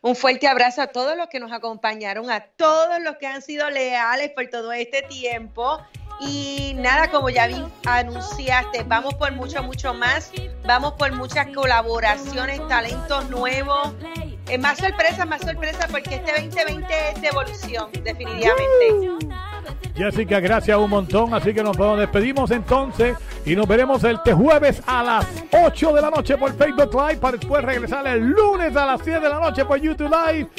Un 0.00 0.16
fuerte 0.16 0.46
abrazo 0.46 0.82
a 0.82 0.86
todos 0.86 1.16
los 1.16 1.28
que 1.28 1.40
nos 1.40 1.52
acompañaron, 1.52 2.30
a 2.30 2.40
todos 2.40 3.00
los 3.02 3.16
que 3.16 3.26
han 3.26 3.42
sido 3.42 3.68
leales 3.70 4.30
por 4.30 4.46
todo 4.48 4.72
este 4.72 5.02
tiempo. 5.02 5.80
Y 6.20 6.74
nada, 6.76 7.10
como 7.10 7.30
ya 7.30 7.46
vi, 7.46 7.62
anunciaste, 7.84 8.84
vamos 8.84 9.14
por 9.14 9.32
mucho, 9.32 9.62
mucho 9.62 9.92
más. 9.92 10.30
Vamos 10.64 10.92
por 10.94 11.12
muchas 11.12 11.48
colaboraciones, 11.48 12.66
talentos 12.68 13.28
nuevos. 13.28 13.94
Eh, 14.52 14.58
más 14.58 14.76
sorpresas, 14.76 15.26
más 15.26 15.40
sorpresas, 15.40 15.86
porque 15.90 16.16
este 16.16 16.30
2020 16.42 16.86
es 17.14 17.22
de 17.22 17.28
evolución, 17.28 17.88
definitivamente. 18.04 19.32
Jessica, 19.96 20.40
gracias 20.40 20.76
un 20.76 20.90
montón. 20.90 21.32
Así 21.32 21.54
que 21.54 21.62
nos 21.62 21.74
despedimos 21.96 22.50
entonces 22.50 23.16
y 23.46 23.56
nos 23.56 23.66
veremos 23.66 24.04
el 24.04 24.16
este 24.16 24.34
jueves 24.34 24.82
a 24.86 25.02
las 25.02 25.26
8 25.52 25.94
de 25.94 26.02
la 26.02 26.10
noche 26.10 26.36
por 26.36 26.54
Facebook 26.54 26.92
Live 26.92 27.16
para 27.16 27.38
después 27.38 27.64
regresar 27.64 28.06
el 28.06 28.24
lunes 28.24 28.76
a 28.76 28.84
las 28.84 29.00
7 29.02 29.20
de 29.20 29.28
la 29.30 29.40
noche 29.40 29.64
por 29.64 29.80
YouTube 29.80 30.10
Live. 30.10 30.50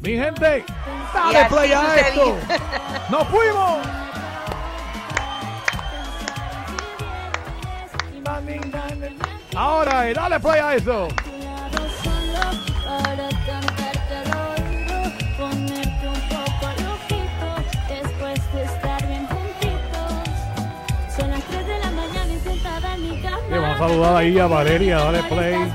Mi 0.00 0.12
gente, 0.12 0.64
dale 1.12 1.44
play 1.50 1.72
a 1.72 1.94
esto. 1.94 2.38
¡Nos 3.10 3.24
fuimos! 3.28 3.86
Ahora, 9.54 10.10
dale 10.14 10.40
play 10.40 10.60
a 10.60 10.74
eso 10.74 11.08
saludar 23.78 24.16
ahí 24.16 24.38
a 24.38 24.46
Valeria, 24.46 24.98
dale 24.98 25.22
play 25.24 25.72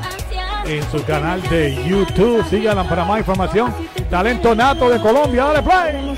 en 0.65 0.91
su 0.91 1.03
canal 1.05 1.41
de 1.49 1.75
YouTube. 1.85 2.43
Síganla 2.49 2.83
para 2.87 3.05
más 3.05 3.19
información. 3.19 3.73
Talento 4.09 4.55
Nato 4.55 4.89
de 4.89 4.99
Colombia, 4.99 5.45
dale 5.45 5.61
play. 5.61 6.17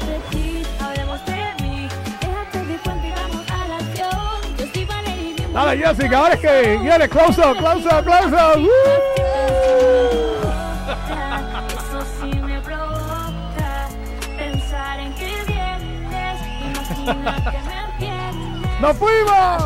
Dale 5.54 5.78
Jessica, 5.78 6.18
ahora 6.18 6.34
es 6.34 6.40
que, 6.40 6.80
dale 6.84 7.10
close 7.10 7.40
up, 7.40 7.58
close 7.58 7.88
up, 7.88 8.04
close 8.04 8.34
up. 8.34 8.60
¡Woo! 8.60 9.23
¡Nos 18.82 18.98
fuimos! 18.98 19.64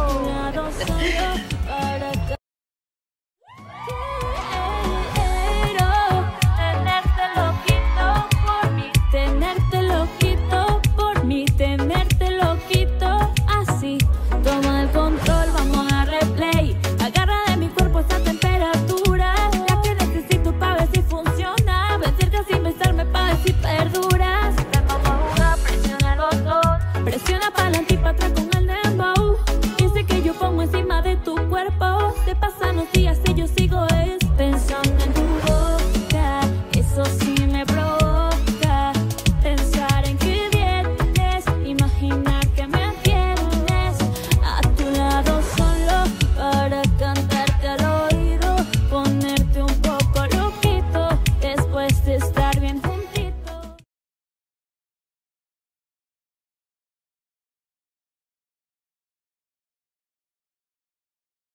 cuerpo, 31.58 32.14
se 32.24 32.36
pasan 32.36 32.76
los 32.76 32.92
días 32.92 33.18
y 33.28 33.34
yo 33.34 33.48
sigo 33.48 33.84
es 33.88 34.24
pensando. 34.38 34.87